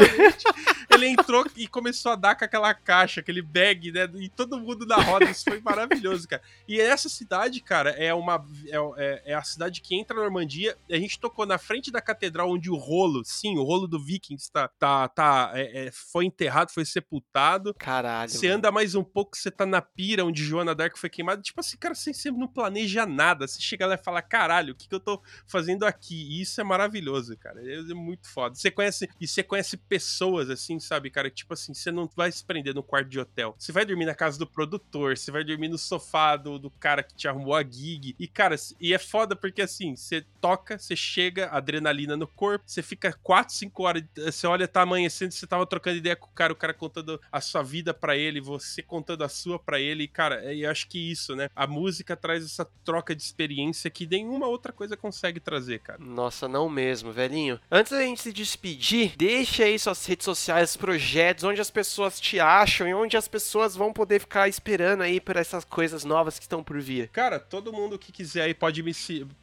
ele 0.94 1.08
entrou 1.08 1.46
e 1.56 1.68
começou 1.68 2.12
a 2.12 2.16
dar 2.16 2.36
com 2.36 2.44
aquela 2.44 2.74
caixa, 2.74 3.22
aquele 3.22 3.42
bag, 3.42 3.92
né? 3.92 4.10
E 4.16 4.30
todo 4.30 4.60
mundo 4.60 4.86
na 4.86 4.98
roda. 4.98 5.30
Isso 5.30 5.46
foi 5.46 5.62
maravilhoso, 5.62 6.28
cara. 6.28 6.42
E 6.68 6.80
essa 6.80 7.08
cidade, 7.08 7.62
cara, 7.62 7.92
é 7.92 8.14
uma. 8.14 8.46
É, 8.68 8.78
é, 8.98 9.22
é 9.32 9.34
a 9.34 9.44
cidade 9.44 9.82
que 9.82 9.96
entra 9.96 10.16
na 10.16 10.24
Normandia. 10.24 10.78
A 10.90 10.98
gente 10.98 11.20
tocou 11.20 11.46
na 11.46 11.58
frente 11.58 11.92
da 11.92 12.02
catedral 12.02 12.52
onde 12.52 12.70
o 12.70 12.76
rolo, 12.76 13.24
sim, 13.24 13.58
o 13.58 13.64
rolo 13.64 13.88
do 13.88 14.04
Vikings 14.04 14.52
tá. 14.52 14.68
tá, 14.68 15.08
tá 15.08 15.51
é, 15.54 15.88
é 15.88 15.92
foi 15.92 16.26
enterrado, 16.26 16.72
foi 16.72 16.86
sepultado. 16.86 17.74
Caralho. 17.76 18.32
Você 18.32 18.48
anda 18.48 18.72
mais 18.72 18.96
um 18.96 19.04
pouco, 19.04 19.38
você 19.38 19.52
tá 19.52 19.66
na 19.66 19.82
pira 19.82 20.26
onde 20.26 20.44
Joana 20.44 20.76
Dark 20.76 20.98
foi 20.98 21.10
queimada. 21.10 21.42
Tipo 21.42 21.60
assim, 21.60 21.78
cara, 21.78 21.96
você 21.96 22.14
sempre 22.14 22.40
não 22.40 22.48
planeja 22.48 23.06
nada. 23.06 23.48
Você 23.48 23.62
chega 23.62 23.86
lá 23.86 23.96
e 23.96 23.98
fala, 23.98 24.22
caralho, 24.22 24.74
o 24.74 24.76
que, 24.76 24.88
que 24.88 24.96
eu 24.96 25.00
tô 25.00 25.22
fazendo 25.48 25.86
aqui? 25.86 26.16
E 26.16 26.42
isso 26.42 26.60
é 26.60 26.64
maravilhoso, 26.64 27.38
cara. 27.38 27.62
É, 27.62 27.80
é 27.80 27.94
muito 27.94 28.28
foda. 28.28 28.56
Você 28.56 28.72
conhece. 28.72 29.10
E 29.20 29.28
você 29.28 29.44
conhece 29.44 29.78
pessoas, 29.78 30.50
assim, 30.50 30.80
sabe, 30.80 31.10
cara? 31.10 31.30
Tipo 31.30 31.54
assim, 31.54 31.74
você 31.74 31.92
não 31.92 32.10
vai 32.16 32.32
se 32.32 32.44
prender 32.44 32.74
no 32.74 32.84
quarto 32.84 33.10
de 33.10 33.20
hotel. 33.20 33.56
Você 33.58 33.72
vai 33.72 33.86
dormir 33.86 34.06
na 34.06 34.16
casa 34.16 34.38
do 34.38 34.48
produtor, 34.48 35.18
você 35.18 35.32
vai 35.32 35.44
dormir 35.44 35.68
no 35.68 35.78
sofá 35.78 36.36
do, 36.36 36.58
do 36.58 36.70
cara 36.72 37.04
que 37.04 37.16
te 37.16 37.28
arrumou 37.28 37.56
a 37.56 37.64
gig. 37.64 38.16
E, 38.20 38.28
cara, 38.28 38.56
e 38.80 38.94
é 38.94 38.98
foda 38.98 39.36
porque 39.36 39.62
assim, 39.62 39.96
você 39.96 40.26
toca, 40.40 40.78
você 40.78 40.96
chega, 40.96 41.50
adrenalina 41.50 42.16
no 42.16 42.28
corpo, 42.28 42.66
você 42.68 42.82
fica 42.82 43.14
4, 43.22 43.54
5 43.54 43.84
horas, 43.84 44.04
você 44.16 44.48
olha, 44.48 44.68
tá 44.68 44.82
amanhecendo, 44.82 45.34
você 45.42 45.48
tava 45.48 45.66
trocando 45.66 45.98
ideia 45.98 46.16
com 46.16 46.28
o 46.28 46.34
cara, 46.34 46.54
o 46.54 46.56
cara 46.56 46.74
contando 46.74 47.20
a 47.32 47.42
sua 47.42 47.64
vida 47.64 47.94
para 47.94 48.16
ele, 48.16 48.40
você 48.40 48.82
contando 48.82 49.24
a 49.24 49.30
sua 49.30 49.58
para 49.60 49.80
ele. 49.80 50.04
E, 50.04 50.08
cara, 50.08 50.54
eu 50.54 50.70
acho 50.70 50.88
que 50.88 51.12
isso, 51.12 51.36
né? 51.36 51.50
A 51.56 51.66
música 51.68 52.16
traz 52.16 52.46
essa 52.46 52.66
troca 52.84 53.16
de 53.16 53.24
experiência 53.24 53.90
que 53.90 54.08
nenhuma 54.08 54.48
outra 54.48 54.72
coisa 54.72 54.96
consegue 54.96 55.40
trazer, 55.40 55.80
cara. 55.80 56.00
Nossa, 56.00 56.48
não 56.48 56.70
mesmo, 56.70 57.12
velhinho. 57.12 57.60
Antes 57.70 57.92
da 57.92 58.02
gente 58.02 58.22
se 58.22 58.32
despedir, 58.32 59.14
deixa 59.18 59.64
aí 59.64 59.78
suas 59.78 60.06
redes 60.06 60.26
sociais, 60.26 60.78
projetos, 60.78 61.44
onde 61.44 61.60
as 61.60 61.72
pessoas 61.72 62.20
te 62.20 62.40
acham 62.40 62.88
e 62.88 62.94
onde 62.94 63.18
as 63.18 63.28
pessoas 63.28 63.76
vão 63.76 63.92
poder 63.92 64.20
ficar 64.20 64.48
esperando 64.48 65.02
aí 65.02 65.20
por 65.20 65.36
essas 65.36 65.66
coisas 65.66 66.04
novas 66.04 66.38
que 66.38 66.46
estão 66.46 66.64
por 66.64 66.80
vir. 66.80 67.10
Cara, 67.10 67.40
todo 67.40 67.74
mundo 67.74 67.98
que 67.98 68.12
quiser 68.12 68.44
aí 68.44 68.54
pode 68.54 68.84
me 68.84 68.94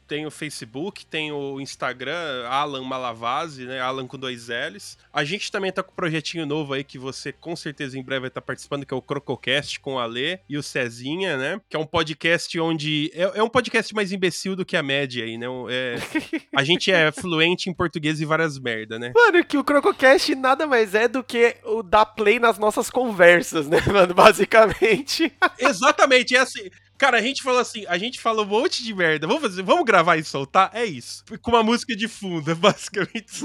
tem 0.09 0.25
o 0.27 0.31
Facebook, 0.31 1.05
tem 1.05 1.31
o 1.31 1.61
Instagram, 1.61 2.49
Alan 2.49 2.83
Malavase, 2.83 3.67
né? 3.67 3.79
Alan 3.79 4.07
com 4.07 4.19
dois 4.19 4.49
L's. 4.49 4.97
A 5.13 5.23
gente 5.23 5.53
também 5.53 5.71
tá 5.71 5.85
com 5.89 5.93
um 5.93 5.97
projetinho 5.97 6.47
novo 6.47 6.75
aí 6.75 6.85
que 6.85 6.99
você 6.99 7.33
com 7.33 7.57
certeza 7.57 7.99
em 7.99 8.03
breve 8.03 8.21
vai 8.21 8.29
estar 8.29 8.41
participando, 8.41 8.85
que 8.85 8.95
é 8.95 8.97
o 8.97 9.03
Crococast 9.03 9.81
com 9.81 9.95
o 9.95 9.99
Alê 9.99 10.39
e 10.49 10.57
o 10.57 10.63
Cezinha, 10.63 11.37
né? 11.37 11.61
Que 11.69 11.77
é 11.77 11.81
um 11.81 11.87
podcast 11.87 12.59
onde. 12.61 13.11
É, 13.15 13.39
é 13.39 13.43
um 13.43 13.49
podcast 13.49 13.95
mais 13.95 14.13
imbecil 14.13 14.55
do 14.55 14.65
que 14.65 14.77
a 14.77 14.83
média 14.83 15.25
aí, 15.25 15.39
né? 15.39 15.47
É, 15.71 15.97
a 16.55 16.63
gente 16.63 16.91
é 16.91 17.11
fluente 17.13 17.71
em 17.71 17.75
português 17.75 18.21
e 18.21 18.25
várias 18.25 18.59
merda, 18.59 18.99
né? 18.99 19.13
Mano, 19.15 19.45
que 19.45 19.57
o 19.57 19.65
Crococast 19.65 20.35
nada 20.35 20.67
mais 20.67 20.95
é 20.95 21.09
do 21.09 21.25
que 21.25 21.57
o 21.65 21.83
dar 21.83 22.07
play 22.07 22.39
nas 22.39 22.59
nossas 22.59 22.91
conversas, 22.91 23.69
né, 23.69 23.81
mano? 23.91 24.15
Basicamente. 24.15 25.33
Exatamente, 25.59 26.37
é 26.37 26.41
assim. 26.41 26.71
Cara, 26.99 27.19
a 27.19 27.23
gente 27.23 27.45
falou 27.45 27.61
assim, 27.61 27.87
a 27.87 27.97
gente 27.97 28.21
falou 28.21 28.45
um 28.45 28.49
monte 28.49 28.83
de 28.83 28.93
merda. 28.93 29.27
Vamos 29.27 29.43
fazer, 29.43 29.63
vamos 29.63 29.85
gravar 29.85 30.17
e 30.17 30.25
soltar? 30.25 30.71
É 30.75 30.85
isso. 30.85 31.23
Com 31.41 31.53
uma 31.53 31.63
música 31.63 31.95
de 31.95 32.09
fundo, 32.09 32.51
é 32.51 32.55
basicamente. 32.57 33.45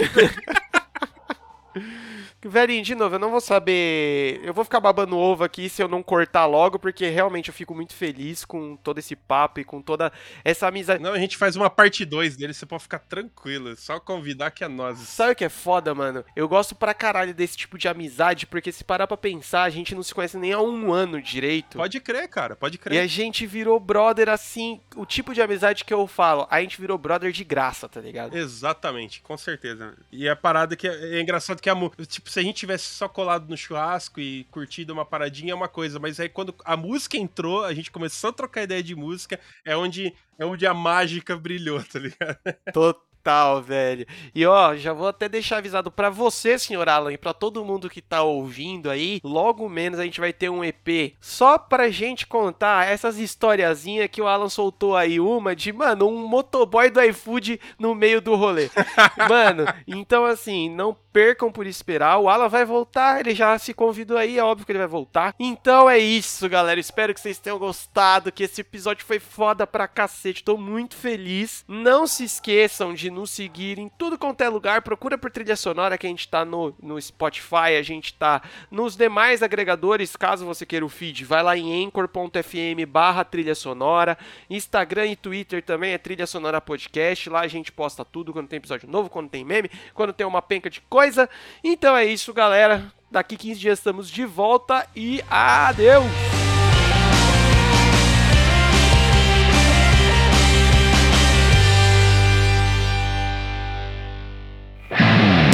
Velhinho, 2.46 2.84
de 2.84 2.96
novo, 2.96 3.16
eu 3.16 3.20
não 3.20 3.32
vou 3.32 3.42
saber. 3.42 4.42
Eu 4.44 4.54
vou 4.54 4.64
ficar 4.64 4.80
babando 4.80 5.18
ovo 5.18 5.44
aqui 5.44 5.70
se 5.70 5.82
eu 5.82 5.88
não 5.88 6.04
cortar 6.04 6.46
logo, 6.46 6.78
porque 6.78 7.08
realmente 7.10 7.48
eu 7.48 7.54
fico 7.54 7.74
muito 7.74 7.94
feliz 7.94 8.44
com 8.44 8.76
todo 8.76 9.00
esse 9.00 9.16
papo 9.16 9.60
e 9.60 9.64
com 9.64 9.82
toda 9.82 10.12
essa 10.44 10.68
amizade. 10.68 11.02
Não, 11.02 11.14
a 11.14 11.20
gente 11.20 11.38
faz 11.38 11.56
uma 11.56 11.70
parte 11.70 12.04
2 12.04 12.36
dele, 12.36 12.54
você 12.54 12.66
pode 12.66 12.84
ficar 12.84 13.00
tranquilo. 13.00 13.72
É 13.72 13.76
só 13.76 14.00
convidar 14.00 14.52
que 14.52 14.64
é 14.64 14.68
nós. 14.68 15.00
Sabe 15.00 15.34
o 15.34 15.36
que 15.36 15.46
é 15.46 15.50
foda, 15.50 15.96
mano? 15.96 16.24
Eu 16.36 16.48
gosto 16.48 16.76
pra 16.76 16.94
caralho 16.94 17.34
desse 17.34 17.56
tipo 17.56 17.78
de 17.78 17.88
amizade, 17.88 18.46
porque 18.46 18.72
se 18.72 18.84
parar 18.84 19.08
pra 19.08 19.18
pensar, 19.18 19.64
a 19.64 19.70
gente 19.70 19.96
não 19.96 20.04
se 20.04 20.14
conhece 20.14 20.38
nem 20.38 20.54
há 20.54 20.60
um 20.60 20.92
ano 20.92 21.22
direito. 21.22 21.78
Pode 21.78 22.00
crer, 22.00 22.28
cara, 22.28 22.56
pode 22.56 22.78
crer. 22.78 22.98
E 22.98 23.00
a 23.00 23.08
gente 23.08 23.46
virou 23.46 23.80
brother 23.80 24.30
assim, 24.30 24.82
o 24.96 25.06
tipo 25.06 25.34
de 25.34 25.42
amizade 25.42 25.86
que 25.86 25.94
eu 25.94 26.06
falo, 26.08 26.48
a 26.50 26.62
gente 26.62 26.80
virou 26.80 26.98
brother 26.98 27.32
de 27.32 27.44
graça, 27.44 27.88
tá 27.88 28.02
ligado? 28.02 28.36
Exatamente, 28.36 29.22
com 29.22 29.38
certeza. 29.38 29.96
E 30.12 30.28
a 30.28 30.36
parada 30.36 30.76
que 30.76 30.88
é, 30.88 31.18
é 31.18 31.22
engraçado 31.22 31.62
que 31.64 31.70
a. 31.70 31.76
Tipo, 32.06 32.30
se 32.30 32.40
a 32.40 32.44
gente 32.44 32.58
tivesse 32.58 32.84
só 32.84 33.08
colado 33.08 33.48
no 33.50 33.56
churrasco 33.56 34.20
e 34.20 34.44
curtido 34.52 34.92
uma 34.92 35.06
paradinha 35.06 35.54
é 35.54 35.56
uma 35.56 35.70
coisa, 35.70 35.98
mas 35.98 36.20
aí 36.20 36.28
quando 36.28 36.54
a 36.66 36.76
música 36.76 37.18
entrou, 37.18 37.64
a 37.64 37.74
gente 37.74 37.90
começou 37.90 38.30
a 38.30 38.34
trocar 38.34 38.64
ideia 38.64 38.84
de 38.84 38.94
música, 38.94 39.40
é 39.64 39.76
onde 39.76 40.14
é 40.38 40.46
onde 40.46 40.68
a 40.68 40.74
mágica 40.74 41.38
brilhou, 41.38 41.82
tá 41.82 42.00
ligado? 42.00 42.38
Total 42.74 43.02
Total, 43.24 43.62
velho. 43.62 44.06
E 44.36 44.46
ó, 44.46 44.76
já 44.76 44.92
vou 44.92 45.08
até 45.08 45.30
deixar 45.30 45.60
avisado 45.60 45.90
para 45.90 46.10
você, 46.10 46.60
senhor 46.60 46.90
Alan, 46.90 47.14
e 47.14 47.18
para 47.18 47.34
todo 47.34 47.64
mundo 47.64 47.90
que 47.90 48.02
tá 48.02 48.22
ouvindo 48.22 48.90
aí, 48.90 49.22
logo 49.24 49.70
menos 49.70 49.98
a 49.98 50.04
gente 50.04 50.20
vai 50.20 50.34
ter 50.34 50.50
um 50.50 50.62
EP 50.62 51.16
só 51.22 51.58
pra 51.58 51.90
gente 51.90 52.28
contar 52.28 52.86
essas 52.92 53.18
historiazinhas 53.18 54.10
que 54.10 54.22
o 54.22 54.28
Alan 54.28 54.50
soltou 54.50 54.98
aí, 54.98 55.22
uma 55.22 55.56
de, 55.56 55.72
mano, 55.72 56.10
um 56.10 56.28
motoboy 56.28 56.90
do 56.90 57.02
iFood 57.02 57.62
no 57.80 57.96
meio 57.96 58.20
do 58.20 58.36
rolê. 58.36 58.70
mano, 59.30 59.64
então 59.88 60.26
assim, 60.26 60.70
não 60.70 60.94
percam 61.14 61.52
por 61.52 61.68
esperar. 61.68 62.18
O 62.18 62.28
Alan 62.28 62.50
vai 62.50 62.66
voltar, 62.66 63.20
ele 63.20 63.36
já 63.36 63.58
se 63.60 63.74
convidou 63.74 64.18
aí, 64.18 64.40
é 64.40 64.44
óbvio 64.44 64.66
que 64.66 64.72
ele 64.72 64.80
vai 64.80 64.88
voltar. 64.88 65.36
Então 65.40 65.88
é 65.88 66.00
isso, 66.00 66.50
galera. 66.50 66.80
Espero 66.80 67.14
que 67.14 67.20
vocês 67.22 67.38
tenham 67.38 67.60
gostado, 67.60 68.32
que 68.32 68.44
esse 68.44 68.62
episódio 68.62 69.06
foi 69.06 69.20
foda 69.20 69.68
pra 69.68 69.88
cacete. 69.88 70.44
Tô 70.44 70.58
muito 70.58 70.96
feliz. 70.96 71.64
Não 71.68 72.08
se 72.08 72.24
esqueçam 72.24 72.94
de 72.94 73.12
nos 73.12 73.30
seguir 73.30 73.78
em 73.78 73.88
tudo 73.88 74.18
quanto 74.18 74.42
é 74.42 74.50
lugar. 74.50 74.82
Procura 74.82 75.18
por 75.18 75.30
trilha 75.30 75.56
sonora 75.56 75.98
que 75.98 76.08
a 76.08 76.10
gente 76.10 76.28
tá 76.28 76.44
no, 76.44 76.76
no 76.82 77.00
Spotify, 77.00 77.78
a 77.78 77.84
gente 77.84 78.14
tá 78.16 78.42
nos 78.72 78.96
demais 78.96 79.44
agregadores. 79.44 80.16
Caso 80.16 80.46
você 80.46 80.66
queira 80.66 80.86
o 80.86 80.90
feed, 80.90 81.24
vai 81.26 81.44
lá 81.44 81.56
em 81.56 81.86
anchor.fm 81.86 82.86
barra 82.88 83.24
trilha 83.24 83.54
sonora. 83.54 84.18
Instagram 84.50 85.08
e 85.08 85.16
Twitter 85.16 85.62
também 85.62 85.94
é 85.94 85.98
trilha 86.00 86.26
sonora 86.26 86.60
podcast. 86.60 87.30
Lá 87.30 87.42
a 87.42 87.48
gente 87.48 87.72
posta 87.72 88.04
tudo 88.04 88.34
quando 88.34 88.48
tem 88.48 88.58
episódio 88.58 88.90
novo, 88.90 89.10
quando 89.10 89.30
tem 89.30 89.44
meme, 89.46 89.70
quando 89.94 90.12
tem 90.12 90.26
uma 90.26 90.42
penca 90.42 90.70
de 90.70 90.82
coisa. 91.04 91.30
Então 91.64 91.98
é 91.98 92.06
isso, 92.06 92.34
galera. 92.34 92.86
Daqui 93.12 93.36
15 93.36 93.60
dias 93.60 93.80
estamos 93.80 94.10
de 94.10 94.26
volta 94.26 94.88
e 94.96 95.22
adeus! 95.30 96.06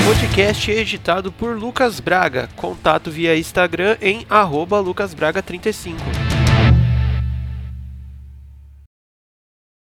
podcast 0.06 0.72
editado 0.72 1.32
por 1.32 1.56
Lucas 1.56 2.00
Braga. 2.00 2.50
Contato 2.56 3.12
via 3.12 3.38
Instagram 3.38 3.95
em 4.02 4.26
lucasbraga35. 4.82 6.28